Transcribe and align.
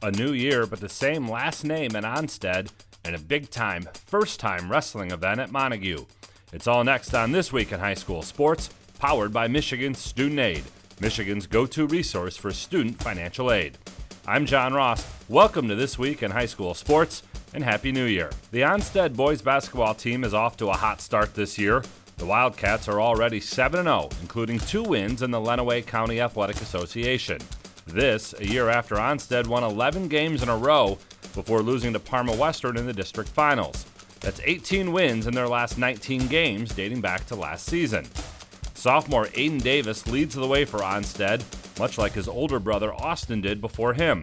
A 0.00 0.12
new 0.12 0.32
year, 0.32 0.64
but 0.64 0.78
the 0.78 0.88
same 0.88 1.28
last 1.28 1.64
name 1.64 1.96
at 1.96 2.04
Onsted, 2.04 2.70
and 3.04 3.16
a 3.16 3.18
big 3.18 3.50
time, 3.50 3.88
first 4.06 4.38
time 4.38 4.70
wrestling 4.70 5.10
event 5.10 5.40
at 5.40 5.50
Montague. 5.50 6.06
It's 6.52 6.68
all 6.68 6.84
next 6.84 7.14
on 7.14 7.32
This 7.32 7.52
Week 7.52 7.72
in 7.72 7.80
High 7.80 7.94
School 7.94 8.22
Sports, 8.22 8.70
powered 9.00 9.32
by 9.32 9.48
Michigan 9.48 9.96
Student 9.96 10.38
Aid, 10.38 10.62
Michigan's 11.00 11.48
go 11.48 11.66
to 11.66 11.88
resource 11.88 12.36
for 12.36 12.52
student 12.52 13.02
financial 13.02 13.50
aid. 13.50 13.76
I'm 14.24 14.46
John 14.46 14.72
Ross. 14.72 15.04
Welcome 15.28 15.66
to 15.66 15.74
This 15.74 15.98
Week 15.98 16.22
in 16.22 16.30
High 16.30 16.46
School 16.46 16.74
Sports, 16.74 17.24
and 17.52 17.64
Happy 17.64 17.90
New 17.90 18.04
Year. 18.04 18.30
The 18.52 18.60
Onsted 18.60 19.16
boys 19.16 19.42
basketball 19.42 19.94
team 19.94 20.22
is 20.22 20.32
off 20.32 20.56
to 20.58 20.68
a 20.68 20.76
hot 20.76 21.00
start 21.00 21.34
this 21.34 21.58
year. 21.58 21.82
The 22.18 22.26
Wildcats 22.26 22.86
are 22.86 23.00
already 23.00 23.40
7 23.40 23.82
0, 23.82 24.10
including 24.20 24.60
two 24.60 24.84
wins 24.84 25.22
in 25.22 25.32
the 25.32 25.40
Lenawee 25.40 25.84
County 25.84 26.20
Athletic 26.20 26.62
Association. 26.62 27.40
This, 27.88 28.34
a 28.38 28.46
year 28.46 28.68
after 28.68 28.96
Onsted 28.96 29.46
won 29.46 29.64
11 29.64 30.08
games 30.08 30.42
in 30.42 30.50
a 30.50 30.56
row 30.56 30.98
before 31.34 31.62
losing 31.62 31.94
to 31.94 31.98
Parma 31.98 32.36
Western 32.36 32.76
in 32.76 32.86
the 32.86 32.92
district 32.92 33.30
finals. 33.30 33.86
That's 34.20 34.42
18 34.44 34.92
wins 34.92 35.26
in 35.26 35.34
their 35.34 35.48
last 35.48 35.78
19 35.78 36.26
games 36.26 36.74
dating 36.74 37.00
back 37.00 37.24
to 37.26 37.34
last 37.34 37.64
season. 37.64 38.06
Sophomore 38.74 39.26
Aiden 39.28 39.62
Davis 39.62 40.06
leads 40.06 40.34
the 40.34 40.46
way 40.46 40.66
for 40.66 40.80
Onsted, 40.80 41.42
much 41.78 41.96
like 41.96 42.12
his 42.12 42.28
older 42.28 42.58
brother 42.58 42.92
Austin 42.92 43.40
did 43.40 43.60
before 43.60 43.94
him. 43.94 44.22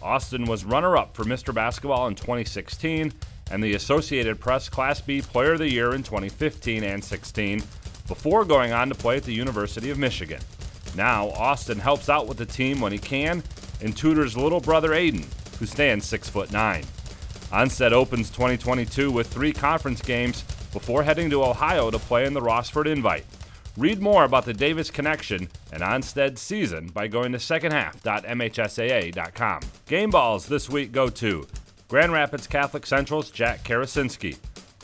Austin 0.00 0.46
was 0.46 0.64
runner 0.64 0.96
up 0.96 1.14
for 1.14 1.24
Mr. 1.24 1.54
Basketball 1.54 2.06
in 2.06 2.14
2016 2.14 3.12
and 3.50 3.62
the 3.62 3.74
Associated 3.74 4.40
Press 4.40 4.70
Class 4.70 5.02
B 5.02 5.20
Player 5.20 5.52
of 5.52 5.58
the 5.58 5.70
Year 5.70 5.94
in 5.94 6.02
2015 6.02 6.82
and 6.82 7.04
16 7.04 7.62
before 8.08 8.46
going 8.46 8.72
on 8.72 8.88
to 8.88 8.94
play 8.94 9.18
at 9.18 9.24
the 9.24 9.34
University 9.34 9.90
of 9.90 9.98
Michigan. 9.98 10.40
Now, 10.96 11.28
Austin 11.30 11.78
helps 11.78 12.08
out 12.08 12.26
with 12.26 12.38
the 12.38 12.46
team 12.46 12.80
when 12.80 12.92
he 12.92 12.98
can 12.98 13.42
and 13.80 13.96
tutors 13.96 14.36
little 14.36 14.60
brother 14.60 14.90
Aiden, 14.90 15.24
who 15.58 15.66
stands 15.66 16.06
6 16.06 16.28
foot 16.28 16.52
9. 16.52 16.84
Onsted 17.50 17.92
opens 17.92 18.30
2022 18.30 19.10
with 19.10 19.26
three 19.26 19.52
conference 19.52 20.00
games 20.00 20.42
before 20.72 21.02
heading 21.02 21.28
to 21.30 21.44
Ohio 21.44 21.90
to 21.90 21.98
play 21.98 22.24
in 22.24 22.32
the 22.32 22.40
Rossford 22.40 22.86
Invite. 22.86 23.26
Read 23.76 24.00
more 24.02 24.24
about 24.24 24.44
the 24.44 24.52
Davis 24.52 24.90
connection 24.90 25.48
and 25.72 25.80
Onsted 25.82 26.36
season 26.38 26.88
by 26.88 27.06
going 27.08 27.32
to 27.32 27.38
secondhalf.mhsaa.com. 27.38 29.60
Game 29.86 30.10
balls 30.10 30.46
this 30.46 30.68
week 30.68 30.92
go 30.92 31.08
to 31.08 31.46
Grand 31.88 32.12
Rapids 32.12 32.46
Catholic 32.46 32.84
Central's 32.86 33.30
Jack 33.30 33.64
Karasinski. 33.64 34.36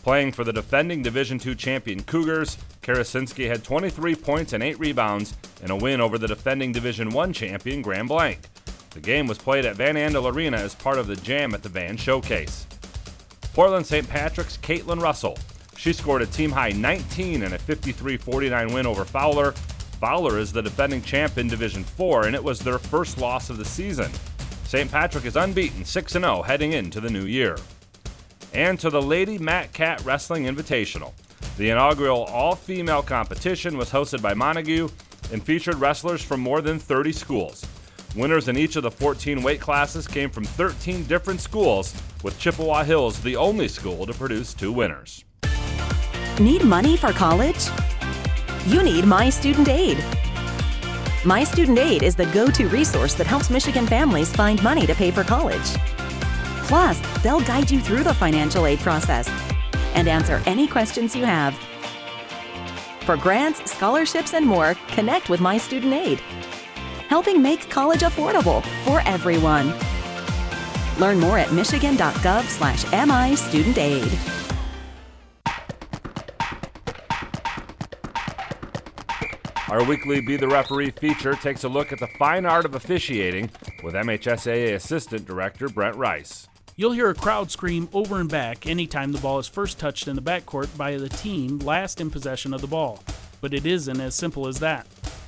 Playing 0.02 0.32
for 0.32 0.44
the 0.44 0.52
defending 0.52 1.02
Division 1.02 1.40
II 1.44 1.54
champion 1.54 2.02
Cougars, 2.02 2.56
Karasinski 2.82 3.48
had 3.48 3.64
23 3.64 4.14
points 4.14 4.52
and 4.52 4.62
8 4.62 4.78
rebounds 4.78 5.34
in 5.62 5.70
a 5.70 5.76
win 5.76 6.00
over 6.00 6.18
the 6.18 6.28
defending 6.28 6.72
Division 6.72 7.14
I 7.16 7.32
champion 7.32 7.82
Grand 7.82 8.08
Blanc. 8.08 8.38
The 8.90 9.00
game 9.00 9.26
was 9.26 9.38
played 9.38 9.66
at 9.66 9.76
Van 9.76 9.96
Andel 9.96 10.32
Arena 10.32 10.56
as 10.56 10.74
part 10.74 10.98
of 10.98 11.06
the 11.06 11.16
Jam 11.16 11.52
at 11.52 11.62
the 11.62 11.68
Van 11.68 11.96
Showcase. 11.96 12.66
Portland 13.52 13.86
St. 13.86 14.08
Patrick's 14.08 14.56
Caitlin 14.58 15.02
Russell. 15.02 15.36
She 15.76 15.92
scored 15.92 16.22
a 16.22 16.26
team 16.26 16.50
high 16.50 16.70
19 16.70 17.42
in 17.42 17.52
a 17.52 17.58
53 17.58 18.16
49 18.16 18.72
win 18.72 18.86
over 18.86 19.04
Fowler. 19.04 19.52
Fowler 20.00 20.38
is 20.38 20.52
the 20.52 20.62
defending 20.62 21.02
champ 21.02 21.38
in 21.38 21.48
Division 21.48 21.82
4, 21.84 22.26
and 22.26 22.34
it 22.34 22.42
was 22.42 22.60
their 22.60 22.78
first 22.78 23.18
loss 23.18 23.50
of 23.50 23.58
the 23.58 23.64
season. 23.64 24.10
St. 24.64 24.90
Patrick 24.90 25.24
is 25.24 25.36
unbeaten 25.36 25.84
6 25.84 26.12
0 26.12 26.42
heading 26.42 26.72
into 26.72 27.00
the 27.00 27.10
new 27.10 27.24
year. 27.24 27.56
And 28.54 28.80
to 28.80 28.90
the 28.90 29.02
Lady 29.02 29.38
Mat 29.38 29.72
Cat 29.72 30.02
Wrestling 30.04 30.44
Invitational. 30.44 31.12
The 31.58 31.70
inaugural 31.70 32.24
all 32.24 32.54
female 32.54 33.02
competition 33.02 33.76
was 33.76 33.90
hosted 33.90 34.22
by 34.22 34.34
Montague 34.34 34.88
and 35.32 35.42
featured 35.42 35.74
wrestlers 35.76 36.22
from 36.22 36.40
more 36.40 36.60
than 36.60 36.78
30 36.78 37.12
schools. 37.12 37.66
Winners 38.16 38.48
in 38.48 38.56
each 38.56 38.76
of 38.76 38.82
the 38.82 38.90
14 38.90 39.42
weight 39.42 39.60
classes 39.60 40.08
came 40.08 40.30
from 40.30 40.44
13 40.44 41.04
different 41.04 41.40
schools, 41.40 41.94
with 42.22 42.38
Chippewa 42.38 42.84
Hills 42.84 43.20
the 43.20 43.36
only 43.36 43.68
school 43.68 44.06
to 44.06 44.14
produce 44.14 44.54
two 44.54 44.72
winners. 44.72 45.24
Need 46.40 46.64
money 46.64 46.96
for 46.96 47.12
college? 47.12 47.68
You 48.66 48.82
need 48.82 49.04
My 49.04 49.28
Student 49.28 49.68
Aid. 49.68 50.02
My 51.24 51.44
Student 51.44 51.78
Aid 51.78 52.02
is 52.02 52.16
the 52.16 52.26
go 52.26 52.48
to 52.50 52.68
resource 52.68 53.14
that 53.14 53.26
helps 53.26 53.50
Michigan 53.50 53.86
families 53.86 54.32
find 54.32 54.62
money 54.62 54.86
to 54.86 54.94
pay 54.94 55.10
for 55.10 55.24
college. 55.24 55.76
Plus, 56.68 57.00
they'll 57.22 57.40
guide 57.40 57.70
you 57.70 57.80
through 57.80 58.04
the 58.04 58.12
financial 58.12 58.66
aid 58.66 58.78
process 58.80 59.28
and 59.94 60.06
answer 60.06 60.42
any 60.44 60.68
questions 60.68 61.16
you 61.16 61.24
have. 61.24 61.58
For 63.06 63.16
grants, 63.16 63.70
scholarships, 63.70 64.34
and 64.34 64.44
more, 64.44 64.74
connect 64.88 65.30
with 65.30 65.40
My 65.40 65.56
Student 65.56 65.94
Aid, 65.94 66.20
helping 67.08 67.40
make 67.40 67.70
college 67.70 68.00
affordable 68.00 68.62
for 68.84 69.00
everyone. 69.06 69.72
Learn 71.00 71.18
more 71.18 71.38
at 71.38 71.52
michigan.gov 71.52 72.44
slash 72.44 72.84
MI 72.92 73.34
Student 73.34 73.78
Aid. 73.78 74.18
Our 79.70 79.84
weekly 79.84 80.20
Be 80.20 80.36
the 80.36 80.48
Referee 80.48 80.90
feature 80.90 81.32
takes 81.32 81.64
a 81.64 81.68
look 81.68 81.92
at 81.92 81.98
the 81.98 82.08
fine 82.18 82.44
art 82.44 82.66
of 82.66 82.74
officiating 82.74 83.50
with 83.82 83.94
MHSAA 83.94 84.74
Assistant 84.74 85.24
Director 85.24 85.68
Brent 85.68 85.96
Rice. 85.96 86.46
You'll 86.80 86.92
hear 86.92 87.10
a 87.10 87.14
crowd 87.14 87.50
scream 87.50 87.88
over 87.92 88.20
and 88.20 88.30
back 88.30 88.64
anytime 88.64 89.10
the 89.10 89.18
ball 89.18 89.40
is 89.40 89.48
first 89.48 89.80
touched 89.80 90.06
in 90.06 90.14
the 90.14 90.22
backcourt 90.22 90.76
by 90.76 90.96
the 90.96 91.08
team 91.08 91.58
last 91.58 92.00
in 92.00 92.08
possession 92.08 92.54
of 92.54 92.60
the 92.60 92.68
ball. 92.68 93.02
But 93.40 93.52
it 93.52 93.66
isn't 93.66 94.00
as 94.00 94.14
simple 94.14 94.46
as 94.46 94.60
that. 94.60 94.86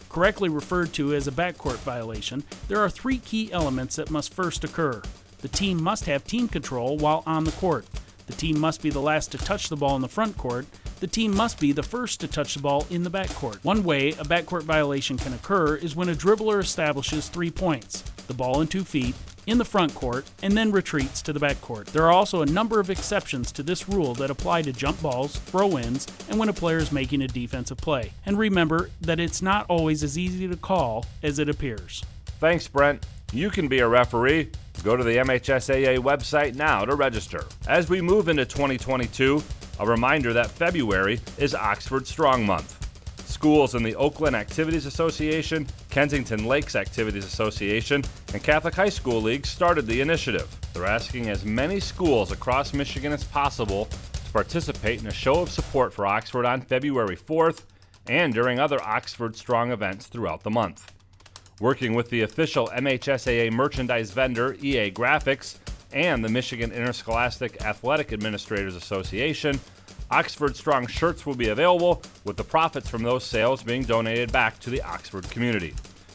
Correctly 0.09 0.49
referred 0.49 0.93
to 0.93 1.13
as 1.13 1.27
a 1.27 1.33
backcourt 1.33 1.79
violation, 1.79 2.45
there 2.69 2.79
are 2.79 2.89
three 2.89 3.19
key 3.19 3.53
elements 3.53 3.97
that 3.97 4.13
must 4.13 4.33
first 4.33 4.63
occur. 4.63 5.03
The 5.39 5.49
team 5.49 5.83
must 5.83 6.05
have 6.05 6.23
team 6.23 6.47
control 6.47 6.97
while 6.97 7.25
on 7.27 7.43
the 7.43 7.51
court. 7.51 7.85
The 8.29 8.33
team 8.35 8.61
must 8.61 8.81
be 8.81 8.91
the 8.91 9.01
last 9.01 9.33
to 9.33 9.39
touch 9.39 9.69
the 9.71 9.77
ball 9.77 9.97
in 9.97 10.03
the 10.03 10.09
front 10.09 10.39
court. 10.39 10.67
The 11.01 11.09
team 11.09 11.35
must 11.35 11.59
be 11.59 11.73
the 11.73 11.83
first 11.83 12.21
to 12.21 12.29
touch 12.29 12.55
the 12.55 12.63
ball 12.63 12.87
in 12.91 13.03
the 13.03 13.11
backcourt. 13.11 13.65
One 13.65 13.83
way 13.83 14.11
a 14.11 14.23
backcourt 14.23 14.63
violation 14.63 15.19
can 15.19 15.33
occur 15.33 15.75
is 15.75 15.97
when 15.97 16.11
a 16.11 16.15
dribbler 16.15 16.61
establishes 16.61 17.29
three 17.29 17.51
points 17.51 18.05
the 18.29 18.35
ball 18.35 18.61
in 18.61 18.69
two 18.69 18.85
feet, 18.85 19.17
in 19.47 19.59
the 19.59 19.65
front 19.65 19.95
court, 19.95 20.31
and 20.43 20.57
then 20.57 20.73
retreats 20.73 21.23
to 21.23 21.33
the 21.33 21.41
back 21.41 21.61
court. 21.61 21.87
There 21.89 22.05
are 22.05 22.13
also 22.13 22.43
a 22.43 22.47
number 22.47 22.81
of 22.81 22.91
exceptions 22.91 23.53
to 23.53 23.63
this 23.63 23.89
rule 23.89 24.15
that 24.15 24.31
apply 24.31 24.63
to 24.63 24.73
jump 24.73 25.01
balls, 25.03 25.37
throw 25.37 25.79
ins, 25.79 26.07
and 26.29 26.39
when 26.39 26.49
a 26.49 26.53
player 26.53 26.79
is 26.79 26.93
making 26.93 27.23
a 27.23 27.29
defensive 27.29 27.79
play. 27.79 28.13
And 28.27 28.39
remember 28.39 28.91
that 29.01 29.21
it's 29.21 29.43
not 29.43 29.67
always 29.69 30.03
as 30.03 30.19
easy 30.19 30.49
to 30.49 30.57
call 30.57 31.07
as 31.23 31.39
it 31.39 31.49
appears. 31.49 32.05
Thanks, 32.39 32.69
Brent. 32.69 33.05
You 33.33 33.51
can 33.51 33.69
be 33.69 33.79
a 33.79 33.89
referee. 33.89 34.51
Go 34.83 34.97
to 34.97 35.05
the 35.05 35.17
MHSAA 35.17 35.99
website 35.99 36.55
now 36.55 36.85
to 36.85 36.95
register. 36.95 37.45
As 37.69 37.89
we 37.89 38.01
move 38.01 38.29
into 38.29 38.45
2022, 38.45 39.43
a 39.79 39.87
reminder 39.87 40.33
that 40.33 40.51
February 40.51 41.21
is 41.39 41.55
Oxford 41.55 42.07
Strong 42.07 42.45
Month. 42.47 42.77
Schools 43.29 43.75
in 43.75 43.83
the 43.83 43.95
Oakland 43.95 44.35
Activities 44.35 44.87
Association, 44.87 45.67
Kensington 45.91 46.47
Lakes 46.47 46.77
Activities 46.77 47.25
Association, 47.25 48.05
and 48.33 48.43
Catholic 48.43 48.75
High 48.75 48.89
School 48.89 49.21
League 49.21 49.45
started 49.45 49.87
the 49.87 50.01
initiative. 50.01 50.49
They're 50.73 50.87
asking 50.87 51.29
as 51.29 51.45
many 51.45 51.81
schools 51.81 52.31
across 52.31 52.73
Michigan 52.73 53.13
as 53.13 53.25
possible 53.25 53.87
to 53.87 54.33
participate 54.33 55.01
in 55.01 55.09
a 55.09 55.13
show 55.13 55.41
of 55.41 55.51
support 55.51 55.93
for 55.93 56.07
Oxford 56.07 56.47
on 56.47 56.61
February 56.61 57.17
4th 57.17 57.63
and 58.09 58.33
during 58.33 58.59
other 58.59 58.81
Oxford 58.83 59.37
Strong 59.37 59.73
events 59.73 60.07
throughout 60.07 60.43
the 60.43 60.51
month. 60.51 60.93
Working 61.61 61.95
with 61.95 62.09
the 62.09 62.23
official 62.23 62.69
MHSAA 62.69 63.53
merchandise 63.53 64.13
vendor 64.13 64.55
EA 64.63 64.91
Graphics 64.91 65.57
and 65.93 66.25
the 66.25 66.29
Michigan 66.29 66.73
Interscholastic 66.73 67.63
Athletic 67.65 68.13
Administrators 68.13 68.77
Association, 68.77 69.59
Oxford 70.11 70.57
Strong 70.57 70.89
shirts 70.89 71.25
will 71.25 71.37
be 71.37 71.51
available, 71.51 72.03
with 72.25 72.37
the 72.37 72.43
profits 72.43 72.89
from 72.89 73.05
those 73.05 73.23
sales 73.25 73.63
being 73.63 73.85
donated 73.85 74.33
back 74.33 74.59
to 74.59 74.71
the 74.71 74.83
Oxford 74.83 75.31
community. 75.31 75.73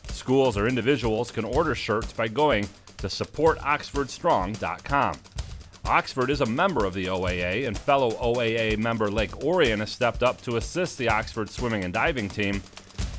Schools 0.09 0.57
or 0.57 0.67
individuals 0.67 1.31
can 1.31 1.45
order 1.45 1.75
shirts 1.75 2.11
by 2.11 2.27
going 2.27 2.67
to 2.97 3.07
supportoxfordstrong.com. 3.07 5.15
Oxford 5.85 6.29
is 6.29 6.41
a 6.41 6.45
member 6.45 6.83
of 6.83 6.93
the 6.93 7.05
OAA, 7.05 7.67
and 7.67 7.77
fellow 7.77 8.11
OAA 8.11 8.77
member 8.77 9.09
Lake 9.09 9.41
Orion 9.43 9.79
has 9.79 9.91
stepped 9.91 10.23
up 10.23 10.41
to 10.41 10.57
assist 10.57 10.97
the 10.97 11.07
Oxford 11.07 11.49
swimming 11.49 11.85
and 11.85 11.93
diving 11.93 12.27
team. 12.27 12.61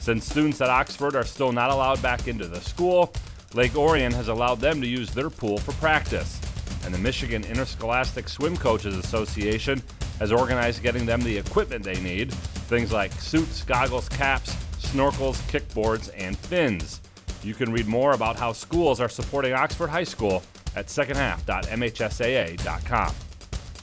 Since 0.01 0.29
students 0.29 0.61
at 0.61 0.69
Oxford 0.69 1.17
are 1.17 1.25
still 1.25 1.53
not 1.53 1.71
allowed 1.71 2.03
back 2.03 2.29
into 2.29 2.49
the 2.49 2.61
school, 2.61 3.15
Lake 3.55 3.77
Orion 3.77 4.13
has 4.13 4.29
allowed 4.29 4.61
them 4.61 4.83
to 4.83 4.87
use 4.87 5.11
their 5.11 5.31
pool 5.31 5.57
for 5.59 5.73
practice. 5.73 6.39
And 6.87 6.95
the 6.95 6.99
Michigan 6.99 7.45
Interscholastic 7.45 8.29
Swim 8.29 8.57
Coaches 8.57 8.97
Association 8.97 9.83
has 10.19 10.33
organized 10.33 10.83
getting 10.83 11.05
them 11.05 11.21
the 11.21 11.37
equipment 11.37 11.85
they 11.85 12.01
need 12.01 12.33
things 12.33 12.93
like 12.93 13.13
suits, 13.13 13.63
goggles, 13.63 14.09
caps, 14.09 14.55
snorkels, 14.79 15.37
kickboards, 15.51 16.11
and 16.17 16.39
fins. 16.39 17.03
You 17.43 17.53
can 17.55 17.73
read 17.73 17.87
more 17.87 18.13
about 18.13 18.39
how 18.39 18.53
schools 18.53 19.01
are 19.01 19.09
supporting 19.09 19.53
Oxford 19.53 19.89
High 19.89 20.05
School 20.05 20.45
at 20.75 20.87
secondhalf.mhsaa.com. 20.87 23.15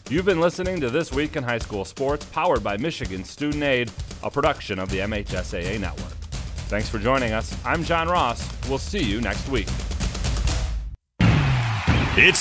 You've 0.10 0.26
been 0.26 0.42
listening 0.42 0.82
to 0.82 0.90
This 0.90 1.14
Week 1.14 1.38
in 1.38 1.44
High 1.44 1.60
School 1.60 1.86
Sports, 1.86 2.26
powered 2.26 2.64
by 2.64 2.78
Michigan 2.78 3.24
Student 3.24 3.64
Aid, 3.64 3.92
a 4.22 4.30
production 4.30 4.78
of 4.80 4.90
the 4.90 4.98
MHSAA 5.00 5.80
Network. 5.80 6.12
Thanks 6.68 6.90
for 6.90 7.00
joining 7.00 7.32
us. 7.32 7.58
I'm 7.66 7.84
John 7.84 8.10
Ross. 8.10 8.48
We'll 8.68 8.78
see 8.80 9.04
you 9.04 9.22
next 9.22 9.48
week. 9.48 9.70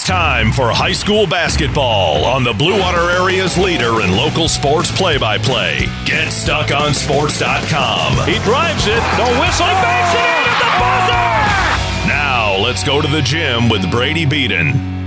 It's 0.02 0.08
time 0.08 0.50
for 0.50 0.72
high 0.72 0.90
school 0.90 1.28
basketball 1.28 2.25
on 2.25 2.43
the 2.43 2.52
Blue 2.52 2.76
Water 2.76 3.12
Area's 3.12 3.56
leader 3.56 4.00
in 4.00 4.10
local 4.10 4.49
sports 4.49 4.90
play 4.90 5.16
by 5.16 5.38
play. 5.38 5.87
GetStuckOnSports.com. 6.06 8.26
He 8.26 8.40
drives 8.43 8.84
it, 8.88 8.99
no 9.14 9.31
whistle, 9.38 9.64
he 9.64 9.78
banks 9.78 10.10
it 10.10 10.26
in 10.26 10.43
at 10.50 10.58
the 10.58 10.66
buzzer! 10.82 11.22
Now 12.08 12.56
let's 12.58 12.82
go 12.82 13.00
to 13.00 13.06
the 13.06 13.22
gym 13.22 13.69
with 13.69 13.88
Brady 13.93 14.26
Beaton. 14.26 15.01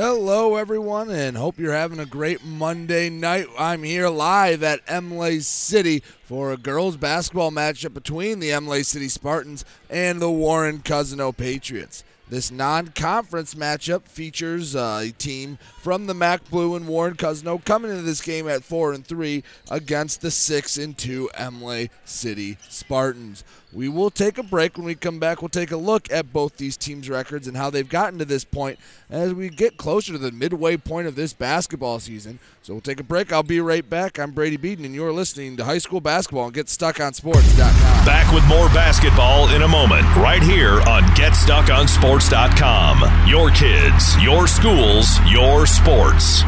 Hello, 0.00 0.54
everyone, 0.54 1.10
and 1.10 1.36
hope 1.36 1.58
you're 1.58 1.72
having 1.72 1.98
a 1.98 2.06
great 2.06 2.44
Monday 2.44 3.10
night. 3.10 3.48
I'm 3.58 3.82
here 3.82 4.08
live 4.08 4.62
at 4.62 4.88
Imlay 4.88 5.40
City 5.40 6.04
for 6.22 6.52
a 6.52 6.56
girls' 6.56 6.96
basketball 6.96 7.50
matchup 7.50 7.94
between 7.94 8.38
the 8.38 8.52
Imlay 8.52 8.84
City 8.84 9.08
Spartans 9.08 9.64
and 9.90 10.22
the 10.22 10.30
Warren 10.30 10.78
Cousino 10.82 11.36
Patriots. 11.36 12.04
This 12.28 12.52
non-conference 12.52 13.56
matchup 13.56 14.02
features 14.02 14.76
uh, 14.76 15.00
a 15.02 15.10
team 15.10 15.58
from 15.80 16.06
the 16.06 16.14
Mac 16.14 16.48
Blue 16.48 16.76
and 16.76 16.86
Warren 16.86 17.16
Cousino 17.16 17.64
coming 17.64 17.90
into 17.90 18.02
this 18.02 18.20
game 18.20 18.46
at 18.46 18.62
four 18.62 18.92
and 18.92 19.04
three 19.04 19.42
against 19.68 20.20
the 20.20 20.30
six 20.30 20.78
and 20.78 20.96
two 20.96 21.28
Imlay 21.36 21.90
City 22.04 22.56
Spartans. 22.68 23.42
We 23.78 23.88
will 23.88 24.10
take 24.10 24.38
a 24.38 24.42
break. 24.42 24.76
When 24.76 24.86
we 24.86 24.96
come 24.96 25.20
back, 25.20 25.40
we'll 25.40 25.50
take 25.50 25.70
a 25.70 25.76
look 25.76 26.10
at 26.10 26.32
both 26.32 26.56
these 26.56 26.76
teams' 26.76 27.08
records 27.08 27.46
and 27.46 27.56
how 27.56 27.70
they've 27.70 27.88
gotten 27.88 28.18
to 28.18 28.24
this 28.24 28.42
point 28.42 28.76
as 29.08 29.32
we 29.32 29.50
get 29.50 29.76
closer 29.76 30.10
to 30.10 30.18
the 30.18 30.32
midway 30.32 30.76
point 30.76 31.06
of 31.06 31.14
this 31.14 31.32
basketball 31.32 32.00
season. 32.00 32.40
So 32.62 32.72
we'll 32.72 32.80
take 32.80 32.98
a 32.98 33.04
break. 33.04 33.32
I'll 33.32 33.44
be 33.44 33.60
right 33.60 33.88
back. 33.88 34.18
I'm 34.18 34.32
Brady 34.32 34.56
Beaton, 34.56 34.84
and 34.84 34.96
you're 34.96 35.12
listening 35.12 35.56
to 35.58 35.64
High 35.64 35.78
School 35.78 36.00
Basketball 36.00 36.46
and 36.46 36.56
GetStuckOnSports.com. 36.56 38.04
Back 38.04 38.34
with 38.34 38.44
more 38.48 38.66
basketball 38.70 39.48
in 39.50 39.62
a 39.62 39.68
moment, 39.68 40.02
right 40.16 40.42
here 40.42 40.80
on 40.80 41.04
GetStuckOnSports.com. 41.14 43.28
Your 43.28 43.52
kids, 43.52 44.20
your 44.20 44.48
schools, 44.48 45.20
your 45.30 45.68
sports. 45.68 46.42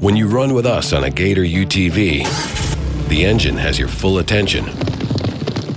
When 0.00 0.16
you 0.16 0.28
run 0.28 0.52
with 0.52 0.66
us 0.66 0.92
on 0.92 1.04
a 1.04 1.10
Gator 1.10 1.44
UTV, 1.44 3.08
the 3.08 3.24
engine 3.24 3.56
has 3.56 3.78
your 3.78 3.88
full 3.88 4.18
attention 4.18 4.66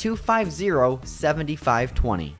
250 0.00 1.04
7520. 1.04 2.39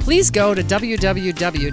Please 0.01 0.29
go 0.31 0.53
to 0.55 0.63
www.phasd.us 0.63 1.69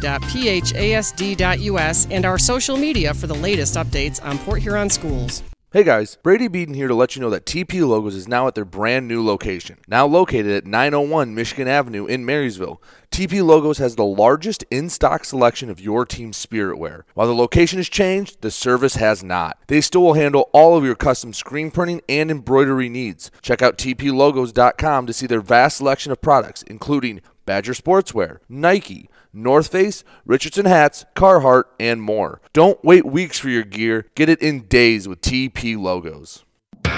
and 2.11 2.25
our 2.27 2.39
social 2.39 2.77
media 2.77 3.15
for 3.15 3.27
the 3.27 3.35
latest 3.35 3.75
updates 3.77 4.23
on 4.23 4.39
Port 4.41 4.61
Huron 4.61 4.91
schools. 4.91 5.43
Hey 5.71 5.85
guys, 5.85 6.17
Brady 6.23 6.49
Beaton 6.49 6.73
here 6.73 6.89
to 6.89 6.95
let 6.95 7.15
you 7.15 7.21
know 7.21 7.29
that 7.29 7.45
TP 7.45 7.87
Logos 7.87 8.15
is 8.15 8.27
now 8.27 8.47
at 8.47 8.55
their 8.55 8.65
brand 8.65 9.07
new 9.07 9.23
location. 9.23 9.77
Now 9.87 10.07
located 10.07 10.51
at 10.51 10.67
901 10.67 11.35
Michigan 11.35 11.69
Avenue 11.69 12.07
in 12.07 12.25
Marysville, 12.25 12.83
TP 13.11 13.45
Logos 13.45 13.77
has 13.77 13.95
the 13.95 14.05
largest 14.05 14.65
in 14.71 14.89
stock 14.89 15.27
selection 15.27 15.69
of 15.69 15.79
your 15.79 16.07
team's 16.07 16.39
spirit 16.39 16.79
wear. 16.79 17.05
While 17.13 17.27
the 17.27 17.35
location 17.35 17.79
has 17.79 17.91
changed, 17.91 18.41
the 18.41 18.51
service 18.51 18.95
has 18.95 19.23
not. 19.23 19.59
They 19.67 19.83
still 19.83 20.03
will 20.03 20.15
handle 20.15 20.49
all 20.55 20.75
of 20.75 20.85
your 20.85 20.95
custom 20.95 21.35
screen 21.35 21.71
printing 21.71 22.01
and 22.09 22.31
embroidery 22.31 22.89
needs. 22.89 23.31
Check 23.43 23.61
out 23.61 23.77
tplogos.com 23.77 25.07
to 25.07 25.13
see 25.13 25.27
their 25.27 25.43
vast 25.43 25.77
selection 25.77 26.13
of 26.13 26.23
products, 26.23 26.63
including 26.63 27.21
Badger 27.49 27.73
Sportswear, 27.73 28.41
Nike, 28.47 29.09
North 29.33 29.69
Face, 29.69 30.05
Richardson 30.27 30.67
hats, 30.67 31.07
Carhartt, 31.17 31.65
and 31.81 32.03
more. 32.03 32.43
Don't 32.53 32.85
wait 32.85 33.07
weeks 33.07 33.39
for 33.39 33.49
your 33.49 33.65
gear. 33.65 34.05
Get 34.15 34.29
it 34.29 34.43
in 34.43 34.67
days 34.67 35.09
with 35.09 35.23
TP 35.23 35.79
logos. 35.79 36.45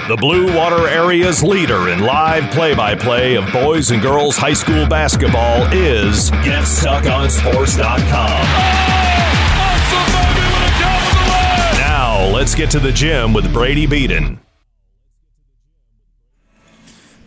The 0.09 0.17
Blue 0.19 0.53
Water 0.53 0.89
Area's 0.89 1.41
leader 1.41 1.87
in 1.87 2.01
live 2.01 2.51
play 2.51 2.75
by 2.75 2.95
play 2.95 3.37
of 3.37 3.49
boys 3.53 3.91
and 3.91 4.01
girls 4.01 4.35
high 4.35 4.51
school 4.51 4.85
basketball 4.85 5.71
is 5.71 6.29
GetStuckOnSports.com. 6.31 8.41
Now, 11.79 12.27
let's 12.33 12.55
get 12.55 12.69
to 12.71 12.79
the 12.81 12.91
gym 12.91 13.31
with 13.31 13.53
Brady 13.53 13.85
Beaton. 13.85 14.41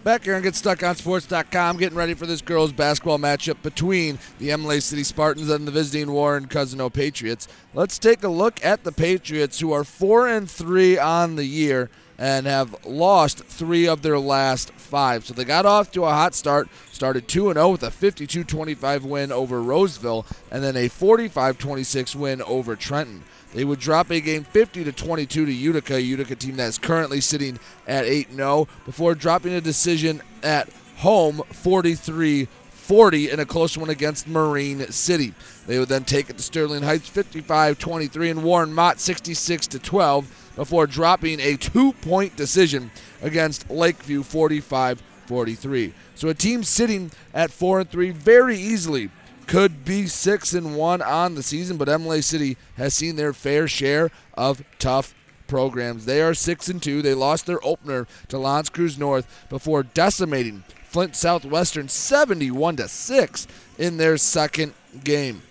Back 0.05 0.25
here 0.25 0.35
and 0.35 0.45
GetStuckOnSports.com, 0.45 1.79
getting 1.79 1.97
ready 1.97 2.13
for 2.13 2.27
this 2.27 2.43
girls' 2.43 2.75
basketball 2.75 3.19
matchup 3.19 3.63
between 3.63 4.19
the 4.39 4.51
Imlay 4.51 4.81
City 4.81 5.03
Spartans 5.03 5.49
and 5.49 5.67
the 5.67 5.73
visiting 5.73 6.13
Warren 6.13 6.47
Cousino 6.47 6.93
Patriots. 6.93 7.49
Let's 7.73 7.99
take 7.99 8.23
a 8.23 8.29
look 8.29 8.63
at 8.63 8.85
the 8.85 8.93
Patriots, 8.93 9.61
who 9.61 9.73
are 9.73 9.83
four 9.83 10.29
and 10.29 10.49
three 10.49 10.99
on 10.99 11.37
the 11.37 11.47
year. 11.47 11.89
and 12.19 12.47
have 12.47 12.77
lost 12.85 13.45
three 13.45 13.89
of 13.89 14.03
their 14.03 14.19
last 14.19 14.73
five. 14.75 15.27
So 15.27 15.35
they 15.35 15.45
got 15.45 15.67
off 15.67 15.91
to 15.93 16.05
a 16.05 16.11
hot 16.11 16.35
start, 16.35 16.69
started 16.95 17.27
2 17.27 17.53
0 17.53 17.69
with 17.71 17.83
a 17.83 17.91
52 17.91 18.45
25 18.45 19.05
win 19.05 19.33
over 19.33 19.63
Roseville, 19.63 20.25
and 20.51 20.63
then 20.63 20.77
a 20.77 20.89
45 20.89 21.59
26 21.59 22.15
win 22.17 22.43
over 22.43 22.77
Trenton. 22.77 23.25
They 23.53 23.65
would 23.65 23.79
drop 23.79 24.11
a 24.11 24.21
game 24.21 24.45
50 24.45 24.85
to 24.85 24.93
22 24.93 25.47
to 25.47 25.53
Utica, 25.53 26.01
Utica 26.01 26.35
team 26.35 26.57
that's 26.57 26.79
currently 26.79 27.21
sitting 27.21 27.59
at 27.87 28.05
8 28.05 28.33
0, 28.33 28.69
before 28.85 29.15
dropping 29.15 29.53
a 29.55 29.61
decision 29.61 30.23
at 30.43 30.69
home 30.97 31.43
43 31.51 32.49
40 32.71 33.31
in 33.31 33.41
a 33.41 33.47
close 33.47 33.79
one 33.79 33.89
against 33.89 34.29
Marine 34.29 34.81
City. 34.91 35.33
They 35.67 35.79
would 35.79 35.89
then 35.89 36.05
take 36.05 36.29
it 36.29 36.37
to 36.37 36.43
Sterling 36.43 36.83
Heights 36.83 37.09
55 37.09 37.79
23 37.79 38.31
and 38.31 38.45
Warren 38.45 38.75
Mott 38.75 39.01
66 39.01 39.69
12 39.69 40.53
before 40.57 40.87
dropping 40.87 41.41
a 41.41 41.57
two 41.57 41.93
point 41.95 42.37
decision 42.37 42.91
against 43.23 43.71
Lakeview 43.71 44.23
45 44.23 45.03
43. 45.27 45.95
So 46.15 46.29
a 46.29 46.35
team 46.35 46.63
sitting 46.63 47.11
at 47.33 47.51
4 47.51 47.81
and 47.81 47.91
3 47.91 48.11
very 48.11 48.57
easily 48.57 49.11
could 49.47 49.85
be 49.85 50.07
6 50.07 50.55
and 50.55 50.77
1 50.77 51.03
on 51.03 51.35
the 51.35 51.43
season, 51.43 51.77
but 51.77 51.89
Imlay 51.89 52.23
City 52.23 52.57
has 52.77 52.95
seen 52.95 53.17
their 53.17 53.33
fair 53.33 53.69
share 53.69 54.11
of 54.35 54.63
tough 54.79 55.15
programs. 55.47 56.07
They 56.07 56.23
are 56.23 56.35
6 56.35 56.69
and 56.69 56.83
2. 56.83 57.03
They 57.03 57.15
lost 57.15 57.47
their 57.47 57.65
opener 57.65 58.07
to 58.29 58.39
L'Anse 58.39 58.71
Creuse 58.71 58.99
North 58.99 59.47
before 59.49 59.83
decimating 59.83 60.65
Flint 60.85 61.17
Southwestern 61.17 61.89
71 61.89 62.77
to 62.77 62.89
6 62.89 63.47
in 63.79 63.97
their 63.97 64.17
second 64.17 64.75
game. 65.03 65.43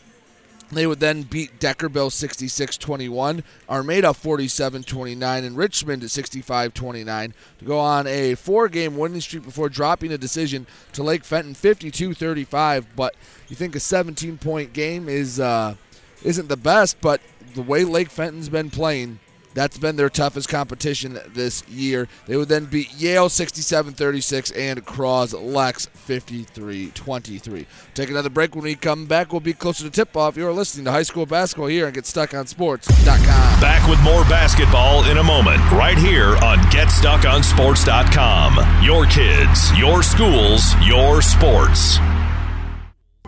They 0.74 0.88
would 0.88 1.00
then 1.00 1.24
beat 1.24 1.60
Deckerville 1.60 2.12
66 2.12 2.78
21, 2.78 3.44
Armada 3.70 4.14
47 4.14 4.84
29, 4.84 5.44
and 5.44 5.58
Richmond 5.58 6.10
65 6.10 6.74
29 6.74 7.34
to 7.60 7.66
go 7.66 7.80
on 7.80 8.08
a 8.08 8.36
four 8.36 8.68
game 8.70 8.98
winning 8.98 9.22
streak 9.22 9.44
before 9.44 9.70
dropping 9.70 10.12
a 10.12 10.18
decision 10.18 10.68
to 10.94 11.04
Lake 11.04 11.24
Fenton 11.24 11.54
52 11.54 12.14
35. 12.14 12.96
But 12.96 13.16
you 13.50 13.56
think 13.56 13.76
a 13.76 13.80
17 13.80 14.38
point 14.38 14.74
game 14.74 15.10
is, 15.10 15.40
uh, 15.40 15.76
isn't 16.24 16.50
the 16.50 16.58
best, 16.58 17.02
but 17.02 17.22
the 17.54 17.62
way 17.62 17.84
Lake 17.84 18.10
Fenton's 18.10 18.50
been 18.50 18.70
playing, 18.70 19.20
that's 19.54 19.78
been 19.78 19.96
their 19.96 20.10
toughest 20.10 20.50
competition 20.50 21.20
this 21.28 21.64
year. 21.68 22.08
They 22.26 22.36
would 22.38 22.50
then 22.50 22.66
beat 22.66 22.92
Yale 22.94 23.30
67 23.30 23.94
36 23.94 24.52
and 24.52 24.86
Croslex 24.86 25.88
53 25.90 26.92
23. 26.92 27.66
Take 27.94 28.10
another 28.10 28.30
break. 28.30 28.56
When 28.56 28.64
we 28.64 28.76
come 28.76 29.06
back, 29.06 29.32
we'll 29.32 29.42
be 29.42 29.54
closer 29.54 29.84
to 29.84 29.90
tip 29.90 30.16
off. 30.18 30.38
You're 30.38 30.52
listening 30.52 30.86
to 30.86 30.92
high 30.92 31.04
school 31.04 31.26
basketball 31.26 31.68
here 31.68 31.88
and 31.88 31.96
GetStuckOnSports.com. 31.96 33.62
Back 33.62 33.88
with 33.90 34.02
more 34.02 34.24
basketball 34.26 35.06
in 35.06 35.18
a 35.18 35.24
moment, 35.24 35.60
right 35.72 35.98
here 35.98 36.36
on 36.38 36.58
GetStuckOnSports.com. 36.70 38.84
Your 38.84 39.06
kids, 39.06 39.78
your 39.78 40.04
schools, 40.04 40.74
your 40.86 41.22
sports. 41.22 42.23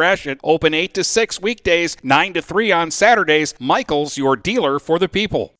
Gratiot. 0.00 0.40
Open 0.42 0.72
8 0.72 0.94
to 0.94 1.04
6 1.04 1.42
weekdays, 1.42 1.94
9 2.02 2.32
to 2.32 2.40
3 2.40 2.72
on 2.72 2.90
Saturdays. 2.90 3.52
Michaels, 3.60 4.16
your 4.16 4.34
dealer 4.34 4.78
for 4.78 4.98
the 4.98 5.10
people. 5.10 5.56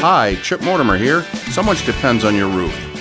Hi, 0.00 0.36
Chip 0.42 0.62
Mortimer 0.62 0.96
here. 0.96 1.24
So 1.50 1.62
much 1.62 1.84
depends 1.84 2.24
on 2.24 2.34
your 2.34 2.48
roof. 2.48 2.91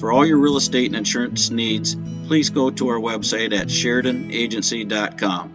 For 0.00 0.10
all 0.10 0.24
your 0.24 0.38
real 0.38 0.56
estate 0.56 0.86
and 0.86 0.96
insurance 0.96 1.50
needs, 1.50 1.94
please 2.26 2.48
go 2.48 2.70
to 2.70 2.88
our 2.88 2.98
website 2.98 3.52
at 3.52 3.68
SheridanAgency.com. 3.68 5.52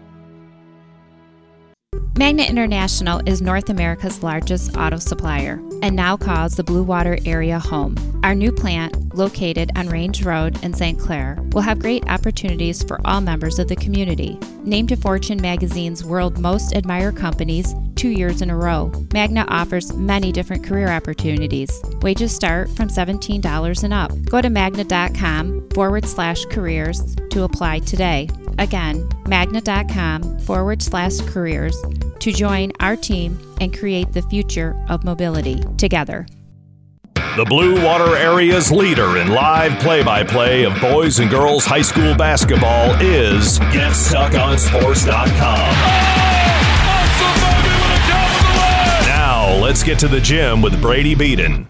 Magna 2.17 2.43
International 2.43 3.21
is 3.25 3.41
North 3.41 3.69
America's 3.69 4.23
largest 4.23 4.77
auto 4.77 4.99
supplier 4.99 5.59
and 5.81 5.95
now 5.95 6.15
calls 6.15 6.55
the 6.55 6.63
Blue 6.63 6.83
Water 6.83 7.17
area 7.25 7.59
home. 7.59 7.97
Our 8.23 8.35
new 8.35 8.51
plant, 8.51 9.15
located 9.15 9.71
on 9.75 9.89
Range 9.89 10.23
Road 10.23 10.63
in 10.63 10.73
St. 10.73 10.97
Clair, 10.97 11.37
will 11.51 11.61
have 11.61 11.79
great 11.79 12.07
opportunities 12.07 12.83
for 12.83 13.01
all 13.03 13.21
members 13.21 13.59
of 13.59 13.67
the 13.67 13.75
community. 13.75 14.39
Named 14.65 14.89
to 14.89 14.95
Fortune 14.95 15.39
magazine's 15.39 16.03
World 16.03 16.39
Most 16.39 16.75
Admired 16.75 17.15
Companies 17.15 17.75
two 17.95 18.09
years 18.09 18.41
in 18.41 18.49
a 18.49 18.57
row, 18.57 18.91
Magna 19.13 19.45
offers 19.47 19.93
many 19.93 20.31
different 20.31 20.63
career 20.65 20.89
opportunities. 20.89 21.71
Wages 22.01 22.35
start 22.35 22.69
from 22.71 22.89
$17 22.89 23.83
and 23.83 23.93
up. 23.93 24.11
Go 24.25 24.41
to 24.41 24.49
magna.com 24.49 25.69
forward 25.69 26.05
slash 26.05 26.45
careers 26.45 27.15
to 27.29 27.43
apply 27.43 27.79
today. 27.79 28.27
Again, 28.57 29.07
magna.com 29.27 30.39
forward 30.39 30.81
slash 30.81 31.19
careers 31.21 31.79
to 32.19 32.31
join 32.31 32.71
our 32.79 32.95
team 32.95 33.39
and 33.61 33.77
create 33.77 34.13
the 34.13 34.23
future 34.23 34.75
of 34.89 35.03
mobility 35.03 35.63
together. 35.77 36.25
The 37.35 37.43
Blue 37.43 37.83
Water 37.83 38.15
Area's 38.15 38.71
leader 38.71 39.17
in 39.17 39.27
live 39.27 39.77
play 39.81 40.01
by 40.01 40.23
play 40.23 40.63
of 40.63 40.79
boys 40.79 41.19
and 41.19 41.29
girls 41.29 41.65
high 41.65 41.81
school 41.81 42.15
basketball 42.15 42.91
is 43.01 43.59
GetStuckOnSports.com. 43.59 45.35
Now, 49.09 49.53
let's 49.61 49.83
get 49.83 49.99
to 49.99 50.07
the 50.07 50.21
gym 50.21 50.61
with 50.61 50.81
Brady 50.81 51.13
Beaton. 51.13 51.67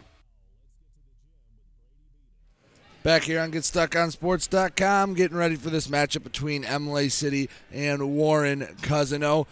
Back 3.02 3.24
here 3.24 3.40
on 3.40 3.52
GetStuckOnSports.com, 3.52 5.16
getting 5.16 5.38
ready 5.38 5.56
for 5.56 5.72
this 5.72 5.88
matchup 5.88 6.22
between 6.22 6.64
Imlay 6.64 7.10
City 7.10 7.50
and 7.72 8.14
Warren 8.14 8.68
Cousino. 8.84 9.48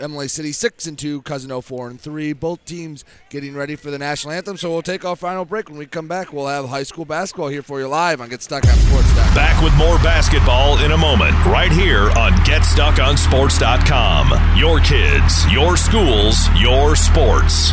Imlay 0.00 0.28
City 0.28 0.52
six 0.52 0.86
and 0.86 0.96
two, 0.98 1.20
Cousin 1.22 1.60
four 1.62 1.88
and 1.88 2.00
three. 2.00 2.32
Both 2.32 2.64
teams 2.64 3.04
getting 3.30 3.54
ready 3.54 3.74
for 3.76 3.90
the 3.90 3.98
national 3.98 4.32
anthem. 4.32 4.56
So 4.56 4.70
we'll 4.70 4.82
take 4.82 5.04
our 5.04 5.16
final 5.16 5.44
break. 5.44 5.68
When 5.68 5.78
we 5.78 5.86
come 5.86 6.06
back, 6.08 6.32
we'll 6.32 6.46
have 6.46 6.68
high 6.68 6.84
school 6.84 7.04
basketball 7.04 7.48
here 7.48 7.62
for 7.62 7.80
you 7.80 7.88
live 7.88 8.20
on 8.20 8.30
GetStuckOnSports.com. 8.30 9.34
Back 9.34 9.60
with 9.62 9.74
more 9.76 9.98
basketball 9.98 10.78
in 10.78 10.92
a 10.92 10.96
moment, 10.96 11.32
right 11.46 11.72
here 11.72 12.10
on 12.12 12.32
GetStuckOnSports.com. 12.44 14.58
Your 14.58 14.78
kids, 14.80 15.50
your 15.52 15.76
schools, 15.76 16.48
your 16.60 16.94
sports. 16.94 17.72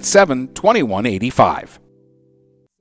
987 0.00 0.48
2185. 0.54 1.83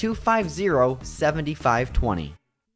250 0.00 0.98
7520. 1.02 2.39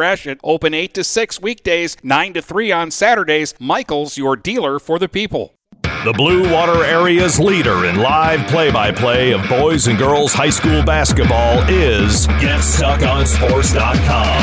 Gratiot. 0.00 0.40
Open 0.42 0.72
8 0.72 0.94
to 0.94 1.04
6 1.04 1.42
weekdays, 1.42 1.98
9 2.02 2.32
to 2.32 2.40
3 2.40 2.72
on 2.72 2.90
Saturdays. 2.90 3.52
Michaels, 3.60 4.16
your 4.16 4.34
dealer 4.34 4.78
for 4.78 4.98
the 4.98 5.10
people. 5.10 5.56
The 5.82 6.14
Blue 6.16 6.50
Water 6.50 6.86
Area's 6.86 7.38
leader 7.38 7.84
in 7.84 7.96
live 7.96 8.48
play 8.48 8.70
by 8.70 8.92
play 8.92 9.32
of 9.32 9.46
boys 9.46 9.88
and 9.88 9.98
girls 9.98 10.32
high 10.32 10.48
school 10.48 10.82
basketball 10.82 11.62
is 11.68 12.26
GetStuckOnSports.com. 12.26 14.40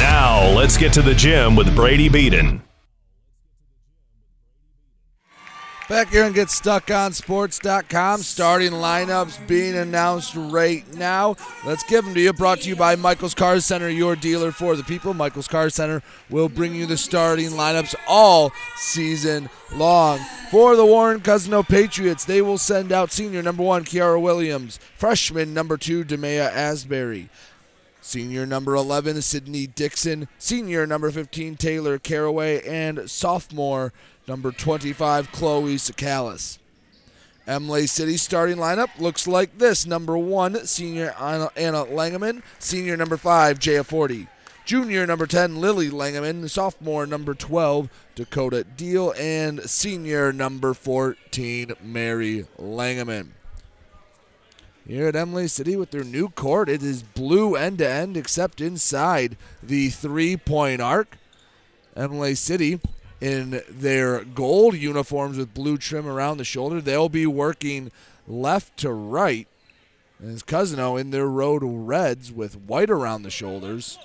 Now, 0.00 0.48
let's 0.48 0.76
get 0.76 0.92
to 0.94 1.02
the 1.02 1.14
gym 1.14 1.54
with 1.54 1.76
Brady 1.76 2.08
Beaton. 2.08 2.60
Back 5.88 6.08
here 6.08 6.24
and 6.24 6.34
get 6.34 6.50
stuck 6.50 6.90
on 6.90 7.12
sports.com. 7.12 8.22
Starting 8.22 8.72
lineups 8.72 9.46
being 9.46 9.76
announced 9.76 10.34
right 10.34 10.84
now. 10.94 11.36
Let's 11.64 11.84
give 11.84 12.04
them 12.04 12.12
to 12.14 12.20
you. 12.20 12.32
Brought 12.32 12.62
to 12.62 12.68
you 12.68 12.74
by 12.74 12.96
Michael's 12.96 13.34
Car 13.34 13.60
Center, 13.60 13.88
your 13.88 14.16
dealer 14.16 14.50
for 14.50 14.74
the 14.74 14.82
people. 14.82 15.14
Michael's 15.14 15.46
Car 15.46 15.70
Center 15.70 16.02
will 16.28 16.48
bring 16.48 16.74
you 16.74 16.86
the 16.86 16.96
starting 16.96 17.50
lineups 17.50 17.94
all 18.08 18.50
season 18.74 19.48
long. 19.72 20.18
For 20.50 20.74
the 20.74 20.84
Warren 20.84 21.20
Cousino 21.20 21.66
Patriots, 21.66 22.24
they 22.24 22.42
will 22.42 22.58
send 22.58 22.90
out 22.90 23.12
senior 23.12 23.42
number 23.42 23.62
one, 23.62 23.84
Kiara 23.84 24.20
Williams, 24.20 24.80
freshman 24.96 25.54
number 25.54 25.76
two, 25.76 26.02
Demea 26.02 26.50
Asbury. 26.50 27.28
Senior 28.00 28.46
number 28.46 28.76
11, 28.76 29.20
Sydney 29.20 29.66
Dixon. 29.66 30.28
Senior 30.38 30.86
number 30.86 31.10
15, 31.10 31.56
Taylor 31.56 31.98
Caraway. 31.98 32.64
And 32.64 33.10
sophomore 33.10 33.92
number 34.26 34.52
25, 34.52 35.32
Chloe 35.32 35.76
Sakalis. 35.76 36.58
Imlay 37.46 37.86
City 37.86 38.16
starting 38.16 38.56
lineup 38.56 38.98
looks 38.98 39.28
like 39.28 39.58
this. 39.58 39.86
Number 39.86 40.18
one, 40.18 40.66
senior 40.66 41.14
Anna, 41.18 41.84
Langeman. 41.86 42.42
Senior 42.58 42.96
number 42.96 43.16
five, 43.16 43.60
Jaya 43.60 43.84
Forty. 43.84 44.26
Junior 44.64 45.06
number 45.06 45.28
10, 45.28 45.60
Lily 45.60 45.88
Langeman. 45.88 46.50
Sophomore 46.50 47.06
number 47.06 47.34
12, 47.34 47.88
Dakota 48.16 48.64
Deal. 48.64 49.14
And 49.16 49.70
senior 49.70 50.32
number 50.32 50.74
14, 50.74 51.74
Mary 51.80 52.46
Langeman. 52.58 53.28
Here 54.84 55.06
at 55.06 55.14
Imlay 55.14 55.46
City 55.46 55.76
with 55.76 55.92
their 55.92 56.04
new 56.04 56.28
court, 56.28 56.68
it 56.68 56.82
is 56.82 57.04
blue 57.04 57.54
end 57.54 57.78
to 57.78 57.88
end 57.88 58.16
except 58.16 58.60
inside 58.60 59.36
the 59.62 59.90
three 59.90 60.36
point 60.36 60.80
arc. 60.80 61.16
Imlay 61.96 62.34
City 62.34 62.80
in 63.20 63.62
their 63.68 64.24
gold 64.24 64.74
uniforms 64.74 65.38
with 65.38 65.54
blue 65.54 65.78
trim 65.78 66.06
around 66.06 66.38
the 66.38 66.44
shoulder. 66.44 66.80
They'll 66.80 67.08
be 67.08 67.26
working 67.26 67.90
left 68.26 68.76
to 68.78 68.92
right. 68.92 69.48
And 70.18 70.44
Cousino 70.46 70.78
oh, 70.78 70.96
in 70.96 71.10
their 71.10 71.26
road 71.26 71.62
reds 71.62 72.32
with 72.32 72.56
white 72.56 72.90
around 72.90 73.22
the 73.22 73.30
shoulders. 73.30 73.98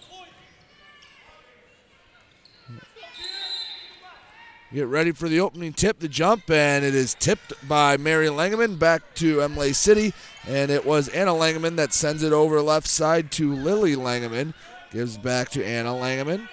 Get 4.73 4.87
ready 4.87 5.11
for 5.11 5.27
the 5.27 5.41
opening 5.41 5.73
tip, 5.73 5.99
the 5.99 6.07
jump, 6.07 6.49
and 6.49 6.85
it 6.85 6.95
is 6.95 7.13
tipped 7.13 7.67
by 7.67 7.97
Mary 7.97 8.27
Langeman 8.27 8.79
back 8.79 9.01
to 9.15 9.41
Imlay 9.41 9.73
City. 9.73 10.13
And 10.47 10.71
it 10.71 10.85
was 10.85 11.09
Anna 11.09 11.31
Langeman 11.31 11.75
that 11.75 11.93
sends 11.93 12.23
it 12.23 12.31
over 12.31 12.61
left 12.61 12.87
side 12.87 13.31
to 13.31 13.53
Lily 13.53 13.97
Langeman. 13.97 14.53
Gives 14.91 15.17
back 15.17 15.49
to 15.49 15.65
Anna 15.65 15.89
Langeman. 15.89 16.47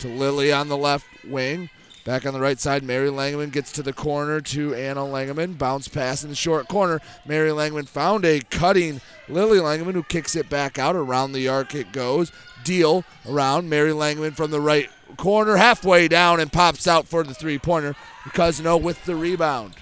To 0.00 0.08
Lily 0.08 0.50
on 0.50 0.68
the 0.68 0.78
left 0.78 1.06
wing. 1.26 1.68
Back 2.08 2.24
on 2.24 2.32
the 2.32 2.40
right 2.40 2.58
side, 2.58 2.84
Mary 2.84 3.10
Langman 3.10 3.52
gets 3.52 3.70
to 3.72 3.82
the 3.82 3.92
corner 3.92 4.40
to 4.40 4.74
Anna 4.74 5.02
Langman. 5.02 5.58
Bounce 5.58 5.88
pass 5.88 6.24
in 6.24 6.30
the 6.30 6.34
short 6.34 6.66
corner. 6.66 7.02
Mary 7.26 7.50
Langman 7.50 7.86
found 7.86 8.24
a 8.24 8.40
cutting 8.40 9.02
Lily 9.28 9.58
Langman 9.58 9.92
who 9.92 10.02
kicks 10.02 10.34
it 10.34 10.48
back 10.48 10.78
out. 10.78 10.96
Around 10.96 11.32
the 11.32 11.48
arc 11.48 11.74
it 11.74 11.92
goes. 11.92 12.32
Deal 12.64 13.04
around. 13.28 13.68
Mary 13.68 13.90
Langman 13.90 14.34
from 14.34 14.50
the 14.50 14.58
right 14.58 14.88
corner, 15.18 15.56
halfway 15.56 16.08
down, 16.08 16.40
and 16.40 16.50
pops 16.50 16.86
out 16.86 17.06
for 17.06 17.22
the 17.22 17.34
three 17.34 17.58
pointer. 17.58 17.94
Cousino 18.28 18.80
with 18.80 19.04
the 19.04 19.14
rebound. 19.14 19.74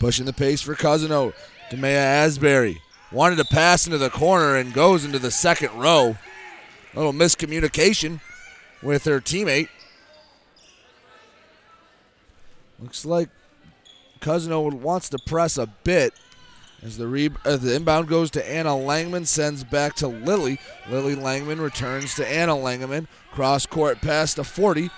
Pushing 0.00 0.26
the 0.26 0.32
pace 0.32 0.60
for 0.60 0.74
Cousino. 0.74 1.34
Demea 1.70 2.00
Asbury 2.00 2.82
wanted 3.12 3.36
to 3.36 3.44
pass 3.44 3.86
into 3.86 3.98
the 3.98 4.10
corner 4.10 4.56
and 4.56 4.74
goes 4.74 5.04
into 5.04 5.20
the 5.20 5.30
second 5.30 5.70
row. 5.78 6.16
A 6.94 6.96
little 6.96 7.12
miscommunication 7.12 8.20
with 8.82 9.04
her 9.04 9.20
teammate. 9.20 9.68
Looks 12.84 13.06
like 13.06 13.30
Cousino 14.20 14.70
wants 14.70 15.08
to 15.08 15.18
press 15.24 15.56
a 15.56 15.66
bit 15.84 16.12
as 16.82 16.98
the, 16.98 17.06
re- 17.06 17.30
uh, 17.46 17.56
the 17.56 17.74
inbound 17.74 18.08
goes 18.08 18.30
to 18.32 18.46
Anna 18.46 18.72
Langman, 18.72 19.26
sends 19.26 19.64
back 19.64 19.94
to 19.96 20.06
Lily. 20.06 20.60
Lily 20.90 21.16
Langman 21.16 21.62
returns 21.62 22.14
to 22.16 22.28
Anna 22.30 22.52
Langman. 22.52 23.06
Cross 23.32 23.66
court 23.66 24.02
pass 24.02 24.34
to 24.34 24.44
Forty. 24.44 24.90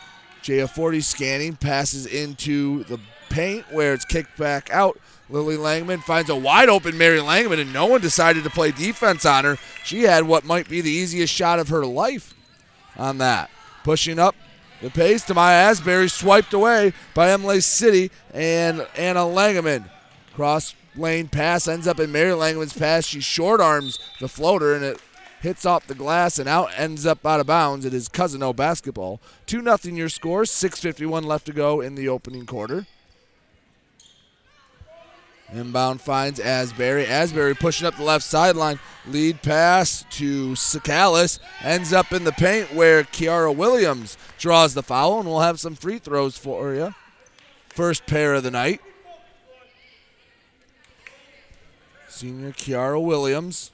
Jaya 0.43 0.67
Forty 0.67 1.01
scanning, 1.01 1.55
passes 1.55 2.07
into 2.07 2.83
the 2.85 2.99
paint 3.29 3.65
where 3.71 3.95
it's 3.95 4.05
kicked 4.05 4.37
back 4.37 4.69
out. 4.73 4.99
Lily 5.31 5.57
Langman 5.57 6.03
finds 6.03 6.29
a 6.29 6.35
wide 6.35 6.69
open 6.69 6.99
Mary 6.99 7.21
Langman, 7.21 7.61
and 7.61 7.73
no 7.73 7.87
one 7.87 8.01
decided 8.01 8.43
to 8.43 8.51
play 8.51 8.73
defense 8.73 9.25
on 9.25 9.45
her. 9.45 9.59
She 9.85 10.03
had 10.03 10.25
what 10.27 10.45
might 10.45 10.69
be 10.69 10.81
the 10.81 10.91
easiest 10.91 11.33
shot 11.33 11.61
of 11.61 11.69
her 11.69 11.87
life 11.87 12.35
on 12.97 13.19
that. 13.19 13.49
Pushing 13.85 14.19
up 14.19 14.35
the 14.83 14.91
pace 14.91 15.25
to 15.25 15.35
my 15.35 15.53
Asbury, 15.53 16.09
swiped 16.09 16.53
away 16.53 16.93
by 17.15 17.31
Imlay 17.33 17.61
City 17.61 18.11
and 18.33 18.87
Anna 18.97 19.21
Langeman. 19.21 19.89
Cross 20.35 20.75
lane 20.97 21.29
pass 21.29 21.69
ends 21.69 21.87
up 21.87 22.01
in 22.01 22.13
Mary 22.13 22.33
Langman's 22.33 22.73
pass. 22.73 23.07
She 23.07 23.21
short 23.21 23.61
arms 23.61 23.99
the 24.21 24.29
floater 24.29 24.75
and 24.75 24.85
it 24.85 25.01
hits 25.41 25.65
off 25.65 25.87
the 25.87 25.95
glass 25.95 26.39
and 26.39 26.49
out 26.49 26.71
ends 26.77 27.07
up 27.07 27.25
out 27.25 27.41
of 27.41 27.47
bounds. 27.47 27.85
It 27.85 27.95
is 27.95 28.09
Cousino 28.09 28.55
basketball. 28.55 29.21
2 29.47 29.63
0 29.63 29.79
your 29.97 30.09
score, 30.09 30.43
6.51 30.43 31.25
left 31.25 31.47
to 31.47 31.53
go 31.53 31.81
in 31.81 31.95
the 31.95 32.09
opening 32.09 32.47
quarter. 32.47 32.87
Inbound 35.53 36.01
finds 36.01 36.41
Asbury. 36.41 37.07
Asbury 37.07 37.55
pushing 37.55 37.87
up 37.87 37.97
the 37.97 38.03
left 38.03 38.25
sideline. 38.25 38.81
Lead 39.07 39.43
pass 39.43 40.05
to 40.11 40.53
Sakalis. 40.53 41.39
Ends 41.63 41.93
up 41.93 42.13
in 42.13 42.25
the 42.25 42.33
paint 42.33 42.75
where 42.75 43.05
Kiara 43.05 43.55
Williams 43.55 44.19
draws 44.39 44.75
the 44.75 44.83
foul, 44.83 45.21
and 45.21 45.29
we'll 45.29 45.41
have 45.41 45.61
some 45.61 45.77
free 45.77 45.99
throws 45.99 46.37
for 46.37 46.75
you. 46.75 46.95
First 47.69 48.07
pair 48.07 48.35
of 48.35 48.43
the 48.43 48.51
night. 48.51 48.81
Senior 52.09 52.53
Kiara 52.53 53.03
Williams. 53.03 53.71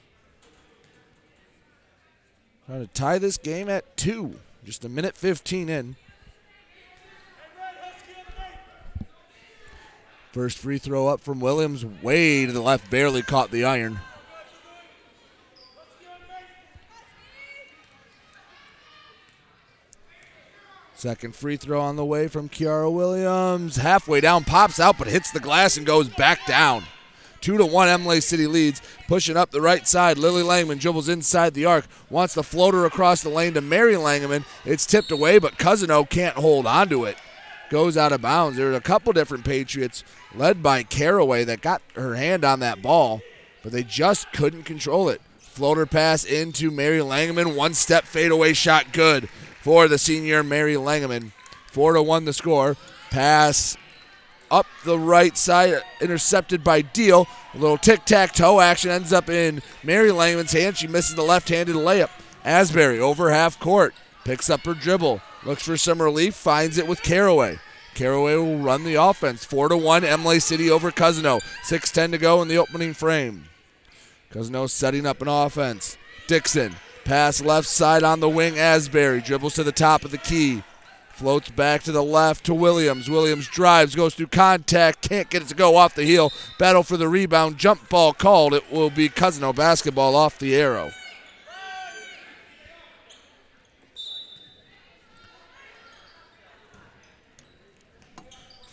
Trying 2.67 2.87
to 2.87 2.93
tie 2.93 3.17
this 3.17 3.37
game 3.37 3.67
at 3.67 3.97
two. 3.97 4.39
Just 4.63 4.85
a 4.85 4.89
minute 4.89 5.17
15 5.17 5.69
in. 5.69 5.95
First 10.33 10.57
free 10.57 10.79
throw 10.79 11.07
up 11.07 11.21
from 11.21 11.39
Williams, 11.39 11.85
way 11.85 12.47
to 12.47 12.51
the 12.51 12.59
left, 12.59 12.89
barely 12.89 13.21
caught 13.21 13.51
the 13.51 13.63
iron. 13.63 13.99
Second 20.95 21.35
free 21.35 21.55
throw 21.55 21.79
on 21.79 21.97
the 21.97 22.05
way 22.05 22.27
from 22.27 22.49
Kiara 22.49 22.91
Williams. 22.91 23.75
Halfway 23.75 24.21
down, 24.21 24.43
pops 24.43 24.79
out, 24.79 24.97
but 24.97 25.07
hits 25.07 25.29
the 25.29 25.39
glass 25.39 25.77
and 25.77 25.85
goes 25.85 26.09
back 26.09 26.47
down. 26.47 26.83
Two 27.39 27.57
to 27.59 27.65
one, 27.65 27.87
Imlay 27.89 28.19
City 28.19 28.47
leads. 28.47 28.81
Pushing 29.07 29.37
up 29.37 29.51
the 29.51 29.61
right 29.61 29.87
side, 29.87 30.17
Lily 30.17 30.41
Langman 30.41 30.79
dribbles 30.79 31.09
inside 31.09 31.53
the 31.53 31.65
arc, 31.65 31.85
wants 32.09 32.33
the 32.33 32.41
floater 32.41 32.85
across 32.85 33.21
the 33.21 33.29
lane 33.29 33.53
to 33.53 33.61
Mary 33.61 33.93
Langman. 33.93 34.45
It's 34.65 34.87
tipped 34.87 35.11
away, 35.11 35.37
but 35.37 35.59
Cousino 35.59 36.09
can't 36.09 36.37
hold 36.37 36.65
on 36.65 36.89
to 36.89 37.03
it. 37.03 37.17
Goes 37.69 37.97
out 37.97 38.11
of 38.11 38.21
bounds. 38.21 38.57
There's 38.57 38.75
a 38.75 38.81
couple 38.81 39.13
different 39.13 39.45
Patriots 39.45 40.03
led 40.35 40.61
by 40.61 40.83
Caraway 40.83 41.43
that 41.45 41.61
got 41.61 41.81
her 41.95 42.15
hand 42.15 42.45
on 42.45 42.59
that 42.59 42.81
ball, 42.81 43.21
but 43.63 43.71
they 43.71 43.83
just 43.83 44.31
couldn't 44.31 44.63
control 44.63 45.09
it. 45.09 45.21
Floater 45.39 45.85
pass 45.85 46.23
into 46.23 46.71
Mary 46.71 46.99
Langman. 46.99 47.55
One 47.55 47.73
step 47.73 48.05
fadeaway 48.05 48.53
shot 48.53 48.91
good 48.91 49.29
for 49.61 49.87
the 49.87 49.97
senior 49.97 50.43
Mary 50.43 50.75
Langman. 50.75 51.31
Four 51.71 51.93
to 51.93 52.03
one 52.03 52.25
the 52.25 52.33
score. 52.33 52.75
Pass 53.09 53.77
up 54.51 54.67
the 54.85 54.99
right 54.99 55.35
side, 55.35 55.81
intercepted 56.01 56.63
by 56.63 56.81
Deal. 56.81 57.27
A 57.53 57.57
little 57.57 57.77
tic 57.77 58.05
tac 58.05 58.33
toe 58.33 58.59
action 58.59 58.91
ends 58.91 59.13
up 59.13 59.29
in 59.29 59.61
Mary 59.83 60.09
Langman's 60.09 60.51
hand. 60.51 60.77
She 60.77 60.87
misses 60.87 61.15
the 61.15 61.23
left 61.23 61.49
handed 61.49 61.75
layup. 61.75 62.09
Asbury 62.43 62.99
over 62.99 63.31
half 63.31 63.59
court, 63.59 63.95
picks 64.25 64.49
up 64.49 64.65
her 64.65 64.73
dribble, 64.73 65.21
looks 65.45 65.63
for 65.63 65.77
some 65.77 66.01
relief, 66.01 66.35
finds 66.35 66.77
it 66.77 66.87
with 66.87 67.03
Caraway. 67.03 67.59
Caraway 67.93 68.35
will 68.35 68.57
run 68.57 68.83
the 68.83 68.95
offense. 68.95 69.45
Four 69.45 69.69
to 69.69 69.77
one, 69.77 70.03
Imlay 70.03 70.39
City 70.39 70.69
over 70.69 70.91
Cousino. 70.91 71.41
Six 71.63 71.91
ten 71.91 72.11
to 72.11 72.17
go 72.17 72.41
in 72.41 72.47
the 72.47 72.57
opening 72.57 72.93
frame. 72.93 73.45
Cousino 74.31 74.69
setting 74.69 75.05
up 75.05 75.21
an 75.21 75.27
offense. 75.27 75.97
Dixon 76.27 76.75
pass 77.05 77.41
left 77.41 77.67
side 77.67 78.03
on 78.03 78.19
the 78.19 78.29
wing. 78.29 78.57
Asbury 78.57 79.21
dribbles 79.21 79.55
to 79.55 79.63
the 79.63 79.71
top 79.71 80.03
of 80.05 80.11
the 80.11 80.17
key. 80.17 80.63
Floats 81.11 81.49
back 81.49 81.83
to 81.83 81.91
the 81.91 82.03
left 82.03 82.43
to 82.45 82.55
Williams. 82.55 83.07
Williams 83.07 83.47
drives, 83.47 83.93
goes 83.93 84.15
through 84.15 84.27
contact, 84.27 85.07
can't 85.07 85.29
get 85.29 85.43
it 85.43 85.47
to 85.49 85.55
go 85.55 85.75
off 85.75 85.93
the 85.93 86.03
heel. 86.03 86.31
Battle 86.57 86.81
for 86.81 86.97
the 86.97 87.07
rebound. 87.07 87.59
Jump 87.59 87.87
ball 87.89 88.13
called. 88.13 88.55
It 88.55 88.71
will 88.71 88.89
be 88.89 89.09
Cousino 89.09 89.55
basketball 89.55 90.15
off 90.15 90.39
the 90.39 90.55
arrow. 90.55 90.91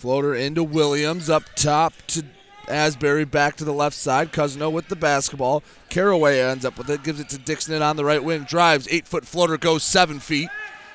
Floater 0.00 0.34
into 0.34 0.64
Williams 0.64 1.28
up 1.28 1.42
top 1.56 1.92
to 2.06 2.24
Asbury 2.68 3.26
back 3.26 3.56
to 3.56 3.64
the 3.64 3.72
left 3.74 3.94
side. 3.94 4.32
Cousino 4.32 4.72
with 4.72 4.88
the 4.88 4.96
basketball. 4.96 5.62
Caraway 5.90 6.40
ends 6.40 6.64
up 6.64 6.78
with 6.78 6.88
it, 6.88 7.02
gives 7.02 7.20
it 7.20 7.28
to 7.28 7.36
Dixon 7.36 7.82
on 7.82 7.96
the 7.96 8.04
right 8.06 8.24
wing. 8.24 8.44
Drives, 8.44 8.88
eight 8.90 9.06
foot 9.06 9.26
floater, 9.26 9.58
goes 9.58 9.82
seven 9.82 10.18
feet. 10.18 10.48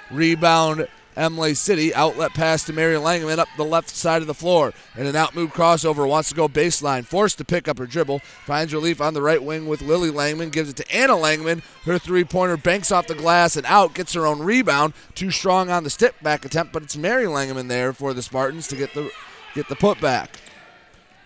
Rebound, 0.10 0.88
Imlay 1.18 1.54
City. 1.54 1.94
Outlet 1.94 2.34
pass 2.34 2.64
to 2.66 2.74
Mary 2.74 2.96
Langman 2.96 3.38
up 3.38 3.48
the 3.58 3.64
left 3.64 3.90
side 3.90 4.22
of 4.22 4.28
the 4.28 4.34
floor. 4.34 4.74
And 4.96 5.08
an 5.08 5.16
out 5.16 5.36
move 5.36 5.54
crossover. 5.54 6.08
Wants 6.08 6.30
to 6.30 6.36
go 6.36 6.48
baseline. 6.48 7.06
Forced 7.06 7.38
to 7.38 7.46
pick 7.46 7.68
up 7.68 7.78
her 7.78 7.86
dribble. 7.86 8.20
Finds 8.20 8.74
relief 8.74 9.02
on 9.02 9.14
the 9.14 9.22
right 9.22 9.44
wing 9.44 9.68
with 9.68 9.82
Lily 9.82 10.12
Langman. 10.12 10.52
Gives 10.52 10.70
it 10.70 10.76
to 10.78 10.96
Anna 10.96 11.14
Langman. 11.14 11.64
Her 11.84 11.98
three 11.98 12.24
pointer 12.24 12.58
banks 12.58 12.92
off 12.92 13.08
the 13.08 13.16
glass 13.16 13.56
and 13.56 13.66
out. 13.66 13.94
Gets 13.94 14.14
her 14.14 14.26
own 14.26 14.40
rebound. 14.40 14.94
Too 15.14 15.32
strong 15.32 15.70
on 15.70 15.84
the 15.84 15.90
step 15.90 16.16
back 16.22 16.46
attempt, 16.46 16.74
but 16.74 16.84
it's 16.84 16.98
Mary 16.98 17.26
Langman 17.26 17.68
there 17.68 17.94
for 17.94 18.14
the 18.14 18.22
Spartans 18.22 18.68
to 18.68 18.76
get 18.76 18.94
the 18.94 19.12
get 19.54 19.70
the 19.70 19.76
putback. 19.76 20.30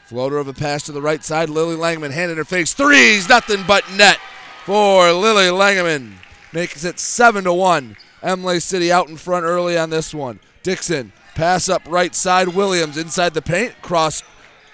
Floater 0.05 0.37
of 0.37 0.47
a 0.47 0.53
pass 0.53 0.83
to 0.83 0.91
the 0.91 1.01
right 1.01 1.23
side. 1.23 1.49
Lily 1.49 1.75
Langman 1.75 2.11
hand 2.11 2.31
in 2.31 2.37
her 2.37 2.45
face. 2.45 2.73
Threes, 2.73 3.29
nothing 3.29 3.63
but 3.67 3.83
net 3.91 4.19
for 4.65 5.11
Lily 5.11 5.45
Langman. 5.45 6.13
Makes 6.51 6.83
it 6.83 6.99
seven 6.99 7.43
to 7.43 7.53
one. 7.53 7.95
Imlay 8.23 8.59
City 8.59 8.91
out 8.91 9.09
in 9.09 9.17
front 9.17 9.45
early 9.45 9.77
on 9.77 9.89
this 9.89 10.13
one. 10.13 10.39
Dixon 10.63 11.13
pass 11.35 11.69
up 11.69 11.81
right 11.87 12.13
side. 12.13 12.49
Williams 12.49 12.97
inside 12.97 13.33
the 13.33 13.41
paint. 13.41 13.81
Cross 13.81 14.23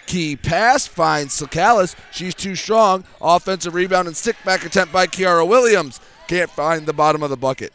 key 0.08 0.36
pass 0.36 0.88
finds 0.88 1.40
Sakalis. 1.40 1.96
She's 2.12 2.36
too 2.36 2.56
strong. 2.56 3.04
Offensive 3.22 3.74
rebound 3.74 4.08
and 4.08 4.18
stick 4.18 4.36
back 4.44 4.66
attempt 4.66 4.94
by 4.94 5.08
Kiara 5.08 5.48
Williams. 5.48 6.00
can't 6.28 6.50
find 6.50 6.86
the 6.86 6.94
bottom 6.94 7.22
of 7.22 7.30
the 7.30 7.38
bucket. 7.38 7.74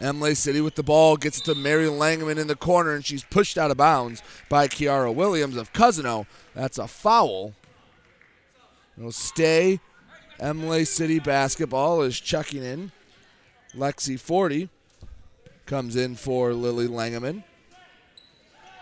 Imlay 0.00 0.34
City 0.34 0.60
with 0.60 0.74
the 0.74 0.82
ball 0.82 1.16
gets 1.16 1.38
it 1.38 1.44
to 1.44 1.54
Mary 1.54 1.86
Langman 1.86 2.36
in 2.36 2.48
the 2.48 2.56
corner, 2.56 2.94
and 2.94 3.04
she's 3.04 3.24
pushed 3.24 3.56
out 3.56 3.70
of 3.70 3.78
bounds 3.78 4.22
by 4.50 4.68
Kiara 4.68 5.14
Williams 5.14 5.56
of 5.56 5.72
Cousino. 5.72 6.26
That's 6.54 6.76
a 6.76 6.86
foul. 6.86 7.54
It'll 8.98 9.12
stay. 9.12 9.80
Imlay 10.40 10.84
City 10.84 11.18
basketball 11.18 12.02
is 12.02 12.20
checking 12.20 12.62
in. 12.62 12.92
Lexi 13.74 14.18
Forty 14.18 14.68
comes 15.66 15.96
in 15.96 16.14
for 16.16 16.52
Lily 16.52 16.88
Langeman. 16.88 17.42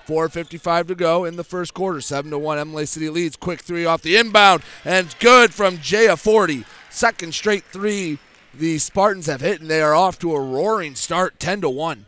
4.55 0.07 0.89
to 0.89 0.95
go 0.95 1.25
in 1.25 1.37
the 1.37 1.45
first 1.45 1.73
quarter. 1.73 2.01
7 2.01 2.31
to 2.31 2.39
1. 2.39 2.59
Imlay 2.59 2.85
City 2.85 3.09
leads. 3.09 3.37
Quick 3.37 3.63
three 3.63 3.87
off 3.87 4.03
the 4.03 4.17
inbound. 4.17 4.63
And 4.85 5.15
good 5.19 5.55
from 5.55 5.79
Jaya 5.79 6.19
Forty. 6.19 6.65
Second 6.91 7.35
straight 7.35 7.65
three 7.65 8.19
the 8.59 8.79
Spartans 8.79 9.27
have 9.27 9.41
hit, 9.41 9.61
and 9.61 9.69
they 9.69 9.83
are 9.83 9.95
off 9.95 10.19
to 10.21 10.35
a 10.35 10.41
roaring 10.41 10.95
start, 10.95 11.41
10 11.41 11.63
to 11.63 11.71
1. 11.71 12.07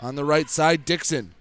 On 0.00 0.14
the 0.14 0.24
right 0.24 0.48
side, 0.48 0.84
Dixon 0.84 1.34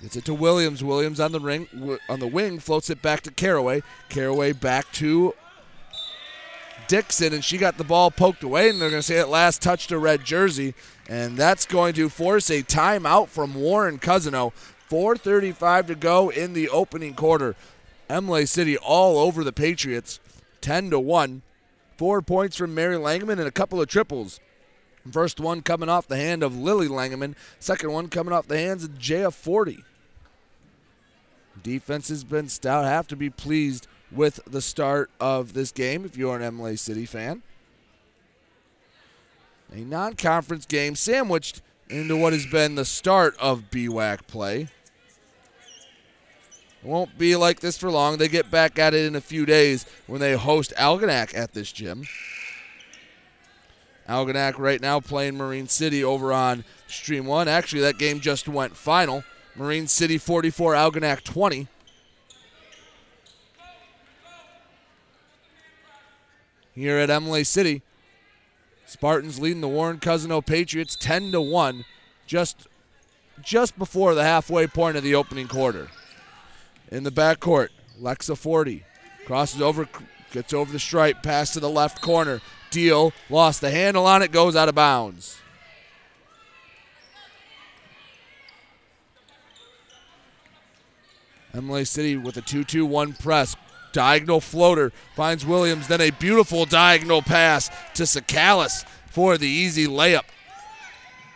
gets 0.00 0.16
it 0.16 0.24
to 0.26 0.34
Williams. 0.34 0.84
Williams 0.84 1.20
on 1.20 1.32
the 1.32 1.40
ring, 1.40 1.98
on 2.08 2.20
the 2.20 2.26
wing, 2.26 2.58
floats 2.58 2.90
it 2.90 3.02
back 3.02 3.22
to 3.22 3.30
Caraway. 3.30 3.82
Caraway 4.08 4.52
back 4.52 4.92
to 4.92 5.34
Dixon, 6.88 7.32
and 7.32 7.44
she 7.44 7.58
got 7.58 7.78
the 7.78 7.84
ball 7.84 8.10
poked 8.10 8.42
away, 8.42 8.68
and 8.68 8.80
they're 8.80 8.90
going 8.90 9.00
to 9.00 9.06
say 9.06 9.18
it 9.18 9.28
last 9.28 9.62
touched 9.62 9.90
a 9.92 9.98
red 9.98 10.24
jersey, 10.24 10.74
and 11.08 11.36
that's 11.36 11.66
going 11.66 11.94
to 11.94 12.08
force 12.08 12.50
a 12.50 12.62
timeout 12.62 13.28
from 13.28 13.54
Warren 13.54 13.98
Cousino. 13.98 14.52
4:35 14.88 15.88
to 15.88 15.94
go 15.94 16.30
in 16.30 16.52
the 16.52 16.68
opening 16.68 17.14
quarter. 17.14 17.56
Imlay 18.08 18.46
City 18.46 18.78
all 18.78 19.18
over 19.18 19.42
the 19.42 19.52
Patriots, 19.52 20.20
10 20.60 20.90
to 20.90 21.00
one. 21.00 21.42
Four 21.96 22.22
points 22.22 22.56
from 22.56 22.74
Mary 22.74 22.96
Langman 22.96 23.38
and 23.38 23.48
a 23.48 23.50
couple 23.50 23.80
of 23.80 23.88
triples. 23.88 24.38
First 25.10 25.40
one 25.40 25.62
coming 25.62 25.88
off 25.88 26.06
the 26.06 26.16
hand 26.16 26.42
of 26.42 26.56
Lily 26.56 26.88
Langman. 26.88 27.34
Second 27.58 27.92
one 27.92 28.08
coming 28.08 28.32
off 28.32 28.48
the 28.48 28.58
hands 28.58 28.84
of 28.84 28.98
Jaya 28.98 29.30
Forty. 29.30 29.82
Defense 31.62 32.08
has 32.08 32.22
been 32.22 32.48
stout. 32.48 32.84
Have 32.84 33.08
to 33.08 33.16
be 33.16 33.30
pleased 33.30 33.86
with 34.10 34.40
the 34.46 34.62
start 34.62 35.10
of 35.20 35.52
this 35.52 35.72
game 35.72 36.04
if 36.04 36.16
you're 36.16 36.36
an 36.36 36.42
Imlay 36.42 36.76
City 36.76 37.06
fan. 37.06 37.42
A 39.72 39.78
non 39.80 40.14
conference 40.14 40.66
game 40.66 40.94
sandwiched 40.94 41.60
into 41.88 42.16
what 42.16 42.32
has 42.32 42.46
been 42.46 42.74
the 42.74 42.84
start 42.84 43.36
of 43.38 43.70
BWAC 43.70 44.26
play. 44.26 44.68
Won't 46.82 47.18
be 47.18 47.34
like 47.34 47.60
this 47.60 47.76
for 47.76 47.90
long. 47.90 48.16
They 48.16 48.28
get 48.28 48.50
back 48.50 48.78
at 48.78 48.94
it 48.94 49.06
in 49.06 49.16
a 49.16 49.20
few 49.20 49.44
days 49.44 49.86
when 50.06 50.20
they 50.20 50.36
host 50.36 50.72
Algonac 50.76 51.36
at 51.36 51.52
this 51.52 51.72
gym. 51.72 52.04
Algonac 54.08 54.56
right 54.56 54.80
now 54.80 55.00
playing 55.00 55.36
Marine 55.36 55.66
City 55.66 56.04
over 56.04 56.32
on 56.32 56.64
Stream 56.86 57.26
1. 57.26 57.48
Actually, 57.48 57.82
that 57.82 57.98
game 57.98 58.20
just 58.20 58.46
went 58.46 58.76
final. 58.76 59.24
Marine 59.56 59.88
City 59.88 60.16
44, 60.16 60.74
Algonac 60.74 61.24
20. 61.24 61.66
Here 66.76 66.98
at 66.98 67.08
Imlay 67.08 67.42
City, 67.42 67.80
Spartans 68.84 69.40
leading 69.40 69.62
the 69.62 69.68
Warren 69.68 69.98
Cousino 69.98 70.44
Patriots 70.44 70.94
10 70.94 71.32
to 71.32 71.40
1 71.40 71.86
just 72.26 72.68
just 73.42 73.78
before 73.78 74.14
the 74.14 74.22
halfway 74.22 74.66
point 74.66 74.96
of 74.96 75.02
the 75.02 75.14
opening 75.14 75.48
quarter 75.48 75.88
in 76.90 77.02
the 77.02 77.10
backcourt. 77.10 77.68
Lexa 78.00 78.36
Forty 78.36 78.84
crosses 79.24 79.62
over, 79.62 79.88
gets 80.32 80.52
over 80.52 80.70
the 80.70 80.78
stripe, 80.78 81.22
pass 81.22 81.52
to 81.52 81.60
the 81.60 81.70
left 81.70 82.02
corner. 82.02 82.42
Deal, 82.70 83.12
lost 83.30 83.62
the 83.62 83.70
handle 83.70 84.06
on 84.06 84.20
it, 84.20 84.30
goes 84.30 84.54
out 84.54 84.68
of 84.68 84.74
bounds. 84.74 85.38
Imlay 91.54 91.84
City 91.84 92.16
with 92.18 92.36
a 92.36 92.42
2 92.42 92.64
2 92.64 92.84
1 92.84 93.14
press. 93.14 93.56
Diagonal 93.96 94.42
floater 94.42 94.92
finds 95.14 95.46
Williams, 95.46 95.88
then 95.88 96.02
a 96.02 96.10
beautiful 96.10 96.66
diagonal 96.66 97.22
pass 97.22 97.70
to 97.94 98.02
Sakalis 98.02 98.84
for 99.06 99.38
the 99.38 99.48
easy 99.48 99.86
layup. 99.86 100.24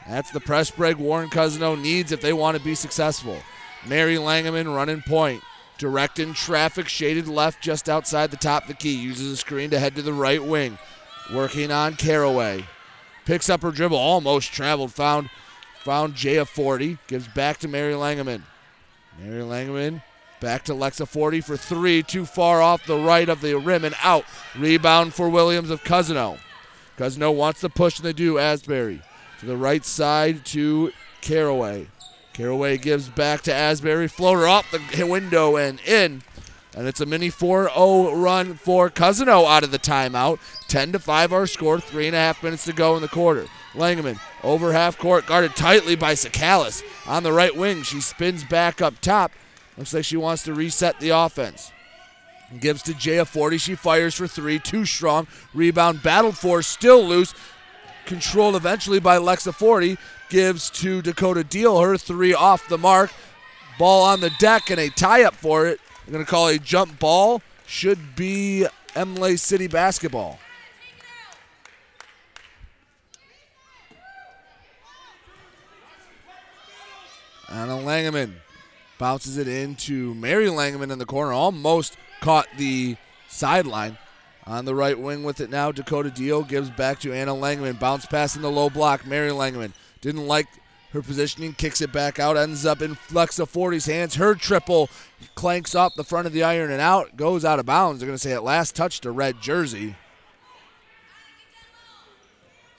That's 0.06 0.30
the 0.30 0.40
press 0.40 0.70
break 0.70 0.98
Warren 0.98 1.30
Cousino 1.30 1.80
needs 1.80 2.12
if 2.12 2.20
they 2.20 2.34
want 2.34 2.58
to 2.58 2.62
be 2.62 2.74
successful. 2.74 3.38
Mary 3.86 4.16
Langeman 4.16 4.76
running 4.76 5.00
point. 5.00 5.42
Directing 5.78 6.34
traffic, 6.34 6.86
shaded 6.86 7.28
left 7.28 7.62
just 7.62 7.88
outside 7.88 8.30
the 8.30 8.36
top 8.36 8.64
of 8.64 8.68
the 8.68 8.74
key. 8.74 8.94
Uses 8.94 9.32
a 9.32 9.36
screen 9.38 9.70
to 9.70 9.78
head 9.78 9.96
to 9.96 10.02
the 10.02 10.12
right 10.12 10.44
wing. 10.44 10.76
Working 11.32 11.72
on 11.72 11.94
Caraway. 11.94 12.66
Picks 13.24 13.48
up 13.48 13.62
her 13.62 13.70
dribble, 13.70 13.96
almost 13.96 14.52
traveled. 14.52 14.92
Found 14.92 15.30
found 15.82 16.14
Jaya 16.14 16.44
Forty. 16.44 16.98
Gives 17.06 17.26
back 17.26 17.56
to 17.60 17.68
Mary 17.68 17.94
Langeman. 17.94 18.42
Mary 19.18 19.42
Langeman 19.42 20.02
back 20.40 20.64
to 20.64 20.72
Lexa 20.72 21.06
Forty 21.06 21.40
for 21.40 21.56
three. 21.56 22.02
Too 22.02 22.24
far 22.24 22.62
off 22.62 22.86
the 22.86 22.98
right 22.98 23.28
of 23.28 23.40
the 23.40 23.54
rim 23.58 23.84
and 23.84 23.94
out. 24.02 24.24
Rebound 24.56 25.14
for 25.14 25.28
Williams 25.28 25.70
of 25.70 25.84
Cousino. 25.84 26.38
Cousino 26.96 27.34
wants 27.34 27.60
to 27.60 27.68
push 27.68 27.98
and 27.98 28.06
they 28.06 28.12
do. 28.12 28.38
Asbury 28.38 29.02
to 29.40 29.46
the 29.46 29.56
right 29.56 29.84
side 29.84 30.44
to 30.46 30.92
Caraway. 31.20 31.88
Caraway 32.32 32.78
gives 32.78 33.08
back 33.08 33.42
to 33.42 33.54
Asbury. 33.54 34.08
Floater 34.08 34.46
off 34.46 34.70
the 34.70 35.04
window 35.04 35.56
and 35.56 35.80
in. 35.80 36.22
And 36.76 36.86
it's 36.86 37.00
a 37.00 37.06
mini 37.06 37.30
4 37.30 37.70
0 37.74 38.14
run 38.14 38.54
for 38.54 38.90
Cousino 38.90 39.46
out 39.46 39.64
of 39.64 39.72
the 39.72 39.78
timeout. 39.78 40.38
10 40.68 40.92
to 40.92 40.98
5 40.98 41.32
our 41.32 41.46
score. 41.46 41.80
Three 41.80 42.06
and 42.06 42.16
a 42.16 42.20
half 42.20 42.42
minutes 42.42 42.64
to 42.66 42.72
go 42.72 42.96
in 42.96 43.02
the 43.02 43.08
quarter. 43.08 43.46
Langeman 43.74 44.18
over 44.42 44.72
half 44.72 44.98
court, 44.98 45.26
guarded 45.26 45.54
tightly 45.54 45.94
by 45.94 46.14
Sakalis. 46.14 46.82
On 47.06 47.22
the 47.22 47.32
right 47.32 47.54
wing, 47.54 47.82
she 47.82 48.00
spins 48.00 48.44
back 48.44 48.80
up 48.80 49.00
top. 49.00 49.32
Looks 49.80 49.94
like 49.94 50.04
she 50.04 50.18
wants 50.18 50.42
to 50.42 50.52
reset 50.52 51.00
the 51.00 51.08
offense. 51.08 51.72
Gives 52.60 52.82
to 52.82 52.92
Jaya 52.92 53.24
Forty. 53.24 53.56
She 53.56 53.74
fires 53.74 54.14
for 54.14 54.26
three. 54.26 54.58
Too 54.58 54.84
strong. 54.84 55.26
Rebound 55.54 56.02
battled 56.02 56.36
for. 56.36 56.60
Still 56.60 57.02
loose. 57.02 57.32
Controlled 58.04 58.56
eventually 58.56 59.00
by 59.00 59.16
Lexa 59.16 59.54
Forty 59.54 59.96
gives 60.28 60.68
to 60.68 61.00
Dakota 61.00 61.42
Deal. 61.42 61.80
Her 61.80 61.96
three 61.96 62.34
off 62.34 62.68
the 62.68 62.76
mark. 62.76 63.10
Ball 63.78 64.02
on 64.02 64.20
the 64.20 64.28
deck 64.38 64.68
and 64.68 64.78
a 64.78 64.90
tie 64.90 65.24
up 65.24 65.34
for 65.34 65.66
it. 65.66 65.80
I'm 66.06 66.12
going 66.12 66.22
to 66.22 66.30
call 66.30 66.48
a 66.48 66.58
jump 66.58 66.98
ball. 66.98 67.40
Should 67.66 68.14
be 68.14 68.66
Imlay 68.94 69.36
City 69.36 69.66
basketball. 69.66 70.38
Anna 77.48 77.78
Langeman 77.78 78.34
bounces 79.00 79.38
it 79.38 79.48
into 79.48 80.14
Mary 80.14 80.46
Langman 80.46 80.92
in 80.92 80.98
the 80.98 81.06
corner. 81.06 81.32
Almost 81.32 81.96
caught 82.20 82.46
the 82.58 82.96
sideline. 83.28 83.96
On 84.46 84.64
the 84.64 84.74
right 84.74 84.98
wing 84.98 85.24
with 85.24 85.40
it 85.40 85.48
now, 85.48 85.72
Dakota 85.72 86.10
Deal 86.10 86.42
gives 86.42 86.70
back 86.70 87.00
to 87.00 87.12
Anna 87.12 87.32
Langman. 87.32 87.80
Bounce 87.80 88.04
pass 88.04 88.36
in 88.36 88.42
the 88.42 88.50
low 88.50 88.68
block. 88.68 89.06
Mary 89.06 89.30
Langman 89.30 89.72
didn't 90.02 90.26
like 90.26 90.46
her 90.92 91.00
positioning, 91.00 91.54
kicks 91.54 91.80
it 91.80 91.92
back 91.92 92.18
out, 92.18 92.36
ends 92.36 92.66
up 92.66 92.82
in 92.82 92.96
Lexa 93.08 93.48
Forty's 93.48 93.86
hands. 93.86 94.16
Her 94.16 94.34
triple 94.34 94.90
clanks 95.34 95.74
off 95.74 95.94
the 95.94 96.04
front 96.04 96.26
of 96.26 96.32
the 96.32 96.42
iron 96.42 96.70
and 96.70 96.80
out, 96.80 97.16
goes 97.16 97.44
out 97.44 97.58
of 97.58 97.66
bounds. 97.66 98.00
They're 98.00 98.06
going 98.06 98.18
to 98.18 98.22
say 98.22 98.32
at 98.32 98.44
last 98.44 98.76
touch 98.76 99.00
to 99.00 99.10
red 99.10 99.40
jersey. 99.40 99.94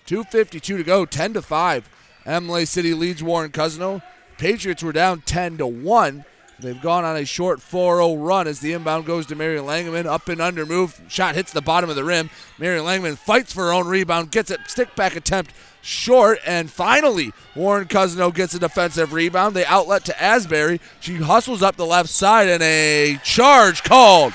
2.52 0.07 0.62
to 0.62 0.84
go, 0.84 1.05
10 1.05 1.34
to 1.34 1.41
5. 1.41 1.89
Imlay 2.27 2.65
City 2.65 2.93
leads 2.93 3.23
Warren 3.23 3.49
Cousino. 3.49 4.03
Patriots 4.41 4.82
were 4.82 4.91
down 4.91 5.21
10 5.21 5.60
to 5.60 5.67
1. 5.67 6.25
They've 6.58 6.82
gone 6.82 7.06
on 7.06 7.15
a 7.15 7.25
short 7.25 7.60
4-0 7.60 8.27
run 8.27 8.47
as 8.47 8.60
the 8.60 8.73
inbound 8.73 9.06
goes 9.06 9.27
to 9.27 9.36
Mary 9.36 9.60
Langman. 9.60 10.08
Up 10.08 10.27
and 10.30 10.41
under 10.41 10.65
move. 10.65 10.99
Shot 11.08 11.36
hits 11.36 11.54
the 11.54 11.62
bottom 11.62 11.91
of 11.91 11.95
the 11.95 12.04
rim. 12.04 12.32
Mary 12.58 12.80
Langman 12.80 13.19
fights 13.19 13.54
for 13.54 13.65
her 13.65 13.71
own 13.71 13.88
rebound, 13.88 14.32
gets 14.32 14.49
it. 14.49 14.60
Stick 14.65 14.95
back 14.95 15.15
attempt 15.15 15.54
short. 15.84 16.39
And 16.43 16.71
finally, 16.71 17.34
Warren 17.56 17.88
Cousino 17.88 18.34
gets 18.34 18.56
a 18.56 18.60
defensive 18.60 19.13
rebound. 19.13 19.56
They 19.56 19.63
outlet 19.65 20.06
to 20.06 20.19
Asbury. 20.19 20.82
She 20.99 21.17
hustles 21.17 21.62
up 21.62 21.75
the 21.75 21.86
left 21.86 22.10
side 22.10 22.49
and 22.49 22.63
a 22.63 23.19
charge 23.23 23.84
called. 23.84 24.34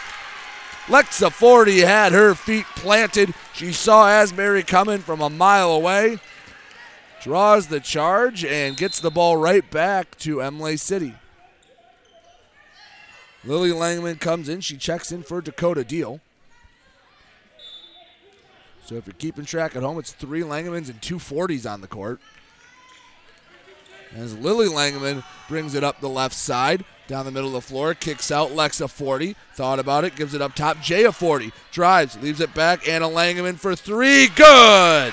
Lexa 0.87 1.33
Forty 1.33 1.81
had 1.81 2.13
her 2.13 2.37
feet 2.37 2.67
planted. 2.77 3.35
She 3.53 3.73
saw 3.73 4.07
Asbury 4.07 4.63
coming 4.63 5.01
from 5.01 5.21
a 5.21 5.29
mile 5.29 5.73
away. 5.73 6.21
Draws 7.27 7.67
the 7.67 7.81
charge 7.81 8.45
and 8.45 8.77
gets 8.77 9.01
the 9.01 9.11
ball 9.11 9.37
right 9.37 9.69
back 9.69 10.17
to 10.19 10.41
Imlay 10.41 10.77
City. 10.77 11.13
Lily 13.45 13.71
Langman 13.71 14.21
comes 14.21 14.49
in. 14.49 14.61
She 14.61 14.77
checks 14.77 15.11
in 15.11 15.25
for 15.25 15.41
Dakota 15.41 15.83
Deal. 15.83 16.21
So 18.85 18.95
if 18.95 19.09
you're 19.09 19.15
keeping 19.15 19.45
track 19.45 19.75
at 19.75 19.83
home, 19.83 19.99
it's 19.99 20.13
three 20.13 20.43
Langmans 20.43 20.89
and 20.89 21.03
two 21.03 21.17
40s 21.17 21.69
on 21.69 21.81
the 21.81 21.89
court. 21.89 22.21
As 24.15 24.39
Lily 24.39 24.69
Langman 24.69 25.25
brings 25.49 25.75
it 25.75 25.83
up 25.83 25.99
the 25.99 26.09
left 26.09 26.37
side, 26.37 26.85
Down 27.09 27.25
the 27.25 27.33
middle 27.33 27.57
of 27.57 27.65
the 27.65 27.69
floor, 27.69 27.95
kicks 27.95 28.31
out 28.31 28.51
Lexa 28.51 28.89
Forty. 28.89 29.35
Thought 29.57 29.81
about 29.81 30.05
it, 30.05 30.15
gives 30.15 30.33
it 30.33 30.41
up 30.41 30.55
top. 30.55 30.81
Jaya 30.81 31.11
Forty 31.11 31.53
drives, 31.73 32.17
leaves 32.23 32.41
it 32.41 32.55
back. 32.55 32.87
Anna 32.87 33.09
Langman 33.09 33.59
for 33.59 33.75
three. 33.75 34.29
Good! 34.29 35.13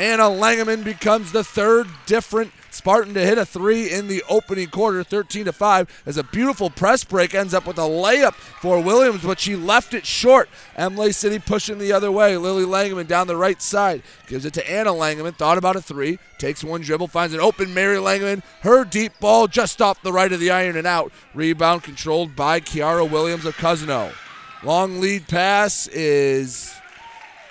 Anna 0.00 0.22
Langeman 0.22 0.82
becomes 0.82 1.30
the 1.30 1.44
third 1.44 1.86
different 2.06 2.52
Spartan 2.70 3.12
to 3.12 3.20
hit 3.20 3.36
a 3.36 3.44
three 3.44 3.90
in 3.90 4.08
the 4.08 4.24
opening 4.30 4.68
quarter, 4.68 5.04
13 5.04 5.44
to 5.44 5.52
5, 5.52 6.02
as 6.06 6.16
a 6.16 6.24
beautiful 6.24 6.70
press 6.70 7.04
break 7.04 7.34
ends 7.34 7.52
up 7.52 7.66
with 7.66 7.76
a 7.76 7.82
layup 7.82 8.32
for 8.32 8.82
Williams, 8.82 9.22
but 9.22 9.38
she 9.38 9.54
left 9.54 9.92
it 9.92 10.06
short. 10.06 10.48
Imlay 10.78 11.12
City 11.12 11.38
pushing 11.38 11.76
the 11.76 11.92
other 11.92 12.10
way. 12.10 12.38
Lily 12.38 12.64
Langeman 12.64 13.08
down 13.08 13.26
the 13.26 13.36
right 13.36 13.60
side 13.60 14.02
gives 14.26 14.46
it 14.46 14.54
to 14.54 14.70
Anna 14.70 14.88
Langeman. 14.88 15.36
Thought 15.36 15.58
about 15.58 15.76
a 15.76 15.82
three, 15.82 16.18
takes 16.38 16.64
one 16.64 16.80
dribble, 16.80 17.08
finds 17.08 17.34
an 17.34 17.40
open 17.40 17.74
Mary 17.74 17.98
Langeman. 17.98 18.42
Her 18.62 18.86
deep 18.86 19.12
ball 19.20 19.48
just 19.48 19.82
off 19.82 20.00
the 20.00 20.14
right 20.14 20.32
of 20.32 20.40
the 20.40 20.50
iron 20.50 20.78
and 20.78 20.86
out. 20.86 21.12
Rebound 21.34 21.82
controlled 21.82 22.34
by 22.34 22.60
Kiara 22.60 23.06
Williams 23.06 23.44
of 23.44 23.54
Cousino. 23.58 24.14
Long 24.62 24.98
lead 24.98 25.28
pass 25.28 25.88
is 25.88 26.79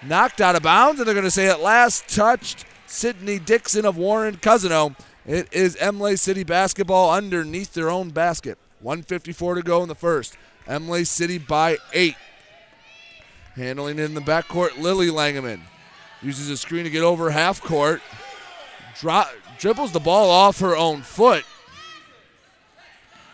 knocked 0.04 0.42
out 0.42 0.56
of 0.56 0.64
bounds, 0.64 1.00
and 1.00 1.08
they're 1.08 1.16
going 1.16 1.24
to 1.26 1.32
say 1.32 1.48
at 1.48 1.62
last 1.62 2.08
touched 2.08 2.66
Sydney 2.88 3.40
Dixon 3.40 3.86
of 3.86 3.98
Warren 3.98 4.38
Cousino. 4.38 4.96
It 5.26 5.48
is 5.52 5.76
Imlay 5.76 6.16
City 6.16 6.44
basketball 6.44 7.12
underneath 7.12 7.74
their 7.74 7.90
own 7.90 8.10
basket. 8.10 8.58
154 8.82 9.56
to 9.56 9.62
go 9.62 9.84
in 9.84 9.90
the 9.90 9.96
first. 9.96 10.38
Imlay 10.68 11.04
City 11.04 11.38
by 11.38 11.78
eight. 11.94 12.16
Handling 13.56 14.00
it 14.00 14.06
in 14.06 14.14
the 14.14 14.22
backcourt, 14.22 14.78
Lily 14.78 15.08
Langeman 15.08 15.62
uses 16.22 16.50
a 16.50 16.58
screen 16.58 16.84
to 16.84 16.90
get 16.90 17.04
over 17.04 17.30
half 17.30 17.62
court. 17.62 18.02
Drop, 19.00 19.30
dribbles 19.58 19.92
the 19.92 20.00
ball 20.00 20.30
off 20.30 20.60
her 20.60 20.76
own 20.76 21.02
foot. 21.02 21.46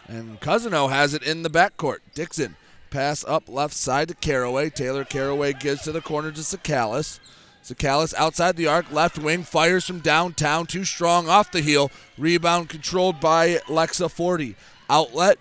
And 0.07 0.39
Cousino 0.39 0.89
has 0.89 1.13
it 1.13 1.23
in 1.23 1.43
the 1.43 1.49
backcourt. 1.49 1.99
Dixon 2.13 2.55
pass 2.95 3.25
up 3.25 3.49
left 3.49 3.73
side 3.73 4.07
to 4.07 4.13
Caraway. 4.13 4.69
Taylor 4.69 5.03
Caraway 5.03 5.51
gives 5.51 5.81
to 5.81 5.91
the 5.91 5.99
corner 5.99 6.31
to 6.31 6.39
Sakalis. 6.39 7.19
Sakalis 7.61 8.13
outside 8.13 8.55
the 8.55 8.67
arc, 8.67 8.89
left 8.89 9.19
wing, 9.19 9.43
fires 9.43 9.85
from 9.85 9.99
downtown, 9.99 10.65
too 10.65 10.85
strong 10.85 11.27
off 11.27 11.51
the 11.51 11.59
heel. 11.59 11.91
Rebound 12.17 12.69
controlled 12.69 13.19
by 13.19 13.55
Lexa 13.67 14.09
Forty. 14.09 14.55
Outlet 14.89 15.39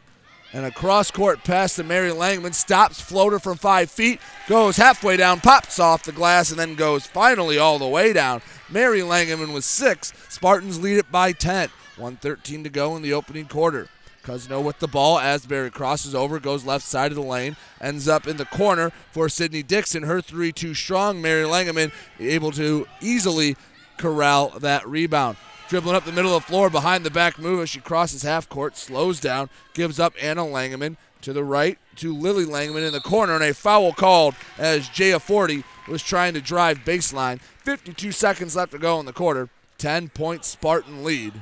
and 0.53 0.67
a 0.67 0.73
cross 0.73 1.13
court 1.13 1.45
pass 1.45 1.77
to 1.77 1.85
Mary 1.85 2.11
Langman. 2.11 2.55
Stops 2.55 3.01
floater 3.01 3.39
from 3.39 3.57
five 3.57 3.89
feet, 3.89 4.19
goes 4.49 4.77
halfway 4.77 5.17
down, 5.17 5.39
pops 5.39 5.79
off 5.79 6.03
the 6.03 6.11
glass, 6.11 6.51
and 6.51 6.59
then 6.59 6.75
goes 6.75 7.07
finally 7.07 7.57
all 7.57 7.79
the 7.79 7.87
way 7.87 8.13
down. 8.13 8.43
Mary 8.69 9.01
Langman 9.01 9.55
with 9.55 9.65
six. 9.65 10.13
Spartans 10.29 10.81
lead 10.81 10.99
it 10.99 11.13
by 11.13 11.31
10. 11.31 11.69
113 11.99 12.65
to 12.65 12.71
go 12.71 12.97
in 12.97 13.03
the 13.03 13.13
opening 13.13 13.47
quarter. 13.47 13.87
Cousino 14.25 14.63
with 14.63 14.79
the 14.79 14.89
ball. 14.89 15.19
Asbury 15.19 15.71
crosses 15.71 16.15
over, 16.15 16.41
goes 16.41 16.65
left 16.65 16.85
side 16.85 17.13
of 17.13 17.17
the 17.17 17.23
lane, 17.23 17.57
ends 17.81 18.09
up 18.09 18.27
in 18.27 18.37
the 18.37 18.47
corner 18.47 18.91
for 19.11 19.29
Sydney 19.29 19.63
Dixon. 19.63 20.05
Her 20.05 20.21
3 20.21 20.53
2 20.53 20.75
strong. 20.75 21.21
Mary 21.21 21.45
Langeman 21.45 21.93
able 22.19 22.51
to 22.53 22.87
easily 23.01 23.57
corral 23.99 24.51
that 24.59 24.87
rebound. 24.89 25.37
Dribbling 25.69 25.97
up 25.97 26.05
the 26.05 26.13
middle 26.13 26.37
of 26.37 26.43
the 26.43 26.49
floor 26.49 26.69
behind 26.69 27.05
the 27.05 27.11
back 27.11 27.39
move 27.39 27.63
as 27.63 27.71
she 27.71 27.81
crosses 27.81 28.23
half 28.23 28.49
court, 28.49 28.77
slows 28.77 29.19
down, 29.19 29.49
gives 29.73 29.99
up 29.99 30.13
Anna 30.21 30.43
Langeman 30.43 30.97
to 31.23 31.33
the 31.33 31.45
right 31.45 31.79
to 31.97 32.15
Lily 32.15 32.45
Langeman 32.45 32.87
in 32.87 32.93
the 32.93 33.01
corner, 33.01 33.35
and 33.35 33.45
a 33.45 33.55
foul 33.55 33.93
called 33.93 34.35
as 34.59 34.89
Jaya 34.91 35.19
Forty 35.19 35.65
was 35.89 36.03
trying 36.03 36.35
to 36.35 36.41
drive 36.41 36.79
baseline. 36.81 37.41
52 37.41 38.13
seconds 38.13 38.57
left 38.57 38.73
to 38.73 38.79
go 38.79 39.01
in 39.01 39.07
the 39.07 39.13
quarter. 39.13 39.49
10 39.79 40.11
point 40.11 40.45
Spartan 40.45 41.03
lead. 41.03 41.33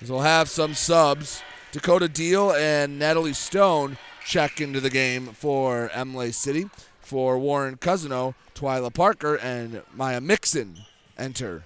As 0.00 0.10
we'll 0.10 0.20
have 0.20 0.48
some 0.48 0.74
subs. 0.74 1.42
Dakota 1.72 2.06
Deal 2.06 2.52
and 2.52 2.98
Natalie 2.98 3.32
Stone 3.32 3.96
check 4.24 4.60
into 4.60 4.78
the 4.78 4.90
game 4.90 5.28
for 5.28 5.90
Imlay 5.96 6.30
City. 6.30 6.68
For 7.00 7.36
Warren 7.38 7.76
Cousino, 7.76 8.34
Twyla 8.54 8.94
Parker, 8.94 9.34
and 9.36 9.82
Maya 9.92 10.20
Mixon 10.20 10.78
enter. 11.18 11.64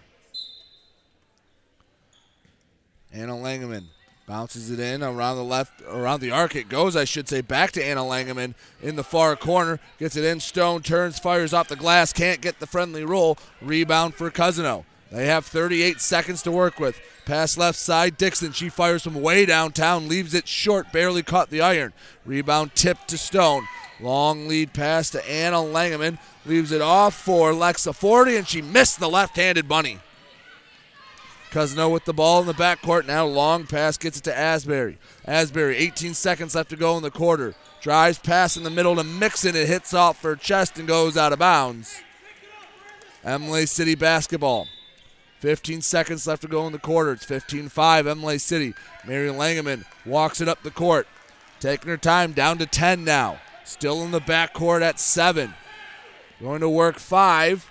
Anna 3.12 3.35
Langeman 3.35 3.85
bounces 4.27 4.71
it 4.71 4.81
in 4.81 5.03
around 5.03 5.37
the 5.37 5.45
left, 5.45 5.83
around 5.88 6.21
the 6.21 6.33
arc 6.33 6.57
it 6.57 6.69
goes, 6.69 6.97
I 6.97 7.05
should 7.05 7.29
say, 7.29 7.42
back 7.42 7.71
to 7.73 7.85
Anna 7.85 8.01
Langeman 8.01 8.55
in 8.83 8.97
the 8.97 9.05
far 9.05 9.37
corner. 9.37 9.79
Gets 9.99 10.16
it 10.16 10.25
in, 10.25 10.40
Stone 10.40 10.83
turns, 10.83 11.19
fires 11.19 11.53
off 11.53 11.69
the 11.69 11.77
glass, 11.77 12.12
can't 12.12 12.40
get 12.40 12.59
the 12.59 12.66
friendly 12.66 13.05
roll. 13.05 13.38
Rebound 13.61 14.14
for 14.14 14.31
Cousino. 14.31 14.85
They 15.11 15.27
have 15.27 15.47
38 15.47 16.01
seconds 16.01 16.42
to 16.42 16.51
work 16.51 16.81
with. 16.81 17.01
Pass 17.25 17.57
left 17.57 17.79
side, 17.79 18.16
Dixon. 18.16 18.53
She 18.53 18.69
fires 18.69 19.03
from 19.03 19.21
way 19.21 19.47
downtown, 19.47 20.09
leaves 20.09 20.35
it 20.35 20.49
short, 20.49 20.92
barely 20.92 21.23
caught 21.23 21.51
the 21.51 21.61
iron. 21.61 21.92
Rebound 22.25 22.75
tipped 22.75 23.09
to 23.09 23.19
Stone. 23.19 23.66
Long 24.01 24.47
lead 24.47 24.73
pass 24.73 25.11
to 25.11 25.31
Anna 25.31 25.57
Langeman. 25.57 26.19
Leaves 26.45 26.71
it 26.71 26.83
off 26.83 27.14
for 27.14 27.53
Lexa 27.53 27.95
Forty, 27.95 28.37
and 28.37 28.47
she 28.47 28.62
missed 28.62 29.01
the 29.01 29.09
left 29.09 29.37
handed 29.37 29.69
bunny. 29.69 30.01
Cousino 31.51 31.90
with 31.90 32.05
the 32.05 32.12
ball 32.12 32.40
in 32.40 32.47
the 32.47 32.53
backcourt. 32.53 33.07
Now 33.07 33.25
long 33.25 33.66
pass 33.66 33.97
gets 33.97 34.19
it 34.19 34.25
to 34.25 34.37
Asbury. 34.37 34.99
Asbury, 35.25 35.77
18 35.77 36.12
seconds 36.14 36.55
left 36.55 36.71
to 36.71 36.77
go 36.77 36.97
in 36.97 37.03
the 37.03 37.11
quarter. 37.11 37.55
Drives 37.81 38.19
pass 38.19 38.57
in 38.57 38.62
the 38.62 38.71
middle 38.71 38.97
to 38.97 39.05
Mixon. 39.05 39.57
It 39.57 39.69
hits 39.69 39.95
off 39.95 40.23
her 40.23 40.37
chest 40.37 40.79
and 40.79 40.87
goes 40.87 41.16
out 41.16 41.33
of 41.33 41.38
bounds. 41.38 42.01
Imlay 43.25 43.66
City 43.66 43.95
basketball. 43.95 44.69
15 45.40 45.83
seconds 45.83 46.27
left 46.27 46.42
to 46.42 46.49
go 46.49 46.66
in 46.66 46.72
the 46.72 46.79
quarter. 46.79 47.12
It's 47.12 47.25
15 47.25 47.68
5, 47.68 48.07
Imlay 48.07 48.38
City. 48.38 48.75
Mary 49.07 49.29
Langeman 49.29 49.85
walks 50.05 50.40
it 50.40 50.49
up 50.49 50.62
the 50.62 50.70
court. 50.70 51.07
Taking 51.61 51.88
her 51.88 51.96
time, 51.96 52.33
down 52.33 52.59
to 52.59 52.66
10 52.66 53.05
now. 53.05 53.40
Still 53.64 54.03
in 54.03 54.11
the 54.11 54.20
backcourt 54.20 54.83
at 54.83 55.01
7. 55.01 55.55
Going 56.40 56.61
to 56.61 56.68
work 56.68 56.99
5 56.99 57.68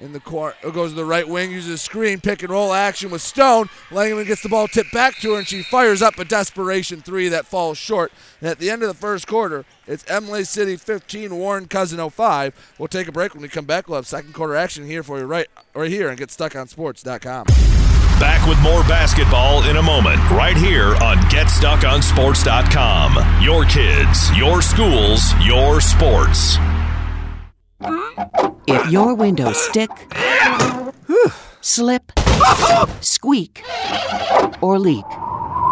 in 0.00 0.12
the 0.12 0.20
court. 0.20 0.56
It 0.62 0.74
goes 0.74 0.90
to 0.90 0.96
the 0.96 1.04
right 1.04 1.28
wing, 1.28 1.50
uses 1.50 1.74
a 1.74 1.78
screen, 1.78 2.20
pick 2.20 2.42
and 2.42 2.50
roll 2.50 2.72
action 2.72 3.10
with 3.10 3.22
Stone. 3.22 3.68
Langeman 3.90 4.26
gets 4.26 4.42
the 4.42 4.48
ball 4.48 4.68
tipped 4.68 4.92
back 4.92 5.16
to 5.16 5.32
her, 5.32 5.38
and 5.38 5.46
she 5.46 5.62
fires 5.62 6.02
up 6.02 6.18
a 6.18 6.24
desperation 6.24 7.00
three 7.00 7.28
that 7.28 7.46
falls 7.46 7.78
short. 7.78 8.12
And 8.40 8.48
at 8.48 8.58
the 8.58 8.70
end 8.70 8.82
of 8.82 8.88
the 8.88 8.94
first 8.94 9.26
quarter, 9.26 9.64
it's 9.86 10.08
Imlay 10.10 10.44
City 10.44 10.76
15, 10.76 11.36
Warren 11.36 11.66
Cousino 11.66 12.10
5. 12.10 12.74
We'll 12.78 12.88
take 12.88 13.08
a 13.08 13.12
break. 13.12 13.34
When 13.34 13.42
we 13.42 13.48
come 13.48 13.66
back, 13.66 13.88
we'll 13.88 13.96
have 13.96 14.06
second 14.06 14.34
quarter 14.34 14.56
action 14.56 14.86
here 14.86 15.02
for 15.02 15.18
you 15.18 15.24
right, 15.24 15.48
right 15.74 15.90
here 15.90 16.08
and 16.08 16.18
get 16.18 16.30
stuck 16.30 16.56
on 16.56 16.68
sports.com. 16.68 17.46
Back 18.20 18.46
with 18.46 18.60
more 18.60 18.82
basketball 18.82 19.64
in 19.64 19.78
a 19.78 19.82
moment, 19.82 20.18
right 20.30 20.56
here 20.56 20.94
on 20.96 21.16
GetStuckOnSports.com. 21.30 23.42
Your 23.42 23.64
kids, 23.64 24.36
your 24.36 24.60
schools, 24.60 25.32
your 25.40 25.80
sports. 25.80 26.58
If 27.82 28.90
your 28.90 29.14
windows 29.14 29.56
stick, 29.56 29.90
slip, 31.60 32.12
squeak, 33.00 33.64
or 34.60 34.78
leak, 34.78 35.04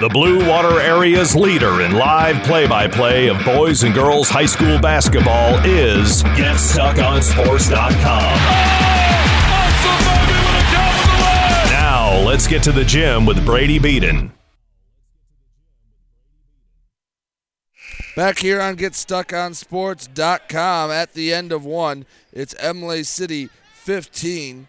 The 0.00 0.08
Blue 0.08 0.48
Water 0.48 0.80
Area's 0.80 1.34
leader 1.34 1.80
in 1.80 1.90
live 1.90 2.40
play 2.44 2.68
by 2.68 2.86
play 2.86 3.26
of 3.26 3.44
boys 3.44 3.82
and 3.82 3.92
girls 3.92 4.28
high 4.28 4.46
school 4.46 4.78
basketball 4.78 5.58
is 5.64 6.22
GetStuckOnSports.com. 6.22 8.38
Now, 11.72 12.16
let's 12.24 12.46
get 12.46 12.62
to 12.62 12.70
the 12.70 12.84
gym 12.84 13.26
with 13.26 13.44
Brady 13.44 13.80
Beaton. 13.80 14.30
Back 18.14 18.38
here 18.38 18.60
on 18.60 18.76
GetStuckOnSports.com 18.76 20.90
at 20.92 21.14
the 21.14 21.34
end 21.34 21.50
of 21.50 21.64
one, 21.64 22.06
it's 22.32 22.54
Imlay 22.62 23.02
City 23.02 23.48
15, 23.74 24.68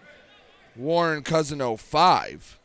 Warren 0.75 1.21
Cousino 1.21 1.77
5. 1.77 2.58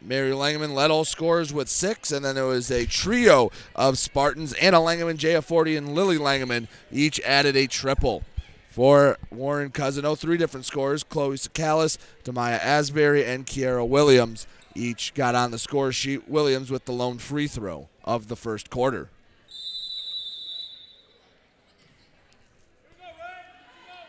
Mary 0.00 0.30
Langman 0.30 0.74
led 0.74 0.90
all 0.90 1.04
scorers 1.04 1.52
with 1.52 1.68
six, 1.68 2.12
and 2.12 2.24
then 2.24 2.34
there 2.34 2.46
was 2.46 2.70
a 2.70 2.86
trio 2.86 3.50
of 3.74 3.98
Spartans, 3.98 4.52
Anna 4.54 4.78
Langman, 4.78 5.16
Jaya 5.16 5.42
Forty, 5.42 5.76
and 5.76 5.94
Lily 5.94 6.18
Langman 6.18 6.68
each 6.92 7.20
added 7.20 7.56
a 7.56 7.66
triple. 7.66 8.22
For 8.70 9.18
Warren 9.30 9.70
Cousino, 9.70 10.16
three 10.16 10.36
different 10.36 10.64
scorers, 10.64 11.02
Chloe 11.02 11.36
Sakalis, 11.36 11.98
Demaya 12.24 12.60
Asbury, 12.62 13.24
and 13.24 13.44
Kiara 13.44 13.86
Williams 13.86 14.46
each 14.74 15.14
got 15.14 15.34
on 15.34 15.50
the 15.50 15.58
score 15.58 15.90
sheet. 15.90 16.28
Williams 16.28 16.70
with 16.70 16.84
the 16.84 16.92
lone 16.92 17.18
free 17.18 17.48
throw 17.48 17.88
of 18.04 18.28
the 18.28 18.36
first 18.36 18.70
quarter. 18.70 19.08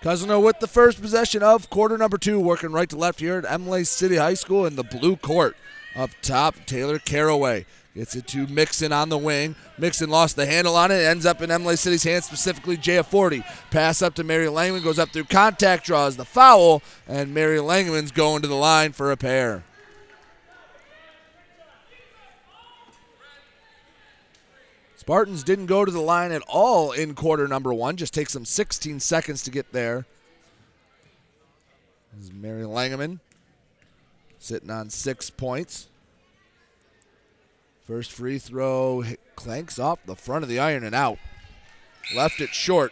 Cousino 0.03 0.41
with 0.41 0.59
the 0.59 0.67
first 0.67 1.01
possession 1.01 1.43
of 1.43 1.69
quarter 1.69 1.97
number 1.97 2.17
two, 2.17 2.39
working 2.39 2.71
right 2.71 2.89
to 2.89 2.95
left 2.95 3.19
here 3.19 3.37
at 3.37 3.51
Imlay 3.51 3.83
City 3.83 4.15
High 4.15 4.35
School 4.35 4.65
in 4.65 4.75
the 4.75 4.83
blue 4.83 5.17
court. 5.17 5.57
Up 5.95 6.11
top, 6.21 6.55
Taylor 6.65 6.99
Caraway 6.99 7.65
gets 7.95 8.15
it 8.15 8.27
to 8.27 8.47
Mixon 8.47 8.93
on 8.93 9.09
the 9.09 9.17
wing. 9.17 9.55
Mixon 9.77 10.09
lost 10.09 10.35
the 10.35 10.45
handle 10.45 10.75
on 10.75 10.91
it, 10.91 11.03
ends 11.03 11.25
up 11.25 11.41
in 11.41 11.51
Imlay 11.51 11.75
City's 11.75 12.03
hands, 12.03 12.25
specifically 12.25 12.77
J40. 12.77 13.43
Pass 13.71 14.01
up 14.01 14.15
to 14.15 14.23
Mary 14.23 14.47
Langman, 14.47 14.83
goes 14.83 14.99
up 14.99 15.09
through 15.09 15.25
contact, 15.25 15.85
draws 15.85 16.15
the 16.15 16.25
foul, 16.25 16.81
and 17.07 17.33
Mary 17.33 17.57
Langman's 17.57 18.11
going 18.11 18.41
to 18.41 18.47
the 18.47 18.55
line 18.55 18.93
for 18.93 19.11
a 19.11 19.17
pair. 19.17 19.63
Spartans 24.95 25.43
didn't 25.43 25.65
go 25.65 25.83
to 25.83 25.91
the 25.91 25.99
line 25.99 26.31
at 26.31 26.43
all 26.47 26.91
in 26.91 27.15
quarter 27.15 27.47
number 27.47 27.73
one. 27.73 27.97
Just 27.97 28.13
takes 28.13 28.33
them 28.33 28.45
16 28.45 28.99
seconds 28.99 29.41
to 29.43 29.49
get 29.49 29.71
there. 29.71 30.05
This 32.13 32.25
is 32.25 32.33
Mary 32.33 32.63
Langeman 32.63 33.19
sitting 34.39 34.71
on 34.71 34.89
six 34.89 35.29
points. 35.29 35.87
First 37.85 38.11
free 38.11 38.39
throw 38.39 39.03
clanks 39.35 39.77
off 39.77 39.99
the 40.05 40.15
front 40.15 40.43
of 40.43 40.49
the 40.49 40.59
iron 40.59 40.83
and 40.83 40.95
out. 40.95 41.19
Left 42.15 42.41
it 42.41 42.49
short. 42.49 42.91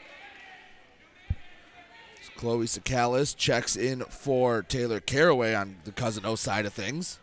Chloe 2.38 2.68
Sakalis 2.68 3.36
checks 3.36 3.76
in 3.76 4.02
for 4.02 4.62
Taylor 4.62 5.00
Caraway 5.00 5.56
on 5.56 5.78
the 5.86 5.92
Cousino 5.92 6.38
side 6.38 6.68
of 6.68 6.74
things. 6.74 7.20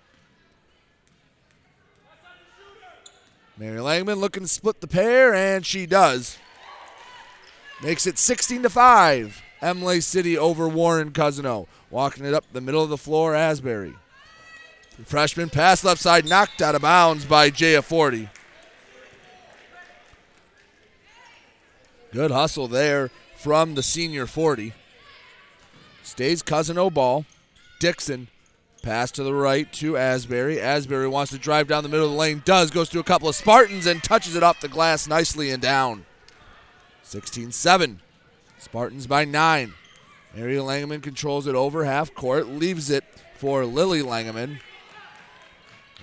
Mary 3.57 3.79
Langman 3.79 4.19
looking 4.19 4.43
to 4.43 4.49
split 4.49 4.81
the 4.81 4.89
pair, 4.89 5.33
and 5.33 5.65
she 5.65 5.87
does. 5.87 6.39
Makes 7.81 8.07
it 8.09 8.19
16 8.19 8.65
to 8.65 8.71
5. 8.71 9.43
Imlay 9.63 10.01
City 10.01 10.37
over 10.37 10.69
Warren 10.69 11.13
Cousino. 11.13 11.69
Walking 11.91 12.25
it 12.25 12.35
up 12.35 12.45
the 12.53 12.61
middle 12.61 12.83
of 12.83 12.91
the 12.91 12.99
floor, 12.99 13.37
Asbury. 13.37 13.95
Freshman 15.05 15.51
pass 15.51 15.83
left 15.83 16.01
side, 16.01 16.29
knocked 16.29 16.63
out 16.63 16.75
of 16.75 16.83
bounds 16.83 17.25
by 17.25 17.51
Jaya 17.51 17.83
Forty. 17.83 18.29
Good 22.13 22.31
hustle 22.31 22.69
there 22.69 23.11
from 23.37 23.75
the 23.75 23.83
senior 23.83 24.27
Forty. 24.27 24.73
Stays 26.03 26.43
Cousino 26.43 26.93
ball. 26.93 27.27
Dixon 27.81 28.29
Pass 28.85 29.11
to 29.13 29.23
the 29.23 29.33
right 29.33 29.73
to 29.73 29.97
Asbury. 29.97 30.61
Asbury 30.61 31.09
wants 31.09 31.33
to 31.33 31.39
drive 31.39 31.69
down 31.69 31.83
the 31.83 31.89
middle 31.89 32.05
of 32.05 32.13
the 32.13 32.19
lane. 32.19 32.43
Does. 32.45 32.71
Goes 32.71 32.91
through 32.91 33.01
a 33.01 33.05
couple 33.05 33.31
of 33.31 33.35
Spartans 33.35 33.87
and 33.87 34.05
touches 34.05 34.37
it 34.37 34.43
off 34.43 34.61
the 34.61 34.69
glass 34.69 35.09
nicely 35.09 35.51
and 35.51 35.63
down. 35.63 36.05
16 37.03 37.51
7. 37.53 38.01
Spartans 38.59 39.07
by 39.07 39.25
nine. 39.25 39.73
Mary 40.37 40.57
Langeman 40.57 41.03
controls 41.03 41.47
it 41.47 41.55
over 41.55 41.87
half 41.87 42.15
court. 42.15 42.47
Leaves 42.47 42.91
it 42.91 43.05
for 43.39 43.65
Lily 43.65 44.03
Langeman. 44.03 44.61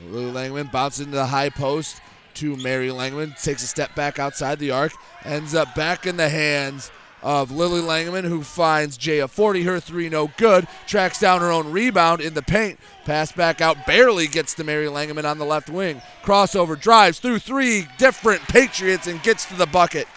Lily 0.10 0.32
Langman 0.32 0.72
bounces 0.72 1.06
into 1.06 1.18
the 1.18 1.28
high 1.28 1.50
post 1.50 2.02
to 2.36 2.56
Mary 2.58 2.90
Langman, 2.90 3.40
Takes 3.42 3.64
a 3.64 3.68
step 3.68 3.94
back 3.96 4.20
outside 4.20 4.60
the 4.60 4.72
arc. 4.72 4.94
Ends 5.26 5.54
up 5.54 5.76
back 5.76 6.06
in 6.06 6.18
the 6.18 6.30
hands 6.30 6.92
of 7.22 7.52
Lily 7.52 7.82
Langman, 7.82 8.24
who 8.24 8.42
finds 8.42 8.98
Jaya 8.98 9.28
Forty, 9.28 9.64
her 9.64 9.80
three 9.80 10.10
no 10.10 10.32
good, 10.38 10.68
tracks 10.88 11.20
down 11.20 11.42
her 11.42 11.52
own 11.52 11.72
rebound 11.72 12.22
in 12.22 12.34
the 12.34 12.42
paint. 12.42 12.80
Pass 13.06 13.32
back 13.32 13.62
out, 13.62 13.86
barely 13.86 14.28
gets 14.28 14.54
to 14.56 14.64
Mary 14.64 14.88
Langman 14.88 15.30
on 15.30 15.38
the 15.38 15.46
left 15.46 15.70
wing. 15.70 16.02
Crossover 16.24 16.80
drives 16.80 17.20
through 17.20 17.40
three 17.40 17.88
different 17.98 18.42
Patriots 18.44 19.08
and 19.08 19.22
gets 19.22 19.46
to 19.46 19.56
the 19.56 19.68
bucket. 19.68 20.08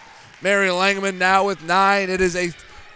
Mary 0.41 0.69
Langman 0.69 1.17
now 1.17 1.45
with 1.45 1.63
nine. 1.63 2.09
It 2.09 2.21
is 2.21 2.35
a 2.35 2.45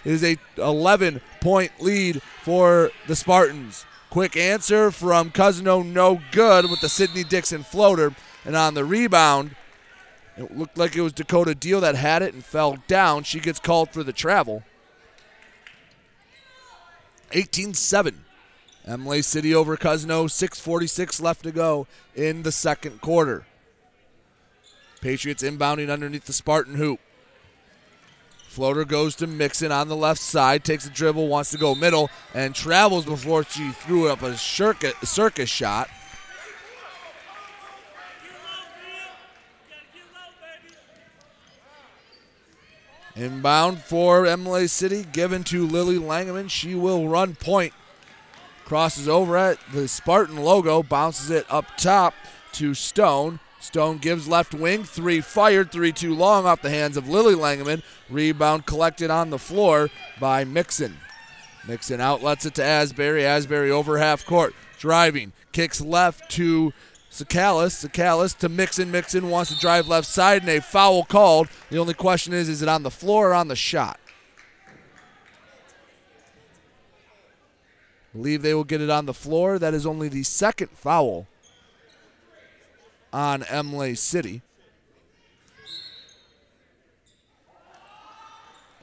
it 0.06 0.14
is 0.14 0.24
a 0.24 0.38
11 0.58 1.22
point 1.42 1.72
lead 1.80 2.22
for 2.44 2.92
the 3.08 3.16
Spartans. 3.16 3.86
Quick 4.10 4.36
answer 4.36 4.90
from 4.90 5.30
Cousino, 5.30 5.86
no 5.86 6.20
good 6.32 6.70
with 6.70 6.82
the 6.82 6.90
Sydney 6.90 7.24
Dixon 7.24 7.64
floater. 7.64 8.16
And 8.44 8.56
on 8.56 8.74
the 8.74 8.84
rebound, 8.84 9.56
it 10.36 10.58
looked 10.58 10.78
like 10.78 10.96
it 10.96 11.02
was 11.02 11.14
Dakota 11.14 11.54
Deal 11.54 11.82
that 11.82 11.96
had 11.96 12.22
it 12.22 12.34
and 12.34 12.44
fell 12.44 12.78
down. 12.88 13.24
She 13.24 13.40
gets 13.40 13.60
called 13.60 13.92
for 13.92 14.04
the 14.04 14.14
travel. 14.14 14.64
18 17.34 17.76
7. 17.76 18.26
Imlay 18.88 19.22
City 19.22 19.54
over 19.54 19.78
Cousino, 19.78 20.26
6.46 20.26 21.22
left 21.22 21.44
to 21.44 21.52
go 21.52 21.86
in 22.16 22.42
the 22.42 22.52
second 22.52 23.02
quarter. 23.02 23.46
Patriots 25.02 25.44
inbounding 25.44 25.92
underneath 25.92 26.26
the 26.26 26.34
Spartan 26.34 26.76
hoop. 26.76 27.00
Floater 28.60 28.84
goes 28.84 29.16
to 29.16 29.26
Mixon 29.26 29.72
on 29.72 29.88
the 29.88 29.96
left 29.96 30.20
side, 30.20 30.66
takes 30.66 30.86
a 30.86 30.90
dribble, 30.90 31.30
wants 31.30 31.50
to 31.52 31.58
go 31.58 31.74
middle, 31.74 32.10
and 32.34 32.54
travels 32.54 33.06
before 33.06 33.46
she 33.46 33.72
threw 33.72 34.10
up 34.10 34.22
a 34.22 34.38
circus, 34.38 34.96
circus 35.02 35.50
shot. 35.50 35.90
Inbound 43.16 43.80
for 43.80 44.26
Imlay 44.26 44.68
City, 44.68 45.06
given 45.10 45.46
to 45.46 45.66
Lily 45.66 45.98
Langeman. 45.98 46.50
She 46.50 46.76
will 46.76 47.08
run 47.08 47.36
point. 47.36 47.72
Crosses 48.66 49.08
over 49.08 49.38
at 49.38 49.58
the 49.72 49.88
Spartan 49.88 50.36
logo, 50.36 50.84
bounces 50.84 51.30
it 51.30 51.46
up 51.50 51.78
top 51.78 52.14
to 52.52 52.74
Stone. 52.74 53.40
Stone 53.60 53.98
gives 53.98 54.28
left 54.28 54.54
wing, 54.54 54.84
three 54.84 55.20
fired, 55.20 55.72
three 55.72 55.92
too 55.92 56.16
long 56.16 56.46
off 56.46 56.62
the 56.62 56.70
hands 56.70 56.96
of 56.96 57.10
Lily 57.10 57.36
Langeman. 57.36 57.84
Rebound 58.10 58.66
collected 58.66 59.12
on 59.12 59.30
the 59.30 59.38
floor 59.38 59.90
by 60.20 60.46
Mixon. 60.46 60.98
Mixon 61.68 62.00
outlets 62.00 62.46
it 62.46 62.56
to 62.56 62.64
Asbury. 62.64 63.26
Asbury 63.26 63.70
over 63.70 63.98
half 63.98 64.26
court, 64.26 64.56
driving, 64.80 65.34
kicks 65.52 65.82
left 65.82 66.32
to 66.32 66.74
Sakalis, 67.12 67.86
Sakalis 67.86 68.38
to 68.38 68.48
Mixon. 68.48 68.92
Mixon 68.92 69.30
wants 69.30 69.54
to 69.54 69.60
drive 69.60 69.88
left 69.88 70.08
side 70.08 70.42
and 70.42 70.50
a 70.50 70.62
foul 70.62 71.04
called. 71.04 71.50
The 71.70 71.80
only 71.80 71.94
question 71.94 72.34
is, 72.34 72.48
is 72.48 72.62
it 72.62 72.70
on 72.70 72.84
the 72.84 72.92
floor 72.92 73.32
or 73.32 73.34
on 73.34 73.50
the 73.50 73.56
shot? 73.56 74.00
Believe 78.14 78.42
they 78.42 78.54
will 78.54 78.64
get 78.64 78.82
it 78.82 78.90
on 78.90 79.06
the 79.06 79.14
floor. 79.14 79.60
That 79.60 79.74
is 79.74 79.86
only 79.86 80.08
the 80.08 80.24
second 80.24 80.70
foul 80.70 81.28
on 83.12 83.44
Imlay 83.44 83.96
City. 83.96 84.42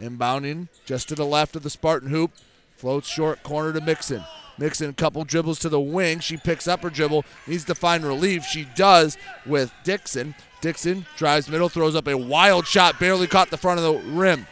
Inbounding 0.00 0.68
just 0.84 1.08
to 1.08 1.14
the 1.14 1.24
left 1.24 1.56
of 1.56 1.62
the 1.62 1.70
Spartan 1.70 2.10
hoop. 2.10 2.32
Floats 2.76 3.08
short 3.08 3.42
corner 3.42 3.72
to 3.72 3.80
Mixon. 3.80 4.22
Mixon, 4.58 4.90
a 4.90 4.94
couple 4.94 5.24
dribbles 5.24 5.58
to 5.60 5.68
the 5.68 5.80
wing. 5.80 6.20
She 6.20 6.36
picks 6.36 6.68
up 6.68 6.82
her 6.82 6.90
dribble, 6.90 7.24
needs 7.46 7.64
to 7.64 7.74
find 7.74 8.04
relief. 8.04 8.44
She 8.44 8.66
does 8.74 9.16
with 9.44 9.72
Dixon. 9.84 10.34
Dixon 10.60 11.06
drives 11.16 11.48
middle, 11.48 11.68
throws 11.68 11.94
up 11.94 12.08
a 12.08 12.16
wild 12.16 12.66
shot, 12.66 12.98
barely 12.98 13.26
caught 13.26 13.50
the 13.50 13.56
front 13.56 13.80
of 13.80 13.84
the 13.84 14.12
rim. 14.12 14.46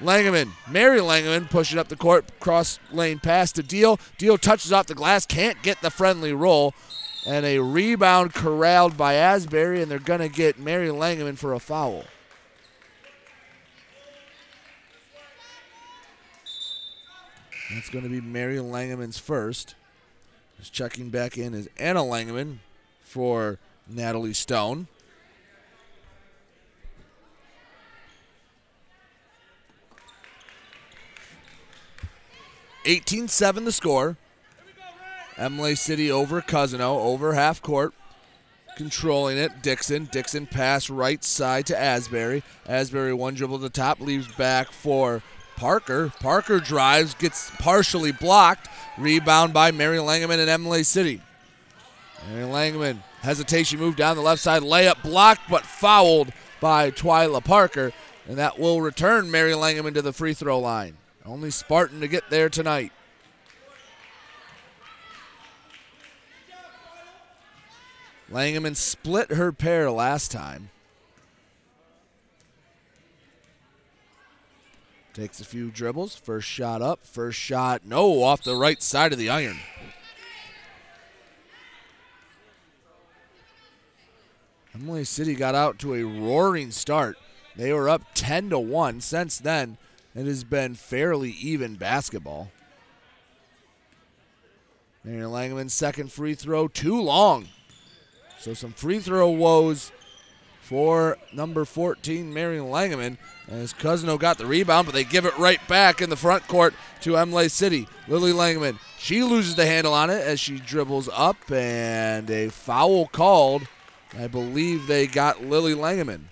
Langeman, 0.00 0.50
Mary 0.70 1.00
Langeman 1.00 1.50
pushing 1.50 1.78
up 1.78 1.88
the 1.88 1.96
court, 1.96 2.24
cross 2.38 2.78
lane 2.92 3.18
pass 3.18 3.50
to 3.52 3.62
Deal. 3.62 3.98
Deal 4.16 4.38
touches 4.38 4.72
off 4.72 4.86
the 4.86 4.94
glass, 4.94 5.26
can't 5.26 5.60
get 5.62 5.80
the 5.80 5.90
friendly 5.90 6.32
roll. 6.32 6.74
And 7.28 7.44
a 7.44 7.58
rebound 7.58 8.32
corralled 8.32 8.96
by 8.96 9.12
Asbury, 9.12 9.82
and 9.82 9.90
they're 9.90 9.98
going 9.98 10.20
to 10.20 10.30
get 10.30 10.58
Mary 10.58 10.88
Langeman 10.88 11.36
for 11.36 11.52
a 11.52 11.60
foul. 11.60 12.04
That's 17.70 17.90
going 17.90 18.04
to 18.04 18.08
be 18.08 18.22
Mary 18.22 18.56
Langeman's 18.56 19.18
first. 19.18 19.74
Just 20.58 20.72
checking 20.72 21.10
back 21.10 21.36
in 21.36 21.52
is 21.52 21.68
Anna 21.76 22.00
Langeman 22.00 22.60
for 23.02 23.58
Natalie 23.86 24.32
Stone. 24.32 24.86
Eighteen 32.86 33.28
seven 33.28 33.66
the 33.66 33.72
score. 33.72 34.16
Imlay 35.38 35.76
City 35.76 36.10
over 36.10 36.42
Cousino, 36.42 37.04
over 37.04 37.34
half 37.34 37.62
court. 37.62 37.94
Controlling 38.76 39.38
it. 39.38 39.62
Dixon. 39.62 40.08
Dixon 40.10 40.46
pass 40.46 40.88
right 40.88 41.22
side 41.24 41.66
to 41.66 41.78
Asbury. 41.78 42.42
Asbury 42.66 43.12
one 43.12 43.34
dribble 43.34 43.58
to 43.58 43.62
the 43.62 43.70
top, 43.70 44.00
leaves 44.00 44.32
back 44.36 44.70
for 44.70 45.22
Parker. 45.56 46.12
Parker 46.20 46.60
drives, 46.60 47.14
gets 47.14 47.50
partially 47.58 48.12
blocked. 48.12 48.68
Rebound 48.96 49.52
by 49.52 49.72
Mary 49.72 49.98
Langeman 49.98 50.38
and 50.38 50.48
Imlay 50.48 50.84
City. 50.84 51.20
Mary 52.30 52.44
Langeman, 52.44 52.98
hesitation 53.20 53.78
move 53.78 53.96
down 53.96 54.16
the 54.16 54.22
left 54.22 54.40
side. 54.40 54.62
Layup 54.62 55.02
blocked, 55.02 55.42
but 55.50 55.64
fouled 55.64 56.32
by 56.60 56.90
Twyla 56.90 57.42
Parker. 57.42 57.92
And 58.28 58.38
that 58.38 58.58
will 58.58 58.80
return 58.80 59.30
Mary 59.30 59.52
Langeman 59.52 59.94
to 59.94 60.02
the 60.02 60.12
free 60.12 60.34
throw 60.34 60.58
line. 60.58 60.96
Only 61.24 61.50
Spartan 61.50 62.00
to 62.00 62.08
get 62.08 62.30
there 62.30 62.48
tonight. 62.48 62.92
Langeman 68.30 68.76
split 68.76 69.32
her 69.32 69.52
pair 69.52 69.90
last 69.90 70.30
time. 70.30 70.70
Takes 75.14 75.40
a 75.40 75.44
few 75.44 75.70
dribbles. 75.70 76.14
First 76.14 76.46
shot 76.46 76.82
up. 76.82 77.04
First 77.04 77.38
shot, 77.38 77.84
no, 77.84 78.22
off 78.22 78.42
the 78.42 78.54
right 78.54 78.82
side 78.82 79.12
of 79.12 79.18
the 79.18 79.30
iron. 79.30 79.58
Imlay 84.74 85.04
City 85.04 85.34
got 85.34 85.54
out 85.54 85.78
to 85.80 85.94
a 85.94 86.04
roaring 86.04 86.70
start. 86.70 87.18
They 87.56 87.72
were 87.72 87.88
up 87.88 88.02
10 88.14 88.50
to 88.50 88.58
1. 88.60 89.00
Since 89.00 89.38
then, 89.38 89.76
it 90.14 90.26
has 90.26 90.44
been 90.44 90.74
fairly 90.74 91.30
even 91.30 91.74
basketball. 91.74 92.52
Marion 95.02 95.30
Langeman's 95.30 95.74
second 95.74 96.12
free 96.12 96.34
throw, 96.34 96.68
too 96.68 97.00
long. 97.00 97.48
So 98.48 98.54
some 98.54 98.72
free 98.72 98.98
throw 98.98 99.28
woes 99.28 99.92
for 100.62 101.18
number 101.34 101.66
14, 101.66 102.32
Marion 102.32 102.64
Langeman. 102.64 103.18
As 103.46 103.74
Cousino 103.74 104.18
got 104.18 104.38
the 104.38 104.46
rebound, 104.46 104.86
but 104.86 104.94
they 104.94 105.04
give 105.04 105.26
it 105.26 105.36
right 105.36 105.60
back 105.68 106.00
in 106.00 106.08
the 106.08 106.16
front 106.16 106.48
court 106.48 106.72
to 107.02 107.18
Imlay 107.18 107.48
City. 107.48 107.86
Lily 108.06 108.32
Langeman, 108.32 108.78
she 108.98 109.22
loses 109.22 109.54
the 109.54 109.66
handle 109.66 109.92
on 109.92 110.08
it 110.08 110.22
as 110.22 110.40
she 110.40 110.58
dribbles 110.60 111.10
up, 111.12 111.36
and 111.52 112.30
a 112.30 112.48
foul 112.48 113.08
called. 113.08 113.68
I 114.18 114.28
believe 114.28 114.86
they 114.86 115.06
got 115.06 115.44
Lily 115.44 115.74
Langeman. 115.74 116.22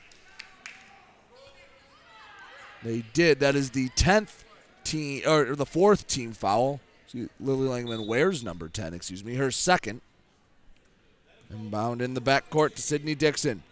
They 2.82 3.04
did. 3.12 3.40
That 3.40 3.54
is 3.54 3.72
the 3.72 3.90
10th 3.90 4.42
team, 4.84 5.20
or 5.26 5.54
the 5.54 5.66
fourth 5.66 6.06
team 6.06 6.32
foul. 6.32 6.80
Lily 7.12 7.68
Langman 7.68 8.06
wears 8.06 8.42
number 8.42 8.70
10, 8.70 8.94
excuse 8.94 9.22
me, 9.22 9.34
her 9.34 9.50
second. 9.50 10.00
And 11.50 11.70
bound 11.70 12.02
in 12.02 12.14
the 12.14 12.20
backcourt 12.20 12.74
to 12.74 12.82
Sydney 12.82 13.14
Dixon. 13.14 13.62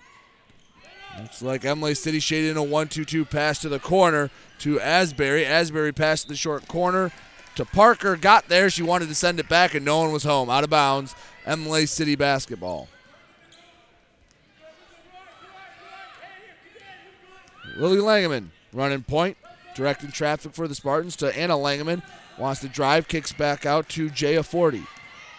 Looks 1.21 1.43
like 1.43 1.65
Imlay 1.65 1.95
City 1.95 2.19
shading 2.21 2.57
a 2.57 2.63
1 2.63 2.89
2 2.89 3.05
2 3.05 3.25
pass 3.25 3.59
to 3.61 3.69
the 3.69 3.79
corner 3.79 4.31
to 4.61 4.81
Asbury. 4.81 5.47
Asbury 5.47 5.93
passed 5.93 6.29
the 6.29 6.37
short 6.37 6.67
corner 6.67 7.13
to 7.55 7.65
Parker. 7.65 8.17
Got 8.17 8.49
there. 8.49 8.69
She 8.69 8.83
wanted 8.83 9.09
to 9.09 9.15
send 9.15 9.39
it 9.39 9.49
back, 9.49 9.75
and 9.75 9.85
no 9.85 9.99
one 9.99 10.13
was 10.13 10.25
home. 10.25 10.51
Out 10.51 10.65
of 10.65 10.71
bounds. 10.71 11.15
Imlay 11.47 11.87
City 11.87 12.17
basketball. 12.17 12.89
Lily 17.77 17.99
Langeman 17.99 18.49
running 18.73 19.03
point, 19.03 19.37
directing 19.75 20.11
traffic 20.11 20.53
for 20.53 20.69
the 20.69 20.75
Spartans 20.75 21.17
to 21.17 21.37
Anna 21.37 21.55
Langeman. 21.55 22.03
Wants 22.39 22.61
to 22.61 22.69
drive, 22.69 23.09
kicks 23.09 23.33
back 23.33 23.65
out 23.67 23.89
to 23.91 24.11
Jaya 24.11 24.43
Forty. 24.43 24.83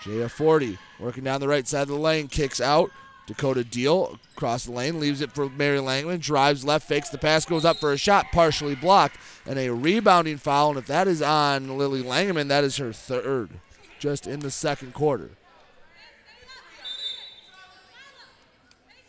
Jaya 0.04 0.30
Forty 0.30 0.78
working 1.00 1.24
down 1.24 1.42
the 1.42 1.48
right 1.48 1.68
side 1.68 1.84
of 1.84 1.88
the 1.90 1.96
lane, 1.96 2.28
kicks 2.28 2.62
out. 2.62 2.92
Dakota 3.28 3.64
Deal 3.64 4.20
across 4.36 4.66
the 4.66 4.72
lane, 4.72 5.00
leaves 5.00 5.20
it 5.20 5.32
for 5.32 5.50
Mary 5.50 5.80
Langman, 5.80 6.20
drives 6.20 6.64
left, 6.64 6.88
fakes 6.88 7.10
the 7.10 7.18
pass, 7.18 7.44
goes 7.44 7.66
up 7.66 7.78
for 7.78 7.92
a 7.92 7.98
shot, 7.98 8.28
partially 8.32 8.76
blocked, 8.76 9.18
and 9.48 9.58
a 9.58 9.72
rebounding 9.72 10.38
foul. 10.38 10.70
And 10.70 10.78
if 10.78 10.86
that 10.88 11.08
is 11.08 11.22
on 11.24 11.78
Lily 11.78 12.04
Langman, 12.04 12.50
that 12.50 12.64
is 12.64 12.78
her 12.78 12.94
third, 12.94 13.50
just 13.98 14.28
in 14.28 14.42
the 14.42 14.52
second 14.52 14.94
quarter. 14.94 15.32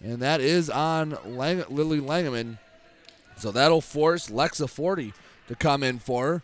And 0.03 0.21
that 0.21 0.41
is 0.41 0.71
on 0.71 1.19
Lang- 1.25 1.65
Lily 1.69 2.01
Langman. 2.01 2.59
So 3.37 3.51
that'll 3.51 3.83
force 3.83 4.29
Lexa 4.29 4.69
Forty 4.69 5.13
to 5.49 5.55
come 5.55 5.83
in 5.83 5.99
for 5.99 6.27
her. 6.27 6.43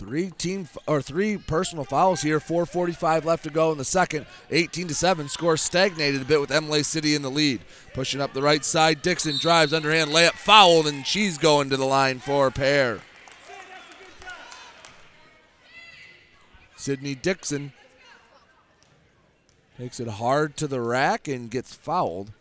Three 0.00 0.30
team 0.30 0.66
or 0.86 1.02
three 1.02 1.36
personal 1.36 1.84
fouls 1.84 2.22
here. 2.22 2.40
4:45 2.40 3.26
left 3.26 3.44
to 3.44 3.50
go 3.50 3.70
in 3.70 3.76
the 3.76 3.84
second. 3.84 4.24
18 4.50 4.88
to 4.88 4.94
seven. 4.94 5.28
Score 5.28 5.58
stagnated 5.58 6.22
a 6.22 6.24
bit 6.24 6.40
with 6.40 6.50
Imlay 6.50 6.82
City 6.82 7.14
in 7.14 7.20
the 7.20 7.30
lead. 7.30 7.60
Pushing 7.92 8.18
up 8.18 8.32
the 8.32 8.40
right 8.40 8.64
side. 8.64 9.02
Dixon 9.02 9.36
drives 9.36 9.74
underhand 9.74 10.10
layup 10.10 10.32
fouled, 10.32 10.86
and 10.86 11.06
she's 11.06 11.36
going 11.36 11.68
to 11.68 11.76
the 11.76 11.84
line 11.84 12.18
for 12.18 12.46
a 12.46 12.50
pair. 12.50 13.00
Sydney 16.78 17.14
Dixon 17.14 17.74
takes 19.76 20.00
it 20.00 20.08
hard 20.08 20.56
to 20.56 20.66
the 20.66 20.80
rack 20.80 21.28
and 21.28 21.50
gets 21.50 21.74
fouled. 21.74 22.32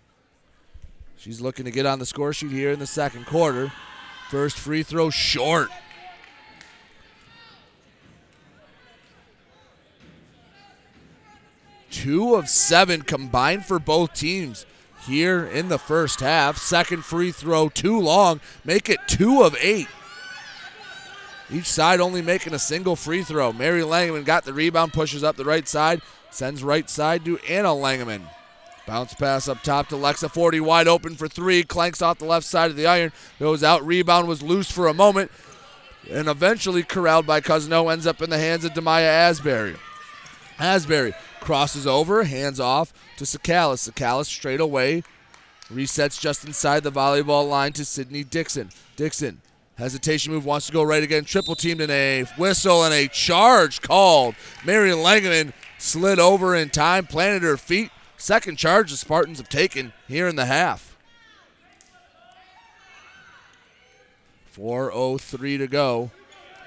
She's 1.17 1.41
looking 1.41 1.65
to 1.65 1.71
get 1.71 1.85
on 1.85 1.99
the 1.99 2.05
score 2.05 2.31
sheet 2.31 2.51
here 2.51 2.71
in 2.71 2.79
the 2.79 2.87
second 2.87 3.25
quarter. 3.25 3.73
First 4.29 4.57
free 4.57 4.81
throw 4.81 5.09
short. 5.09 5.69
Two 11.91 12.35
of 12.35 12.49
seven 12.49 13.01
combined 13.01 13.65
for 13.65 13.79
both 13.79 14.13
teams 14.13 14.65
here 15.05 15.45
in 15.45 15.69
the 15.69 15.79
first 15.79 16.19
half. 16.19 16.57
Second 16.57 17.03
free 17.03 17.31
throw 17.31 17.69
too 17.69 17.99
long. 17.99 18.39
Make 18.63 18.89
it 18.89 18.99
two 19.07 19.41
of 19.41 19.55
eight. 19.59 19.87
Each 21.51 21.65
side 21.65 21.99
only 21.99 22.21
making 22.21 22.53
a 22.53 22.59
single 22.59 22.95
free 22.95 23.23
throw. 23.23 23.51
Mary 23.51 23.81
Langman 23.81 24.23
got 24.23 24.45
the 24.45 24.53
rebound, 24.53 24.93
pushes 24.93 25.23
up 25.23 25.35
the 25.35 25.45
right 25.45 25.67
side, 25.67 26.01
sends 26.29 26.63
right 26.63 26.87
side 26.87 27.25
to 27.25 27.39
Anna 27.39 27.69
Langman. 27.69 28.21
Bounce 28.85 29.13
pass 29.15 29.47
up 29.47 29.63
top 29.63 29.87
to 29.89 29.95
Lexa 29.95 30.31
Forty, 30.31 30.59
wide 30.59 30.87
open 30.87 31.15
for 31.15 31.27
three. 31.27 31.63
Clanks 31.63 32.01
off 32.01 32.19
the 32.19 32.25
left 32.25 32.45
side 32.45 32.69
of 32.71 32.75
the 32.75 32.87
iron. 32.87 33.11
Goes 33.39 33.63
out. 33.63 33.85
Rebound 33.85 34.27
was 34.27 34.41
loose 34.41 34.71
for 34.71 34.87
a 34.87 34.93
moment. 34.93 35.31
And 36.09 36.27
eventually 36.27 36.83
corralled 36.83 37.27
by 37.27 37.41
Cousino. 37.41 37.91
Ends 37.91 38.07
up 38.07 38.21
in 38.21 38.29
the 38.29 38.39
hands 38.39 38.65
of 38.65 38.73
Demaya 38.73 39.07
Asbury. 39.07 39.75
Asbury 40.57 41.13
crosses 41.39 41.87
over, 41.87 42.23
hands 42.23 42.59
off 42.59 42.93
to 43.17 43.23
Sakalis. 43.23 43.89
Sakalis 43.89 44.25
straight 44.25 44.59
away. 44.59 45.03
Resets 45.71 46.19
just 46.19 46.45
inside 46.45 46.83
the 46.83 46.91
volleyball 46.91 47.47
line 47.47 47.73
to 47.73 47.85
Sydney 47.85 48.23
Dixon. 48.23 48.69
Dixon 48.95 49.41
Hesitation 49.79 50.33
move 50.33 50.45
wants 50.45 50.67
to 50.67 50.73
go 50.73 50.83
right 50.83 51.01
again. 51.01 51.23
Triple 51.23 51.55
teamed 51.55 51.79
in 51.79 51.89
a 51.89 52.25
whistle 52.37 52.83
and 52.83 52.93
a 52.93 53.07
charge 53.07 53.81
called. 53.81 54.35
Marion 54.65 54.97
Langeman 54.97 55.53
slid 55.77 56.19
over 56.19 56.53
in 56.53 56.69
time, 56.69 57.07
planted 57.07 57.43
her 57.43 57.55
feet. 57.55 57.89
Second 58.17 58.57
charge 58.57 58.91
the 58.91 58.97
Spartans 58.97 59.37
have 59.37 59.47
taken 59.47 59.93
here 60.05 60.27
in 60.27 60.35
the 60.35 60.47
half. 60.47 60.97
4.03 64.53 65.59
to 65.59 65.67
go 65.67 66.11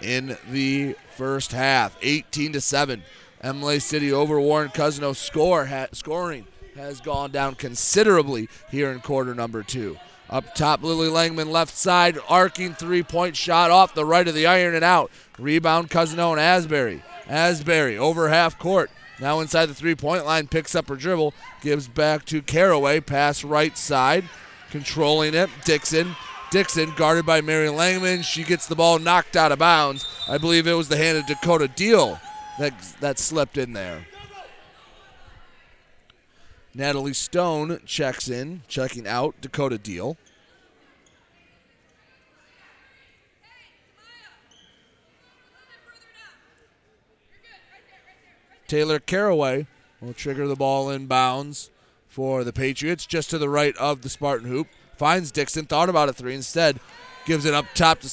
in 0.00 0.38
the 0.50 0.96
first 1.14 1.52
half. 1.52 1.94
18 2.00 2.54
to 2.54 2.62
7. 2.62 3.02
Imlay 3.42 3.80
City 3.80 4.12
over 4.12 4.40
Warren 4.40 4.68
Cousino 4.68 5.16
score 5.16 5.66
ha- 5.66 5.88
scoring 5.92 6.46
has 6.76 7.00
gone 7.00 7.30
down 7.30 7.54
considerably 7.54 8.48
here 8.70 8.90
in 8.90 9.00
quarter 9.00 9.34
number 9.34 9.62
two. 9.62 9.98
Up 10.30 10.54
top, 10.54 10.82
Lily 10.82 11.08
Langman 11.08 11.50
left 11.50 11.76
side, 11.76 12.18
arcing 12.28 12.74
three 12.74 13.02
point 13.02 13.36
shot 13.36 13.70
off 13.70 13.94
the 13.94 14.04
right 14.04 14.26
of 14.26 14.34
the 14.34 14.46
iron 14.46 14.74
and 14.74 14.84
out. 14.84 15.10
Rebound, 15.38 15.90
Cousino 15.90 16.32
and 16.32 16.40
Asbury. 16.40 17.02
Asbury 17.28 17.98
over 17.98 18.28
half 18.28 18.58
court. 18.58 18.90
Now 19.20 19.40
inside 19.40 19.66
the 19.66 19.74
three 19.74 19.94
point 19.94 20.24
line, 20.24 20.46
picks 20.46 20.74
up 20.74 20.88
her 20.88 20.96
dribble, 20.96 21.34
gives 21.60 21.88
back 21.88 22.24
to 22.26 22.40
Caraway, 22.42 23.00
pass 23.00 23.44
right 23.44 23.76
side, 23.76 24.24
controlling 24.70 25.34
it. 25.34 25.50
Dixon. 25.64 26.16
Dixon 26.50 26.92
guarded 26.96 27.24
by 27.24 27.40
Mary 27.40 27.68
Langman. 27.68 28.22
She 28.22 28.44
gets 28.44 28.66
the 28.66 28.76
ball 28.76 28.98
knocked 28.98 29.36
out 29.36 29.52
of 29.52 29.58
bounds. 29.58 30.06
I 30.28 30.38
believe 30.38 30.66
it 30.66 30.74
was 30.74 30.88
the 30.88 30.96
hand 30.98 31.18
of 31.18 31.26
Dakota 31.26 31.66
Deal 31.66 32.20
that, 32.58 32.80
that 33.00 33.18
slipped 33.18 33.56
in 33.56 33.72
there. 33.72 34.06
Natalie 36.74 37.12
Stone 37.12 37.80
checks 37.84 38.28
in, 38.28 38.62
checking 38.66 39.06
out 39.06 39.34
Dakota 39.40 39.78
Deal. 39.78 40.16
Taylor 48.66 48.98
Caraway 48.98 49.66
will 50.00 50.14
trigger 50.14 50.48
the 50.48 50.56
ball 50.56 50.88
in 50.88 51.06
bounds 51.06 51.70
for 52.08 52.42
the 52.42 52.54
Patriots, 52.54 53.04
just 53.04 53.28
to 53.28 53.36
the 53.36 53.48
right 53.48 53.76
of 53.76 54.00
the 54.00 54.08
Spartan 54.08 54.48
hoop. 54.48 54.66
Finds 54.96 55.30
Dixon, 55.30 55.66
thought 55.66 55.90
about 55.90 56.08
a 56.08 56.12
three, 56.14 56.34
instead 56.34 56.80
gives 57.26 57.44
it 57.44 57.52
up 57.52 57.66
top 57.74 58.00
to, 58.00 58.10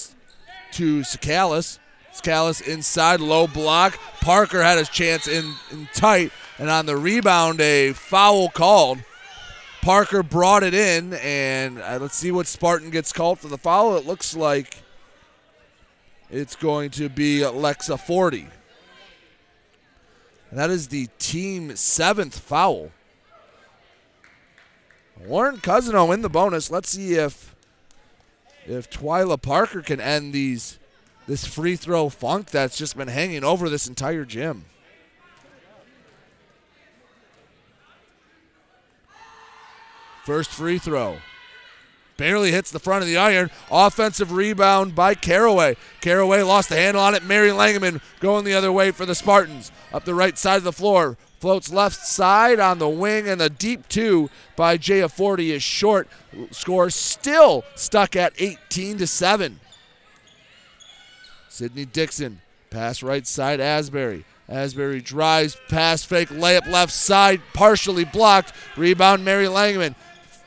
to 0.74 1.00
Sakalis. 1.02 1.80
Sakalis 2.14 2.66
inside, 2.66 3.20
low 3.20 3.48
block. 3.48 4.00
Parker 4.22 4.62
had 4.64 4.78
his 4.78 4.90
chance 4.90 5.28
in, 5.28 5.54
in 5.72 5.88
tight, 5.94 6.32
and 6.58 6.70
on 6.70 6.86
the 6.86 6.98
rebound, 6.98 7.62
a 7.62 7.94
foul 7.94 8.50
called. 8.50 9.00
Parker 9.82 10.24
brought 10.24 10.64
it 10.64 10.74
in, 10.74 11.14
and 11.14 11.80
uh, 11.80 12.00
let's 12.02 12.16
see 12.16 12.32
what 12.32 12.48
Spartan 12.48 12.90
gets 12.90 13.14
called 13.14 13.40
for 13.40 13.48
the 13.48 13.58
foul. 13.58 13.96
It 13.96 14.06
looks 14.06 14.36
like 14.36 14.84
it's 16.30 16.56
going 16.56 16.90
to 16.92 17.10
be 17.10 17.42
Alexa 17.42 17.98
Forty. 17.98 18.48
And 20.50 20.60
that 20.60 20.70
is 20.70 20.88
the 20.88 21.08
team 21.20 21.76
seventh 21.76 22.40
foul. 22.40 22.92
Warren 25.26 25.58
Cousino 25.58 26.14
in 26.14 26.22
the 26.22 26.30
bonus. 26.30 26.72
Let's 26.72 26.90
see 26.90 27.14
if 27.14 27.56
if 28.66 28.90
Twyla 28.90 29.42
Parker 29.42 29.82
can 29.82 30.02
end 30.02 30.34
these 30.34 30.79
this 31.30 31.46
free 31.46 31.76
throw 31.76 32.10
funk 32.10 32.50
that's 32.50 32.76
just 32.76 32.98
been 32.98 33.08
hanging 33.08 33.44
over 33.44 33.70
this 33.70 33.86
entire 33.86 34.26
gym. 34.26 34.66
First 40.26 40.50
free 40.50 40.80
throw. 40.80 41.20
barely 42.18 42.52
hits 42.52 42.72
the 42.72 42.80
front 42.80 43.04
of 43.04 43.08
the 43.08 43.18
iron. 43.18 43.52
Offensive 43.72 44.32
rebound 44.32 44.96
by 44.96 45.14
Caraway. 45.14 45.78
Caraway 46.02 46.42
lost 46.42 46.70
the 46.70 46.76
handle 46.76 47.04
on 47.04 47.14
it. 47.14 47.24
Mary 47.24 47.50
Langeman 47.50 48.02
going 48.20 48.44
the 48.44 48.56
other 48.56 48.72
way 48.72 48.90
for 48.90 49.06
the 49.06 49.14
Spartans. 49.14 49.72
Up 49.94 50.06
the 50.06 50.16
right 50.16 50.38
side 50.38 50.58
of 50.58 50.64
the 50.64 50.74
floor. 50.74 51.16
Floats 51.40 51.72
left 51.72 52.08
side 52.08 52.60
on 52.60 52.80
the 52.80 52.90
wing, 52.90 53.30
and 53.30 53.40
the 53.40 53.52
deep 53.52 53.88
two 53.88 54.32
by 54.56 54.78
Jaya 54.78 55.08
Forty 55.08 55.52
is 55.52 55.62
short. 55.62 56.08
Score 56.50 56.90
still 56.90 57.64
stuck 57.76 58.16
at 58.16 58.34
18 58.40 58.98
to 58.98 59.06
7. 59.06 59.60
Sydney 61.50 61.86
Dixon, 61.86 62.42
pass 62.70 63.04
right 63.04 63.26
side, 63.26 63.60
Asbury. 63.60 64.24
Asbury 64.48 65.02
drives, 65.02 65.58
pass 65.68 66.04
fake, 66.04 66.30
layup 66.30 66.68
left 66.68 66.94
side, 66.94 67.42
partially 67.54 68.06
blocked. 68.06 68.54
Rebound, 68.78 69.26
Mary 69.26 69.46
Langman. 69.46 69.96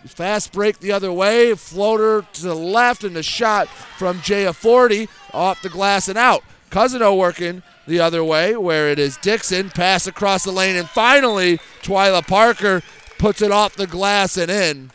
Fast 0.07 0.53
break 0.53 0.81
the 0.81 0.91
other 0.91 1.13
way, 1.13 1.55
floater 1.55 2.27
to 2.33 2.43
the 2.43 2.55
left, 2.55 3.05
and 3.05 3.17
a 3.17 3.23
shot 3.23 3.69
from 3.69 4.21
Jaya 4.21 4.53
Forty 4.53 5.09
off 5.33 5.63
the 5.63 5.69
glass 5.69 6.09
and 6.09 6.19
out. 6.19 6.43
Cousino 6.71 7.17
working 7.17 7.63
the 7.87 8.01
other 8.01 8.25
way, 8.25 8.57
where 8.57 8.89
it 8.89 8.99
is 8.99 9.17
Dixon, 9.19 9.71
pass 9.71 10.07
across 10.07 10.45
the 10.45 10.51
lane, 10.51 10.75
and 10.75 10.89
finally, 10.89 11.59
Twyla 11.83 12.27
Parker 12.27 12.83
puts 13.19 13.43
it 13.43 13.53
off 13.53 13.77
the 13.77 13.87
glass 13.87 14.37
and 14.37 14.51
in. 14.51 14.91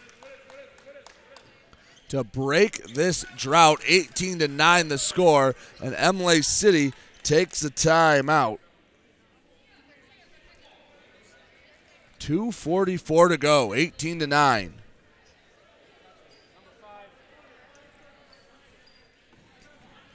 To 2.10 2.24
break 2.24 2.93
this 2.93 3.26
drought, 3.36 3.82
18 3.86 4.39
to 4.39 4.47
9 4.47 4.88
the 4.88 4.97
score, 4.97 5.55
and 5.84 5.93
Imlay 5.93 6.41
City 6.41 6.93
takes 7.22 7.64
a 7.66 7.70
timeout. 7.70 8.60
244 12.20 13.28
to 13.28 13.38
go, 13.38 13.74
18 13.74 14.20
to 14.20 14.28
9. 14.28 14.74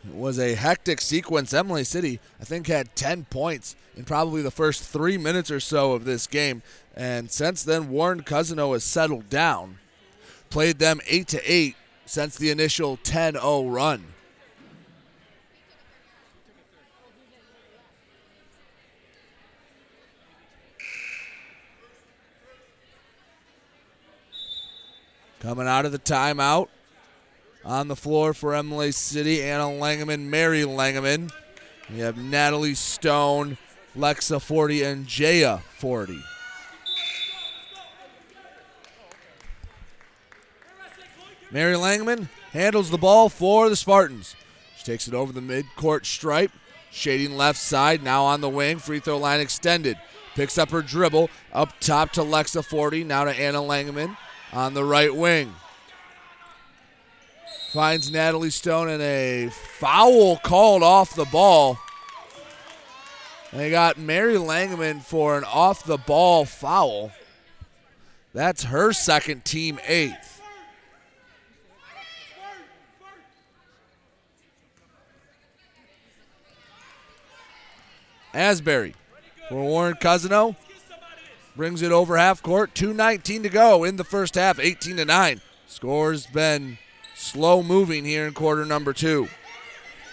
It 0.05 0.15
was 0.15 0.39
a 0.39 0.55
hectic 0.55 1.01
sequence. 1.01 1.53
Imlay 1.53 1.85
City, 1.85 2.19
I 2.41 2.45
think, 2.45 2.67
had 2.67 2.97
10 2.97 3.27
points 3.27 3.77
in 3.97 4.05
probably 4.05 4.43
the 4.43 4.51
first 4.51 4.83
three 4.83 5.17
minutes 5.17 5.51
or 5.51 5.61
so 5.61 5.93
of 5.93 6.05
this 6.05 6.27
game. 6.27 6.63
And 6.97 7.31
since 7.31 7.63
then, 7.63 7.91
Warren 7.91 8.23
Cousino 8.23 8.73
has 8.73 8.83
settled 8.83 9.31
down. 9.31 9.79
Played 10.51 10.81
them 10.81 11.01
8 11.07 11.29
to 11.29 11.53
8 11.53 11.77
since 12.13 12.37
the 12.37 12.51
initial 12.51 12.99
10 13.05 13.33
0 13.37 13.69
run. 13.69 14.05
Coming 25.41 25.67
out 25.67 25.87
of 25.87 25.93
the 25.93 25.99
timeout, 25.99 26.69
on 27.65 27.89
the 27.89 27.97
floor 27.97 28.35
for 28.35 28.55
Imlay 28.55 28.91
City, 28.91 29.43
Anna 29.43 29.65
Langeman, 29.65 30.27
Mary 30.27 30.65
Langeman. 30.65 31.33
We 31.91 32.01
have 32.01 32.19
Natalie 32.19 32.75
Stone, 32.75 33.57
Lexa 33.97 34.39
Forty, 34.39 34.83
and 34.83 35.07
Jaya 35.07 35.61
Forty. 35.79 36.23
Mary 41.53 41.75
Langman 41.75 42.29
handles 42.53 42.91
the 42.91 42.99
ball 42.99 43.29
for 43.29 43.69
the 43.69 43.77
Spartans. 43.77 44.35
She 44.77 44.85
takes 44.85 45.07
it 45.07 45.13
over 45.13 45.33
the 45.33 45.43
mid-court 45.43 46.07
stripe, 46.07 46.51
shading 46.91 47.37
left 47.37 47.59
side, 47.59 48.03
now 48.03 48.25
on 48.25 48.41
the 48.41 48.49
wing, 48.49 48.79
free 48.79 49.01
throw 49.01 49.19
line 49.19 49.39
extended. 49.39 49.99
Picks 50.35 50.57
up 50.57 50.71
her 50.71 50.81
dribble, 50.81 51.29
up 51.53 51.79
top 51.79 52.11
to 52.13 52.23
Lexa 52.23 52.65
Forty, 52.65 53.05
now 53.05 53.25
to 53.25 53.31
Anna 53.31 53.59
Langman 53.59 54.17
on 54.51 54.73
the 54.73 54.83
right 54.83 55.15
wing. 55.15 55.55
Finds 57.71 58.11
Natalie 58.11 58.49
Stone 58.49 58.89
and 58.89 59.03
a 59.03 59.51
foul 59.51 60.39
called 60.39 60.83
off 60.83 61.15
the 61.15 61.27
ball. 61.27 61.79
They 63.53 63.71
got 63.71 63.99
Mary 63.99 64.37
Langman 64.37 65.03
for 65.03 65.37
an 65.37 65.45
off 65.45 65.85
the 65.85 65.99
ball 65.99 66.47
foul. 66.47 67.13
That's 68.33 68.65
her 68.65 68.95
second 68.95 69.45
team 69.45 69.79
eighth. 69.87 70.32
Asbury 78.35 78.95
for 79.49 79.63
Warren 79.63 79.95
Cousino. 79.95 80.57
Brings 81.55 81.83
it 81.83 81.93
over 81.93 82.17
half 82.17 82.43
court. 82.43 82.75
2.19 82.75 83.43
to 83.43 83.49
go 83.49 83.85
in 83.85 83.97
the 83.97 84.05
first 84.05 84.37
half, 84.37 84.59
18 84.59 84.97
to 84.97 85.05
9. 85.05 85.41
Score's 85.67 86.27
been 86.27 86.79
slow 87.15 87.63
moving 87.63 88.05
here 88.05 88.27
in 88.27 88.33
quarter 88.33 88.65
number 88.65 88.93
two. 88.93 89.29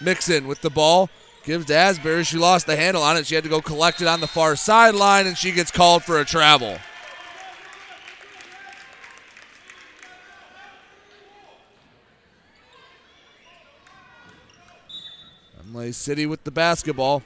Mixon 0.00 0.46
with 0.46 0.60
the 0.60 0.70
ball. 0.70 1.08
Gives 1.44 1.66
to 1.66 1.74
Asbury. 1.74 2.24
She 2.24 2.36
lost 2.36 2.66
the 2.66 2.76
handle 2.76 3.02
on 3.02 3.16
it. 3.16 3.26
She 3.26 3.34
had 3.34 3.44
to 3.44 3.50
go 3.50 3.62
collect 3.62 4.02
it 4.02 4.06
on 4.06 4.20
the 4.20 4.26
far 4.26 4.56
sideline, 4.56 5.26
and 5.26 5.38
she 5.38 5.52
gets 5.52 5.70
called 5.70 6.04
for 6.04 6.20
a 6.20 6.24
travel. 6.24 6.78
Imlay 15.64 15.92
City 15.92 16.26
with 16.26 16.44
the 16.44 16.50
basketball. 16.50 17.22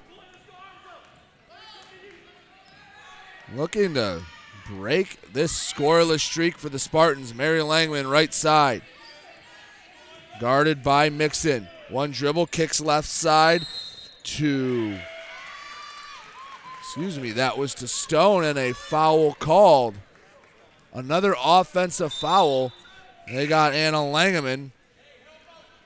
Looking 3.57 3.95
to 3.95 4.23
break 4.67 5.33
this 5.33 5.53
scoreless 5.53 6.21
streak 6.21 6.59
for 6.59 6.69
the 6.69 6.79
Spartans. 6.79 7.35
Mary 7.35 7.61
Langman, 7.61 8.11
right 8.11 8.35
side. 8.35 8.83
Guarded 10.41 10.83
by 10.83 11.09
Mixon. 11.09 11.69
One 11.89 12.11
dribble, 12.11 12.47
kicks 12.47 12.81
left 12.81 13.09
side 13.09 13.63
to. 14.25 14.99
Excuse 16.81 17.19
me, 17.21 17.31
that 17.33 17.57
was 17.57 17.75
to 17.77 17.87
Stone 17.87 18.45
and 18.45 18.59
a 18.59 18.73
foul 18.73 19.35
called. 19.35 19.95
Another 20.93 21.37
offensive 21.43 22.13
foul. 22.13 22.73
They 23.29 23.47
got 23.47 23.73
Anna 23.73 23.99
Langeman. 23.99 24.71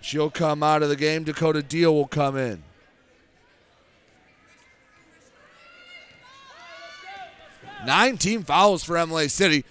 She'll 0.00 0.30
come 0.30 0.62
out 0.62 0.82
of 0.82 0.88
the 0.88 0.96
game. 0.96 1.24
Dakota 1.24 1.62
Deal 1.62 1.94
will 1.94 2.06
come 2.06 2.36
in. 2.36 2.62
Nine 7.84 8.16
team 8.16 8.42
fouls 8.42 8.84
for 8.84 8.96
Imlay 8.96 9.28
City. 9.28 9.64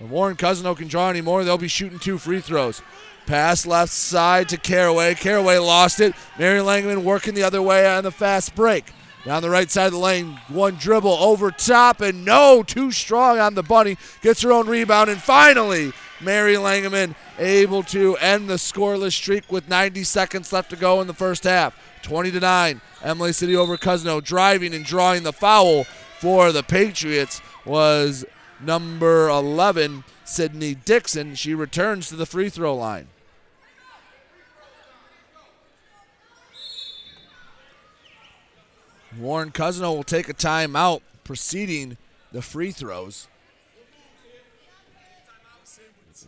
If 0.00 0.08
Warren 0.08 0.36
Cousino 0.36 0.76
can 0.76 0.88
draw 0.88 1.10
any 1.10 1.20
more, 1.20 1.44
they'll 1.44 1.58
be 1.58 1.68
shooting 1.68 1.98
two 1.98 2.18
free 2.18 2.40
throws. 2.40 2.82
Pass 3.26 3.66
left 3.66 3.92
side 3.92 4.48
to 4.48 4.56
Caraway. 4.56 5.14
Caraway 5.14 5.58
lost 5.58 6.00
it. 6.00 6.14
Mary 6.38 6.60
Langman 6.60 7.04
working 7.04 7.34
the 7.34 7.44
other 7.44 7.62
way 7.62 7.86
on 7.86 8.02
the 8.02 8.10
fast 8.10 8.54
break. 8.54 8.92
Down 9.24 9.42
the 9.42 9.50
right 9.50 9.70
side 9.70 9.86
of 9.86 9.92
the 9.92 9.98
lane, 9.98 10.36
one 10.48 10.74
dribble 10.74 11.12
over 11.12 11.52
top, 11.52 12.00
and 12.00 12.24
no, 12.24 12.64
too 12.64 12.90
strong 12.90 13.38
on 13.38 13.54
the 13.54 13.62
bunny. 13.62 13.96
Gets 14.20 14.42
her 14.42 14.50
own 14.50 14.66
rebound, 14.66 15.10
and 15.10 15.22
finally, 15.22 15.92
Mary 16.20 16.54
Langeman 16.54 17.14
able 17.38 17.84
to 17.84 18.16
end 18.16 18.50
the 18.50 18.54
scoreless 18.54 19.12
streak 19.12 19.50
with 19.52 19.68
90 19.68 20.02
seconds 20.02 20.52
left 20.52 20.70
to 20.70 20.76
go 20.76 21.00
in 21.00 21.06
the 21.06 21.14
first 21.14 21.44
half. 21.44 21.76
20 22.02 22.32
to 22.32 22.40
9. 22.40 22.80
Imlay 23.04 23.32
City 23.32 23.54
over 23.54 23.76
Cousino 23.76 24.22
driving 24.22 24.74
and 24.74 24.84
drawing 24.84 25.22
the 25.22 25.32
foul 25.32 25.86
for 26.22 26.52
the 26.52 26.62
Patriots 26.62 27.42
was 27.64 28.24
number 28.60 29.28
11, 29.28 30.04
Sydney 30.24 30.72
Dixon. 30.72 31.34
She 31.34 31.52
returns 31.52 32.08
to 32.10 32.14
the 32.14 32.26
free 32.26 32.48
throw 32.48 32.76
line. 32.76 33.08
Warren 39.18 39.50
Cousino 39.50 39.96
will 39.96 40.04
take 40.04 40.28
a 40.28 40.32
timeout 40.32 41.00
preceding 41.24 41.96
the 42.30 42.40
free 42.40 42.70
throws. 42.70 43.26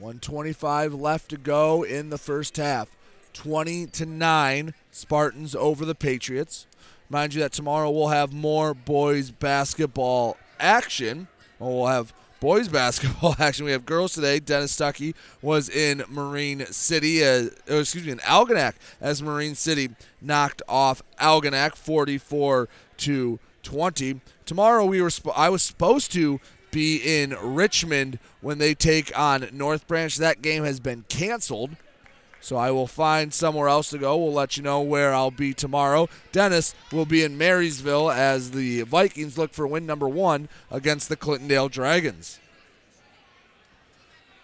125 0.00 0.92
left 0.92 1.30
to 1.30 1.36
go 1.36 1.84
in 1.84 2.10
the 2.10 2.18
first 2.18 2.56
half. 2.56 2.88
20 3.32 3.86
to 3.86 4.06
9 4.06 4.74
Spartans 4.90 5.54
over 5.54 5.84
the 5.84 5.94
Patriots. 5.94 6.66
Mind 7.08 7.34
you 7.34 7.40
that 7.40 7.52
tomorrow 7.52 7.90
we'll 7.90 8.08
have 8.08 8.32
more 8.32 8.74
boys 8.74 9.30
basketball 9.30 10.36
action. 10.58 11.28
We'll 11.58 11.86
have 11.86 12.12
boys 12.40 12.68
basketball 12.80 13.36
action. 13.38 13.64
We 13.66 13.72
have 13.72 13.84
girls 13.86 14.14
today. 14.14 14.40
Dennis 14.40 14.76
Stuckey 14.76 15.14
was 15.42 15.68
in 15.68 16.04
Marine 16.08 16.66
City, 16.66 17.24
uh, 17.24 17.48
oh, 17.68 17.80
excuse 17.80 18.06
me, 18.06 18.12
in 18.12 18.18
Algonac 18.18 18.74
as 19.00 19.22
Marine 19.22 19.54
City 19.54 19.90
knocked 20.20 20.62
off 20.68 21.02
Algonac 21.20 21.76
44 21.76 22.68
to 22.98 23.38
20. 23.62 24.20
Tomorrow 24.46 24.84
we 24.86 25.00
were 25.02 25.10
sp- 25.12 25.36
I 25.36 25.48
was 25.50 25.62
supposed 25.62 26.12
to 26.12 26.40
be 26.70 26.96
in 26.96 27.36
Richmond 27.40 28.18
when 28.40 28.58
they 28.58 28.74
take 28.74 29.16
on 29.16 29.48
North 29.52 29.86
Branch. 29.86 30.16
That 30.16 30.42
game 30.42 30.64
has 30.64 30.80
been 30.80 31.04
canceled. 31.08 31.76
So 32.44 32.58
I 32.58 32.72
will 32.72 32.86
find 32.86 33.32
somewhere 33.32 33.68
else 33.68 33.88
to 33.88 33.96
go. 33.96 34.18
We'll 34.18 34.34
let 34.34 34.58
you 34.58 34.62
know 34.62 34.82
where 34.82 35.14
I'll 35.14 35.30
be 35.30 35.54
tomorrow. 35.54 36.10
Dennis 36.30 36.74
will 36.92 37.06
be 37.06 37.22
in 37.22 37.38
Marysville 37.38 38.10
as 38.10 38.50
the 38.50 38.82
Vikings 38.82 39.38
look 39.38 39.54
for 39.54 39.66
win 39.66 39.86
number 39.86 40.06
one 40.06 40.50
against 40.70 41.08
the 41.08 41.16
Clintondale 41.16 41.70
Dragons. 41.70 42.38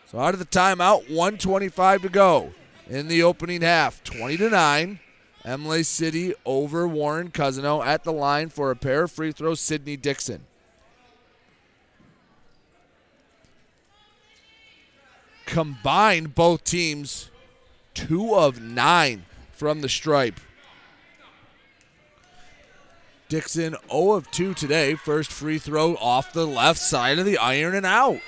So 0.07 0.19
out 0.19 0.33
of 0.33 0.41
the 0.41 0.47
timeout, 0.47 1.11
125 1.11 2.01
to 2.01 2.09
go 2.09 2.55
in 2.89 3.09
the 3.09 3.23
opening 3.23 3.61
half. 3.61 4.03
20 4.03 4.39
to 4.39 4.49
9. 4.49 4.99
Imlay 5.45 5.83
City 5.83 6.33
over 6.47 6.89
Warren 6.89 7.31
Cousino 7.31 7.85
at 7.85 8.05
the 8.05 8.15
line 8.15 8.49
for 8.49 8.71
a 8.71 8.77
pair 8.77 9.03
of 9.03 9.13
free 9.13 9.33
throws, 9.33 9.61
Sydney 9.61 9.99
Dixon. 9.99 10.47
Combined, 15.45 16.35
both 16.35 16.65
teams, 16.65 17.30
two 18.07 18.35
of 18.35 18.61
nine 18.61 19.25
from 19.53 19.81
the 19.81 19.89
stripe. 19.89 20.41
Dixon 23.29 23.77
0 23.91 24.13
of 24.13 24.31
2 24.31 24.55
today. 24.55 24.95
First 24.95 25.31
free 25.31 25.59
throw 25.59 25.95
off 25.97 26.33
the 26.33 26.47
left 26.47 26.81
side 26.81 27.19
of 27.19 27.25
the 27.25 27.39
iron 27.39 27.75
and 27.75 27.87
out. 27.87 28.21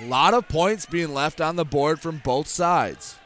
A 0.00 0.06
lot 0.06 0.34
of 0.34 0.48
points 0.48 0.86
being 0.86 1.12
left 1.12 1.40
on 1.40 1.56
the 1.56 1.64
board 1.64 2.00
from 2.00 2.22
both 2.24 2.48
sides. 2.48 3.16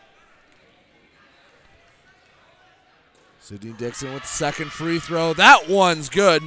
Sydney 3.40 3.72
Dixon 3.72 4.12
with 4.12 4.26
second 4.26 4.72
free 4.72 4.98
throw. 4.98 5.32
That 5.32 5.68
one's 5.68 6.08
good. 6.08 6.42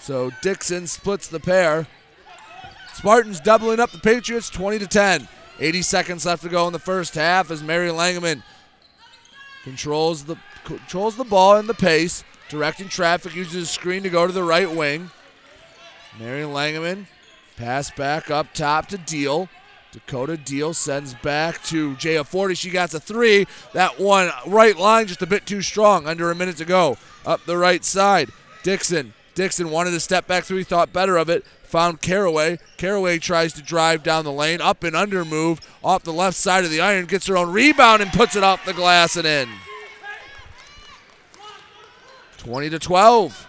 So 0.00 0.30
Dixon 0.42 0.86
splits 0.86 1.28
the 1.28 1.40
pair. 1.40 1.86
Spartans 2.94 3.40
doubling 3.40 3.80
up 3.80 3.90
the 3.90 3.98
Patriots 3.98 4.48
20 4.48 4.78
to 4.78 4.86
10. 4.86 5.28
80 5.60 5.82
seconds 5.82 6.26
left 6.26 6.42
to 6.42 6.48
go 6.48 6.66
in 6.66 6.72
the 6.72 6.78
first 6.78 7.14
half 7.14 7.50
as 7.50 7.62
Mary 7.62 7.88
Langeman 7.88 8.42
controls 9.64 10.24
the 10.24 10.36
controls 10.64 11.16
the 11.16 11.24
ball 11.24 11.56
and 11.56 11.68
the 11.68 11.74
pace, 11.74 12.24
directing 12.48 12.88
traffic, 12.88 13.34
uses 13.34 13.64
a 13.64 13.66
screen 13.66 14.02
to 14.02 14.10
go 14.10 14.26
to 14.26 14.32
the 14.32 14.42
right 14.42 14.70
wing. 14.70 15.10
Mary 16.18 16.42
Langeman 16.42 17.06
pass 17.56 17.90
back 17.90 18.30
up 18.30 18.52
top 18.54 18.86
to 18.88 18.98
Deal. 18.98 19.48
Dakota 19.92 20.36
Deal 20.36 20.74
sends 20.74 21.14
back 21.14 21.62
to 21.64 21.96
Jaya 21.96 22.22
Forty. 22.22 22.54
She 22.54 22.70
got 22.70 22.94
a 22.94 23.00
three. 23.00 23.46
That 23.72 23.98
one 23.98 24.30
right 24.46 24.76
line 24.76 25.06
just 25.06 25.22
a 25.22 25.26
bit 25.26 25.46
too 25.46 25.62
strong. 25.62 26.06
Under 26.06 26.30
a 26.30 26.34
minute 26.34 26.58
to 26.58 26.64
go. 26.64 26.98
Up 27.24 27.44
the 27.46 27.56
right 27.56 27.84
side. 27.84 28.30
Dixon. 28.62 29.14
Dixon 29.38 29.70
wanted 29.70 29.92
to 29.92 30.00
step 30.00 30.26
back 30.26 30.42
three, 30.42 30.64
thought 30.64 30.92
better 30.92 31.16
of 31.16 31.30
it. 31.30 31.46
Found 31.66 32.00
Caraway. 32.00 32.58
Caraway 32.76 33.20
tries 33.20 33.52
to 33.52 33.62
drive 33.62 34.02
down 34.02 34.24
the 34.24 34.32
lane. 34.32 34.60
Up 34.60 34.82
and 34.82 34.96
under 34.96 35.24
move. 35.24 35.60
Off 35.84 36.02
the 36.02 36.12
left 36.12 36.36
side 36.36 36.64
of 36.64 36.72
the 36.72 36.80
iron. 36.80 37.06
Gets 37.06 37.28
her 37.28 37.36
own 37.36 37.52
rebound 37.52 38.02
and 38.02 38.12
puts 38.12 38.34
it 38.34 38.42
off 38.42 38.64
the 38.64 38.72
glass 38.72 39.14
and 39.14 39.28
in. 39.28 39.48
20 42.38 42.70
to 42.70 42.80
12. 42.80 43.46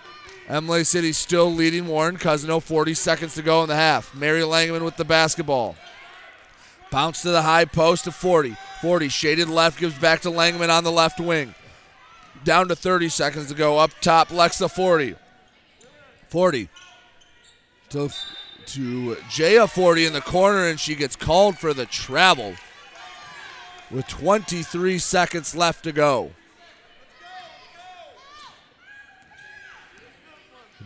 Imlay 0.48 0.84
City 0.84 1.12
still 1.12 1.52
leading 1.52 1.88
Warren 1.88 2.18
Cousino. 2.18 2.62
40 2.62 2.94
seconds 2.94 3.34
to 3.34 3.42
go 3.42 3.64
in 3.64 3.68
the 3.68 3.76
half. 3.76 4.14
Mary 4.14 4.42
Langman 4.42 4.86
with 4.86 4.98
the 4.98 5.06
basketball. 5.06 5.76
Bounce 6.92 7.24
to 7.24 7.32
the 7.32 7.42
high 7.42 7.66
post 7.66 8.04
to 8.04 8.12
Forty. 8.12 8.56
Forty 8.80 9.10
shaded 9.10 9.50
left 9.50 9.80
gives 9.80 9.98
back 9.98 10.22
to 10.22 10.30
Langman 10.30 10.70
on 10.70 10.84
the 10.84 10.92
left 10.92 11.20
wing. 11.20 11.56
Down 12.44 12.68
to 12.68 12.76
30 12.76 13.10
seconds 13.10 13.48
to 13.48 13.56
go. 13.56 13.80
Up 13.80 13.90
top, 14.02 14.28
Lexa 14.28 14.70
Forty. 14.70 15.16
Forty 16.30 16.70
to, 17.90 18.10
to 18.68 19.18
Jaya 19.30 19.68
Forty 19.68 20.06
in 20.06 20.14
the 20.14 20.22
corner, 20.22 20.68
and 20.68 20.80
she 20.80 20.96
gets 20.96 21.16
called 21.16 21.58
for 21.58 21.74
the 21.74 21.86
travel 21.86 22.56
with 23.92 24.08
23 24.08 25.00
seconds 25.00 25.56
left 25.56 25.84
to 25.84 25.92
go. 25.92 26.32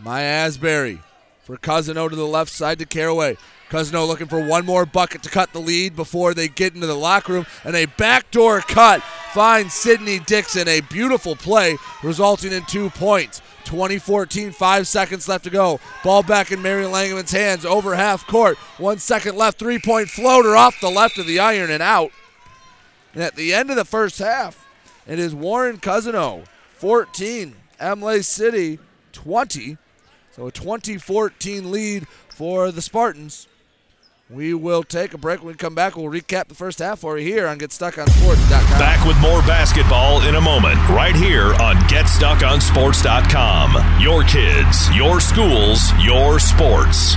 Maya 0.02 0.24
Asbury 0.24 1.00
for 1.42 1.56
Cousino 1.56 2.08
to 2.08 2.16
the 2.16 2.26
left 2.26 2.50
side 2.50 2.78
to 2.78 2.86
Caraway. 2.86 3.36
Cousino 3.70 4.06
looking 4.06 4.26
for 4.26 4.44
one 4.44 4.64
more 4.64 4.86
bucket 4.86 5.22
to 5.22 5.30
cut 5.30 5.52
the 5.52 5.58
lead 5.60 5.96
before 5.96 6.34
they 6.34 6.48
get 6.48 6.74
into 6.74 6.86
the 6.86 6.94
locker 6.94 7.32
room. 7.32 7.46
And 7.64 7.74
a 7.74 7.86
backdoor 7.86 8.60
cut 8.60 9.02
finds 9.32 9.74
Sydney 9.74 10.18
Dixon. 10.20 10.68
A 10.68 10.80
beautiful 10.80 11.36
play 11.36 11.76
resulting 12.02 12.52
in 12.52 12.64
two 12.66 12.90
points. 12.90 13.40
2014, 13.64 14.52
five 14.52 14.86
seconds 14.86 15.28
left 15.28 15.44
to 15.44 15.50
go. 15.50 15.80
Ball 16.02 16.22
back 16.22 16.52
in 16.52 16.62
Mary 16.62 16.84
Langman's 16.84 17.32
hands 17.32 17.64
over 17.64 17.94
half 17.94 18.26
court. 18.26 18.56
One 18.78 18.98
second 18.98 19.36
left, 19.36 19.58
three 19.58 19.78
point 19.78 20.08
floater 20.08 20.56
off 20.56 20.80
the 20.80 20.90
left 20.90 21.18
of 21.18 21.26
the 21.26 21.40
iron 21.40 21.70
and 21.70 21.82
out. 21.82 22.10
And 23.12 23.22
at 23.22 23.36
the 23.36 23.54
end 23.54 23.70
of 23.70 23.76
the 23.76 23.84
first 23.84 24.18
half, 24.18 24.66
it 25.06 25.18
is 25.18 25.34
Warren 25.34 25.78
Cousino 25.78 26.44
14, 26.76 27.54
Imlay 27.80 28.22
City 28.22 28.78
20. 29.12 29.78
So 30.32 30.48
a 30.48 30.52
2014 30.52 31.70
lead 31.70 32.08
for 32.28 32.72
the 32.72 32.82
Spartans. 32.82 33.46
We 34.30 34.54
will 34.54 34.82
take 34.82 35.12
a 35.12 35.18
break. 35.18 35.40
When 35.40 35.48
we 35.48 35.54
come 35.54 35.74
back, 35.74 35.96
we'll 35.96 36.10
recap 36.10 36.48
the 36.48 36.54
first 36.54 36.78
half 36.78 37.00
for 37.00 37.18
you 37.18 37.26
here 37.26 37.46
on 37.46 37.58
GetStuckOnSports.com. 37.58 38.78
Back 38.78 39.06
with 39.06 39.20
more 39.20 39.42
basketball 39.42 40.22
in 40.22 40.36
a 40.36 40.40
moment, 40.40 40.76
right 40.88 41.14
here 41.14 41.52
on 41.56 41.76
GetStuckOnSports.com. 41.88 44.00
Your 44.00 44.24
kids, 44.24 44.96
your 44.96 45.20
schools, 45.20 45.92
your 46.02 46.38
sports. 46.38 47.16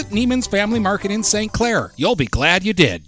Visit 0.00 0.16
Neiman's 0.16 0.46
Family 0.46 0.78
Market 0.78 1.10
in 1.10 1.22
St. 1.22 1.52
Clair. 1.52 1.92
You'll 1.96 2.16
be 2.16 2.24
glad 2.24 2.64
you 2.64 2.72
did. 2.72 3.04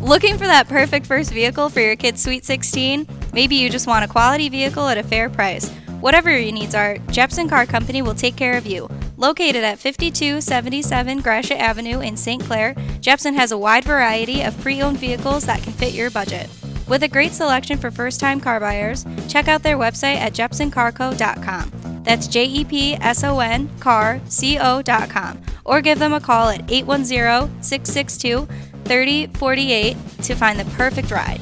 Looking 0.00 0.38
for 0.38 0.46
that 0.46 0.68
perfect 0.68 1.06
first 1.06 1.32
vehicle 1.32 1.68
for 1.68 1.78
your 1.78 1.94
kid's 1.94 2.20
Sweet 2.20 2.44
16? 2.44 3.06
Maybe 3.32 3.54
you 3.54 3.70
just 3.70 3.86
want 3.86 4.04
a 4.04 4.08
quality 4.08 4.48
vehicle 4.48 4.88
at 4.88 4.98
a 4.98 5.04
fair 5.04 5.30
price. 5.30 5.70
Whatever 6.00 6.36
your 6.36 6.50
needs 6.50 6.74
are, 6.74 6.98
Jepson 7.12 7.48
Car 7.48 7.64
Company 7.64 8.02
will 8.02 8.14
take 8.14 8.34
care 8.34 8.56
of 8.56 8.66
you. 8.66 8.88
Located 9.16 9.62
at 9.62 9.78
5277 9.78 11.20
Gratiot 11.20 11.60
Avenue 11.60 12.00
in 12.00 12.16
St. 12.16 12.42
Clair, 12.42 12.74
Jepson 13.00 13.34
has 13.34 13.52
a 13.52 13.58
wide 13.58 13.84
variety 13.84 14.42
of 14.42 14.60
pre 14.60 14.82
owned 14.82 14.98
vehicles 14.98 15.46
that 15.46 15.62
can 15.62 15.72
fit 15.74 15.94
your 15.94 16.10
budget. 16.10 16.50
With 16.88 17.04
a 17.04 17.08
great 17.08 17.32
selection 17.32 17.78
for 17.78 17.92
first 17.92 18.18
time 18.18 18.40
car 18.40 18.58
buyers, 18.58 19.06
check 19.28 19.46
out 19.46 19.62
their 19.62 19.78
website 19.78 20.16
at 20.16 20.32
jepsoncarco.com. 20.32 21.85
That's 22.06 22.28
J 22.28 22.44
E 22.44 22.64
P 22.64 22.94
S 22.94 23.24
O 23.24 23.40
N 23.40 23.68
car 23.80 24.20
C 24.28 24.58
O.com. 24.58 25.42
Or 25.64 25.82
give 25.82 25.98
them 25.98 26.14
a 26.14 26.20
call 26.20 26.48
at 26.48 26.70
810 26.70 27.62
662 27.62 28.46
3048 28.84 29.96
to 30.22 30.34
find 30.36 30.58
the 30.58 30.64
perfect 30.76 31.10
ride. 31.10 31.40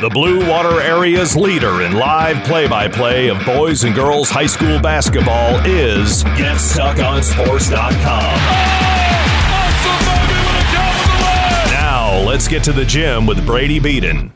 The 0.00 0.10
Blue 0.10 0.48
Water 0.48 0.80
Area's 0.80 1.34
leader 1.34 1.82
in 1.82 1.94
live 1.94 2.44
play 2.44 2.68
by 2.68 2.86
play 2.86 3.28
of 3.28 3.44
boys 3.46 3.82
and 3.84 3.94
girls 3.94 4.28
high 4.30 4.46
school 4.46 4.78
basketball 4.78 5.58
is 5.64 6.22
GetStuckOnSports.com. 6.22 8.36
Now, 11.72 12.22
let's 12.28 12.46
get 12.46 12.62
to 12.64 12.72
the 12.72 12.84
gym 12.84 13.26
with 13.26 13.44
Brady 13.46 13.78
Beaton. 13.78 14.32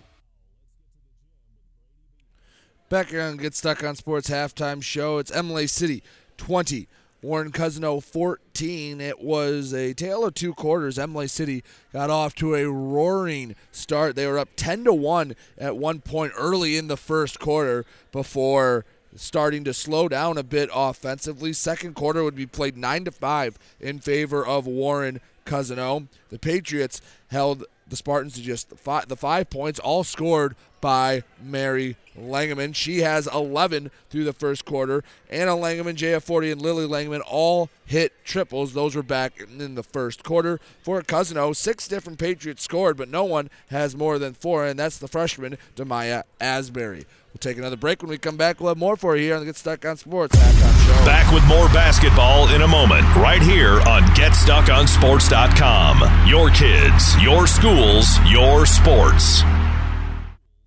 Back 2.90 3.10
here 3.10 3.22
on 3.22 3.36
Get 3.36 3.54
Stuck 3.54 3.84
on 3.84 3.94
Sports 3.94 4.28
halftime 4.28 4.82
show. 4.82 5.18
It's 5.18 5.30
Imlay 5.30 5.68
City 5.68 6.02
20, 6.38 6.88
Warren 7.22 7.52
Cousino 7.52 8.02
14. 8.02 9.00
It 9.00 9.20
was 9.20 9.72
a 9.72 9.94
tale 9.94 10.24
of 10.24 10.34
two 10.34 10.52
quarters. 10.54 10.98
Imlay 10.98 11.28
City 11.28 11.62
got 11.92 12.10
off 12.10 12.34
to 12.34 12.56
a 12.56 12.68
roaring 12.68 13.54
start. 13.70 14.16
They 14.16 14.26
were 14.26 14.40
up 14.40 14.48
10 14.56 14.82
to 14.86 14.92
1 14.92 15.36
at 15.56 15.76
one 15.76 16.00
point 16.00 16.32
early 16.36 16.76
in 16.76 16.88
the 16.88 16.96
first 16.96 17.38
quarter 17.38 17.84
before 18.10 18.84
starting 19.14 19.62
to 19.62 19.72
slow 19.72 20.08
down 20.08 20.36
a 20.36 20.42
bit 20.42 20.68
offensively. 20.74 21.52
Second 21.52 21.94
quarter 21.94 22.24
would 22.24 22.34
be 22.34 22.44
played 22.44 22.76
9 22.76 23.04
to 23.04 23.12
5 23.12 23.56
in 23.78 24.00
favor 24.00 24.44
of 24.44 24.66
Warren 24.66 25.20
Cousino. 25.46 26.08
The 26.30 26.40
Patriots 26.40 27.00
held 27.28 27.66
the 27.86 27.96
Spartans 27.96 28.34
to 28.34 28.42
just 28.42 28.70
five, 28.76 29.08
the 29.08 29.16
five 29.16 29.50
points, 29.50 29.78
all 29.78 30.04
scored 30.04 30.56
by 30.80 31.22
Mary 31.42 31.96
Langeman. 32.18 32.74
She 32.74 32.98
has 32.98 33.26
11 33.26 33.90
through 34.08 34.24
the 34.24 34.32
first 34.32 34.64
quarter. 34.64 35.04
Anna 35.28 35.52
Langeman, 35.52 35.96
JF40, 35.96 36.52
and 36.52 36.62
Lily 36.62 36.86
Langeman 36.86 37.22
all 37.26 37.68
hit 37.84 38.12
triples. 38.24 38.72
Those 38.72 38.94
were 38.94 39.02
back 39.02 39.40
in 39.40 39.74
the 39.74 39.82
first 39.82 40.22
quarter. 40.22 40.60
For 40.82 41.02
Cousino, 41.02 41.54
six 41.54 41.88
different 41.88 42.18
Patriots 42.18 42.62
scored, 42.62 42.96
but 42.96 43.08
no 43.08 43.24
one 43.24 43.50
has 43.68 43.96
more 43.96 44.18
than 44.18 44.34
four, 44.34 44.66
and 44.66 44.78
that's 44.78 44.98
the 44.98 45.08
freshman, 45.08 45.58
Demaya 45.76 46.22
Asbury. 46.40 47.06
We'll 47.32 47.38
take 47.38 47.58
another 47.58 47.76
break. 47.76 48.02
When 48.02 48.10
we 48.10 48.18
come 48.18 48.36
back, 48.36 48.60
we'll 48.60 48.70
have 48.70 48.78
more 48.78 48.96
for 48.96 49.16
you 49.16 49.22
here 49.22 49.34
on 49.34 49.40
the 49.40 49.46
Get 49.46 49.56
Stuck 49.56 49.84
on 49.84 49.96
Sports 49.96 50.34
halftime 50.34 50.86
show. 50.86 51.04
Back 51.04 51.32
with 51.32 51.46
more 51.46 51.68
basketball 51.68 52.48
in 52.48 52.62
a 52.62 52.68
moment, 52.68 53.04
right 53.14 53.40
here 53.40 53.80
on 53.82 54.02
GetStuckOnSports.com. 54.16 56.28
Your 56.28 56.50
kids, 56.50 57.22
your 57.22 57.46
schools, 57.46 58.18
your 58.28 58.66
sports. 58.66 59.44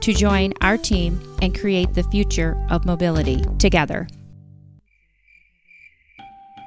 to 0.00 0.12
join 0.12 0.52
our 0.60 0.76
team 0.76 1.20
and 1.42 1.58
create 1.58 1.94
the 1.94 2.02
future 2.04 2.56
of 2.70 2.84
mobility 2.84 3.44
together. 3.58 4.06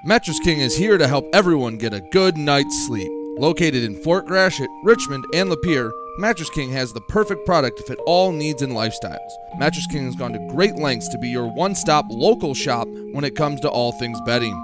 Mattress 0.05 0.39
King 0.39 0.61
is 0.61 0.77
here 0.77 0.97
to 0.97 1.07
help 1.07 1.27
everyone 1.33 1.77
get 1.77 1.93
a 1.93 2.01
good 2.11 2.37
night's 2.37 2.85
sleep. 2.85 3.11
Located 3.37 3.83
in 3.83 4.01
Fort 4.01 4.27
Gratiot, 4.27 4.69
Richmond, 4.83 5.25
and 5.33 5.49
Lapeer, 5.49 5.91
Mattress 6.17 6.49
King 6.49 6.71
has 6.71 6.91
the 6.91 7.01
perfect 7.01 7.45
product 7.45 7.77
to 7.77 7.83
fit 7.83 7.99
all 8.05 8.31
needs 8.31 8.61
and 8.61 8.73
lifestyles. 8.73 9.31
Mattress 9.57 9.87
King 9.87 10.05
has 10.05 10.15
gone 10.15 10.33
to 10.33 10.47
great 10.53 10.75
lengths 10.75 11.07
to 11.09 11.17
be 11.17 11.29
your 11.29 11.47
one 11.47 11.75
stop 11.75 12.05
local 12.09 12.53
shop 12.53 12.87
when 13.11 13.23
it 13.23 13.35
comes 13.35 13.61
to 13.61 13.69
all 13.69 13.93
things 13.93 14.19
bedding. 14.25 14.55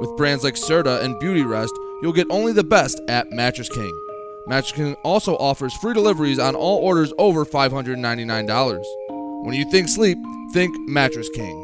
With 0.00 0.16
brands 0.16 0.42
like 0.42 0.54
Serta 0.54 1.02
and 1.02 1.14
Beautyrest, 1.16 1.70
you'll 2.02 2.12
get 2.12 2.26
only 2.30 2.52
the 2.52 2.64
best 2.64 3.00
at 3.08 3.30
Mattress 3.30 3.68
King. 3.68 3.92
Mattress 4.46 4.72
King 4.72 4.96
also 5.02 5.36
offers 5.36 5.72
free 5.74 5.94
deliveries 5.94 6.38
on 6.38 6.54
all 6.54 6.78
orders 6.78 7.12
over 7.18 7.46
$599. 7.46 8.84
When 9.44 9.54
you 9.54 9.70
think 9.70 9.88
sleep, 9.88 10.18
think 10.52 10.74
Mattress 10.86 11.30
King. 11.30 11.63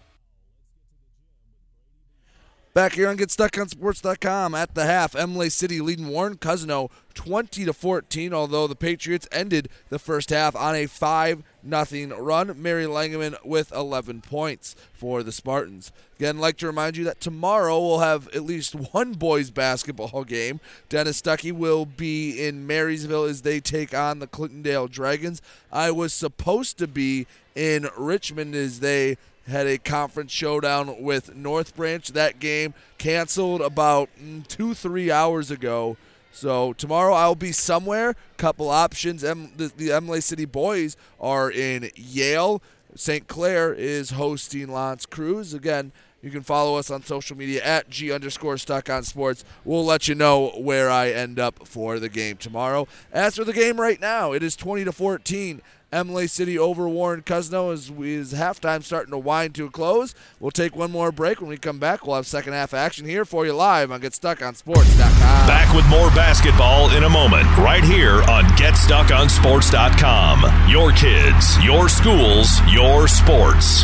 Back 2.73 2.93
here 2.93 3.09
on 3.09 3.17
GetStuckOnSports.com 3.17 4.55
at 4.55 4.75
the 4.75 4.85
half, 4.85 5.13
Imlay 5.13 5.49
City 5.49 5.81
leading 5.81 6.07
Warren 6.07 6.37
Cousino 6.37 6.89
20 7.15 7.65
to 7.65 7.73
14. 7.73 8.33
Although 8.33 8.65
the 8.67 8.77
Patriots 8.77 9.27
ended 9.29 9.67
the 9.89 9.99
first 9.99 10.29
half 10.29 10.55
on 10.55 10.75
a 10.75 10.85
five 10.85 11.43
nothing 11.61 12.11
run. 12.11 12.61
Mary 12.61 12.85
Langeman 12.85 13.35
with 13.43 13.73
11 13.73 14.21
points 14.21 14.77
for 14.93 15.21
the 15.21 15.33
Spartans. 15.33 15.91
Again, 16.17 16.37
like 16.37 16.55
to 16.57 16.67
remind 16.67 16.95
you 16.95 17.03
that 17.03 17.19
tomorrow 17.19 17.77
we'll 17.77 17.99
have 17.99 18.29
at 18.29 18.43
least 18.43 18.73
one 18.93 19.15
boys 19.15 19.49
basketball 19.49 20.23
game. 20.27 20.61
Dennis 20.87 21.21
Stuckey 21.21 21.51
will 21.51 21.85
be 21.85 22.41
in 22.41 22.65
Marysville 22.65 23.25
as 23.25 23.41
they 23.41 23.59
take 23.59 23.93
on 23.93 24.19
the 24.19 24.27
Clintondale 24.27 24.89
Dragons. 24.89 25.41
I 25.73 25.91
was 25.91 26.13
supposed 26.13 26.77
to 26.77 26.87
be 26.87 27.27
in 27.53 27.89
Richmond 27.97 28.55
as 28.55 28.79
they 28.79 29.17
had 29.51 29.67
a 29.67 29.77
conference 29.77 30.31
showdown 30.31 31.01
with 31.01 31.35
North 31.35 31.75
Branch. 31.75 32.07
That 32.07 32.39
game 32.39 32.73
canceled 32.97 33.61
about 33.61 34.09
mm, 34.21 34.47
two, 34.47 34.73
three 34.73 35.11
hours 35.11 35.51
ago. 35.51 35.97
So 36.31 36.73
tomorrow 36.73 37.13
I'll 37.13 37.35
be 37.35 37.51
somewhere. 37.51 38.15
Couple 38.37 38.69
options. 38.69 39.23
M- 39.23 39.51
the, 39.55 39.71
the 39.75 39.89
Imlay 39.89 40.21
City 40.21 40.45
boys 40.45 40.97
are 41.19 41.51
in 41.51 41.91
Yale. 41.95 42.61
St. 42.95 43.27
Clair 43.27 43.73
is 43.73 44.11
hosting 44.11 44.71
L'Anse 44.73 45.05
Creuse. 45.05 45.53
Again, 45.53 45.91
you 46.21 46.29
can 46.29 46.43
follow 46.43 46.77
us 46.77 46.91
on 46.91 47.03
social 47.03 47.35
media 47.35 47.63
at 47.63 47.89
G 47.89 48.11
underscore 48.11 48.57
stuck 48.57 48.89
on 48.89 49.03
sports. 49.03 49.43
We'll 49.65 49.85
let 49.85 50.07
you 50.07 50.15
know 50.15 50.49
where 50.57 50.89
I 50.89 51.09
end 51.09 51.39
up 51.39 51.67
for 51.67 51.99
the 51.99 52.09
game 52.09 52.37
tomorrow. 52.37 52.87
As 53.11 53.35
for 53.35 53.43
the 53.43 53.53
game 53.53 53.79
right 53.79 53.99
now, 53.99 54.31
it 54.31 54.43
is 54.43 54.55
20 54.55 54.85
to 54.85 54.91
14. 54.91 55.61
Imlay 55.91 56.29
City 56.29 56.57
over 56.57 56.87
Warren 56.87 57.21
Cousino 57.21 57.73
as 57.73 57.89
is 57.89 58.33
halftime 58.33 58.81
starting 58.81 59.11
to 59.11 59.17
wind 59.17 59.53
to 59.55 59.65
a 59.65 59.69
close. 59.69 60.15
We'll 60.39 60.51
take 60.51 60.73
one 60.75 60.91
more 60.91 61.11
break. 61.11 61.41
When 61.41 61.49
we 61.49 61.57
come 61.57 61.79
back, 61.79 62.05
we'll 62.05 62.15
have 62.15 62.25
second 62.25 62.53
half 62.53 62.73
action 62.73 63.05
here 63.05 63.25
for 63.25 63.45
you 63.45 63.51
live 63.53 63.91
on 63.91 63.99
GetStuckOnSports.com. 64.01 65.47
Back 65.47 65.75
with 65.75 65.85
more 65.89 66.09
basketball 66.11 66.91
in 66.91 67.03
a 67.03 67.09
moment, 67.09 67.45
right 67.57 67.83
here 67.83 68.21
on 68.23 68.45
GetStuckOnSports.com. 68.55 70.69
Your 70.69 70.93
kids, 70.93 71.61
your 71.63 71.89
schools, 71.89 72.61
your 72.71 73.09
sports. 73.09 73.83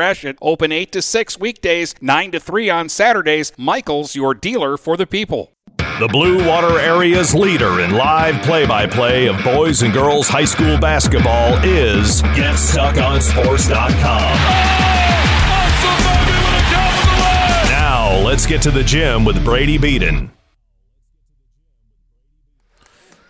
Gratiot, 0.01 0.35
open 0.41 0.71
8 0.71 0.91
to 0.93 1.01
6 1.03 1.37
weekdays, 1.39 1.93
9 2.01 2.31
to 2.31 2.39
3 2.39 2.71
on 2.71 2.89
Saturdays. 2.89 3.53
Michael's, 3.55 4.15
your 4.15 4.33
dealer 4.33 4.75
for 4.75 4.97
the 4.97 5.05
people. 5.05 5.53
The 5.77 6.09
Blue 6.11 6.43
Water 6.47 6.79
Area's 6.79 7.35
leader 7.35 7.81
in 7.81 7.91
live 7.91 8.41
play 8.41 8.65
by 8.65 8.87
play 8.87 9.27
of 9.27 9.35
boys 9.43 9.83
and 9.83 9.93
girls 9.93 10.27
high 10.27 10.45
school 10.45 10.79
basketball 10.79 11.53
is 11.63 12.23
GetStuckOnSports.com. 12.23 13.91
Now, 17.69 18.17
let's 18.25 18.47
get 18.47 18.63
to 18.63 18.71
the 18.71 18.83
gym 18.83 19.23
with 19.23 19.45
Brady 19.45 19.77
Beaton. 19.77 20.31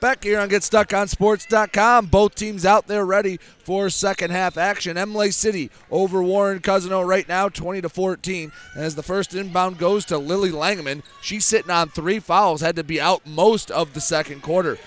Back 0.02 0.24
here 0.24 0.39
on 0.39 0.49
GetStuckOnSports.com. 0.49 2.08
Both 2.08 2.34
teams 2.34 2.66
out 2.66 2.88
there 2.88 3.06
ready 3.06 3.38
for 3.38 3.88
second 3.91 4.32
half 4.32 4.58
action. 4.58 4.97
Imlay 4.97 5.30
City 5.30 5.70
over 5.91 6.24
Warren 6.24 6.60
Cousino 6.60 7.08
right 7.08 7.28
now, 7.28 7.49
20 7.49 7.82
to 7.82 7.89
14. 7.89 8.52
As 8.76 8.95
the 8.95 9.04
first 9.04 9.36
inbound 9.36 9.78
goes 9.78 10.04
to 10.06 10.18
Lily 10.18 10.49
Langman, 10.49 11.04
she's 11.22 11.45
sitting 11.45 11.70
on 11.70 11.89
three 11.89 12.18
fouls, 12.18 12.62
had 12.62 12.78
to 12.78 12.84
be 12.84 12.99
out 12.99 13.28
most 13.28 13.70
of 13.70 13.93
the 13.93 14.02
second 14.02 14.41
quarter. 14.41 14.80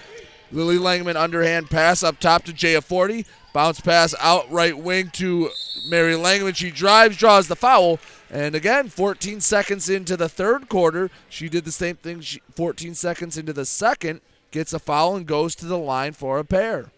Lily 0.50 0.78
Langman 0.78 1.14
underhand 1.14 1.70
pass 1.70 2.02
up 2.02 2.18
top 2.18 2.42
to 2.46 2.52
Jaya 2.52 2.80
Forty. 2.80 3.24
Bounce 3.52 3.78
pass 3.78 4.16
out 4.18 4.50
right 4.50 4.76
wing 4.76 5.10
to 5.12 5.50
Mary 5.86 6.14
Langman. 6.14 6.56
She 6.56 6.72
drives, 6.72 7.16
draws 7.16 7.46
the 7.46 7.54
foul. 7.54 8.00
And 8.32 8.56
again, 8.56 8.88
14 8.88 9.40
seconds 9.40 9.88
into 9.88 10.16
the 10.16 10.28
third 10.28 10.68
quarter, 10.68 11.08
she 11.28 11.48
did 11.48 11.64
the 11.64 11.70
same 11.70 11.94
thing. 11.94 12.20
She, 12.20 12.42
14 12.56 12.96
seconds 12.96 13.38
into 13.38 13.52
the 13.52 13.64
second, 13.64 14.20
gets 14.54 14.72
a 14.72 14.78
foul 14.78 15.16
and 15.16 15.26
goes 15.26 15.56
to 15.56 15.66
the 15.66 15.76
line 15.76 16.12
for 16.12 16.38
a 16.38 16.44
pair. 16.44 16.92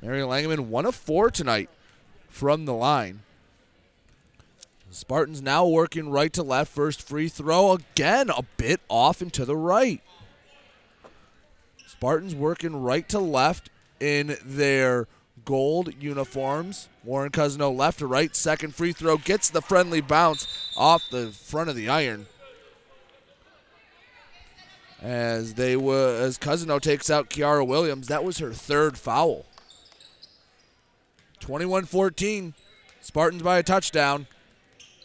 Mary 0.00 0.20
Langman, 0.20 0.68
one 0.68 0.86
of 0.86 0.94
four 0.94 1.28
tonight 1.28 1.68
from 2.28 2.64
the 2.64 2.72
line. 2.72 3.22
Spartans 4.92 5.42
now 5.42 5.66
working 5.66 6.08
right 6.08 6.32
to 6.34 6.44
left. 6.44 6.70
First 6.70 7.02
free 7.02 7.28
throw, 7.28 7.72
again, 7.72 8.30
a 8.30 8.44
bit 8.56 8.80
off 8.88 9.22
and 9.22 9.32
to 9.32 9.44
the 9.44 9.56
right. 9.56 10.00
Spartans 11.88 12.34
working 12.34 12.80
right 12.80 13.08
to 13.08 13.18
left 13.18 13.70
in 13.98 14.36
their 14.44 15.08
gold 15.44 15.94
uniforms. 16.00 16.88
Warren 17.02 17.32
Cousino 17.32 17.76
left 17.76 17.98
to 17.98 18.06
right. 18.06 18.36
Second 18.36 18.76
free 18.76 18.92
throw 18.92 19.16
gets 19.16 19.50
the 19.50 19.62
friendly 19.62 20.00
bounce 20.00 20.70
off 20.76 21.10
the 21.10 21.32
front 21.32 21.68
of 21.68 21.74
the 21.74 21.88
iron. 21.88 22.26
As 25.02 25.54
they 25.54 25.76
were, 25.76 26.16
as 26.20 26.38
Cousino 26.38 26.80
takes 26.80 27.10
out 27.10 27.28
Kiara 27.28 27.66
Williams, 27.66 28.06
that 28.06 28.22
was 28.22 28.38
her 28.38 28.52
third 28.52 28.96
foul. 28.96 29.46
21-14, 31.40 32.54
Spartans 33.00 33.42
by 33.42 33.58
a 33.58 33.64
touchdown. 33.64 34.28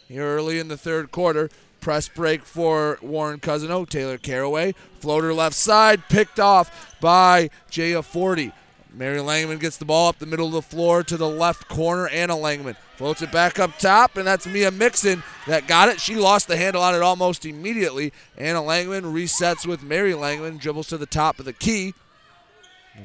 Here 0.06 0.22
early 0.22 0.60
in 0.60 0.68
the 0.68 0.76
third 0.76 1.10
quarter, 1.10 1.50
press 1.80 2.08
break 2.08 2.44
for 2.44 2.98
Warren 3.02 3.40
Cousino. 3.40 3.88
Taylor 3.88 4.18
Caraway, 4.18 4.74
floater 5.00 5.34
left 5.34 5.56
side, 5.56 6.08
picked 6.08 6.38
off 6.38 6.96
by 7.00 7.50
Jaya 7.68 8.02
Forty. 8.02 8.52
Mary 8.92 9.18
Langman 9.18 9.60
gets 9.60 9.76
the 9.76 9.84
ball 9.84 10.08
up 10.08 10.18
the 10.18 10.26
middle 10.26 10.46
of 10.46 10.52
the 10.52 10.62
floor 10.62 11.02
to 11.02 11.16
the 11.16 11.28
left 11.28 11.68
corner. 11.68 12.08
Anna 12.08 12.34
Langman 12.34 12.76
floats 12.96 13.22
it 13.22 13.30
back 13.30 13.58
up 13.58 13.78
top, 13.78 14.16
and 14.16 14.26
that's 14.26 14.46
Mia 14.46 14.70
Mixon 14.70 15.22
that 15.46 15.66
got 15.66 15.88
it. 15.88 16.00
She 16.00 16.16
lost 16.16 16.48
the 16.48 16.56
handle 16.56 16.82
on 16.82 16.94
it 16.94 17.02
almost 17.02 17.44
immediately. 17.44 18.12
Anna 18.36 18.60
Langman 18.60 19.12
resets 19.12 19.66
with 19.66 19.82
Mary 19.82 20.12
Langman, 20.12 20.58
dribbles 20.58 20.88
to 20.88 20.98
the 20.98 21.06
top 21.06 21.38
of 21.38 21.44
the 21.44 21.52
key. 21.52 21.94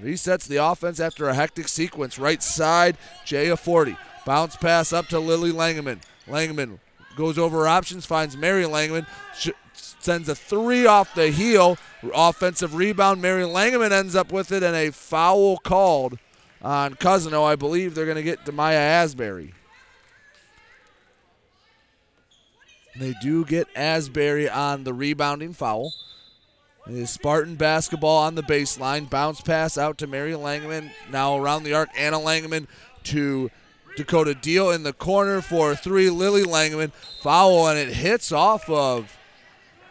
Resets 0.02 0.48
the 0.48 0.58
offense 0.58 1.00
after 1.00 1.30
a 1.30 1.36
hectic 1.36 1.68
sequence. 1.68 2.18
Right 2.18 2.42
side, 2.42 2.98
Jaya 3.26 3.58
Forty. 3.58 3.98
Bounce 4.26 4.56
pass 4.56 4.94
up 4.94 5.08
to 5.08 5.20
Lily 5.20 5.52
Langman. 5.52 6.02
Langman 6.28 6.80
goes 7.16 7.38
over 7.38 7.68
options, 7.68 8.06
finds 8.06 8.36
Mary 8.36 8.64
Langman, 8.64 9.06
sends 10.04 10.30
a 10.30 10.36
three 10.36 10.86
off 10.86 11.16
the 11.16 11.30
heel. 11.30 11.78
Offensive 12.14 12.76
rebound. 12.76 13.22
Mary 13.22 13.44
Langman 13.44 13.92
ends 13.92 14.16
up 14.16 14.32
with 14.32 14.52
it, 14.52 14.62
and 14.62 14.76
a 14.76 14.92
foul 14.92 15.58
called 15.58 16.20
on 16.62 16.96
Cousino. 16.96 17.46
I 17.46 17.56
believe 17.56 17.96
they're 17.96 18.06
going 18.06 18.18
to 18.18 18.24
get 18.24 18.46
Demaya 18.46 18.76
Asbury. 18.76 19.54
They 22.96 23.16
do 23.22 23.44
get 23.46 23.68
Asbury 23.76 24.50
on 24.50 24.84
the 24.84 24.94
rebounding 24.94 25.54
foul. 25.54 25.94
It 26.86 26.96
is 26.96 27.10
Spartan 27.10 27.56
basketball 27.56 28.20
on 28.20 28.36
the 28.36 28.44
baseline. 28.44 29.10
Bounce 29.10 29.42
pass 29.42 29.78
out 29.78 29.98
to 30.00 30.08
Mary 30.08 30.34
Langman. 30.34 30.92
Now 31.10 31.38
around 31.38 31.64
the 31.64 31.74
arc, 31.74 31.90
Anna 31.98 32.20
Langman 32.20 32.68
to 33.06 33.50
Dakota 33.96 34.36
Deal 34.36 34.70
in 34.70 34.84
the 34.84 34.94
corner 34.94 35.42
for 35.42 35.76
three. 35.76 36.10
Lily 36.10 36.44
Langman 36.44 36.92
foul, 37.22 37.68
and 37.68 37.80
it 37.80 37.96
hits 37.96 38.32
off 38.32 38.70
of 38.70 39.18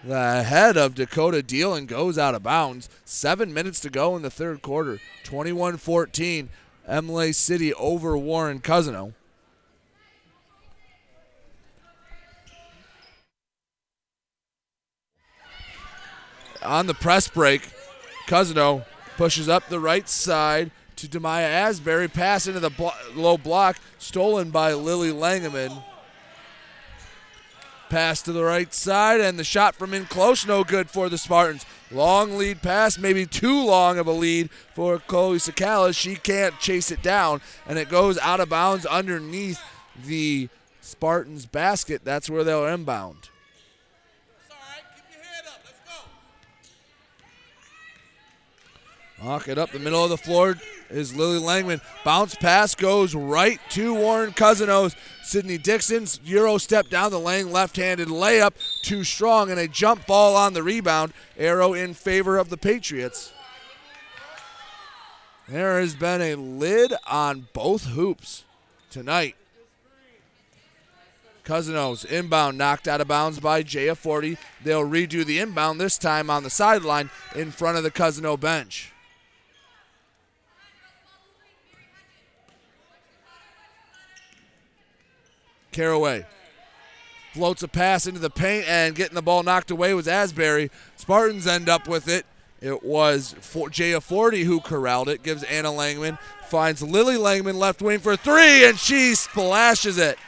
the 0.05 0.43
head 0.43 0.77
of 0.77 0.95
Dakota 0.95 1.43
Deal 1.43 1.75
and 1.75 1.87
goes 1.87 2.19
out 2.19 2.35
of 2.35 2.43
bounds. 2.43 2.89
Seven 3.05 3.53
minutes 3.53 3.81
to 3.81 3.91
go 3.91 4.17
in 4.17 4.23
the 4.23 4.31
third 4.31 4.63
quarter. 4.63 5.01
21 5.25 5.77
14. 5.77 6.49
Imlay 6.89 7.33
City 7.33 7.73
over 7.75 8.17
Warren 8.19 8.61
Cousino. 8.61 9.15
on 16.65 16.87
the 16.87 16.95
press 16.95 17.29
break. 17.29 17.69
Cousino 18.27 18.85
pushes 19.17 19.49
up 19.49 19.69
the 19.69 19.81
right 19.81 20.09
side 20.09 20.71
to 20.97 21.09
Demaya 21.09 21.49
Asbury. 21.49 22.09
Pass 22.09 22.47
into 22.47 22.61
the 22.61 22.71
blo- 22.71 22.93
low 23.15 23.37
block, 23.37 23.77
stolen 23.99 24.51
by 24.51 24.73
Lily 24.73 25.11
Langeman. 25.11 25.83
Pass 27.93 28.23
to 28.23 28.33
the 28.33 28.43
right 28.43 28.73
side, 28.73 29.21
and 29.21 29.39
the 29.39 29.45
shot 29.45 29.75
from 29.75 29.93
in 29.93 30.07
close, 30.07 30.47
no 30.47 30.65
good 30.65 30.89
for 30.89 31.11
the 31.11 31.19
Spartans. 31.19 31.67
Long 31.91 32.39
lead 32.39 32.63
pass, 32.63 32.97
maybe 32.97 33.27
too 33.27 33.63
long 33.63 33.99
of 33.99 34.07
a 34.07 34.13
lead 34.13 34.49
for 34.75 34.99
Chloe 34.99 35.37
Sakalas. 35.37 35.95
She 35.95 36.17
can't 36.17 36.59
chase 36.59 36.91
it 36.91 37.03
down, 37.03 37.43
and 37.67 37.79
it 37.79 37.91
goes 37.91 38.17
out 38.17 38.41
of 38.41 38.49
bounds 38.49 38.87
underneath 38.87 39.61
the 40.07 40.49
Spartans' 40.81 41.45
basket. 41.45 42.01
That's 42.03 42.31
where 42.31 42.43
they'll 42.45 42.65
inbound. 42.65 43.29
Hawk 49.23 49.47
it 49.47 49.57
up 49.57 49.71
the 49.71 49.79
middle 49.79 50.03
of 50.03 50.11
the 50.11 50.17
floor 50.17 50.57
is 50.91 51.15
Lily 51.15 51.39
Langman. 51.39 51.81
Bounce 52.05 52.35
pass 52.35 52.75
goes 52.75 53.15
right 53.15 53.61
to 53.71 53.95
Warren 53.95 54.33
Cousinos. 54.33 54.97
Sydney 55.23 55.59
Dixon's 55.59 56.19
Euro 56.25 56.59
step 56.59 56.89
down 56.89 57.13
the 57.13 57.21
lane, 57.21 57.53
left 57.53 57.77
handed 57.77 58.09
layup, 58.09 58.55
too 58.83 59.05
strong, 59.05 59.49
and 59.49 59.61
a 59.61 59.69
jump 59.69 60.09
ball 60.09 60.35
on 60.35 60.55
the 60.55 60.63
rebound. 60.63 61.13
Arrow 61.39 61.73
in 61.73 61.95
favor 61.95 62.37
of 62.37 62.49
the 62.51 62.57
Patriots. 62.57 63.33
There 65.49 65.79
has 65.79 65.95
been 65.95 66.21
a 66.21 66.35
lid 66.35 66.93
on 67.07 67.47
both 67.53 67.87
hoops 67.87 68.43
tonight. 68.91 69.37
Cousinos 71.45 72.05
inbound 72.05 72.59
knocked 72.59 72.89
out 72.89 73.01
of 73.01 73.09
bounds 73.09 73.39
by 73.39 73.63
Jaya 73.63 73.95
Forty. 73.95 74.37
They'll 74.65 74.89
redo 74.89 75.25
the 75.25 75.39
inbound 75.39 75.81
this 75.81 75.97
time 75.97 76.29
on 76.29 76.43
the 76.43 76.51
sideline 76.51 77.11
in 77.37 77.53
front 77.53 77.77
of 77.77 77.85
the 77.85 77.91
Cousino 77.91 78.39
bench. 78.39 78.92
Caraway 85.73 86.27
floats 87.33 87.63
a 87.63 87.69
pass 87.69 88.07
into 88.07 88.21
the 88.21 88.31
paint 88.31 88.69
and 88.69 88.95
getting 88.95 89.15
the 89.15 89.23
ball 89.23 89.43
knocked 89.43 89.71
away 89.71 89.95
was 89.95 90.07
Asbury. 90.07 90.71
Spartans 90.97 91.47
end 91.47 91.69
up 91.69 91.89
with 91.89 92.09
it. 92.09 92.27
It 92.61 92.85
was 92.85 93.35
for 93.41 93.69
Jaya 93.69 94.01
Forty 94.01 94.45
who 94.45 94.61
corralled 94.61 95.09
it. 95.09 95.23
Gives 95.23 95.43
Anna 95.43 95.71
Langman. 95.71 96.19
Finds 96.47 96.83
Lily 96.83 97.17
Langman 97.17 97.57
left 97.57 97.83
wing 97.83 97.99
for 97.99 98.15
three, 98.15 98.65
and 98.65 98.79
she 98.79 99.15
splashes 99.15 99.99
it. 99.99 100.19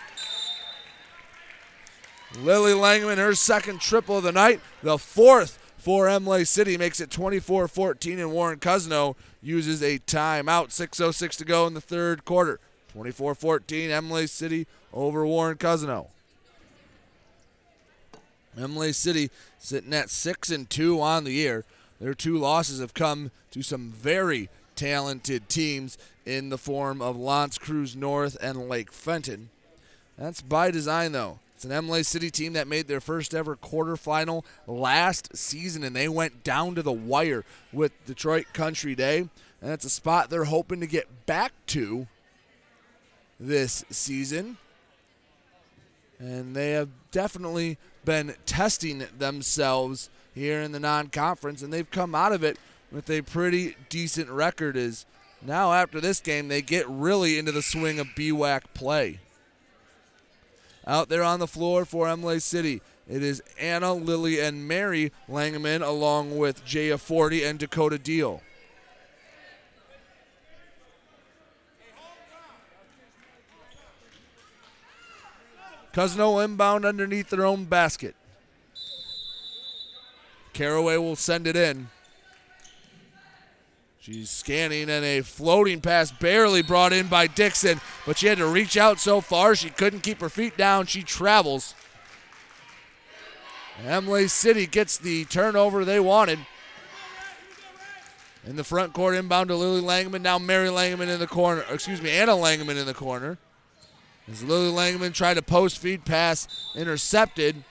Lily 2.37 2.73
Langman, 2.73 3.19
her 3.19 3.35
second 3.35 3.81
triple 3.81 4.19
of 4.19 4.25
the 4.25 4.33
night. 4.33 4.61
The 4.83 4.99
fourth 4.99 5.59
for 5.79 6.09
Imlay 6.09 6.45
City 6.45 6.77
makes 6.77 6.99
it 6.99 7.11
24 7.11 7.69
14, 7.69 8.19
and 8.19 8.33
Warren 8.33 8.59
Cousino 8.59 9.15
uses 9.41 9.83
a 9.83 10.01
timeout. 10.01 10.69
6.06 10.69 11.37
to 11.37 11.45
go 11.45 11.67
in 11.67 11.75
the 11.75 11.81
third 11.81 12.25
quarter. 12.25 12.59
24 12.95 13.35
14, 13.35 13.91
Imlay 13.91 14.27
City 14.27 14.67
over 14.93 15.27
Warren 15.27 15.57
Cousino. 15.57 16.07
Imlay 18.57 18.93
City 18.93 19.31
sitting 19.59 19.93
at 19.93 20.11
6 20.11 20.51
and 20.51 20.71
2 20.71 21.01
on 21.01 21.25
the 21.25 21.33
year. 21.33 21.65
Their 22.01 22.15
two 22.15 22.39
losses 22.39 22.81
have 22.81 22.95
come 22.95 23.33
to 23.51 23.63
some 23.63 23.91
very 23.91 24.49
talented 24.77 25.49
teams 25.49 25.99
in 26.25 26.51
the 26.51 26.59
form 26.59 27.03
of 27.03 27.17
L'Anse 27.17 27.59
Creuse 27.59 27.97
North 27.97 28.37
and 28.41 28.69
Lake 28.69 28.93
Fenton. 28.93 29.51
That's 30.17 30.41
by 30.41 30.71
design, 30.71 31.11
though. 31.13 31.41
It's 31.57 31.65
an 31.65 31.73
Imlay 31.73 32.05
City 32.05 32.31
team 32.31 32.53
that 32.53 32.69
made 32.69 32.87
their 32.87 33.01
first 33.01 33.35
ever 33.35 33.57
quarterfinal 33.57 34.45
last 34.69 35.37
season, 35.37 35.83
and 35.83 35.97
they 35.97 36.09
went 36.09 36.45
down 36.45 36.77
to 36.77 36.83
the 36.83 36.93
wire 36.93 37.45
with 37.73 37.93
Detroit 38.07 38.47
Country 38.53 38.95
Day. 38.95 39.19
And 39.19 39.71
that's 39.71 39.85
a 39.85 39.91
spot 39.91 40.31
they're 40.31 40.45
hoping 40.45 40.79
to 40.81 40.87
get 40.87 41.27
back 41.27 41.53
to 41.69 42.07
this 43.39 43.85
season. 43.91 44.57
And 46.19 46.55
they 46.55 46.73
have 46.73 46.89
definitely 47.11 47.79
been 48.05 48.35
testing 48.47 49.05
themselves 49.19 50.11
here 50.35 50.61
in 50.61 50.73
the 50.73 50.81
non 50.81 51.09
conference, 51.09 51.63
and 51.63 51.73
they've 51.73 51.91
come 51.91 52.15
out 52.15 52.33
of 52.33 52.45
it 52.45 52.59
with 52.91 53.11
a 53.11 53.23
pretty 53.23 53.77
decent 53.89 54.31
record. 54.31 54.77
Is 54.77 55.07
now 55.43 55.73
after 55.73 56.01
this 56.01 56.21
game, 56.21 56.49
they 56.49 56.63
get 56.63 56.89
really 56.89 57.39
into 57.39 57.53
the 57.53 57.63
swing 57.63 57.99
of 57.99 58.09
BWAC 58.09 58.63
play. 58.75 59.21
Out 60.87 61.09
there 61.09 61.23
on 61.23 61.41
the 61.41 61.47
floor 61.47 61.85
for 61.85 62.09
Imlay 62.09 62.41
City, 62.41 62.83
it 63.09 63.23
is 63.23 63.43
Anna, 63.59 63.95
Lily, 63.95 64.41
and 64.41 64.69
Mary 64.69 65.13
Langeman, 65.29 65.87
along 65.87 66.37
with 66.37 66.65
Jaya 66.65 66.99
Forty 66.99 67.45
and 67.45 67.59
Dakota 67.59 67.99
Deal. 67.99 68.43
Cousino 75.95 76.45
inbound 76.45 76.85
underneath 76.85 77.31
their 77.31 77.47
own 77.47 77.65
basket. 77.65 78.17
Caraway 80.53 80.97
will 80.97 81.17
send 81.17 81.47
it 81.47 81.55
in. 81.55 81.89
She's 84.01 84.29
scanning 84.29 84.91
and 84.91 85.05
a 85.05 85.23
floating 85.23 85.81
pass 85.81 86.11
barely 86.11 86.63
brought 86.63 86.93
in 86.93 87.07
by 87.07 87.27
Dixon, 87.27 87.81
but 88.05 88.19
she 88.19 88.27
had 88.27 88.39
to 88.39 88.47
reach 88.47 88.77
out 88.77 88.99
so 88.99 89.21
far 89.21 89.55
she 89.55 89.71
couldn't 89.71 90.01
keep 90.01 90.21
her 90.21 90.29
feet 90.29 90.57
down. 90.57 90.87
She 90.87 91.03
travels. 91.03 91.75
Imlay 93.87 94.27
City 94.27 94.67
gets 94.67 94.99
the 94.99 95.25
turnover 95.27 95.85
they 95.85 96.01
wanted. 96.01 96.41
In 98.47 98.57
the 98.57 98.65
front 98.65 98.93
court, 98.93 99.15
inbound 99.15 99.49
to 99.49 99.57
Lily 99.57 99.81
Langman. 99.81 100.21
Now 100.21 100.39
Mary 100.39 100.69
Langman 100.69 101.09
in 101.09 101.19
the 101.19 101.27
corner. 101.27 101.65
Excuse 101.71 102.03
me, 102.03 102.11
Anna 102.11 102.33
Langman 102.33 102.77
in 102.77 102.85
the 102.85 102.95
corner. 102.95 103.39
As 104.31 104.43
Lily 104.43 104.71
Langman 104.71 105.13
tried 105.13 105.35
to 105.35 105.43
post 105.43 105.79
feed 105.79 106.05
pass, 106.05 106.49
intercepted, 106.75 107.63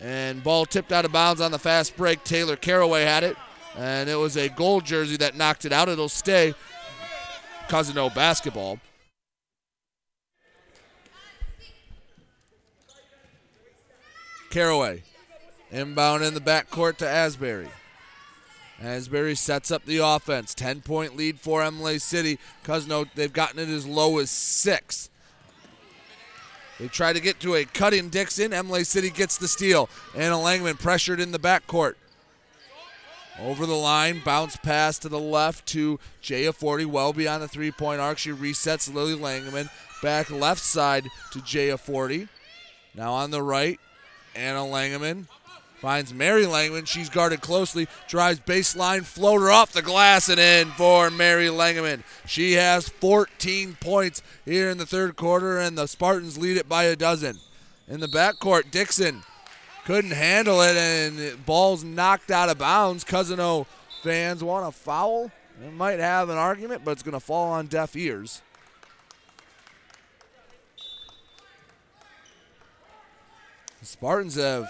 and 0.00 0.42
ball 0.42 0.64
tipped 0.64 0.92
out 0.92 1.04
of 1.04 1.12
bounds 1.12 1.40
on 1.40 1.50
the 1.50 1.58
fast 1.58 1.96
break. 1.96 2.24
Taylor 2.24 2.56
Caraway 2.56 3.02
had 3.02 3.24
it, 3.24 3.36
and 3.76 4.08
it 4.08 4.14
was 4.14 4.36
a 4.36 4.48
gold 4.48 4.86
jersey 4.86 5.16
that 5.18 5.36
knocked 5.36 5.64
it 5.64 5.72
out. 5.72 5.88
It'll 5.88 6.08
stay 6.08 6.54
Cousino 7.68 8.14
basketball. 8.14 8.80
Caraway 14.50 15.02
inbound 15.70 16.24
in 16.24 16.32
the 16.32 16.40
backcourt 16.40 16.96
to 16.98 17.08
Asbury. 17.08 17.68
Asbury 18.80 19.34
sets 19.34 19.70
up 19.70 19.84
the 19.84 19.98
offense. 19.98 20.54
10 20.54 20.80
point 20.80 21.16
lead 21.16 21.38
for 21.38 21.62
Imlay 21.62 21.98
City. 21.98 22.38
Cousino, 22.64 23.06
they've 23.14 23.32
gotten 23.32 23.58
it 23.58 23.68
as 23.68 23.86
low 23.86 24.18
as 24.18 24.30
six. 24.30 25.10
They 26.78 26.88
try 26.88 27.12
to 27.12 27.20
get 27.20 27.40
to 27.40 27.54
a 27.54 27.64
cutting 27.64 28.08
Dixon. 28.08 28.52
Imlay 28.52 28.84
City 28.84 29.10
gets 29.10 29.36
the 29.36 29.48
steal. 29.48 29.88
Anna 30.14 30.36
Langman 30.36 30.78
pressured 30.78 31.20
in 31.20 31.32
the 31.32 31.38
backcourt. 31.38 31.94
Over 33.40 33.66
the 33.66 33.74
line, 33.74 34.20
bounce 34.24 34.56
pass 34.56 34.98
to 35.00 35.08
the 35.08 35.18
left 35.18 35.66
to 35.66 36.00
Jaya 36.20 36.52
Forty, 36.52 36.84
well 36.84 37.12
beyond 37.12 37.42
the 37.42 37.48
three 37.48 37.70
point 37.70 38.00
arc. 38.00 38.18
She 38.18 38.30
resets 38.30 38.92
Lily 38.92 39.14
Langman. 39.14 39.70
Back 40.02 40.30
left 40.30 40.60
side 40.60 41.08
to 41.32 41.40
Jaya 41.40 41.78
Forty. 41.78 42.28
Now 42.94 43.12
on 43.12 43.30
the 43.30 43.42
right, 43.42 43.78
Anna 44.34 44.60
Langman 44.60 45.26
finds 45.80 46.12
Mary 46.12 46.44
Langman. 46.44 46.86
She's 46.86 47.08
guarded 47.08 47.40
closely, 47.40 47.88
drives 48.08 48.40
baseline, 48.40 49.04
floater 49.04 49.50
off 49.50 49.72
the 49.72 49.82
glass 49.82 50.28
and 50.28 50.40
in 50.40 50.68
for 50.72 51.10
Mary 51.10 51.46
Langman. 51.46 52.02
She 52.26 52.54
has 52.54 52.88
14 52.88 53.76
points 53.80 54.22
here 54.44 54.68
in 54.70 54.78
the 54.78 54.86
third 54.86 55.16
quarter, 55.16 55.58
and 55.58 55.78
the 55.78 55.86
Spartans 55.86 56.38
lead 56.38 56.56
it 56.56 56.68
by 56.68 56.84
a 56.84 56.96
dozen. 56.96 57.38
In 57.86 58.00
the 58.00 58.06
backcourt, 58.06 58.70
Dixon 58.70 59.22
couldn't 59.84 60.10
handle 60.10 60.60
it, 60.60 60.76
and 60.76 61.44
ball's 61.46 61.84
knocked 61.84 62.30
out 62.30 62.48
of 62.48 62.58
bounds. 62.58 63.04
Cousino 63.04 63.66
fans 64.02 64.44
want 64.44 64.68
a 64.68 64.72
foul. 64.72 65.30
They 65.60 65.70
might 65.70 65.98
have 65.98 66.28
an 66.28 66.36
argument, 66.36 66.84
but 66.84 66.92
it's 66.92 67.02
going 67.02 67.14
to 67.14 67.20
fall 67.20 67.50
on 67.50 67.66
deaf 67.66 67.96
ears. 67.96 68.42
The 73.80 73.86
Spartans 73.86 74.34
have 74.34 74.68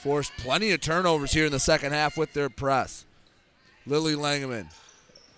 forced 0.00 0.32
plenty 0.38 0.70
of 0.72 0.80
turnovers 0.80 1.32
here 1.32 1.46
in 1.46 1.52
the 1.52 1.60
second 1.60 1.92
half 1.92 2.16
with 2.16 2.32
their 2.32 2.48
press. 2.48 3.04
Lily 3.86 4.14
Langeman 4.14 4.66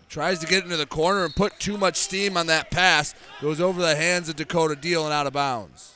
tries 0.08 0.38
to 0.38 0.46
get 0.46 0.62
into 0.62 0.76
the 0.76 0.86
corner 0.86 1.24
and 1.24 1.34
put 1.34 1.58
too 1.58 1.76
much 1.76 1.96
steam 1.96 2.36
on 2.36 2.46
that 2.46 2.70
pass. 2.70 3.14
Goes 3.40 3.60
over 3.60 3.80
the 3.80 3.96
hands 3.96 4.28
of 4.28 4.36
Dakota 4.36 4.76
Deal 4.76 5.04
and 5.04 5.12
out 5.12 5.26
of 5.26 5.32
bounds. 5.32 5.94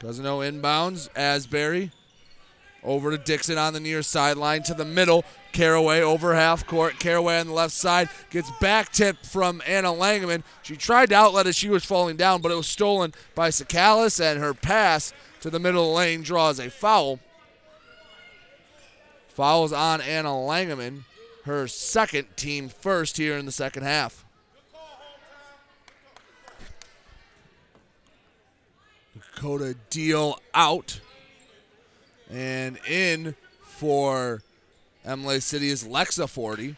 Cousino 0.00 0.40
inbounds. 0.40 1.08
Asbury 1.14 1.92
over 2.82 3.10
to 3.10 3.18
Dixon 3.18 3.58
on 3.58 3.72
the 3.72 3.80
near 3.80 4.02
sideline 4.02 4.62
to 4.64 4.74
the 4.74 4.84
middle. 4.84 5.24
Caraway 5.52 6.00
over 6.00 6.34
half 6.34 6.66
court. 6.66 6.98
Caraway 6.98 7.40
on 7.40 7.48
the 7.48 7.52
left 7.52 7.74
side 7.74 8.08
gets 8.30 8.50
back 8.60 8.92
tip 8.92 9.24
from 9.24 9.62
Anna 9.66 9.88
Langman. 9.88 10.42
She 10.62 10.76
tried 10.76 11.10
to 11.10 11.16
outlet 11.16 11.46
as 11.46 11.56
she 11.56 11.68
was 11.68 11.84
falling 11.84 12.16
down, 12.16 12.40
but 12.40 12.52
it 12.52 12.56
was 12.56 12.66
stolen 12.66 13.12
by 13.34 13.48
Sakalis, 13.48 14.20
and 14.20 14.40
her 14.40 14.54
pass 14.54 15.12
to 15.40 15.50
the 15.50 15.58
middle 15.58 15.82
of 15.82 15.88
the 15.88 15.94
lane, 15.94 16.22
draws 16.22 16.58
a 16.58 16.70
foul. 16.70 17.18
Fouls 19.28 19.72
on 19.72 20.00
Anna 20.00 20.28
Langeman, 20.28 21.04
her 21.44 21.66
second 21.66 22.28
team 22.36 22.68
first 22.68 23.16
here 23.16 23.36
in 23.36 23.46
the 23.46 23.52
second 23.52 23.84
half. 23.84 24.24
Dakota 29.14 29.76
Deal 29.88 30.38
out. 30.54 31.00
And 32.30 32.78
in 32.86 33.34
for 33.62 34.42
Imlay 35.06 35.40
City 35.40 35.68
is 35.70 35.84
Lexa 35.84 36.28
Forty. 36.28 36.76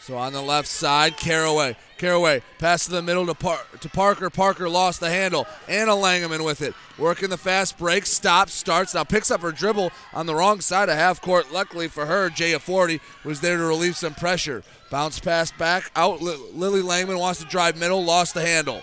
So 0.00 0.16
on 0.16 0.32
the 0.32 0.42
left 0.42 0.66
side, 0.66 1.16
Caraway. 1.16 1.76
Caraway 1.96 2.42
pass 2.58 2.86
to 2.86 2.90
the 2.90 3.02
middle 3.02 3.24
to, 3.26 3.34
Par- 3.34 3.64
to 3.80 3.88
Parker. 3.88 4.30
Parker 4.30 4.68
lost 4.68 4.98
the 4.98 5.08
handle. 5.08 5.46
Anna 5.68 5.92
Langeman 5.92 6.44
with 6.44 6.60
it. 6.60 6.74
Working 6.98 7.30
the 7.30 7.36
fast 7.36 7.78
break. 7.78 8.04
Stops, 8.04 8.52
starts. 8.52 8.94
Now 8.94 9.04
picks 9.04 9.30
up 9.30 9.42
her 9.42 9.52
dribble 9.52 9.92
on 10.12 10.26
the 10.26 10.34
wrong 10.34 10.60
side 10.60 10.88
of 10.88 10.96
half 10.96 11.20
court. 11.20 11.52
Luckily 11.52 11.86
for 11.86 12.06
her, 12.06 12.30
Jaya 12.30 12.58
Forty 12.58 13.00
was 13.22 13.40
there 13.40 13.56
to 13.56 13.62
relieve 13.62 13.96
some 13.96 14.14
pressure. 14.14 14.64
Bounce 14.90 15.20
pass 15.20 15.52
back 15.52 15.92
out. 15.94 16.20
Lily 16.20 16.82
Langman 16.82 17.20
wants 17.20 17.38
to 17.38 17.46
drive 17.46 17.76
middle. 17.76 18.04
Lost 18.04 18.34
the 18.34 18.44
handle. 18.44 18.82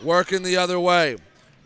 Working 0.00 0.44
the 0.44 0.56
other 0.56 0.78
way. 0.78 1.16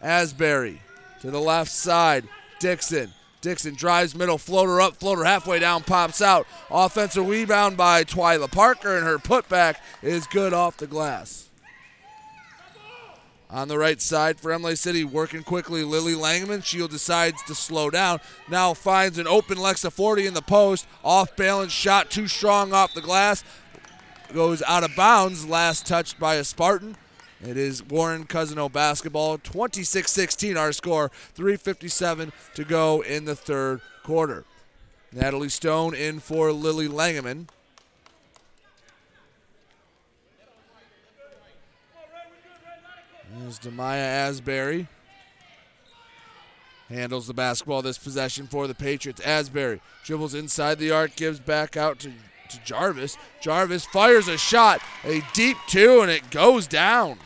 Asbury 0.00 0.80
to 1.20 1.30
the 1.30 1.40
left 1.40 1.70
side. 1.70 2.26
Dixon. 2.58 3.12
Dixon 3.44 3.74
drives 3.74 4.14
middle, 4.14 4.38
floater 4.38 4.80
up, 4.80 4.96
floater 4.96 5.22
halfway 5.24 5.58
down, 5.58 5.82
pops 5.82 6.22
out. 6.22 6.46
Offensive 6.70 7.28
rebound 7.28 7.76
by 7.76 8.02
Twyla 8.02 8.50
Parker, 8.50 8.96
and 8.96 9.04
her 9.04 9.18
putback 9.18 9.76
is 10.02 10.26
good 10.26 10.54
off 10.54 10.78
the 10.78 10.86
glass. 10.86 11.50
On 13.50 13.68
the 13.68 13.76
right 13.76 14.00
side 14.00 14.40
for 14.40 14.50
Imlay 14.50 14.76
City, 14.76 15.04
working 15.04 15.42
quickly, 15.42 15.84
Lily 15.84 16.14
Langman. 16.14 16.64
Shield 16.64 16.90
decides 16.90 17.42
to 17.42 17.54
slow 17.54 17.90
down. 17.90 18.20
Now 18.48 18.72
finds 18.72 19.18
an 19.18 19.28
open 19.28 19.58
Lexa 19.58 19.92
Forty 19.92 20.26
in 20.26 20.32
the 20.32 20.40
post. 20.40 20.86
Off 21.04 21.36
balance 21.36 21.70
shot, 21.70 22.10
too 22.10 22.26
strong 22.26 22.72
off 22.72 22.94
the 22.94 23.02
glass. 23.02 23.44
Goes 24.32 24.62
out 24.62 24.84
of 24.84 24.96
bounds. 24.96 25.46
Last 25.46 25.86
touched 25.86 26.18
by 26.18 26.36
a 26.36 26.44
Spartan. 26.44 26.96
It 27.46 27.58
is 27.58 27.82
Warren 27.84 28.24
Cousino 28.24 28.72
basketball, 28.72 29.36
26 29.36 30.10
16 30.10 30.56
our 30.56 30.72
score, 30.72 31.10
3.57 31.36 32.32
to 32.54 32.64
go 32.64 33.02
in 33.02 33.26
the 33.26 33.36
third 33.36 33.82
quarter. 34.02 34.44
Natalie 35.12 35.50
Stone 35.50 35.94
in 35.94 36.20
for 36.20 36.52
Lily 36.52 36.88
Langeman. 36.88 37.48
There's 43.38 43.58
Demaya 43.58 43.98
Asbury. 43.98 44.88
Handles 46.88 47.26
the 47.26 47.34
basketball 47.34 47.82
this 47.82 47.98
possession 47.98 48.46
for 48.46 48.66
the 48.66 48.74
Patriots. 48.74 49.20
Asbury 49.20 49.82
dribbles 50.04 50.34
inside 50.34 50.78
the 50.78 50.92
arc, 50.92 51.14
gives 51.16 51.40
back 51.40 51.76
out 51.76 51.98
to, 52.00 52.08
to 52.08 52.64
Jarvis. 52.64 53.18
Jarvis 53.42 53.84
fires 53.84 54.28
a 54.28 54.38
shot, 54.38 54.80
a 55.04 55.22
deep 55.34 55.58
two, 55.66 56.00
and 56.00 56.10
it 56.10 56.30
goes 56.30 56.66
down. 56.66 57.18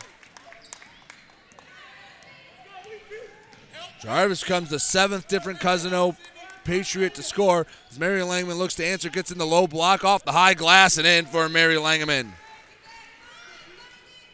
Jarvis 4.00 4.44
comes 4.44 4.70
the 4.70 4.78
seventh 4.78 5.28
different 5.28 5.60
Cousino 5.60 6.16
Patriot 6.64 7.14
to 7.14 7.22
score 7.22 7.66
as 7.90 7.98
Mary 7.98 8.20
Langman 8.20 8.58
looks 8.58 8.74
to 8.76 8.84
answer, 8.84 9.08
gets 9.08 9.30
in 9.30 9.38
the 9.38 9.46
low 9.46 9.66
block 9.66 10.04
off 10.04 10.24
the 10.24 10.32
high 10.32 10.54
glass 10.54 10.98
and 10.98 11.06
in 11.06 11.26
for 11.26 11.48
Mary 11.48 11.76
Langman. 11.76 12.32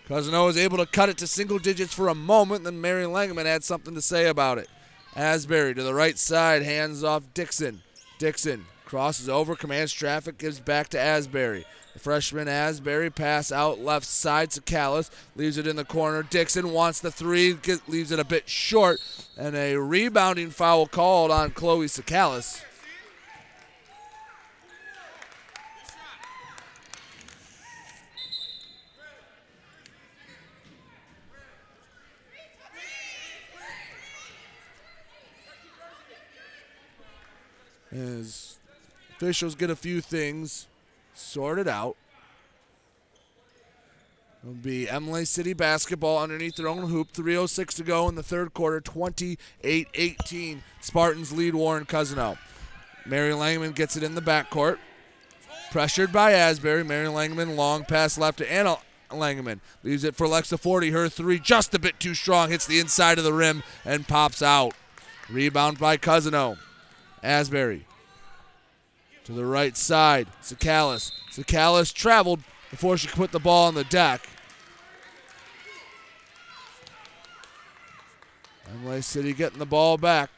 Cousino 0.08 0.50
is 0.50 0.58
able 0.58 0.76
to 0.78 0.86
cut 0.86 1.08
it 1.08 1.16
to 1.18 1.26
single 1.26 1.58
digits 1.58 1.94
for 1.94 2.08
a 2.08 2.14
moment, 2.14 2.64
then 2.64 2.80
Mary 2.80 3.04
Langman 3.04 3.46
had 3.46 3.64
something 3.64 3.94
to 3.94 4.02
say 4.02 4.26
about 4.26 4.58
it. 4.58 4.68
Asbury 5.16 5.74
to 5.74 5.82
the 5.82 5.94
right 5.94 6.18
side, 6.18 6.62
hands 6.62 7.02
off 7.02 7.22
Dixon. 7.32 7.82
Dixon 8.18 8.66
crosses 8.84 9.28
over, 9.28 9.56
commands 9.56 9.92
traffic, 9.92 10.38
gives 10.38 10.60
back 10.60 10.88
to 10.90 11.00
Asbury. 11.00 11.64
The 11.94 12.00
freshman 12.00 12.48
Asbury 12.48 13.10
pass 13.10 13.52
out 13.52 13.78
left 13.78 14.06
side 14.06 14.50
to 14.52 14.60
Callis, 14.60 15.10
leaves 15.36 15.58
it 15.58 15.66
in 15.66 15.76
the 15.76 15.84
corner. 15.84 16.22
Dixon 16.24 16.72
wants 16.72 17.00
the 17.00 17.10
three, 17.10 17.56
leaves 17.86 18.10
it 18.10 18.18
a 18.18 18.24
bit 18.24 18.48
short, 18.48 19.00
and 19.38 19.54
a 19.54 19.76
rebounding 19.76 20.50
foul 20.50 20.86
called 20.86 21.30
on 21.30 21.52
Chloe 21.52 21.86
Sakalis. 21.86 22.62
As 37.92 38.58
officials 39.24 39.54
get 39.54 39.70
a 39.70 39.76
few 39.76 40.02
things 40.02 40.66
sorted 41.14 41.66
out. 41.66 41.96
It'll 44.42 44.54
be 44.54 44.86
Imlay 44.86 45.24
City 45.24 45.54
basketball 45.54 46.22
underneath 46.22 46.56
their 46.56 46.68
own 46.68 46.90
hoop. 46.90 47.10
3.06 47.14 47.74
to 47.76 47.84
go 47.84 48.06
in 48.10 48.16
the 48.16 48.22
third 48.22 48.52
quarter. 48.52 48.82
28 48.82 49.88
18. 49.94 50.62
Spartans 50.82 51.32
lead 51.32 51.54
Warren 51.54 51.86
Cousino. 51.86 52.36
Mary 53.06 53.32
Langman 53.32 53.74
gets 53.74 53.96
it 53.96 54.02
in 54.02 54.14
the 54.14 54.20
backcourt. 54.20 54.76
Pressured 55.70 56.12
by 56.12 56.32
Asbury. 56.32 56.84
Mary 56.84 57.06
Langman, 57.06 57.56
long 57.56 57.86
pass 57.86 58.18
left 58.18 58.36
to 58.38 58.52
Anna 58.52 58.76
Langman. 59.10 59.60
Leaves 59.82 60.04
it 60.04 60.14
for 60.14 60.26
Lexa 60.26 60.60
Forty. 60.60 60.90
Her 60.90 61.08
three 61.08 61.38
just 61.38 61.74
a 61.74 61.78
bit 61.78 61.98
too 61.98 62.12
strong. 62.12 62.50
Hits 62.50 62.66
the 62.66 62.78
inside 62.78 63.16
of 63.16 63.24
the 63.24 63.32
rim 63.32 63.62
and 63.86 64.06
pops 64.06 64.42
out. 64.42 64.74
Rebound 65.30 65.78
by 65.78 65.96
Cousino. 65.96 66.58
Asbury 67.22 67.86
to 69.24 69.32
the 69.32 69.44
right 69.44 69.76
side. 69.76 70.28
Sakalis. 70.42 71.12
Sakalis 71.32 71.92
traveled 71.92 72.40
before 72.70 72.96
she 72.96 73.08
put 73.08 73.32
the 73.32 73.40
ball 73.40 73.68
on 73.68 73.74
the 73.74 73.84
deck. 73.84 74.28
Imlay 78.72 79.02
City 79.02 79.32
getting 79.32 79.58
the 79.58 79.66
ball 79.66 79.98
back. 79.98 80.30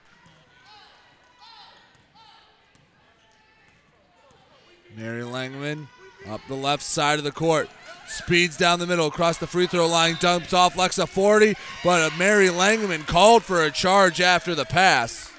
Mary 4.96 5.22
Langman 5.22 5.86
up 6.28 6.40
the 6.48 6.54
left 6.54 6.82
side 6.82 7.18
of 7.18 7.24
the 7.24 7.32
court. 7.32 7.68
Speeds 8.08 8.56
down 8.56 8.78
the 8.78 8.86
middle 8.86 9.08
across 9.08 9.36
the 9.38 9.46
free 9.46 9.66
throw 9.66 9.86
line, 9.86 10.16
dumps 10.20 10.52
off 10.52 10.76
Lexa 10.76 11.08
Forty, 11.08 11.54
but 11.82 12.16
Mary 12.16 12.48
Langman 12.48 13.06
called 13.06 13.42
for 13.42 13.62
a 13.62 13.70
charge 13.70 14.20
after 14.20 14.54
the 14.54 14.64
pass. 14.64 15.32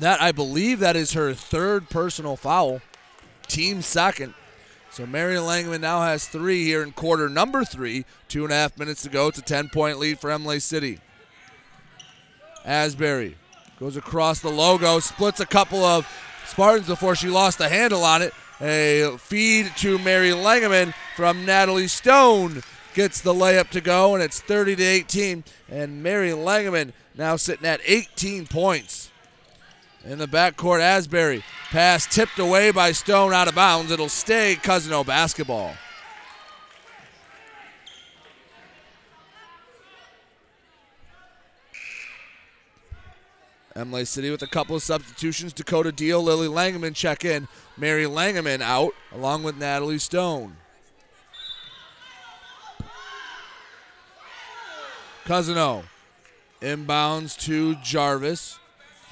That 0.00 0.20
I 0.20 0.32
believe 0.32 0.80
that 0.80 0.96
is 0.96 1.12
her 1.12 1.32
third 1.32 1.88
personal 1.88 2.36
foul, 2.36 2.82
team 3.48 3.80
second. 3.80 4.34
So 4.90 5.06
Mary 5.06 5.36
Langman 5.36 5.80
now 5.80 6.02
has 6.02 6.28
three 6.28 6.64
here 6.64 6.82
in 6.82 6.92
quarter 6.92 7.28
number 7.28 7.64
three. 7.64 8.04
Two 8.28 8.44
and 8.44 8.52
a 8.52 8.56
half 8.56 8.78
minutes 8.78 9.02
to 9.02 9.08
go. 9.08 9.28
It's 9.28 9.38
a 9.38 9.42
10 9.42 9.70
point 9.70 9.98
lead 9.98 10.18
for 10.18 10.30
Imlay 10.30 10.58
City. 10.58 11.00
Asbury 12.64 13.36
goes 13.78 13.96
across 13.96 14.40
the 14.40 14.50
logo, 14.50 15.00
splits 15.00 15.40
a 15.40 15.46
couple 15.46 15.84
of 15.84 16.06
Spartans 16.46 16.88
before 16.88 17.14
she 17.14 17.28
lost 17.28 17.58
the 17.58 17.68
handle 17.68 18.04
on 18.04 18.22
it. 18.22 18.32
A 18.60 19.16
feed 19.18 19.70
to 19.78 19.98
Mary 19.98 20.30
Langeman 20.30 20.94
from 21.14 21.44
Natalie 21.44 21.88
Stone 21.88 22.62
gets 22.94 23.20
the 23.20 23.34
layup 23.34 23.68
to 23.70 23.82
go, 23.82 24.14
and 24.14 24.22
it's 24.22 24.40
30 24.40 24.76
to 24.76 24.82
18. 24.82 25.44
And 25.68 26.02
Mary 26.02 26.30
Langeman 26.30 26.92
now 27.14 27.36
sitting 27.36 27.66
at 27.66 27.80
18 27.84 28.46
points 28.46 29.10
in 30.06 30.18
the 30.18 30.26
backcourt. 30.26 30.80
Asbury 30.80 31.42
pass 31.70 32.06
tipped 32.06 32.38
away 32.38 32.70
by 32.70 32.92
Stone 32.92 33.32
out 33.32 33.48
of 33.48 33.54
bounds. 33.54 33.90
It'll 33.90 34.08
stay 34.08 34.56
Cousino 34.56 35.04
basketball. 35.04 35.74
Imlay 43.74 44.06
City 44.06 44.30
with 44.30 44.40
a 44.40 44.46
couple 44.46 44.74
of 44.74 44.82
substitutions. 44.82 45.52
Dakota 45.52 45.92
Deal, 45.92 46.22
Lily 46.22 46.48
Langeman 46.48 46.94
check 46.94 47.26
in. 47.26 47.46
Mary 47.76 48.04
Langeman 48.04 48.62
out 48.62 48.92
along 49.12 49.42
with 49.42 49.58
Natalie 49.58 49.98
Stone. 49.98 50.56
Cousino 55.26 55.84
inbounds 56.62 57.38
to 57.40 57.74
Jarvis. 57.76 58.58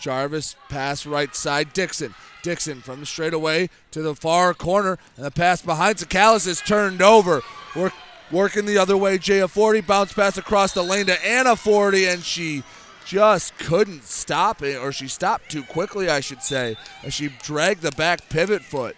Jarvis 0.05 0.55
pass 0.69 1.07
right 1.07 1.35
side. 1.35 1.73
Dixon. 1.73 2.15
Dixon 2.43 2.83
from 2.83 3.01
the 3.01 3.07
straightaway 3.07 3.71
to 3.91 4.03
the 4.03 4.15
far 4.15 4.53
corner. 4.53 4.99
And 5.17 5.25
the 5.25 5.31
pass 5.31 5.63
behind 5.63 5.97
Sakalis 5.97 6.47
is 6.47 6.61
turned 6.61 7.01
over. 7.01 7.41
Work, 7.75 7.95
working 8.31 8.67
the 8.67 8.77
other 8.77 8.99
way. 8.99 9.17
Jaya 9.17 9.49
Forty 9.49 9.81
bounce 9.81 10.13
pass 10.13 10.37
across 10.37 10.75
the 10.75 10.83
lane 10.83 11.07
to 11.07 11.27
Anna 11.27 11.57
40, 11.57 12.05
and 12.05 12.23
she 12.23 12.65
just 13.07 13.57
couldn't 13.57 14.05
stop 14.05 14.63
it, 14.63 14.77
or 14.77 14.93
she 14.93 15.09
stopped 15.09 15.51
too 15.51 15.63
quickly, 15.63 16.11
I 16.11 16.21
should 16.21 16.43
say, 16.43 16.77
as 17.03 17.15
she 17.15 17.31
dragged 17.43 17.81
the 17.81 17.93
back 17.93 18.29
pivot 18.29 18.63
foot. 18.63 18.97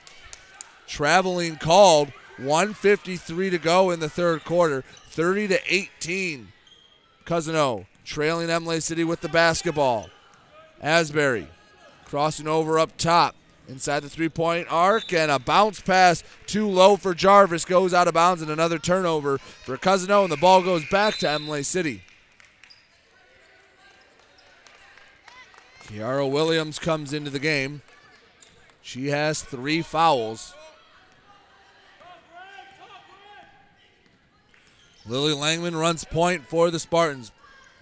Traveling 0.88 1.54
called. 1.56 2.10
153 2.38 3.50
to 3.50 3.58
go 3.58 3.90
in 3.90 4.00
the 4.00 4.08
third 4.08 4.44
quarter. 4.44 4.82
30 5.10 5.48
to 5.48 5.60
18. 5.72 6.48
Cousin 7.24 7.54
Cousino 7.54 7.86
trailing 8.04 8.50
Imlay 8.50 8.80
City 8.80 9.04
with 9.04 9.20
the 9.20 9.28
basketball. 9.28 10.10
Asbury 10.82 11.48
crossing 12.04 12.46
over 12.46 12.78
up 12.78 12.96
top 12.96 13.34
inside 13.68 14.00
the 14.00 14.08
three 14.08 14.28
point 14.28 14.66
arc 14.70 15.12
and 15.12 15.30
a 15.30 15.38
bounce 15.38 15.80
pass 15.80 16.22
too 16.46 16.68
low 16.68 16.96
for 16.96 17.14
Jarvis 17.14 17.64
goes 17.64 17.92
out 17.92 18.08
of 18.08 18.14
bounds 18.14 18.42
and 18.42 18.50
another 18.50 18.78
turnover 18.78 19.38
for 19.38 19.76
Cousino 19.76 20.22
and 20.22 20.32
the 20.32 20.36
ball 20.36 20.62
goes 20.62 20.88
back 20.88 21.16
to 21.18 21.26
Imlay 21.26 21.62
City. 21.62 22.02
Kiara 25.84 26.28
Williams 26.28 26.78
comes 26.78 27.12
into 27.12 27.30
the 27.30 27.38
game. 27.38 27.82
She 28.82 29.08
has 29.08 29.42
three 29.42 29.82
fouls. 29.82 30.54
Lily 35.06 35.34
Langman 35.34 35.78
runs 35.78 36.04
point 36.04 36.46
for 36.46 36.70
the 36.70 36.80
Spartans. 36.80 37.30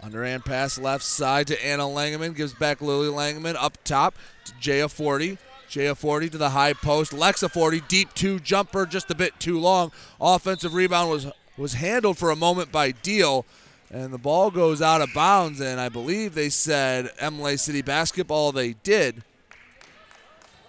Underhand 0.04 0.44
pass 0.44 0.78
left 0.78 1.02
side 1.02 1.46
to 1.46 1.66
Anna 1.66 1.84
Langman. 1.84 2.36
Gives 2.36 2.52
back 2.52 2.82
Lily 2.82 3.08
Langman 3.08 3.56
up 3.58 3.82
top 3.84 4.14
to 4.44 4.52
Jaya 4.60 4.88
Forty. 4.88 5.38
Jaya 5.66 5.94
Forty 5.94 6.28
to 6.28 6.36
the 6.36 6.50
high 6.50 6.74
post. 6.74 7.12
Lexa 7.12 7.50
Forty 7.50 7.80
deep 7.88 8.12
two 8.12 8.38
jumper 8.38 8.84
just 8.84 9.10
a 9.10 9.14
bit 9.14 9.40
too 9.40 9.58
long. 9.58 9.92
Offensive 10.20 10.74
rebound 10.74 11.10
was 11.10 11.26
was 11.56 11.74
handled 11.74 12.18
for 12.18 12.30
a 12.30 12.36
moment 12.36 12.70
by 12.70 12.90
Deal. 12.90 13.46
And 13.90 14.12
the 14.12 14.18
ball 14.18 14.50
goes 14.50 14.82
out 14.82 15.00
of 15.00 15.14
bounds, 15.14 15.60
and 15.60 15.80
I 15.80 15.88
believe 15.88 16.34
they 16.34 16.48
said 16.50 17.10
Imlay 17.18 17.56
City 17.56 17.80
basketball. 17.80 18.52
They 18.52 18.72
did. 18.72 19.22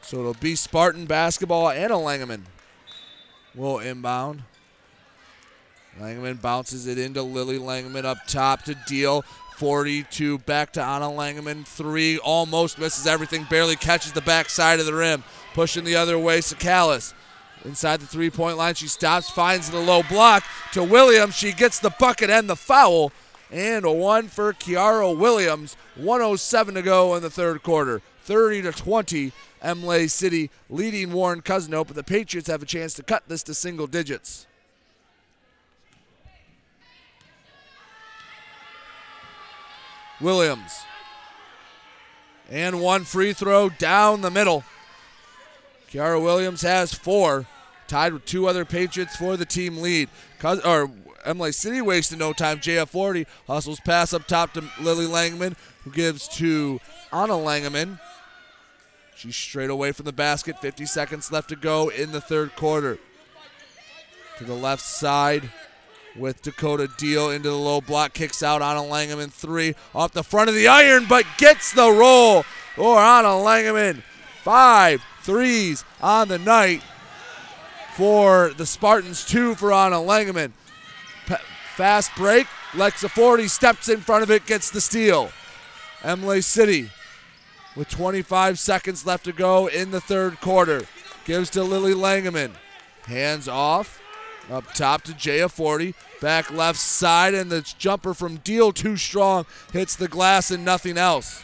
So 0.01 0.19
it'll 0.19 0.33
be 0.35 0.55
Spartan 0.55 1.07
basketball. 1.07 1.69
Anna 1.69 1.95
Langeman 1.95 2.43
will 3.53 3.79
inbound. 3.79 4.43
Langeman 5.99 6.41
bounces 6.41 6.87
it 6.87 6.97
into 6.97 7.21
Lily 7.21 7.57
Langman 7.57 8.05
up 8.05 8.17
top 8.27 8.63
to 8.63 8.75
Deal. 8.87 9.23
42 9.57 10.39
back 10.39 10.73
to 10.73 10.83
Anna 10.83 11.05
Langman. 11.05 11.65
Three 11.65 12.17
almost 12.17 12.77
misses 12.77 13.07
everything, 13.07 13.47
barely 13.49 13.77
catches 13.77 14.11
the 14.11 14.21
back 14.21 14.49
side 14.49 14.81
of 14.81 14.85
the 14.85 14.93
rim. 14.93 15.23
Pushing 15.53 15.85
the 15.85 15.95
other 15.95 16.19
way, 16.19 16.39
Sakalis. 16.39 17.13
Inside 17.63 18.01
the 18.01 18.05
three 18.05 18.29
point 18.29 18.57
line, 18.57 18.75
she 18.75 18.87
stops, 18.87 19.29
finds 19.29 19.71
the 19.71 19.79
low 19.79 20.03
block 20.03 20.43
to 20.73 20.83
Williams. 20.83 21.35
She 21.35 21.53
gets 21.53 21.79
the 21.79 21.89
bucket 21.91 22.29
and 22.29 22.49
the 22.49 22.57
foul. 22.57 23.11
And 23.49 23.85
a 23.85 23.91
one 23.91 24.27
for 24.27 24.51
Kiara 24.53 25.17
Williams. 25.17 25.77
107 25.95 26.75
to 26.75 26.81
go 26.81 27.15
in 27.15 27.23
the 27.23 27.29
third 27.29 27.63
quarter. 27.63 28.01
30 28.23 28.63
to 28.63 28.71
20. 28.71 29.31
Imlay 29.63 30.07
City 30.07 30.51
leading 30.69 31.11
Warren 31.11 31.41
Cousino, 31.41 31.87
but 31.87 31.95
the 31.95 32.03
Patriots 32.03 32.49
have 32.49 32.61
a 32.61 32.67
chance 32.67 32.93
to 32.95 33.03
cut 33.03 33.23
this 33.27 33.41
to 33.43 33.53
single 33.53 33.87
digits. 33.87 34.45
Williams. 40.21 40.83
And 42.49 42.81
one 42.81 43.03
free 43.03 43.33
throw 43.33 43.69
down 43.69 44.21
the 44.21 44.31
middle. 44.31 44.63
Kiara 45.91 46.21
Williams 46.21 46.61
has 46.61 46.93
four, 46.93 47.45
tied 47.87 48.13
with 48.13 48.25
two 48.25 48.47
other 48.47 48.65
Patriots 48.65 49.15
for 49.15 49.37
the 49.37 49.45
team 49.45 49.77
lead. 49.77 50.09
Cous- 50.39 50.63
or 50.65 50.91
Imlay 51.25 51.51
City 51.51 51.81
wasting 51.81 52.19
no 52.19 52.33
time. 52.33 52.59
JF40 52.59 53.25
hustles 53.47 53.79
pass 53.79 54.13
up 54.13 54.27
top 54.27 54.53
to 54.53 54.63
Lily 54.79 55.05
Langman, 55.05 55.55
who 55.83 55.91
gives 55.91 56.27
to 56.37 56.79
Anna 57.11 57.33
Langman. 57.33 57.99
She's 59.15 59.35
straight 59.35 59.69
away 59.69 59.91
from 59.91 60.05
the 60.05 60.11
basket. 60.13 60.59
50 60.59 60.85
seconds 60.85 61.31
left 61.31 61.49
to 61.49 61.55
go 61.55 61.89
in 61.89 62.11
the 62.11 62.21
third 62.21 62.55
quarter. 62.55 62.99
To 64.37 64.43
the 64.43 64.53
left 64.53 64.83
side 64.83 65.49
with 66.15 66.41
Dakota 66.41 66.89
Deal 66.97 67.29
into 67.29 67.49
the 67.49 67.55
low 67.55 67.81
block. 67.81 68.13
Kicks 68.13 68.41
out 68.41 68.61
Anna 68.61 68.81
Langeman 68.81 69.31
three 69.31 69.75
off 69.93 70.13
the 70.13 70.23
front 70.23 70.49
of 70.49 70.55
the 70.55 70.67
iron, 70.67 71.05
but 71.07 71.25
gets 71.37 71.73
the 71.73 71.91
roll. 71.91 72.45
Or 72.77 72.99
Anna 72.99 73.29
Langeman. 73.29 74.01
Five 74.43 75.03
threes 75.21 75.83
on 76.01 76.27
the 76.27 76.37
night 76.37 76.83
for 77.95 78.51
the 78.57 78.65
Spartans. 78.65 79.25
Two 79.25 79.55
for 79.55 79.73
Anna 79.73 79.97
Langeman. 79.97 80.51
Pa- 81.27 81.41
fast 81.75 82.11
break. 82.15 82.47
Lexa 82.71 83.09
Forty 83.09 83.47
steps 83.47 83.87
in 83.87 84.01
front 84.01 84.23
of 84.23 84.29
it, 84.29 84.45
gets 84.45 84.69
the 84.69 84.81
steal. 84.81 85.31
Imlay 86.03 86.41
City 86.41 86.89
with 87.75 87.89
25 87.89 88.59
seconds 88.59 89.05
left 89.05 89.25
to 89.25 89.31
go 89.31 89.67
in 89.67 89.91
the 89.91 90.01
third 90.01 90.39
quarter. 90.41 90.83
Gives 91.25 91.49
to 91.51 91.63
Lily 91.63 91.93
Langeman. 91.93 92.51
Hands 93.05 93.47
off. 93.47 94.01
Up 94.49 94.73
top 94.73 95.01
to 95.03 95.13
Jaya 95.13 95.49
Forty. 95.49 95.95
Back 96.21 96.51
left 96.51 96.79
side, 96.79 97.33
and 97.33 97.51
the 97.51 97.61
jumper 97.61 98.13
from 98.13 98.37
Deal 98.37 98.71
too 98.71 98.97
strong. 98.97 99.45
Hits 99.73 99.95
the 99.95 100.07
glass 100.07 100.51
and 100.51 100.63
nothing 100.63 100.97
else. 100.97 101.43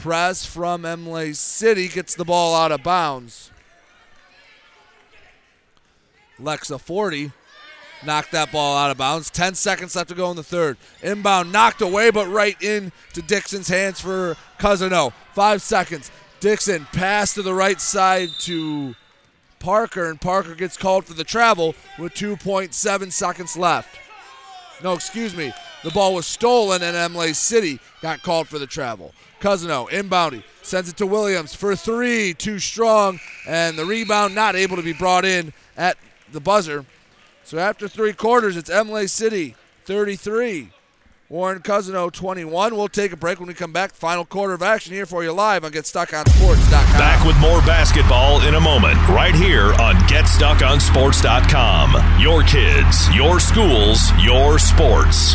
Press 0.00 0.44
from 0.44 0.84
Imlay 0.84 1.32
City 1.32 1.88
gets 1.88 2.14
the 2.14 2.24
ball 2.24 2.54
out 2.54 2.72
of 2.72 2.82
bounds. 2.82 3.50
Lexa 6.40 6.80
Forty 6.80 7.32
knocked 8.04 8.32
that 8.32 8.52
ball 8.52 8.76
out 8.76 8.90
of 8.90 8.96
bounds. 8.96 9.30
10 9.30 9.54
seconds 9.54 9.96
left 9.96 10.08
to 10.08 10.14
go 10.14 10.30
in 10.30 10.36
the 10.36 10.42
third. 10.42 10.76
Inbound 11.02 11.52
knocked 11.52 11.80
away, 11.80 12.10
but 12.10 12.28
right 12.28 12.60
into 12.62 13.22
Dixon's 13.26 13.68
hands 13.68 14.00
for 14.00 14.36
Cousino. 14.58 15.12
Five 15.32 15.62
seconds. 15.62 16.10
Dixon 16.40 16.86
pass 16.92 17.34
to 17.34 17.42
the 17.42 17.54
right 17.54 17.80
side 17.80 18.28
to 18.40 18.94
Parker, 19.64 20.10
and 20.10 20.20
Parker 20.20 20.54
gets 20.54 20.76
called 20.76 21.06
for 21.06 21.14
the 21.14 21.24
travel 21.24 21.74
with 21.98 22.12
2.7 22.12 23.10
seconds 23.10 23.56
left. 23.56 23.98
No, 24.82 24.92
excuse 24.92 25.34
me. 25.34 25.54
The 25.82 25.90
ball 25.90 26.14
was 26.14 26.26
stolen, 26.26 26.82
and 26.82 26.94
Imlay 26.94 27.32
City 27.32 27.80
got 28.02 28.22
called 28.22 28.46
for 28.46 28.58
the 28.58 28.66
travel. 28.66 29.14
Cousino 29.40 29.88
inbounding, 29.88 30.42
sends 30.60 30.90
it 30.90 30.98
to 30.98 31.06
Williams 31.06 31.54
for 31.54 31.74
three, 31.74 32.34
too 32.34 32.58
strong, 32.58 33.18
and 33.48 33.78
the 33.78 33.86
rebound 33.86 34.34
not 34.34 34.54
able 34.54 34.76
to 34.76 34.82
be 34.82 34.92
brought 34.92 35.24
in 35.24 35.54
at 35.78 35.96
the 36.30 36.40
buzzer. 36.40 36.84
So 37.44 37.56
after 37.58 37.88
three 37.88 38.12
quarters, 38.12 38.58
it's 38.58 38.68
Imlay 38.68 39.06
City 39.06 39.54
33, 39.86 40.73
Warren 41.34 41.60
Cousino 41.62 42.12
21. 42.12 42.76
We'll 42.76 42.86
take 42.86 43.10
a 43.10 43.16
break 43.16 43.40
when 43.40 43.48
we 43.48 43.54
come 43.54 43.72
back. 43.72 43.92
Final 43.92 44.24
quarter 44.24 44.54
of 44.54 44.62
action 44.62 44.92
here 44.92 45.04
for 45.04 45.24
you 45.24 45.32
live 45.32 45.64
on 45.64 45.72
GetStuckOnSports.com. 45.72 46.70
Back 46.70 47.26
with 47.26 47.36
more 47.38 47.60
basketball 47.62 48.42
in 48.42 48.54
a 48.54 48.60
moment, 48.60 48.96
right 49.08 49.34
here 49.34 49.74
on 49.80 49.96
GetStuckOnSports.com. 50.06 52.20
Your 52.20 52.44
kids, 52.44 53.12
your 53.16 53.40
schools, 53.40 54.12
your 54.22 54.60
sports. 54.60 55.34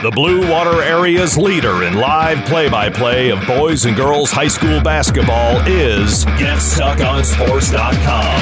The 0.00 0.12
Blue 0.12 0.48
Water 0.48 0.80
Area's 0.80 1.36
leader 1.36 1.82
in 1.82 1.94
live 1.94 2.46
play 2.46 2.68
by 2.68 2.88
play 2.88 3.30
of 3.30 3.44
boys 3.48 3.84
and 3.84 3.96
girls 3.96 4.30
high 4.30 4.46
school 4.46 4.80
basketball 4.80 5.60
is 5.66 6.24
GetStuckOnSports.com. 6.24 8.38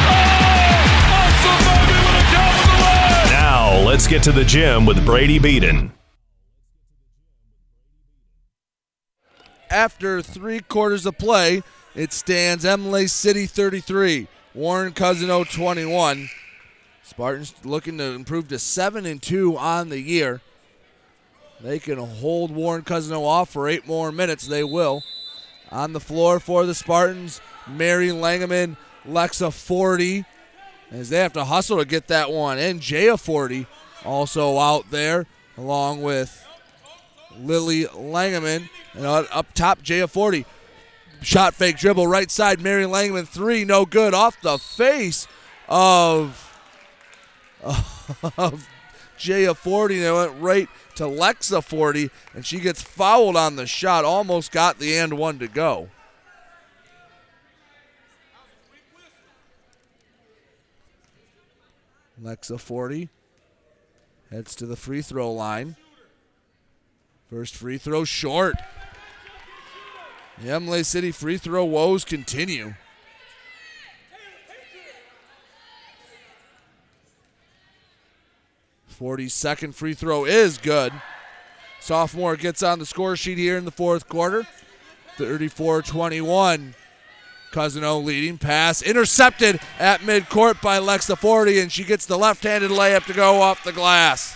Now, 3.31 3.83
let's 3.87 4.07
get 4.07 4.23
to 4.25 4.33
the 4.33 4.45
gym 4.45 4.85
with 4.85 5.03
Brady 5.07 5.39
Beaton. 5.39 5.95
After 9.71 10.21
three 10.21 10.61
quarters 10.61 11.07
of 11.07 11.17
play, 11.17 11.63
it 11.95 12.13
stands 12.13 12.67
Imlay 12.67 13.07
City 13.07 13.47
33, 13.47 14.29
Warren 14.53 14.93
Cousino 14.93 15.51
21. 15.51 16.29
Spartans 17.03 17.55
looking 17.65 17.97
to 17.97 18.05
improve 18.05 18.49
to 18.49 18.59
7 18.59 19.07
and 19.07 19.23
2 19.23 19.57
on 19.57 19.89
the 19.89 20.03
year. 20.03 20.43
They 21.61 21.79
can 21.79 21.99
hold 21.99 22.51
Warren 22.51 22.83
Cousino 22.83 23.25
off 23.25 23.51
for 23.51 23.69
eight 23.69 23.87
more 23.87 24.13
minutes. 24.13 24.47
They 24.47 24.65
will. 24.65 25.03
On 25.71 25.93
the 25.93 26.01
floor 26.01 26.39
for 26.39 26.65
the 26.67 26.75
Spartans, 26.75 27.41
Mary 27.67 28.09
Langeman, 28.09 28.77
Lexa 29.07 29.53
Forty, 29.53 30.25
as 30.91 31.09
they 31.09 31.19
have 31.19 31.33
to 31.33 31.45
hustle 31.45 31.79
to 31.79 31.85
get 31.85 32.09
that 32.09 32.31
one. 32.31 32.59
And 32.59 32.81
Jaya 32.81 33.17
Forty 33.17 33.67
also 34.05 34.59
out 34.59 34.91
there, 34.91 35.27
along 35.57 36.03
with 36.03 36.47
Lily 37.39 37.85
Langeman. 37.85 38.69
And 38.95 39.07
up 39.07 39.53
top, 39.55 39.83
Jaya 39.83 40.09
Forty. 40.09 40.45
Shot 41.23 41.55
fake 41.55 41.79
dribble, 41.79 42.07
right 42.07 42.31
side, 42.31 42.61
Mary 42.61 42.85
Langeman, 42.85 43.27
three, 43.27 43.65
no 43.65 43.87
good, 43.87 44.13
off 44.13 44.41
the 44.43 44.59
face 44.59 45.27
of, 45.67 46.53
of 48.39 48.69
Jaya 49.17 49.55
Forty, 49.55 49.97
and 49.97 50.05
it 50.05 50.13
went 50.13 50.41
right 50.41 50.69
to 50.97 51.05
Lexa 51.05 51.63
Forty, 51.63 52.11
and 52.35 52.45
she 52.45 52.61
gets 52.61 52.83
fouled 52.83 53.37
on 53.37 53.57
the 53.57 53.67
shot. 53.67 54.05
Almost 54.05 54.53
got 54.53 54.79
the 54.79 54.97
and 54.97 55.19
one 55.19 55.39
to 55.39 55.49
go. 55.49 55.89
Lexa 62.23 62.59
Forty 62.59 63.11
heads 64.31 64.55
to 64.57 64.67
the 64.67 64.77
free 64.77 65.03
throw 65.03 65.33
line. 65.33 65.77
First 67.31 67.55
free 67.55 67.79
throw 67.79 68.05
short. 68.05 68.57
The 70.39 70.55
Imlay 70.55 70.83
City 70.83 71.13
free 71.13 71.39
throw 71.39 71.65
woes 71.65 72.05
continue. 72.05 72.75
Forty-second 78.99 79.75
free 79.75 79.93
throw 79.93 80.25
is 80.25 80.57
good. 80.57 80.91
Sophomore 81.81 82.35
gets 82.35 82.63
on 82.63 82.79
the 82.79 82.87
score 82.87 83.15
sheet 83.15 83.37
here 83.37 83.59
in 83.59 83.67
the 83.67 83.71
fourth 83.71 84.09
quarter. 84.09 84.47
34 85.19 85.83
21. 85.83 86.75
Cousino 87.53 88.03
leading 88.03 88.39
pass 88.39 88.81
intercepted 88.81 89.61
at 89.79 90.01
midcourt 90.01 90.63
by 90.63 90.79
Lexa 90.79 91.17
Forty, 91.17 91.61
and 91.61 91.71
she 91.71 91.85
gets 91.85 92.07
the 92.07 92.17
left 92.17 92.43
handed 92.43 92.71
layup 92.71 93.05
to 93.05 93.13
go 93.13 93.43
off 93.43 93.63
the 93.65 93.73
glass. 93.73 94.35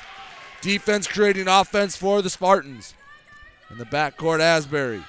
Defense 0.60 1.06
creating 1.06 1.48
offense 1.48 1.96
for 1.96 2.20
the 2.20 2.28
Spartans. 2.28 2.92
In 3.70 3.78
the 3.78 3.86
backcourt, 3.86 4.40
Asbury 4.40 5.02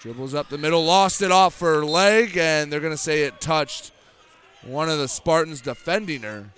dribbles 0.00 0.34
up 0.34 0.50
the 0.50 0.58
middle, 0.58 0.84
lost 0.84 1.20
it 1.20 1.32
off 1.32 1.58
her 1.58 1.84
leg, 1.84 2.36
and 2.36 2.72
they're 2.72 2.78
going 2.78 2.92
to 2.92 2.96
say 2.96 3.24
it 3.24 3.40
touched 3.40 3.90
one 4.62 4.88
of 4.88 4.98
the 4.98 5.08
Spartans 5.08 5.60
defending 5.60 6.22
her. 6.22 6.50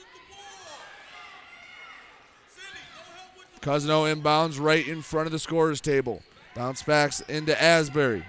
Cousino 3.66 4.06
inbounds 4.14 4.60
right 4.60 4.86
in 4.86 5.02
front 5.02 5.26
of 5.26 5.32
the 5.32 5.40
scorer's 5.40 5.80
table. 5.80 6.22
Bounce 6.55 6.84
backs 6.84 7.20
into 7.22 7.60
Asbury. 7.60 8.24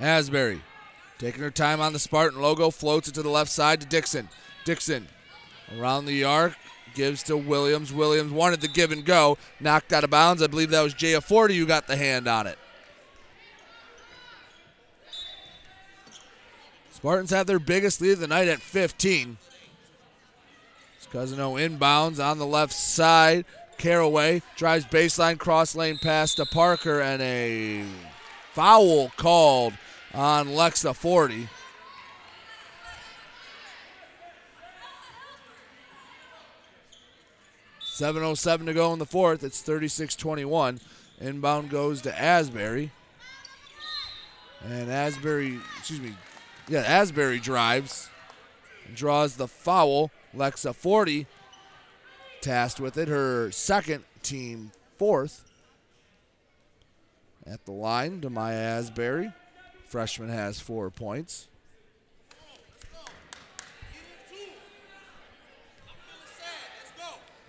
Asbury 0.00 0.60
taking 1.20 1.40
her 1.40 1.52
time 1.52 1.80
on 1.80 1.92
the 1.92 2.00
Spartan 2.00 2.42
logo, 2.42 2.70
floats 2.70 3.06
it 3.06 3.14
to 3.14 3.22
the 3.22 3.30
left 3.30 3.48
side 3.48 3.80
to 3.80 3.86
Dixon. 3.86 4.28
Dixon 4.64 5.06
around 5.78 6.06
the 6.06 6.24
arc, 6.24 6.56
gives 6.96 7.22
to 7.22 7.36
Williams. 7.36 7.92
Williams 7.92 8.32
wanted 8.32 8.60
the 8.60 8.66
give 8.66 8.90
and 8.90 9.04
go, 9.04 9.38
knocked 9.60 9.92
out 9.92 10.02
of 10.02 10.10
bounds. 10.10 10.42
I 10.42 10.48
believe 10.48 10.70
that 10.70 10.82
was 10.82 10.92
Jaya 10.92 11.20
Forty 11.20 11.56
who 11.56 11.64
got 11.64 11.86
the 11.86 11.96
hand 11.96 12.26
on 12.26 12.48
it. 12.48 12.58
Spartans 16.90 17.30
have 17.30 17.46
their 17.46 17.60
biggest 17.60 18.00
lead 18.00 18.14
of 18.14 18.18
the 18.18 18.26
night 18.26 18.48
at 18.48 18.60
15. 18.60 19.36
Cousino 21.12 21.54
inbounds 21.56 22.22
on 22.22 22.38
the 22.38 22.46
left 22.46 22.72
side. 22.72 23.44
Caraway 23.78 24.42
drives 24.56 24.86
baseline 24.86 25.38
cross 25.38 25.74
lane 25.74 25.98
pass 25.98 26.34
to 26.34 26.46
Parker 26.46 27.00
and 27.00 27.22
a 27.22 27.84
foul 28.52 29.10
called 29.10 29.74
on 30.14 30.48
Lexa 30.48 30.94
Forty. 30.94 31.48
Seven 37.80 38.22
oh 38.22 38.34
seven 38.34 38.66
to 38.66 38.74
go 38.74 38.92
in 38.92 38.98
the 38.98 39.06
fourth. 39.06 39.42
It's 39.42 39.62
36-21. 39.62 40.80
Inbound 41.18 41.70
goes 41.70 42.02
to 42.02 42.20
Asbury. 42.20 42.92
And 44.62 44.90
Asbury, 44.90 45.58
excuse 45.78 46.00
me, 46.00 46.14
yeah, 46.68 46.80
Asbury 46.80 47.38
drives, 47.38 48.10
draws 48.94 49.36
the 49.36 49.48
foul. 49.48 50.10
Lexa 50.34 50.74
Forty 50.74 51.26
tasked 52.40 52.80
with 52.80 52.96
it, 52.96 53.08
her 53.08 53.50
second 53.50 54.04
team 54.22 54.72
fourth. 54.98 55.44
At 57.46 57.64
the 57.64 57.72
line 57.72 58.20
to 58.22 58.30
Maya 58.30 58.56
Asbury. 58.56 59.32
Freshman 59.84 60.30
has 60.30 60.58
four 60.58 60.90
points. 60.90 61.48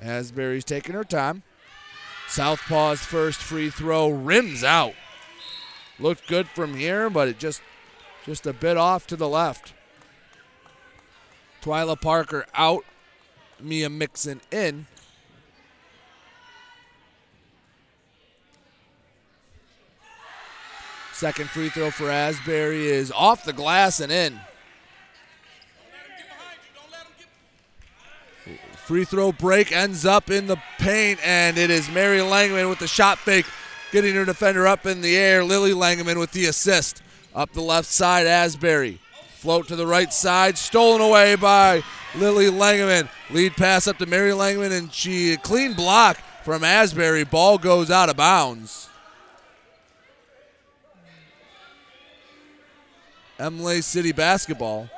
Asbury's 0.02 0.64
taking 0.64 0.94
her 0.94 1.04
time. 1.04 1.42
Southpaw's 2.28 3.00
first 3.00 3.40
free 3.40 3.70
throw 3.70 4.10
rims 4.10 4.64
out. 4.64 4.94
Looked 6.00 6.28
good 6.28 6.48
from 6.48 6.76
here, 6.76 7.10
but 7.10 7.28
it 7.28 7.40
just 7.40 7.62
just 8.26 8.46
a 8.46 8.54
bit 8.54 8.78
off 8.78 9.08
to 9.08 9.16
the 9.16 9.28
left. 9.28 9.74
Twyla 11.64 12.00
Parker 12.00 12.46
out. 12.54 12.86
Mia 13.60 13.90
Mixon 13.90 14.42
in. 14.52 14.86
Second 21.14 21.50
free 21.50 21.70
throw 21.70 21.90
for 21.90 22.12
Asbury 22.12 22.86
is 22.86 23.12
off 23.12 23.44
the 23.44 23.54
glass 23.54 24.00
and 24.00 24.12
in. 24.12 24.40
Free 28.86 29.04
throw 29.04 29.32
break 29.32 29.72
ends 29.72 30.06
up 30.06 30.30
in 30.30 30.48
the 30.48 30.58
paint, 30.78 31.20
and 31.22 31.58
it 31.58 31.70
is 31.70 31.90
Mary 31.90 32.20
Langman 32.20 32.70
with 32.70 32.80
the 32.80 32.88
shot 32.88 33.18
fake, 33.18 33.48
getting 33.92 34.14
her 34.16 34.26
defender 34.26 34.68
up 34.68 34.86
in 34.86 35.02
the 35.02 35.18
air. 35.18 35.44
Lily 35.44 35.74
Langman 35.74 36.20
with 36.20 36.32
the 36.32 36.46
assist. 36.46 37.02
Up 37.36 37.52
the 37.52 37.62
left 37.62 37.90
side, 37.90 38.28
Asbury. 38.28 39.00
Float 39.36 39.68
to 39.68 39.76
the 39.76 39.88
right 39.88 40.14
side, 40.14 40.58
stolen 40.58 41.02
away 41.02 41.36
by 41.36 41.84
Lily 42.18 42.46
Langman. 42.48 43.10
Lead 43.30 43.56
pass 43.56 43.88
up 43.88 43.98
to 44.00 44.06
Mary 44.06 44.32
Langman, 44.32 44.78
and 44.78 44.92
she 44.94 45.38
clean 45.38 45.74
block 45.74 46.18
from 46.44 46.64
Asbury. 46.64 47.24
Ball 47.24 47.58
goes 47.58 47.92
out 47.92 48.10
of 48.10 48.18
bounds. 48.18 48.90
Imlay 53.40 53.82
City 53.82 54.12
basketball. 54.12 54.90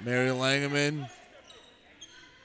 Mary 0.00 0.30
Langman 0.30 1.08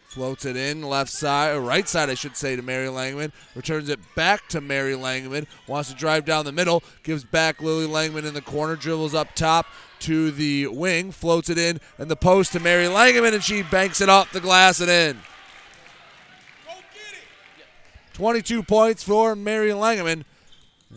floats 0.09 0.43
it 0.43 0.57
in 0.57 0.81
left 0.81 1.11
side, 1.11 1.55
or 1.55 1.61
right 1.61 1.87
side, 1.87 2.09
I 2.09 2.15
should 2.15 2.35
say, 2.35 2.55
to 2.55 2.61
Mary 2.61 2.87
Langman. 2.87 3.31
Returns 3.55 3.89
it 3.89 3.99
back 4.15 4.47
to 4.49 4.59
Mary 4.59 4.93
Langman. 4.93 5.45
Wants 5.67 5.89
to 5.89 5.95
drive 5.95 6.25
down 6.25 6.45
the 6.45 6.51
middle. 6.51 6.83
Gives 7.03 7.23
back 7.23 7.61
Lily 7.61 7.87
Langman 7.87 8.25
in 8.25 8.33
the 8.33 8.41
corner. 8.41 8.75
Dribbles 8.75 9.13
up 9.13 9.35
top 9.35 9.67
to 9.99 10.31
the 10.31 10.67
wing. 10.67 11.11
Floats 11.11 11.49
it 11.49 11.57
in 11.57 11.79
and 11.97 12.09
the 12.09 12.15
post 12.15 12.53
to 12.53 12.59
Mary 12.59 12.85
Langman, 12.85 13.33
and 13.33 13.43
she 13.43 13.61
banks 13.61 14.01
it 14.01 14.09
off 14.09 14.31
the 14.31 14.41
glass 14.41 14.79
and 14.79 14.89
in. 14.89 15.19
22 18.13 18.63
points 18.63 19.01
for 19.01 19.33
Mary 19.35 19.69
Langman 19.69 20.25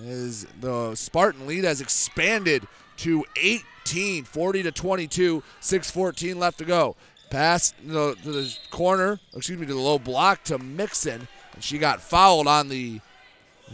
as 0.09 0.47
the 0.60 0.94
Spartan 0.94 1.47
lead 1.47 1.64
has 1.64 1.80
expanded 1.80 2.66
to 2.97 3.24
18, 3.36 4.24
40 4.24 4.62
to 4.62 4.72
22, 4.72 5.43
6:14 5.60 6.36
left 6.36 6.59
to 6.59 6.64
go. 6.64 6.97
Pass 7.32 7.72
to 7.88 8.14
the 8.14 8.54
corner, 8.70 9.18
excuse 9.34 9.59
me, 9.59 9.64
to 9.64 9.72
the 9.72 9.80
low 9.80 9.98
block 9.98 10.44
to 10.44 10.59
Mixon, 10.59 11.28
and 11.54 11.64
she 11.64 11.78
got 11.78 12.02
fouled 12.02 12.46
on 12.46 12.68
the 12.68 13.00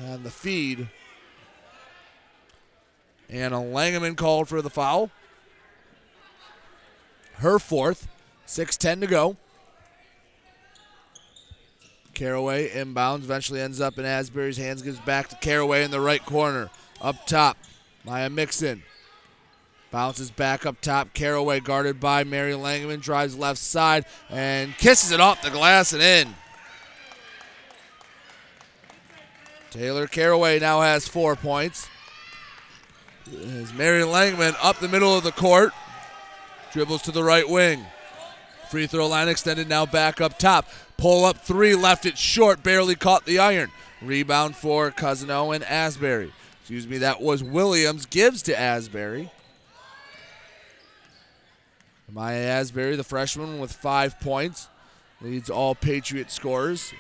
on 0.00 0.22
the 0.22 0.30
feed. 0.30 0.88
And 3.28 3.52
a 3.52 3.56
Langeman 3.56 4.16
called 4.16 4.46
for 4.46 4.62
the 4.62 4.70
foul. 4.70 5.10
Her 7.38 7.58
fourth, 7.58 8.06
6:10 8.46 9.00
to 9.00 9.08
go. 9.08 9.36
Caraway 12.14 12.70
inbounds, 12.70 13.24
eventually 13.24 13.60
ends 13.60 13.80
up 13.80 13.98
in 13.98 14.04
Asbury's 14.04 14.56
hands, 14.56 14.82
gives 14.82 15.00
back 15.00 15.28
to 15.30 15.36
Caraway 15.36 15.82
in 15.82 15.90
the 15.90 16.00
right 16.00 16.24
corner. 16.24 16.70
Up 17.00 17.26
top, 17.26 17.56
Maya 18.04 18.30
Mixon. 18.30 18.84
Bounces 19.90 20.30
back 20.30 20.66
up 20.66 20.80
top. 20.80 21.14
Caraway 21.14 21.60
guarded 21.60 21.98
by 21.98 22.24
Mary 22.24 22.52
Langman. 22.52 23.00
Drives 23.00 23.36
left 23.36 23.58
side 23.58 24.04
and 24.28 24.76
kisses 24.76 25.12
it 25.12 25.20
off 25.20 25.42
the 25.42 25.50
glass 25.50 25.92
and 25.92 26.02
in. 26.02 26.34
Taylor 29.70 30.06
Caraway 30.06 30.58
now 30.58 30.80
has 30.80 31.08
four 31.08 31.36
points. 31.36 31.88
As 33.30 33.72
Mary 33.72 34.02
Langman 34.02 34.56
up 34.62 34.78
the 34.78 34.88
middle 34.88 35.16
of 35.16 35.24
the 35.24 35.32
court. 35.32 35.72
Dribbles 36.72 37.02
to 37.02 37.12
the 37.12 37.24
right 37.24 37.48
wing. 37.48 37.84
Free 38.70 38.86
throw 38.86 39.06
line 39.06 39.28
extended 39.28 39.68
now 39.68 39.86
back 39.86 40.20
up 40.20 40.38
top. 40.38 40.68
Pull 40.98 41.24
up 41.24 41.38
three, 41.38 41.74
left 41.74 42.04
it 42.04 42.18
short, 42.18 42.62
barely 42.62 42.94
caught 42.94 43.24
the 43.24 43.38
iron. 43.38 43.70
Rebound 44.02 44.56
for 44.56 44.90
Cousino 44.90 45.54
and 45.54 45.64
Asbury. 45.64 46.32
Excuse 46.60 46.86
me, 46.86 46.98
that 46.98 47.22
was 47.22 47.42
Williams. 47.42 48.04
Gives 48.04 48.42
to 48.42 48.58
Asbury. 48.58 49.30
Maya 52.10 52.38
Asbury, 52.38 52.96
the 52.96 53.04
freshman, 53.04 53.58
with 53.58 53.72
five 53.72 54.18
points, 54.20 54.68
leads 55.20 55.50
all 55.50 55.74
Patriot 55.74 56.30
scorers. 56.30 56.92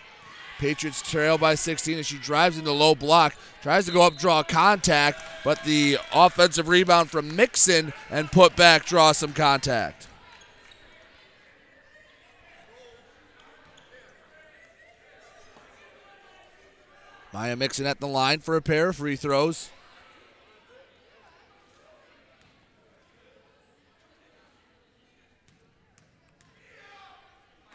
Patriots 0.58 1.00
trail 1.08 1.38
by 1.38 1.54
16 1.54 1.98
as 1.98 2.06
she 2.06 2.18
drives 2.18 2.58
into 2.58 2.72
low 2.72 2.94
block, 2.94 3.34
tries 3.62 3.86
to 3.86 3.92
go 3.92 4.02
up, 4.02 4.18
draw 4.18 4.42
contact, 4.42 5.22
but 5.44 5.62
the 5.64 5.98
offensive 6.12 6.68
rebound 6.68 7.10
from 7.10 7.34
Mixon 7.36 7.92
and 8.10 8.30
put 8.30 8.56
back 8.56 8.84
draw 8.84 9.12
some 9.12 9.32
contact. 9.32 10.08
Maya 17.32 17.54
Mixon 17.56 17.86
at 17.86 18.00
the 18.00 18.08
line 18.08 18.40
for 18.40 18.56
a 18.56 18.62
pair 18.62 18.88
of 18.88 18.96
free 18.96 19.14
throws. 19.14 19.70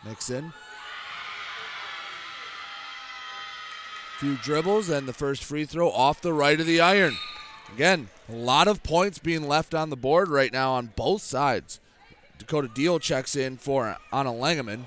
Mixon. 0.06 0.54
Few 4.20 4.38
dribbles 4.38 4.90
and 4.90 5.08
the 5.08 5.14
first 5.14 5.44
free 5.44 5.66
throw 5.66 5.90
off 5.90 6.22
the 6.22 6.34
right 6.34 6.60
of 6.60 6.66
the 6.66 6.80
iron. 6.80 7.18
Again, 7.74 8.10
a 8.30 8.34
lot 8.34 8.68
of 8.68 8.84
points 8.84 9.20
being 9.20 9.48
left 9.48 9.74
on 9.74 9.90
the 9.90 9.98
board 9.98 10.30
right 10.30 10.54
now 10.54 10.74
on 10.74 10.94
both 10.96 11.22
sides. 11.22 11.80
Dakota 12.38 12.68
Deal 12.68 13.00
checks 13.00 13.36
in 13.36 13.58
for 13.58 13.98
Anna 14.12 14.32
Langeman. 14.32 14.86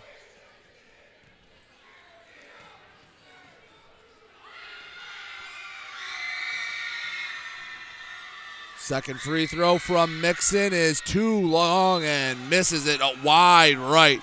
Second 8.78 9.20
free 9.20 9.46
throw 9.46 9.78
from 9.78 10.20
Mixon 10.20 10.72
is 10.72 11.00
too 11.00 11.40
long 11.40 12.04
and 12.04 12.48
misses 12.48 12.86
it 12.86 13.00
wide 13.24 13.78
right. 13.78 14.22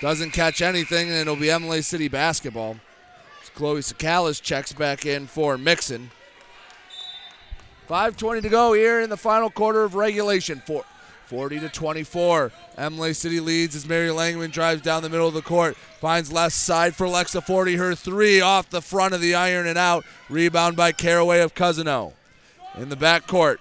Doesn't 0.00 0.30
catch 0.30 0.62
anything, 0.62 1.08
and 1.08 1.18
it'll 1.18 1.36
be 1.36 1.50
Imlay 1.50 1.82
City 1.82 2.08
basketball. 2.08 2.76
As 3.42 3.50
Chloe 3.50 3.80
Sakalis 3.80 4.40
checks 4.40 4.72
back 4.72 5.04
in 5.04 5.26
for 5.26 5.58
Mixon. 5.58 6.10
5.20 7.88 8.42
to 8.42 8.48
go 8.48 8.72
here 8.72 9.00
in 9.00 9.10
the 9.10 9.16
final 9.16 9.50
quarter 9.50 9.82
of 9.82 9.94
regulation. 9.94 10.62
For 10.64 10.84
40 11.26 11.60
to 11.60 11.68
24. 11.68 12.50
Imlay 12.78 13.12
City 13.12 13.40
leads 13.40 13.76
as 13.76 13.86
Mary 13.86 14.08
Langman 14.08 14.50
drives 14.50 14.82
down 14.82 15.02
the 15.02 15.10
middle 15.10 15.28
of 15.28 15.34
the 15.34 15.42
court. 15.42 15.76
Finds 15.76 16.32
left 16.32 16.54
side 16.54 16.96
for 16.96 17.06
Lexa 17.06 17.42
Forty. 17.42 17.76
Her 17.76 17.94
three 17.94 18.40
off 18.40 18.70
the 18.70 18.80
front 18.80 19.14
of 19.14 19.20
the 19.20 19.34
iron 19.34 19.66
and 19.66 19.78
out. 19.78 20.04
Rebound 20.28 20.76
by 20.76 20.92
Caraway 20.92 21.40
of 21.40 21.54
Cousino. 21.54 22.14
In 22.76 22.88
the 22.88 22.96
backcourt, 22.96 23.58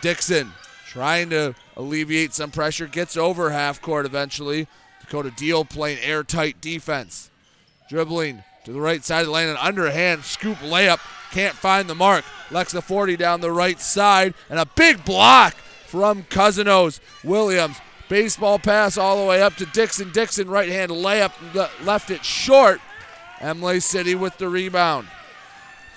Dixon 0.00 0.52
trying 0.86 1.30
to 1.30 1.54
alleviate 1.76 2.34
some 2.34 2.50
pressure. 2.50 2.86
Gets 2.86 3.16
over 3.16 3.50
half 3.50 3.80
court 3.80 4.06
eventually. 4.06 4.68
Dakota 5.10 5.32
Deal 5.32 5.64
playing 5.64 5.98
airtight 6.04 6.60
defense. 6.60 7.32
Dribbling 7.88 8.44
to 8.64 8.72
the 8.72 8.80
right 8.80 9.04
side 9.04 9.22
of 9.22 9.26
the 9.26 9.32
lane, 9.32 9.48
an 9.48 9.56
underhand 9.56 10.22
scoop 10.22 10.58
layup. 10.58 11.00
Can't 11.32 11.56
find 11.56 11.90
the 11.90 11.96
mark. 11.96 12.24
Lexa 12.50 12.80
Forty 12.80 13.16
down 13.16 13.40
the 13.40 13.50
right 13.50 13.80
side, 13.80 14.34
and 14.48 14.60
a 14.60 14.66
big 14.66 15.04
block 15.04 15.54
from 15.86 16.22
Cousinos. 16.24 17.00
Williams. 17.24 17.76
Baseball 18.08 18.60
pass 18.60 18.96
all 18.96 19.20
the 19.20 19.28
way 19.28 19.42
up 19.42 19.56
to 19.56 19.66
Dixon. 19.66 20.12
Dixon 20.12 20.48
right 20.48 20.68
hand 20.68 20.92
layup 20.92 21.32
left 21.84 22.10
it 22.10 22.24
short. 22.24 22.80
Imlay 23.40 23.80
City 23.80 24.14
with 24.14 24.38
the 24.38 24.48
rebound. 24.48 25.08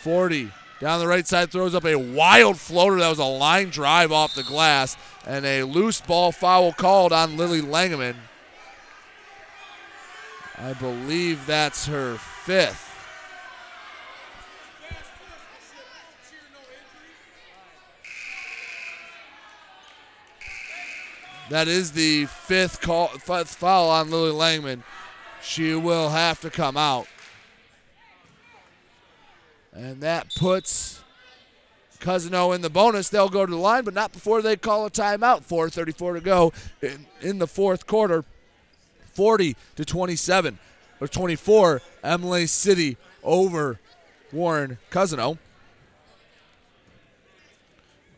Forty 0.01 0.51
down 0.79 0.99
the 0.99 1.07
right 1.07 1.27
side 1.27 1.51
throws 1.51 1.75
up 1.75 1.85
a 1.85 1.95
wild 1.95 2.57
floater 2.57 2.97
that 2.99 3.09
was 3.09 3.19
a 3.19 3.23
line 3.23 3.69
drive 3.69 4.11
off 4.11 4.33
the 4.33 4.43
glass 4.43 4.97
and 5.25 5.45
a 5.45 5.63
loose 5.63 6.01
ball 6.01 6.31
foul 6.31 6.73
called 6.73 7.13
on 7.13 7.37
Lily 7.37 7.61
Langeman. 7.61 8.15
I 10.63 10.71
believe 10.71 11.45
that's 11.45 11.87
her 11.87 12.15
fifth. 12.15 12.89
That 21.49 21.67
is 21.67 21.91
the 21.91 22.27
fifth 22.27 22.79
call, 22.79 23.09
fifth 23.09 23.55
foul 23.55 23.89
on 23.89 24.09
Lily 24.09 24.31
Langman. 24.31 24.83
She 25.41 25.75
will 25.75 26.09
have 26.11 26.39
to 26.39 26.49
come 26.49 26.77
out. 26.77 27.07
And 29.73 29.99
that 29.99 30.33
puts 30.33 31.03
Cousino 31.99 32.55
in 32.55 32.61
the 32.61 32.69
bonus. 32.69 33.09
They'll 33.09 33.27
go 33.27 33.45
to 33.45 33.51
the 33.51 33.57
line, 33.57 33.83
but 33.83 33.93
not 33.93 34.13
before 34.13 34.41
they 34.41 34.55
call 34.55 34.85
a 34.85 34.89
timeout. 34.89 35.45
4.34 35.45 36.13
to 36.13 36.21
go 36.21 36.53
in, 36.81 37.05
in 37.19 37.39
the 37.39 37.47
fourth 37.47 37.85
quarter. 37.85 38.23
40 39.13 39.55
to 39.75 39.85
27 39.85 40.59
or 40.99 41.07
24. 41.07 41.81
Imlay 42.03 42.45
City 42.45 42.97
over 43.23 43.79
Warren 44.31 44.77
Cousino. 44.91 45.37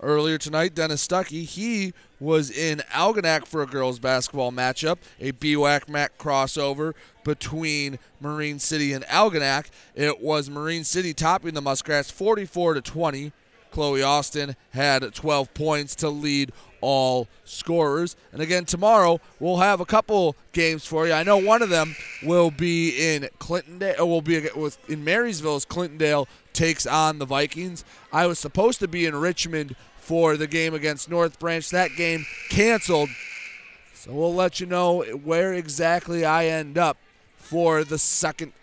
Earlier 0.01 0.37
tonight, 0.37 0.75
Dennis 0.75 1.05
Stuckey, 1.05 1.45
he 1.45 1.93
was 2.19 2.51
in 2.51 2.79
Algonac 2.91 3.45
for 3.45 3.61
a 3.61 3.65
girls 3.65 3.97
basketball 3.97 4.51
matchup, 4.51 4.97
a 5.19 5.31
BWAC 5.31 5.89
MAC 5.89 6.17
crossover 6.17 6.93
between 7.23 7.97
Marine 8.19 8.59
City 8.59 8.93
and 8.93 9.03
Algonac. 9.05 9.67
It 9.95 10.21
was 10.21 10.49
Marine 10.49 10.83
City 10.83 11.13
topping 11.13 11.53
the 11.53 11.61
Muskrats 11.61 12.11
44 12.11 12.75
to 12.75 12.81
20. 12.81 13.31
Chloe 13.71 14.03
Austin 14.03 14.55
had 14.71 15.13
12 15.13 15.53
points 15.53 15.95
to 15.95 16.09
lead 16.09 16.51
all 16.85 17.27
scorers. 17.43 18.15
And 18.31 18.41
again, 18.41 18.65
tomorrow 18.65 19.19
we'll 19.39 19.57
have 19.57 19.79
a 19.79 19.85
couple 19.85 20.35
games 20.53 20.85
for 20.85 21.07
you. 21.07 21.13
I 21.13 21.23
know 21.23 21.37
one 21.37 21.63
of 21.63 21.69
them 21.69 21.95
will 22.23 22.51
be 22.51 23.15
in 23.15 23.27
Clintondale, 23.39 23.99
or 23.99 24.05
will 24.05 24.21
be 24.21 24.47
with 24.55 24.77
in 24.87 25.03
Marysville 25.03 25.55
as 25.55 25.65
Clintondale 25.65 26.27
takes 26.53 26.85
on 26.85 27.17
the 27.17 27.25
Vikings. 27.25 27.83
I 28.13 28.27
was 28.27 28.37
supposed 28.37 28.79
to 28.79 28.87
be 28.87 29.05
in 29.05 29.15
Richmond 29.15 29.75
for 29.97 30.37
the 30.37 30.47
game 30.47 30.75
against 30.75 31.09
North 31.09 31.39
Branch. 31.39 31.67
That 31.71 31.95
game 31.97 32.27
canceled. 32.49 33.09
So 33.95 34.13
we'll 34.13 34.35
let 34.35 34.59
you 34.59 34.67
know 34.67 35.01
where 35.01 35.53
exactly 35.53 36.23
I 36.23 36.45
end 36.45 36.77
up 36.77 36.97
for 37.37 37.83
the 37.83 37.97
second 37.97 38.53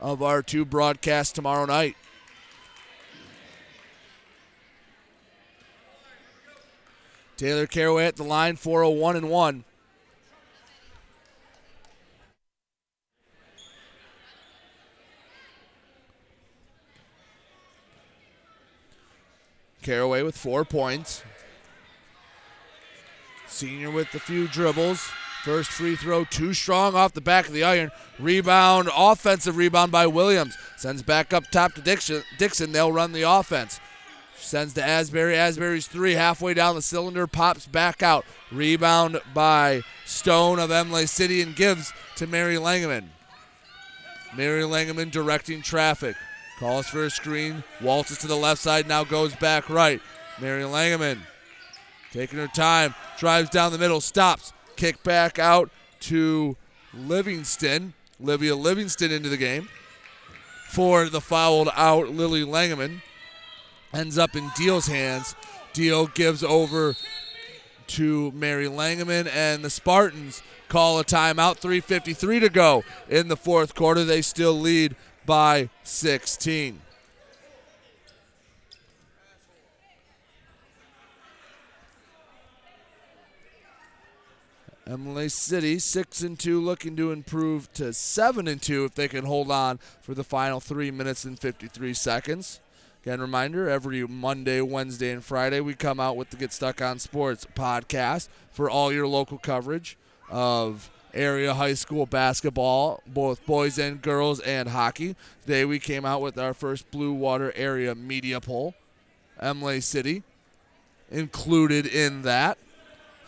of 0.00 0.22
our 0.22 0.42
two 0.42 0.64
broadcasts 0.64 1.32
tomorrow 1.32 1.64
night. 1.64 1.96
Taylor 7.36 7.66
Caraway 7.66 8.06
at 8.06 8.16
the 8.16 8.22
line, 8.22 8.56
401 8.56 9.16
and 9.16 9.28
1. 9.28 9.64
Caraway 19.82 20.22
with 20.22 20.36
four 20.36 20.64
points. 20.64 21.22
Senior 23.46 23.90
with 23.92 24.12
a 24.14 24.18
few 24.18 24.48
dribbles. 24.48 25.08
First 25.44 25.70
free 25.70 25.94
throw, 25.94 26.24
too 26.24 26.52
strong 26.54 26.96
off 26.96 27.12
the 27.12 27.20
back 27.20 27.46
of 27.46 27.52
the 27.52 27.62
iron. 27.62 27.92
Rebound, 28.18 28.90
offensive 28.96 29.56
rebound 29.56 29.92
by 29.92 30.08
Williams. 30.08 30.56
Sends 30.76 31.02
back 31.04 31.32
up 31.32 31.44
top 31.52 31.74
to 31.74 31.80
Dixon. 31.80 32.24
Dixon. 32.36 32.72
They'll 32.72 32.90
run 32.90 33.12
the 33.12 33.22
offense. 33.22 33.78
Sends 34.46 34.74
to 34.74 34.84
Asbury. 34.84 35.36
Asbury's 35.36 35.88
three 35.88 36.12
halfway 36.12 36.54
down 36.54 36.76
the 36.76 36.82
cylinder, 36.82 37.26
pops 37.26 37.66
back 37.66 38.00
out. 38.00 38.24
Rebound 38.52 39.20
by 39.34 39.82
Stone 40.04 40.60
of 40.60 40.70
Imlay 40.70 41.06
City 41.06 41.42
and 41.42 41.56
gives 41.56 41.92
to 42.14 42.28
Mary 42.28 42.54
Langeman. 42.54 43.06
Mary 44.36 44.62
Langeman 44.62 45.10
directing 45.10 45.62
traffic. 45.62 46.14
Calls 46.60 46.86
for 46.86 47.02
a 47.02 47.10
screen. 47.10 47.64
Waltzes 47.82 48.18
to 48.18 48.28
the 48.28 48.36
left 48.36 48.62
side, 48.62 48.86
now 48.86 49.02
goes 49.02 49.34
back 49.34 49.68
right. 49.68 50.00
Mary 50.40 50.62
Langeman 50.62 51.18
taking 52.12 52.38
her 52.38 52.46
time. 52.46 52.94
Drives 53.18 53.50
down 53.50 53.72
the 53.72 53.78
middle, 53.78 54.00
stops. 54.00 54.52
Kick 54.76 55.02
back 55.02 55.40
out 55.40 55.70
to 56.02 56.56
Livingston. 56.94 57.94
Livia 58.20 58.54
Livingston 58.54 59.10
into 59.10 59.28
the 59.28 59.36
game. 59.36 59.68
For 60.68 61.08
the 61.08 61.20
fouled 61.20 61.70
out 61.74 62.10
Lily 62.10 62.44
Langeman. 62.44 63.02
Ends 63.96 64.18
up 64.18 64.36
in 64.36 64.50
Deal's 64.54 64.88
hands. 64.88 65.34
Deal 65.72 66.06
gives 66.08 66.44
over 66.44 66.94
to 67.86 68.30
Mary 68.32 68.66
Langeman, 68.66 69.26
and 69.32 69.64
the 69.64 69.70
Spartans 69.70 70.42
call 70.68 71.00
a 71.00 71.04
timeout. 71.04 71.60
3.53 71.60 72.40
to 72.40 72.50
go 72.50 72.84
in 73.08 73.28
the 73.28 73.38
fourth 73.38 73.74
quarter. 73.74 74.04
They 74.04 74.20
still 74.20 74.52
lead 74.52 74.96
by 75.24 75.70
16. 75.82 76.82
Imlay 84.86 85.28
City 85.28 85.78
six 85.78 86.20
and 86.20 86.38
two, 86.38 86.60
looking 86.60 86.96
to 86.96 87.12
improve 87.12 87.72
to 87.72 87.94
seven 87.94 88.46
and 88.46 88.60
two 88.60 88.84
if 88.84 88.94
they 88.94 89.08
can 89.08 89.24
hold 89.24 89.50
on 89.50 89.78
for 90.02 90.12
the 90.14 90.22
final 90.22 90.60
three 90.60 90.90
minutes 90.90 91.24
and 91.24 91.38
53 91.38 91.94
seconds. 91.94 92.60
Again, 93.06 93.20
reminder 93.20 93.68
every 93.70 94.04
Monday, 94.04 94.60
Wednesday, 94.60 95.12
and 95.12 95.24
Friday 95.24 95.60
we 95.60 95.74
come 95.74 96.00
out 96.00 96.16
with 96.16 96.30
the 96.30 96.36
Get 96.36 96.52
Stuck 96.52 96.82
on 96.82 96.98
Sports 96.98 97.46
podcast 97.54 98.28
for 98.50 98.68
all 98.68 98.92
your 98.92 99.06
local 99.06 99.38
coverage 99.38 99.96
of 100.28 100.90
area 101.14 101.54
high 101.54 101.74
school 101.74 102.06
basketball, 102.06 103.04
both 103.06 103.46
boys 103.46 103.78
and 103.78 104.02
girls, 104.02 104.40
and 104.40 104.70
hockey. 104.70 105.14
Today 105.42 105.64
we 105.64 105.78
came 105.78 106.04
out 106.04 106.20
with 106.20 106.36
our 106.36 106.52
first 106.52 106.90
Blue 106.90 107.12
Water 107.12 107.52
area 107.54 107.94
media 107.94 108.40
poll. 108.40 108.74
Imlay 109.40 109.78
City 109.78 110.24
included 111.08 111.86
in 111.86 112.22
that. 112.22 112.58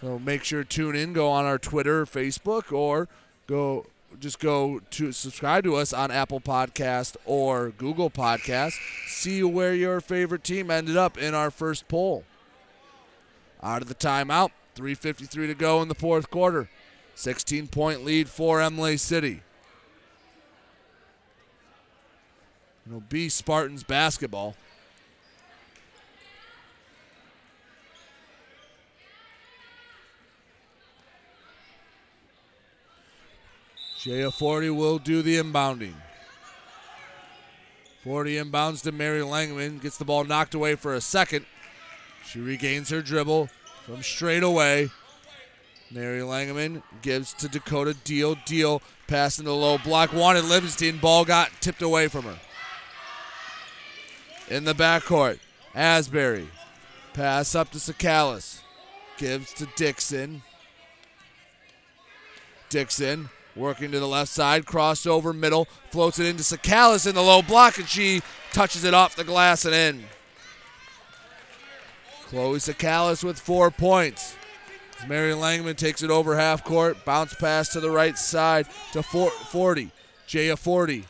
So 0.00 0.18
make 0.18 0.42
sure 0.42 0.64
to 0.64 0.68
tune 0.68 0.96
in, 0.96 1.12
go 1.12 1.30
on 1.30 1.44
our 1.44 1.56
Twitter, 1.56 2.04
Facebook, 2.04 2.72
or 2.72 3.06
go 3.46 3.86
just 4.20 4.38
go 4.38 4.80
to 4.90 5.12
subscribe 5.12 5.64
to 5.64 5.76
us 5.76 5.92
on 5.92 6.10
Apple 6.10 6.40
Podcast 6.40 7.16
or 7.24 7.70
Google 7.70 8.10
Podcast. 8.10 8.74
See 9.06 9.42
where 9.42 9.74
your 9.74 10.00
favorite 10.00 10.44
team 10.44 10.70
ended 10.70 10.96
up 10.96 11.18
in 11.18 11.34
our 11.34 11.50
first 11.50 11.88
poll. 11.88 12.24
Out 13.62 13.82
of 13.82 13.88
the 13.88 13.94
timeout, 13.94 14.50
3.53 14.76 15.30
to 15.48 15.54
go 15.54 15.82
in 15.82 15.88
the 15.88 15.94
fourth 15.94 16.30
quarter. 16.30 16.68
16 17.14 17.66
point 17.66 18.04
lead 18.04 18.28
for 18.28 18.60
Imlay 18.60 18.96
City. 18.96 19.42
It'll 22.86 23.00
be 23.00 23.28
Spartans 23.28 23.82
basketball. 23.82 24.54
Jaya 34.08 34.30
Forty 34.30 34.70
will 34.70 34.98
do 34.98 35.20
the 35.20 35.36
inbounding. 35.36 35.92
Forty 38.02 38.36
inbounds 38.36 38.80
to 38.84 38.90
Mary 38.90 39.20
Langman. 39.20 39.82
Gets 39.82 39.98
the 39.98 40.06
ball 40.06 40.24
knocked 40.24 40.54
away 40.54 40.76
for 40.76 40.94
a 40.94 41.00
second. 41.02 41.44
She 42.24 42.40
regains 42.40 42.88
her 42.88 43.02
dribble 43.02 43.50
from 43.84 44.02
straight 44.02 44.42
away. 44.42 44.88
Mary 45.90 46.20
Langman 46.20 46.82
gives 47.02 47.34
to 47.34 47.48
Dakota 47.48 47.94
Deal. 48.02 48.38
Deal 48.46 48.80
passing 49.08 49.44
the 49.44 49.54
low 49.54 49.76
block. 49.76 50.14
Wanted 50.14 50.46
Livingston. 50.46 50.96
Ball 50.96 51.26
got 51.26 51.50
tipped 51.60 51.82
away 51.82 52.08
from 52.08 52.24
her. 52.24 52.38
In 54.48 54.64
the 54.64 54.74
backcourt, 54.74 55.38
Asbury. 55.74 56.48
Pass 57.12 57.54
up 57.54 57.72
to 57.72 57.78
Sakalis. 57.78 58.62
Gives 59.18 59.52
to 59.52 59.68
Dixon. 59.76 60.44
Dixon 62.70 63.28
working 63.58 63.90
to 63.90 64.00
the 64.00 64.08
left 64.08 64.30
side. 64.30 64.64
Crossover 64.64 65.34
middle. 65.34 65.66
Floats 65.90 66.18
it 66.18 66.26
into 66.26 66.42
Sakalis 66.42 67.06
in 67.06 67.14
the 67.14 67.22
low 67.22 67.42
block, 67.42 67.78
and 67.78 67.88
she 67.88 68.22
touches 68.52 68.84
it 68.84 68.94
off 68.94 69.16
the 69.16 69.24
glass 69.24 69.64
and 69.64 69.74
in. 69.74 70.04
Chloe 72.28 72.58
Sakalis 72.58 73.24
with 73.24 73.38
four 73.38 73.70
points. 73.70 74.36
As 75.00 75.08
Mary 75.08 75.32
Langman 75.32 75.76
takes 75.76 76.02
it 76.02 76.10
over 76.10 76.36
half 76.36 76.64
court. 76.64 77.04
Bounce 77.04 77.34
pass 77.34 77.68
to 77.70 77.80
the 77.80 77.90
right 77.90 78.18
side 78.18 78.66
to 78.92 79.02
Forty. 79.02 79.90
Jaya 80.26 80.56
Forty 80.56 81.06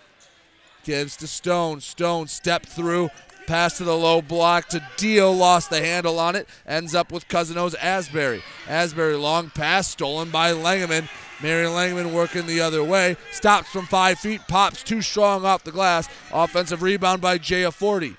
gives 0.84 1.16
to 1.16 1.26
Stone. 1.26 1.80
Stone 1.80 2.28
step 2.28 2.64
through. 2.64 3.10
Pass 3.46 3.78
to 3.78 3.84
the 3.84 3.96
low 3.96 4.20
block 4.20 4.68
to 4.68 4.86
Dio, 4.98 5.32
Lost 5.32 5.70
the 5.70 5.80
handle 5.80 6.18
on 6.18 6.36
it. 6.36 6.46
Ends 6.66 6.94
up 6.94 7.10
with 7.10 7.28
Cousino's 7.28 7.74
Asbury. 7.76 8.42
Asbury 8.68 9.16
long 9.16 9.48
pass 9.50 9.88
stolen 9.88 10.30
by 10.30 10.52
Langman. 10.52 11.08
Mary 11.40 11.66
Langman 11.66 12.12
working 12.12 12.46
the 12.46 12.60
other 12.60 12.82
way. 12.82 13.16
Stops 13.30 13.68
from 13.68 13.86
five 13.86 14.18
feet. 14.18 14.40
Pops 14.48 14.82
too 14.82 15.02
strong 15.02 15.44
off 15.44 15.64
the 15.64 15.70
glass. 15.70 16.08
Offensive 16.32 16.82
rebound 16.82 17.22
by 17.22 17.38
Jaya 17.38 17.70
Forty. 17.70 18.16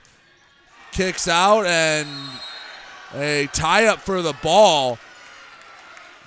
Kicks 0.91 1.27
out 1.27 1.65
and 1.65 2.07
a 3.13 3.47
tie 3.47 3.85
up 3.85 3.99
for 3.99 4.21
the 4.21 4.33
ball. 4.41 4.97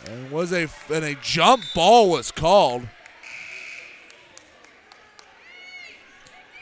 And 0.07 0.31
was 0.31 0.53
a 0.53 0.69
and 0.93 1.05
a 1.05 1.15
jump 1.23 1.65
ball 1.75 2.11
was 2.11 2.31
called. 2.31 2.87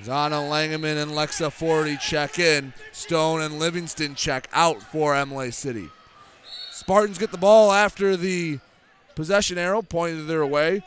Zana 0.03 0.49
Langeman 0.49 1.03
and 1.03 1.11
Lexa 1.11 1.51
Forty 1.51 1.97
check 1.97 2.39
in. 2.39 2.73
Stone 2.93 3.43
and 3.43 3.59
Livingston 3.59 4.15
check 4.15 4.49
out 4.53 4.81
for 4.83 5.15
Imlay 5.15 5.51
City. 5.51 5.89
Spartans 6.71 7.19
get 7.19 7.33
the 7.33 7.39
ball 7.39 7.73
after 7.73 8.17
the 8.17 8.61
possession 9.15 9.59
arrow 9.59 9.83
pointed 9.83 10.27
their 10.27 10.47
way. 10.47 10.83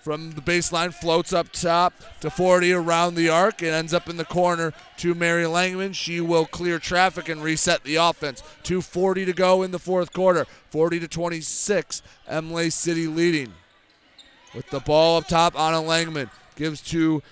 From 0.00 0.32
the 0.32 0.40
baseline, 0.40 0.94
floats 0.94 1.32
up 1.32 1.52
top 1.52 1.92
to 2.20 2.30
Forty 2.30 2.72
around 2.72 3.14
the 3.14 3.28
arc 3.28 3.60
and 3.62 3.72
ends 3.72 3.92
up 3.92 4.08
in 4.08 4.16
the 4.16 4.24
corner 4.24 4.72
to 4.98 5.14
Mary 5.14 5.44
Langman. 5.44 5.94
She 5.94 6.20
will 6.20 6.46
clear 6.46 6.78
traffic 6.78 7.28
and 7.28 7.42
reset 7.42 7.84
the 7.84 7.96
offense. 7.96 8.42
2.40 8.62 9.26
to 9.26 9.32
go 9.32 9.62
in 9.62 9.70
the 9.70 9.78
fourth 9.78 10.12
quarter. 10.12 10.46
40 10.70 11.00
to 11.00 11.08
26. 11.08 12.02
Imlay 12.30 12.70
City 12.70 13.06
leading. 13.06 13.52
With 14.54 14.70
the 14.70 14.80
ball 14.80 15.18
up 15.18 15.28
top, 15.28 15.58
Anna 15.58 15.82
Langman 15.82 16.30
gives 16.56 16.80
to 16.84 17.22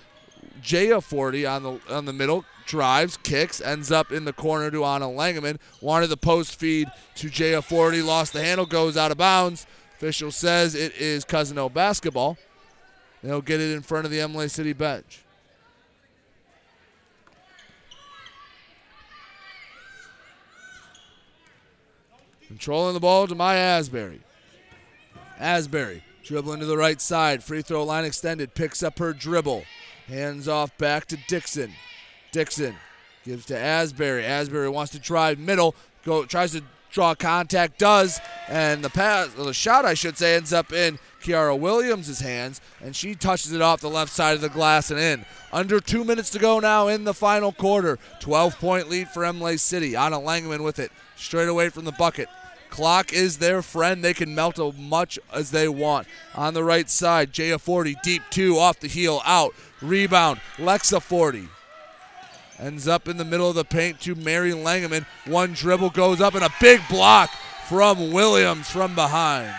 Jaya 0.61 1.01
Forty 1.01 1.47
on 1.47 1.63
the 1.63 1.81
on 1.89 2.05
the 2.05 2.13
middle, 2.13 2.45
drives, 2.67 3.17
kicks, 3.17 3.61
ends 3.61 3.91
up 3.91 4.13
in 4.13 4.25
the 4.25 4.33
corner 4.33 4.71
to 4.71 4.85
Anna 4.85 5.07
Langman. 5.07 5.59
Wanted 5.81 6.09
the 6.09 6.17
post 6.17 6.59
feed 6.59 6.89
to 7.17 7.31
Jaya 7.31 7.63
Forty, 7.63 8.03
lost 8.03 8.33
the 8.33 8.43
handle, 8.43 8.67
goes 8.67 8.97
out 8.97 9.11
of 9.11 9.19
bounds. 9.19 9.67
Official 9.97 10.31
says 10.31 10.75
it 10.75 10.95
is 10.97 11.25
Cousin 11.25 11.57
Cousino 11.57 11.73
basketball. 11.73 12.37
They'll 13.23 13.41
get 13.41 13.61
it 13.61 13.75
in 13.75 13.81
front 13.81 14.05
of 14.05 14.11
the 14.11 14.21
Imlay 14.21 14.49
City 14.49 14.75
bench. 14.75 15.25
Controlling 22.47 22.93
the 22.93 23.01
ball 23.01 23.27
to 23.27 23.35
Maya 23.35 23.59
Asbury. 23.59 24.21
Asbury 25.39 26.05
dribbling 26.23 26.61
to 26.61 26.67
the 26.67 26.77
right 26.77 27.01
side. 27.01 27.43
Free 27.43 27.63
throw 27.63 27.83
line 27.83 28.05
extended. 28.05 28.55
Picks 28.55 28.83
up 28.83 28.99
her 28.99 29.15
dribble. 29.15 29.65
Hands 30.09 30.47
off 30.47 30.77
back 30.77 31.07
to 31.07 31.17
Dixon. 31.27 31.73
Dixon 32.33 32.77
gives 33.25 33.47
to 33.47 33.59
Asbury. 33.59 34.27
Asbury 34.27 34.69
wants 34.69 34.93
to 34.93 34.99
drive 34.99 35.39
middle. 35.39 35.75
Go 36.05 36.27
tries 36.27 36.53
to 36.53 36.63
draw 36.97 37.15
contact, 37.15 37.79
does, 37.79 38.19
and 38.49 38.83
the 38.83 38.89
pass, 38.89 39.29
the 39.35 39.53
shot, 39.53 39.85
I 39.85 39.93
should 39.93 40.17
say, 40.17 40.35
ends 40.35 40.51
up 40.51 40.73
in 40.73 40.99
Kiara 41.23 41.57
Williams' 41.57 42.21
hands, 42.21 42.63
and 42.83 42.97
she 42.97 43.15
touches 43.15 43.53
it 43.53 43.61
off 43.61 43.83
the 43.83 43.91
left 43.91 44.11
side 44.11 44.35
of 44.35 44.41
the 44.41 44.49
glass 44.49 44.91
and 44.91 44.99
in. 44.99 45.27
Under 45.53 45.79
two 45.79 46.05
minutes 46.05 46.31
to 46.31 46.39
go 46.39 46.59
now 46.59 46.89
in 46.89 47.05
the 47.05 47.13
final 47.13 47.53
quarter. 47.53 47.99
12 48.21 48.59
point 48.59 48.89
lead 48.89 49.11
for 49.11 49.25
Imlay 49.25 49.59
City. 49.59 49.95
Anna 49.95 50.19
Langman 50.19 50.65
with 50.65 50.79
it 50.79 50.91
straight 51.17 51.51
away 51.51 51.69
from 51.69 51.85
the 51.85 51.93
bucket. 51.93 52.31
Clock 52.71 53.13
is 53.13 53.37
their 53.37 53.61
friend. 53.61 54.03
They 54.03 54.15
can 54.15 54.35
melt 54.35 54.59
as 54.59 54.75
much 54.79 55.19
as 55.31 55.51
they 55.51 55.69
want. 55.69 56.07
On 56.35 56.55
the 56.55 56.65
right 56.65 56.89
side, 56.89 57.31
Jaya 57.31 57.59
Forty, 57.59 57.97
deep 58.03 58.23
two, 58.31 58.57
off 58.57 58.81
the 58.81 58.89
heel, 58.89 59.21
out. 59.27 59.55
Rebound, 59.83 60.41
Lexa 60.57 61.03
Forty. 61.03 61.49
Ends 62.59 62.89
up 62.89 63.07
in 63.07 63.19
the 63.19 63.25
middle 63.25 63.51
of 63.51 63.55
the 63.55 63.65
paint 63.65 64.01
to 64.01 64.15
Mary 64.15 64.53
Langeman. 64.53 65.05
One 65.27 65.53
dribble 65.53 65.91
goes 65.91 66.21
up 66.21 66.35
and 66.35 66.45
a 66.45 66.53
big 66.61 66.81
block 66.89 67.31
from 67.69 68.13
Williams 68.13 68.71
from 68.71 68.95
behind. 68.95 69.55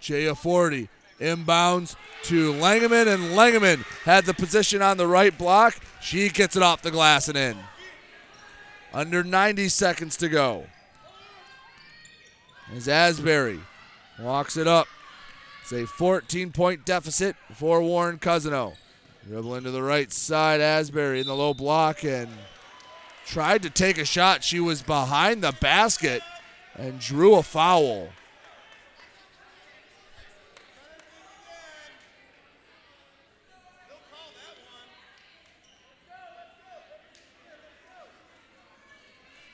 Jaya 0.00 0.34
Forty 0.34 0.88
inbounds 1.20 1.94
to 2.24 2.52
Langeman, 2.54 3.12
and 3.12 3.34
Langeman 3.34 3.84
had 4.04 4.24
the 4.24 4.34
position 4.34 4.80
on 4.80 4.96
the 4.96 5.06
right 5.06 5.36
block. 5.36 5.78
She 6.00 6.30
gets 6.30 6.56
it 6.56 6.62
off 6.62 6.82
the 6.82 6.90
glass 6.90 7.28
and 7.28 7.36
in. 7.36 7.58
Under 8.94 9.22
90 9.22 9.68
seconds 9.68 10.16
to 10.16 10.28
go. 10.28 10.66
As 12.74 12.86
Asbury 12.86 13.60
walks 14.18 14.56
it 14.56 14.66
up. 14.66 14.88
It's 15.62 15.72
a 15.72 15.86
14 15.86 16.52
point 16.52 16.84
deficit 16.84 17.36
for 17.54 17.80
Warren 17.82 18.18
Cousino. 18.18 18.76
Dribbling 19.26 19.64
to 19.64 19.70
the 19.70 19.82
right 19.82 20.12
side, 20.12 20.60
Asbury 20.60 21.20
in 21.20 21.26
the 21.26 21.34
low 21.34 21.54
block 21.54 22.04
and 22.04 22.28
tried 23.26 23.62
to 23.62 23.70
take 23.70 23.98
a 23.98 24.04
shot. 24.04 24.42
She 24.42 24.60
was 24.60 24.82
behind 24.82 25.42
the 25.42 25.52
basket 25.52 26.22
and 26.74 26.98
drew 26.98 27.34
a 27.34 27.42
foul. 27.42 28.08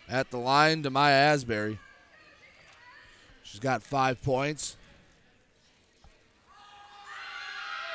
At 0.09 0.31
the 0.31 0.39
line 0.39 0.82
to 0.82 0.91
Maya 0.91 1.15
Asbury. 1.15 1.78
She's 3.55 3.60
got 3.60 3.85
five 3.85 4.20
points. 4.20 4.74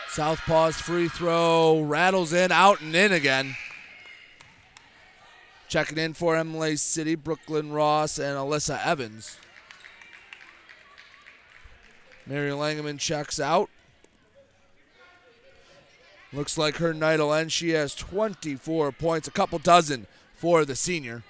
Southpaw's 0.07 0.79
free 0.79 1.09
throw 1.09 1.81
rattles 1.81 2.31
in, 2.31 2.49
out 2.53 2.79
and 2.79 2.95
in 2.95 3.11
again. 3.11 3.57
Checking 5.67 5.97
in 5.97 6.13
for 6.13 6.37
Imlay 6.37 6.77
City, 6.77 7.15
Brooklyn 7.15 7.73
Ross, 7.73 8.17
and 8.17 8.37
Alyssa 8.37 8.81
Evans. 8.85 9.37
Mary 12.25 12.51
Langeman 12.51 12.97
checks 12.97 13.37
out. 13.37 13.69
Looks 16.31 16.57
like 16.57 16.77
her 16.77 16.93
night 16.93 17.19
will 17.19 17.33
end. 17.33 17.51
She 17.51 17.71
has 17.71 17.93
24 17.95 18.93
points, 18.93 19.27
a 19.27 19.31
couple 19.31 19.59
dozen 19.59 20.07
for 20.37 20.63
the 20.63 20.77
senior. 20.77 21.23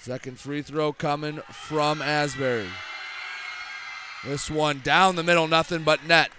Second 0.00 0.38
free 0.38 0.62
throw 0.62 0.94
coming 0.94 1.40
from 1.52 2.00
Asbury. 2.00 2.70
This 4.24 4.50
one 4.50 4.80
down 4.82 5.14
the 5.14 5.22
middle, 5.22 5.46
nothing 5.46 5.82
but 5.82 6.06
net. 6.06 6.30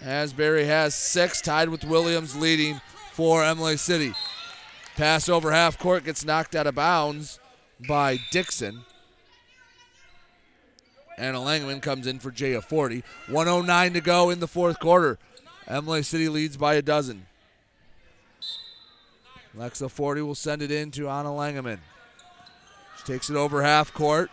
Asbury 0.00 0.64
has 0.66 0.94
six, 0.94 1.40
tied 1.40 1.70
with 1.70 1.82
Williams 1.82 2.36
leading 2.36 2.80
for 3.10 3.42
Imlay 3.42 3.74
City. 3.74 4.12
Pass 4.96 5.28
over 5.28 5.50
half 5.50 5.76
court 5.76 6.04
gets 6.04 6.24
knocked 6.24 6.54
out 6.54 6.68
of 6.68 6.76
bounds 6.76 7.40
by 7.88 8.20
Dixon. 8.30 8.84
Anna 11.16 11.38
Langman 11.38 11.82
comes 11.82 12.06
in 12.06 12.20
for 12.20 12.30
Jaya 12.30 12.62
Forty. 12.62 13.02
109 13.28 13.92
to 13.94 14.00
go 14.00 14.30
in 14.30 14.38
the 14.38 14.46
fourth 14.46 14.78
quarter. 14.78 15.18
Imlay 15.68 16.02
City 16.02 16.28
leads 16.28 16.56
by 16.56 16.74
a 16.74 16.82
dozen. 16.82 17.26
Lexa 19.56 19.90
Forty 19.90 20.22
will 20.22 20.36
send 20.36 20.62
it 20.62 20.70
in 20.70 20.92
to 20.92 21.08
Anna 21.08 21.30
Langeman. 21.30 21.80
Takes 23.08 23.30
it 23.30 23.36
over 23.36 23.62
half 23.62 23.94
court, 23.94 24.30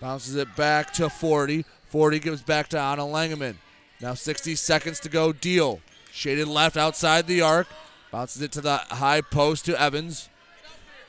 bounces 0.00 0.34
it 0.34 0.56
back 0.56 0.92
to 0.94 1.08
Forty. 1.08 1.64
Forty 1.86 2.18
gives 2.18 2.42
back 2.42 2.66
to 2.70 2.76
Anna 2.76 3.02
Langeman. 3.02 3.54
Now 4.00 4.14
60 4.14 4.56
seconds 4.56 4.98
to 5.00 5.08
go. 5.08 5.32
Deal. 5.32 5.80
Shaded 6.10 6.48
left 6.48 6.76
outside 6.76 7.28
the 7.28 7.40
arc. 7.40 7.68
Bounces 8.10 8.42
it 8.42 8.50
to 8.50 8.60
the 8.60 8.78
high 8.78 9.20
post 9.20 9.66
to 9.66 9.80
Evans. 9.80 10.28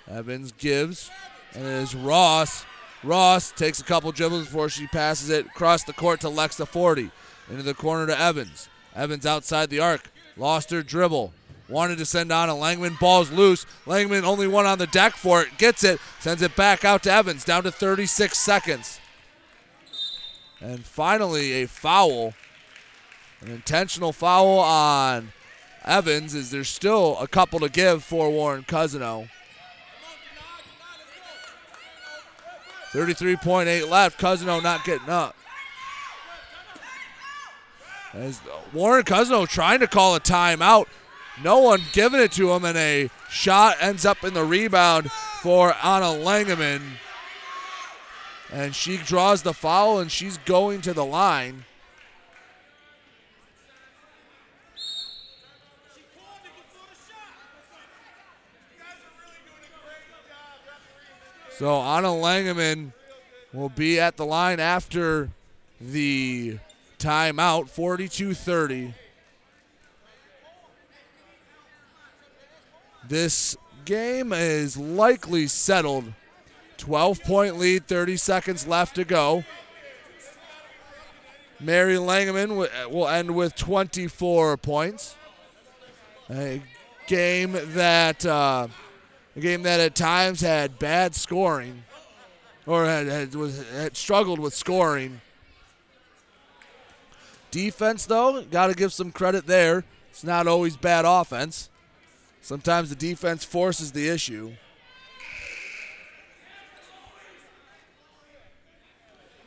Evans 0.07 0.51
gives. 0.51 1.09
And 1.55 1.65
it 1.65 1.69
is 1.69 1.95
Ross. 1.95 2.65
Ross 3.03 3.51
takes 3.51 3.79
a 3.79 3.83
couple 3.83 4.11
dribbles 4.11 4.45
before 4.45 4.69
she 4.69 4.85
passes 4.85 5.31
it 5.31 5.47
across 5.47 5.85
the 5.85 5.93
court 5.93 6.19
to 6.19 6.27
Lexa 6.27 6.67
Forty. 6.67 7.09
Into 7.49 7.63
the 7.63 7.73
corner 7.73 8.05
to 8.05 8.19
Evans. 8.19 8.69
Evans 8.95 9.25
outside 9.25 9.71
the 9.71 9.79
arc. 9.79 10.11
Lost 10.35 10.69
her 10.69 10.83
dribble. 10.83 11.33
Wanted 11.69 11.97
to 11.97 12.05
send 12.05 12.31
on 12.31 12.49
a 12.49 12.53
Langman. 12.53 12.97
Ball's 12.97 13.29
loose. 13.29 13.65
Langman 13.85 14.23
only 14.23 14.47
one 14.47 14.65
on 14.65 14.77
the 14.77 14.87
deck 14.87 15.13
for 15.13 15.41
it. 15.41 15.57
Gets 15.57 15.83
it. 15.83 15.99
Sends 16.19 16.41
it 16.41 16.55
back 16.55 16.85
out 16.85 17.03
to 17.03 17.11
Evans. 17.11 17.43
Down 17.43 17.63
to 17.63 17.71
36 17.71 18.37
seconds. 18.37 18.99
And 20.61 20.85
finally, 20.85 21.63
a 21.63 21.67
foul. 21.67 22.33
An 23.41 23.49
intentional 23.49 24.13
foul 24.13 24.59
on 24.59 25.33
Evans. 25.83 26.33
Is 26.33 26.51
there's 26.51 26.69
still 26.69 27.17
a 27.19 27.27
couple 27.27 27.59
to 27.59 27.69
give 27.69 28.03
for 28.03 28.29
Warren 28.29 28.63
Cousino. 28.63 29.29
33.8 32.91 33.89
left. 33.89 34.19
Cousino 34.19 34.63
not 34.63 34.85
getting 34.85 35.09
up. 35.09 35.35
As 38.13 38.39
Warren 38.73 39.03
Cousino 39.03 39.45
trying 39.47 39.81
to 39.81 39.87
call 39.87 40.15
a 40.15 40.21
timeout. 40.21 40.85
No 41.43 41.59
one 41.59 41.81
giving 41.93 42.19
it 42.19 42.31
to 42.33 42.51
him, 42.51 42.65
and 42.65 42.77
a 42.77 43.09
shot 43.29 43.77
ends 43.79 44.05
up 44.05 44.23
in 44.23 44.33
the 44.33 44.43
rebound 44.43 45.11
for 45.11 45.75
Anna 45.83 46.05
Langeman. 46.05 46.81
And 48.51 48.73
she 48.73 48.97
draws 48.97 49.43
the 49.43 49.53
foul, 49.53 49.99
and 49.99 50.11
she's 50.11 50.37
going 50.39 50.81
to 50.81 50.93
the 50.93 51.05
line. 51.05 51.65
So 61.57 61.81
Anna 61.81 62.09
Langeman 62.09 62.93
will 63.51 63.69
be 63.69 63.99
at 63.99 64.15
the 64.15 64.25
line 64.25 64.59
after 64.59 65.29
the 65.81 66.59
timeout, 66.99 67.69
42 67.69 68.35
30. 68.35 68.93
This 73.07 73.55
game 73.85 74.33
is 74.33 74.75
likely 74.77 75.47
settled. 75.47 76.13
12 76.77 77.21
point 77.23 77.57
lead, 77.57 77.87
30 77.87 78.17
seconds 78.17 78.67
left 78.67 78.95
to 78.95 79.03
go. 79.03 79.43
Mary 81.59 81.95
Langeman 81.95 82.89
will 82.91 83.07
end 83.07 83.35
with 83.35 83.55
24 83.55 84.57
points. 84.57 85.15
A 86.29 86.61
game 87.07 87.57
that 87.73 88.25
uh, 88.25 88.67
a 89.35 89.39
game 89.39 89.63
that 89.63 89.79
at 89.79 89.95
times 89.95 90.41
had 90.41 90.77
bad 90.77 91.15
scoring, 91.15 91.83
or 92.65 92.85
had, 92.85 93.07
had, 93.07 93.35
was, 93.35 93.65
had 93.71 93.95
struggled 93.95 94.39
with 94.39 94.53
scoring. 94.53 95.21
Defense, 97.49 98.05
though, 98.05 98.43
got 98.43 98.67
to 98.67 98.73
give 98.73 98.91
some 98.91 99.11
credit 99.11 99.47
there. 99.47 99.85
It's 100.09 100.23
not 100.23 100.47
always 100.47 100.75
bad 100.75 101.05
offense. 101.05 101.69
Sometimes 102.47 102.87
the 102.87 102.95
defense 102.95 103.43
forces 103.43 103.91
the 103.91 104.07
issue. 104.07 104.53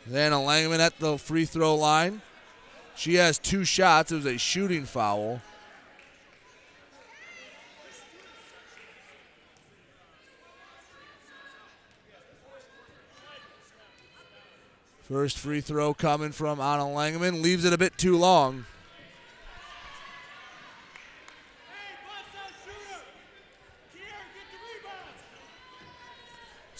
Then 0.06 0.34
a 0.34 0.36
Langman 0.36 0.80
at 0.80 0.98
the 0.98 1.16
free 1.16 1.46
throw 1.46 1.76
line. 1.76 2.20
She 2.94 3.14
has 3.14 3.38
two 3.38 3.64
shots. 3.64 4.12
It 4.12 4.16
was 4.16 4.26
a 4.26 4.36
shooting 4.36 4.84
foul. 4.84 5.40
First 15.08 15.38
free 15.38 15.62
throw 15.62 15.94
coming 15.94 16.32
from 16.32 16.60
Anna 16.60 16.82
Langman. 16.82 17.40
Leaves 17.40 17.64
it 17.64 17.72
a 17.72 17.78
bit 17.78 17.96
too 17.96 18.18
long. 18.18 18.66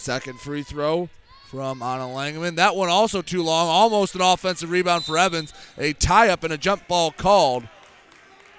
Second 0.00 0.40
free 0.40 0.62
throw 0.62 1.10
from 1.50 1.82
Anna 1.82 2.04
Langman. 2.04 2.56
That 2.56 2.74
one 2.74 2.88
also 2.88 3.20
too 3.20 3.42
long. 3.42 3.68
Almost 3.68 4.14
an 4.14 4.22
offensive 4.22 4.70
rebound 4.70 5.04
for 5.04 5.18
Evans. 5.18 5.52
A 5.76 5.92
tie 5.92 6.30
up 6.30 6.42
and 6.42 6.54
a 6.54 6.58
jump 6.58 6.88
ball 6.88 7.10
called. 7.10 7.68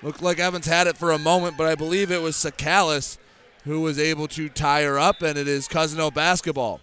Looked 0.04 0.22
like 0.22 0.38
Evans 0.38 0.68
had 0.68 0.86
it 0.86 0.98
for 0.98 1.12
a 1.12 1.18
moment, 1.18 1.58
but 1.58 1.66
I 1.66 1.74
believe 1.74 2.12
it 2.12 2.22
was 2.22 2.36
Sakalis 2.36 3.18
who 3.64 3.82
was 3.82 3.98
able 3.98 4.28
to 4.28 4.50
tie 4.50 4.84
her 4.84 5.00
up, 5.00 5.24
and 5.24 5.38
it 5.38 5.48
is 5.48 5.68
Cousino 5.68 6.14
basketball. 6.14 6.80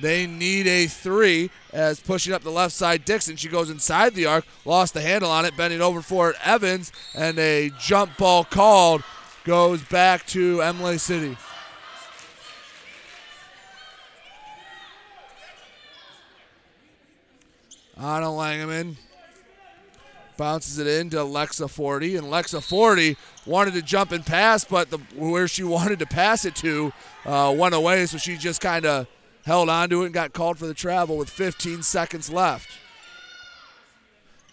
They 0.00 0.26
need 0.28 0.68
a 0.68 0.86
three 0.86 1.50
as 1.72 1.98
pushing 1.98 2.32
up 2.32 2.42
the 2.42 2.50
left 2.50 2.72
side. 2.72 3.04
Dixon, 3.04 3.34
she 3.34 3.48
goes 3.48 3.68
inside 3.68 4.14
the 4.14 4.26
arc, 4.26 4.44
lost 4.64 4.94
the 4.94 5.00
handle 5.00 5.30
on 5.30 5.44
it, 5.44 5.56
bending 5.56 5.80
over 5.80 6.02
for 6.02 6.30
it. 6.30 6.36
Evans, 6.44 6.92
and 7.16 7.36
a 7.38 7.72
jump 7.80 8.16
ball 8.16 8.44
called 8.44 9.02
goes 9.44 9.82
back 9.82 10.24
to 10.26 10.62
Imlay 10.62 10.98
City. 10.98 11.36
Anna 17.98 18.26
Langeman 18.26 18.96
bounces 20.36 20.78
it 20.78 20.86
into 20.86 21.16
Lexa 21.16 21.68
Forty, 21.68 22.16
and 22.16 22.28
Lexa 22.28 22.62
Forty 22.62 23.16
wanted 23.44 23.74
to 23.74 23.82
jump 23.82 24.12
and 24.12 24.24
pass, 24.24 24.64
but 24.64 24.90
the, 24.90 24.98
where 25.16 25.48
she 25.48 25.64
wanted 25.64 25.98
to 25.98 26.06
pass 26.06 26.44
it 26.44 26.54
to 26.56 26.92
uh, 27.26 27.54
went 27.56 27.74
away, 27.74 28.06
so 28.06 28.16
she 28.16 28.36
just 28.36 28.60
kind 28.60 28.86
of 28.86 29.06
held 29.44 29.68
on 29.68 29.88
to 29.90 30.02
it 30.02 30.06
and 30.06 30.14
got 30.14 30.32
called 30.32 30.58
for 30.58 30.66
the 30.66 30.74
travel 30.74 31.16
with 31.16 31.28
15 31.28 31.82
seconds 31.82 32.30
left. 32.30 32.70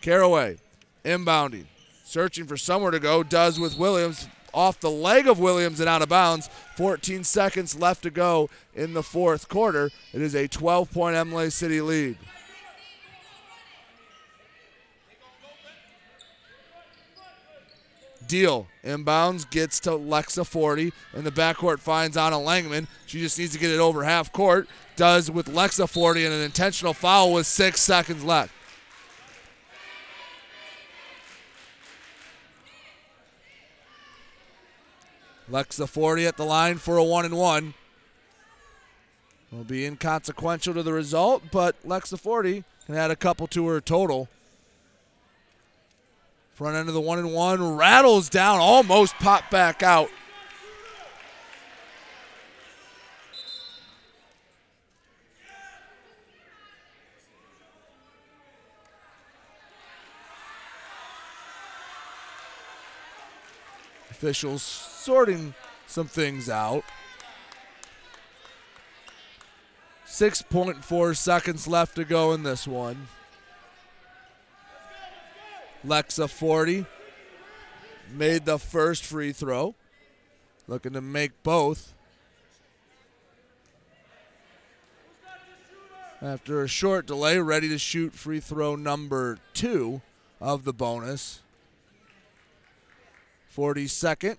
Caraway 0.01 0.57
inbounding, 1.03 1.65
searching 2.03 2.45
for 2.45 2.57
somewhere 2.57 2.91
to 2.91 2.99
go, 2.99 3.22
does 3.22 3.59
with 3.59 3.77
Williams 3.77 4.27
off 4.53 4.80
the 4.80 4.89
leg 4.89 5.27
of 5.27 5.38
Williams 5.38 5.80
and 5.80 5.89
out 5.89 6.01
of 6.01 6.09
bounds. 6.09 6.49
14 6.77 7.23
seconds 7.23 7.77
left 7.77 8.03
to 8.03 8.09
go 8.09 8.49
in 8.73 8.93
the 8.93 9.03
fourth 9.03 9.49
quarter. 9.49 9.91
It 10.13 10.22
is 10.22 10.34
a 10.34 10.47
12 10.47 10.91
point 10.91 11.15
Imlay 11.15 11.51
City 11.51 11.81
lead. 11.81 12.17
Deal 18.27 18.68
inbounds 18.84 19.49
gets 19.49 19.80
to 19.81 19.91
Lexa 19.91 20.45
Forty 20.45 20.93
in 21.14 21.23
the 21.23 21.31
backcourt 21.31 21.80
finds 21.80 22.18
Anna 22.18 22.38
Langman. 22.38 22.88
She 23.06 23.19
just 23.19 23.38
needs 23.38 23.53
to 23.53 23.60
get 23.60 23.72
it 23.72 23.80
over 23.80 24.03
half 24.03 24.31
court. 24.31 24.68
Does 24.95 25.30
with 25.30 25.47
Lexa 25.47 25.89
Forty 25.89 26.26
and 26.26 26.34
an 26.34 26.41
intentional 26.41 26.93
foul 26.93 27.34
with 27.34 27.45
six 27.45 27.81
seconds 27.81 28.23
left. 28.23 28.53
Lexa 35.49 35.88
Forty 35.88 36.26
at 36.26 36.38
the 36.38 36.45
line 36.45 36.77
for 36.77 36.97
a 36.97 37.03
one 37.03 37.26
and 37.26 37.38
one. 37.38 37.73
Will 39.52 39.64
be 39.64 39.85
inconsequential 39.85 40.73
to 40.73 40.84
the 40.84 40.91
result, 40.91 41.43
but 41.52 41.76
Lexa 41.88 42.19
Forty 42.19 42.64
can 42.88 42.95
add 42.95 43.11
a 43.11 43.15
couple 43.15 43.47
to 43.47 43.68
her 43.68 43.80
total. 43.80 44.27
Front 46.56 46.77
end 46.77 46.88
of 46.88 46.94
the 46.94 47.02
one 47.02 47.19
and 47.19 47.34
one 47.34 47.76
rattles 47.76 48.30
down, 48.30 48.60
almost 48.60 49.14
popped 49.15 49.52
back 49.52 49.84
out. 49.84 50.10
Officials 64.10 64.61
sorting 64.61 65.53
some 65.88 66.07
things 66.07 66.49
out. 66.49 66.86
6.4 70.07 71.18
seconds 71.18 71.68
left 71.68 71.95
to 71.95 72.06
go 72.06 72.32
in 72.32 72.44
this 72.44 72.65
one. 72.65 73.10
Lexa 75.86 76.30
Forty 76.30 76.86
made 78.12 78.45
the 78.45 78.57
first 78.57 79.03
free 79.03 79.32
throw. 79.32 79.76
Looking 80.68 80.94
to 80.94 81.02
make 81.02 81.44
both. 81.44 81.94
After 86.22 86.64
a 86.64 86.68
short 86.68 87.06
delay, 87.06 87.38
ready 87.38 87.70
to 87.70 87.78
shoot 87.78 88.14
free 88.14 88.40
throw 88.40 88.76
number 88.76 89.38
two 89.53 90.02
of 90.41 90.64
the 90.64 90.74
bonus. 90.74 91.41
42nd 93.56 94.38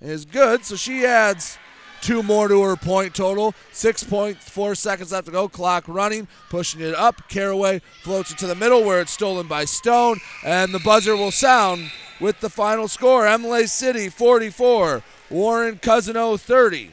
is 0.00 0.24
good, 0.24 0.64
so 0.64 0.76
she 0.76 1.04
adds 1.04 1.58
two 2.00 2.22
more 2.22 2.48
to 2.48 2.62
her 2.62 2.76
point 2.76 3.14
total. 3.14 3.54
6.4 3.72 4.76
seconds 4.76 5.12
left 5.12 5.26
to 5.26 5.32
go. 5.32 5.48
Clock 5.48 5.84
running, 5.86 6.28
pushing 6.48 6.80
it 6.80 6.94
up. 6.94 7.28
Caraway 7.28 7.80
floats 8.02 8.30
it 8.32 8.38
to 8.38 8.46
the 8.46 8.54
middle 8.54 8.84
where 8.84 9.00
it's 9.00 9.12
stolen 9.12 9.46
by 9.46 9.64
Stone, 9.64 10.20
and 10.44 10.72
the 10.72 10.78
buzzer 10.80 11.16
will 11.16 11.30
sound 11.30 11.90
with 12.20 12.40
the 12.40 12.50
final 12.50 12.88
score 12.88 13.26
Imlay 13.26 13.66
City 13.66 14.08
44, 14.08 15.02
Warren 15.30 15.76
Cousino 15.78 16.38
30. 16.38 16.90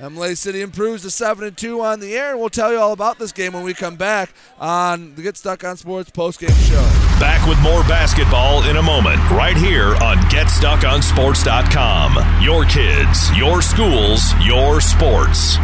Imlay 0.00 0.36
City 0.36 0.62
improves 0.62 1.02
to 1.02 1.10
7 1.10 1.44
and 1.44 1.56
2 1.56 1.80
on 1.80 1.98
the 1.98 2.14
air, 2.14 2.30
and 2.30 2.38
we'll 2.38 2.50
tell 2.50 2.70
you 2.72 2.78
all 2.78 2.92
about 2.92 3.18
this 3.18 3.32
game 3.32 3.52
when 3.52 3.64
we 3.64 3.74
come 3.74 3.96
back 3.96 4.30
on 4.60 5.16
the 5.16 5.22
Get 5.22 5.36
Stuck 5.36 5.64
on 5.64 5.76
Sports 5.76 6.10
postgame 6.10 6.54
show. 6.68 6.80
Back 7.18 7.44
with 7.48 7.60
more 7.60 7.82
basketball 7.82 8.62
in 8.68 8.76
a 8.76 8.82
moment, 8.82 9.18
right 9.30 9.56
here 9.56 9.96
on 9.96 10.18
GetStuckOnSports.com. 10.30 12.42
Your 12.42 12.64
kids, 12.66 13.36
your 13.36 13.60
schools, 13.60 14.32
your 14.44 14.80
sports. 14.80 15.58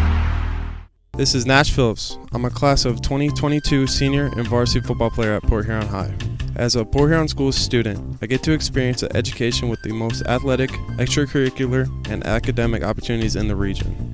This 1.17 1.37
is 1.37 1.47
Nash 1.47 1.71
Phillips. 1.71 2.19
I'm 2.33 2.45
a 2.45 2.51
class 2.51 2.85
of 2.85 3.01
2022 3.03 3.87
senior 3.87 4.33
and 4.37 4.49
varsity 4.49 4.85
football 4.85 5.11
player 5.11 5.35
at 5.35 5.45
Port 5.45 5.67
Huron 5.67 5.87
High. 5.87 6.13
As 6.57 6.75
a 6.75 6.85
Port 6.85 7.11
Huron 7.11 7.29
School 7.29 7.53
student, 7.53 8.19
I 8.21 8.27
get 8.27 8.43
to 8.43 8.51
experience 8.53 9.05
an 9.05 9.17
education 9.17 9.69
with 9.69 9.81
the 9.83 9.93
most 9.93 10.27
athletic, 10.27 10.71
extracurricular, 10.99 11.89
and 12.09 12.27
academic 12.27 12.83
opportunities 12.83 13.37
in 13.37 13.47
the 13.47 13.55
region. 13.55 14.14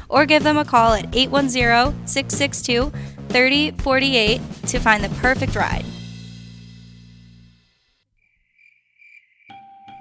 Or 0.11 0.25
give 0.25 0.43
them 0.43 0.57
a 0.57 0.65
call 0.65 0.93
at 0.93 1.15
810 1.15 2.07
662 2.07 2.91
3048 3.29 4.41
to 4.67 4.79
find 4.79 5.03
the 5.03 5.09
perfect 5.21 5.55
ride. 5.55 5.85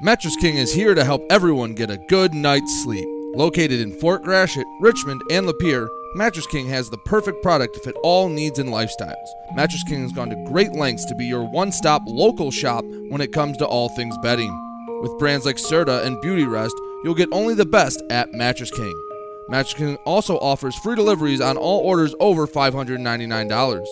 Mattress 0.02 0.36
King 0.36 0.56
is 0.56 0.72
here 0.72 0.94
to 0.94 1.04
help 1.04 1.22
everyone 1.30 1.74
get 1.74 1.90
a 1.90 1.98
good 2.08 2.32
night's 2.32 2.82
sleep. 2.82 3.06
Located 3.34 3.80
in 3.80 3.92
Fort 4.00 4.22
Gratiot, 4.22 4.66
Richmond, 4.80 5.22
and 5.30 5.46
Lapeer, 5.46 5.88
Mattress 6.14 6.46
King 6.46 6.66
has 6.68 6.90
the 6.90 6.98
perfect 6.98 7.42
product 7.42 7.74
to 7.74 7.80
fit 7.80 7.94
all 8.02 8.28
needs 8.28 8.58
and 8.58 8.70
lifestyles. 8.70 9.28
Mattress 9.54 9.84
King 9.84 10.02
has 10.02 10.12
gone 10.12 10.30
to 10.30 10.44
great 10.50 10.72
lengths 10.72 11.04
to 11.04 11.14
be 11.14 11.26
your 11.26 11.44
one 11.44 11.70
stop 11.70 12.02
local 12.06 12.50
shop 12.50 12.82
when 13.10 13.20
it 13.20 13.32
comes 13.32 13.56
to 13.58 13.66
all 13.66 13.90
things 13.90 14.16
bedding. 14.22 14.50
With 15.02 15.18
brands 15.18 15.46
like 15.46 15.56
Serta 15.56 16.04
and 16.04 16.16
Beautyrest, 16.16 16.72
you'll 17.04 17.14
get 17.14 17.28
only 17.30 17.54
the 17.54 17.66
best 17.66 18.02
at 18.10 18.32
Mattress 18.32 18.70
King. 18.70 19.09
Mattress 19.50 19.74
King 19.74 19.96
also 20.06 20.38
offers 20.38 20.76
free 20.76 20.94
deliveries 20.94 21.40
on 21.40 21.56
all 21.56 21.80
orders 21.80 22.14
over 22.20 22.46
$599. 22.46 23.84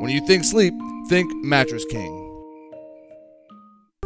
When 0.00 0.10
you 0.10 0.26
think 0.26 0.44
sleep, 0.44 0.72
think 1.10 1.30
Mattress 1.44 1.84
King. 1.90 2.23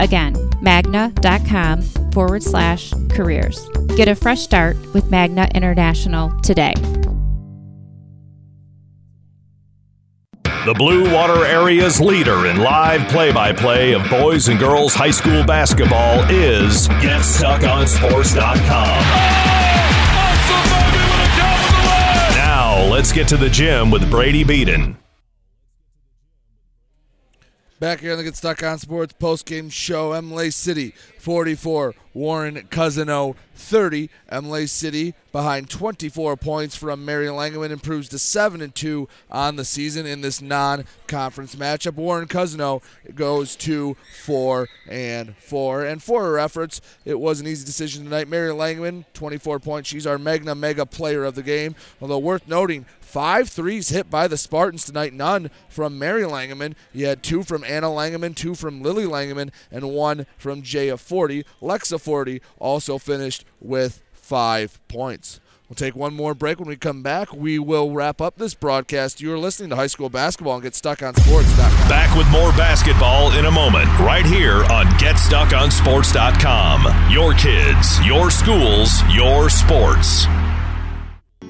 Again, 0.00 0.34
magna.com 0.60 1.82
forward 2.12 2.42
slash 2.42 2.92
careers. 3.10 3.68
Get 3.96 4.08
a 4.08 4.14
fresh 4.14 4.40
start 4.40 4.76
with 4.94 5.10
Magna 5.10 5.48
International 5.54 6.30
today. 6.40 6.74
The 10.66 10.74
Blue 10.74 11.14
Water 11.14 11.44
Area's 11.44 12.00
leader 12.00 12.46
in 12.46 12.56
live 12.56 13.08
play 13.08 13.32
by 13.32 13.52
play 13.52 13.92
of 13.94 14.02
boys 14.10 14.48
and 14.48 14.58
girls 14.58 14.94
high 14.94 15.12
school 15.12 15.44
basketball 15.44 16.24
is 16.28 16.88
GetStuckOnSports.com. 16.88 18.66
Now, 22.34 22.84
let's 22.90 23.12
get 23.12 23.28
to 23.28 23.36
the 23.36 23.48
gym 23.48 23.92
with 23.92 24.10
Brady 24.10 24.42
Beaton. 24.42 24.96
Back 27.86 28.00
here 28.00 28.10
on 28.10 28.18
the 28.18 28.24
Get 28.24 28.34
Stuck 28.34 28.64
on 28.64 28.80
Sports 28.80 29.14
postgame 29.16 29.70
show, 29.70 30.12
Imlay 30.12 30.50
City 30.50 30.92
44, 31.20 31.94
Warren 32.14 32.66
Cousino 32.68 33.36
30. 33.54 34.10
Imlay 34.32 34.66
City 34.66 35.14
behind 35.30 35.70
24 35.70 36.36
points 36.36 36.74
from 36.74 37.04
Mary 37.04 37.26
Langeman 37.26 37.70
improves 37.70 38.08
to 38.08 38.18
7 38.18 38.60
and 38.60 38.74
2 38.74 39.08
on 39.30 39.54
the 39.54 39.64
season 39.64 40.04
in 40.04 40.20
this 40.20 40.42
non-conference 40.42 41.54
matchup. 41.54 41.94
Warren 41.94 42.26
Cousino 42.26 42.82
goes 43.14 43.54
to 43.56 43.96
4 44.24 44.68
and 44.88 45.36
4. 45.36 45.84
And 45.84 46.02
for 46.02 46.24
her 46.24 46.38
efforts, 46.40 46.80
it 47.04 47.20
was 47.20 47.40
an 47.40 47.46
easy 47.46 47.64
decision 47.64 48.02
tonight. 48.02 48.26
Mary 48.28 48.50
Langeman, 48.50 49.04
24 49.14 49.60
points. 49.60 49.88
She's 49.88 50.08
our 50.08 50.18
Magna 50.18 50.56
Mega 50.56 50.86
player 50.86 51.22
of 51.22 51.36
the 51.36 51.42
game. 51.44 51.76
Although 52.00 52.18
worth 52.18 52.48
noting, 52.48 52.84
Five 53.16 53.48
threes 53.48 53.88
hit 53.88 54.10
by 54.10 54.28
the 54.28 54.36
Spartans 54.36 54.84
tonight, 54.84 55.14
none 55.14 55.50
from 55.70 55.98
Mary 55.98 56.24
Langeman. 56.24 56.74
You 56.92 57.06
had 57.06 57.22
two 57.22 57.44
from 57.44 57.64
Anna 57.64 57.86
Langeman, 57.86 58.36
two 58.36 58.54
from 58.54 58.82
Lily 58.82 59.04
Langeman, 59.04 59.52
and 59.70 59.88
one 59.88 60.26
from 60.36 60.60
Jaya 60.60 60.98
Forty. 60.98 61.42
Lexa 61.62 61.98
Forty 61.98 62.42
also 62.58 62.98
finished 62.98 63.46
with 63.58 64.02
five 64.12 64.78
points. 64.88 65.40
We'll 65.66 65.76
take 65.76 65.96
one 65.96 66.12
more 66.12 66.34
break. 66.34 66.58
When 66.58 66.68
we 66.68 66.76
come 66.76 67.02
back, 67.02 67.32
we 67.32 67.58
will 67.58 67.90
wrap 67.90 68.20
up 68.20 68.36
this 68.36 68.52
broadcast. 68.52 69.22
You 69.22 69.32
are 69.32 69.38
listening 69.38 69.70
to 69.70 69.76
high 69.76 69.86
school 69.86 70.10
basketball 70.10 70.56
and 70.56 70.62
get 70.62 70.74
stuck 70.74 71.02
on 71.02 71.14
sports.com. 71.14 71.88
Back 71.88 72.14
with 72.18 72.28
more 72.28 72.52
basketball 72.52 73.32
in 73.32 73.46
a 73.46 73.50
moment, 73.50 73.88
right 73.98 74.26
here 74.26 74.62
on 74.66 74.84
GetStuckOnSports.com. 74.98 77.10
Your 77.10 77.32
kids, 77.32 78.04
your 78.04 78.30
schools, 78.30 79.02
your 79.14 79.48
sports. 79.48 80.26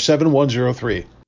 7103. 0.00 1.06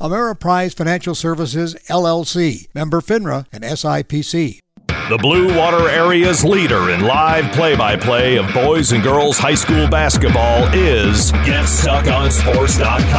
Ameriprise 0.00 0.74
Financial 0.74 1.14
Services, 1.14 1.74
LLC, 1.88 2.68
member 2.74 3.02
FINRA 3.02 3.46
and 3.52 3.62
SIPC. 3.62 4.60
The 4.88 5.18
Blue 5.18 5.54
Water 5.58 5.90
Area's 5.90 6.42
leader 6.44 6.90
in 6.90 7.02
live 7.02 7.52
play 7.52 7.76
by 7.76 7.96
play 7.96 8.38
of 8.38 8.50
boys 8.54 8.92
and 8.92 9.02
girls 9.02 9.36
high 9.36 9.56
school 9.56 9.88
basketball 9.88 10.68
is 10.72 11.32
GetStuckOnSports.com. 11.32 13.10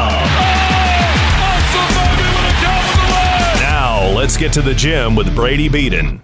Now, 3.60 4.10
let's 4.16 4.36
get 4.38 4.52
to 4.54 4.62
the 4.62 4.74
gym 4.74 5.16
with 5.16 5.36
Brady 5.36 5.70
Beaton. 5.70 6.24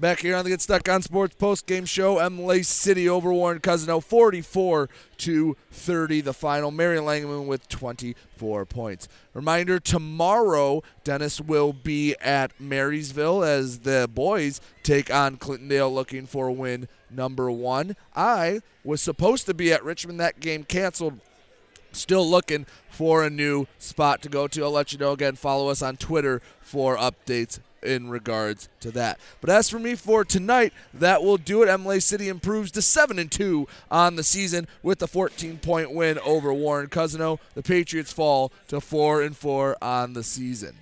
Back 0.00 0.20
here 0.20 0.34
on 0.34 0.44
the 0.44 0.50
Get 0.50 0.62
Stuck 0.62 0.88
on 0.88 1.02
Sports 1.02 1.36
post 1.36 1.66
game 1.66 1.84
show, 1.84 2.22
Imlay 2.22 2.62
City 2.62 3.06
over 3.06 3.34
Warren 3.34 3.60
Cousino 3.60 4.02
44 4.02 4.88
to 5.18 5.56
30. 5.70 6.22
The 6.22 6.32
final. 6.32 6.70
Mary 6.70 6.96
Langman 6.96 7.44
with 7.44 7.68
24 7.68 8.64
points. 8.64 9.08
Reminder 9.34 9.78
tomorrow, 9.78 10.82
Dennis 11.04 11.38
will 11.38 11.74
be 11.74 12.16
at 12.22 12.58
Marysville 12.58 13.44
as 13.44 13.80
the 13.80 14.08
boys 14.10 14.62
take 14.82 15.12
on 15.12 15.36
Clintondale 15.36 15.92
looking 15.92 16.24
for 16.24 16.50
win 16.50 16.88
number 17.10 17.50
one. 17.50 17.94
I 18.16 18.60
was 18.82 19.02
supposed 19.02 19.44
to 19.46 19.54
be 19.54 19.70
at 19.70 19.84
Richmond. 19.84 20.18
That 20.18 20.40
game 20.40 20.64
canceled. 20.64 21.20
Still 21.92 22.26
looking 22.26 22.64
for 22.88 23.22
a 23.22 23.28
new 23.28 23.66
spot 23.76 24.22
to 24.22 24.30
go 24.30 24.48
to. 24.48 24.64
I'll 24.64 24.70
let 24.70 24.94
you 24.94 24.98
know 24.98 25.12
again. 25.12 25.36
Follow 25.36 25.68
us 25.68 25.82
on 25.82 25.98
Twitter 25.98 26.40
for 26.62 26.96
updates 26.96 27.58
in 27.82 28.10
regards 28.10 28.68
to 28.80 28.90
that. 28.92 29.18
But 29.40 29.50
as 29.50 29.68
for 29.68 29.78
me 29.78 29.94
for 29.94 30.24
tonight, 30.24 30.72
that 30.94 31.22
will 31.22 31.36
do 31.36 31.62
it. 31.62 31.68
Imlay 31.68 32.00
City 32.00 32.28
improves 32.28 32.70
to 32.72 32.82
7 32.82 33.18
and 33.18 33.30
2 33.30 33.66
on 33.90 34.16
the 34.16 34.22
season 34.22 34.68
with 34.82 35.02
a 35.02 35.06
14 35.06 35.58
point 35.58 35.92
win 35.92 36.18
over 36.20 36.52
Warren 36.52 36.88
Cousino. 36.88 37.38
The 37.54 37.62
Patriots 37.62 38.12
fall 38.12 38.52
to 38.68 38.80
4 38.80 39.22
and 39.22 39.36
4 39.36 39.76
on 39.82 40.12
the 40.12 40.22
season. 40.22 40.76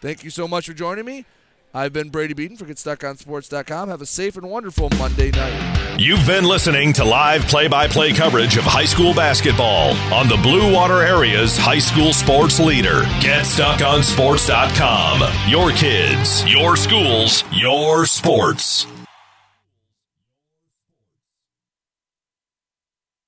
Thank 0.00 0.24
you 0.24 0.30
so 0.30 0.48
much 0.48 0.66
for 0.66 0.72
joining 0.72 1.04
me. 1.04 1.26
I've 1.72 1.92
been 1.92 2.08
Brady 2.08 2.34
Beaton 2.34 2.56
for 2.56 2.64
GetStuckOnSports.com. 2.64 3.88
Have 3.88 4.02
a 4.02 4.06
safe 4.06 4.36
and 4.36 4.50
wonderful 4.50 4.90
Monday 4.98 5.30
night. 5.30 6.00
You've 6.00 6.26
been 6.26 6.42
listening 6.44 6.92
to 6.94 7.04
live 7.04 7.42
play 7.42 7.68
by 7.68 7.86
play 7.86 8.12
coverage 8.12 8.56
of 8.56 8.64
high 8.64 8.86
school 8.86 9.14
basketball 9.14 9.90
on 10.12 10.26
the 10.28 10.36
Blue 10.36 10.72
Water 10.72 11.02
Area's 11.02 11.56
high 11.56 11.78
school 11.78 12.12
sports 12.12 12.58
leader. 12.58 13.02
GetStuckOnSports.com. 13.20 15.48
Your 15.48 15.70
kids, 15.72 16.44
your 16.50 16.76
schools, 16.76 17.44
your 17.52 18.04
sports. 18.06 18.86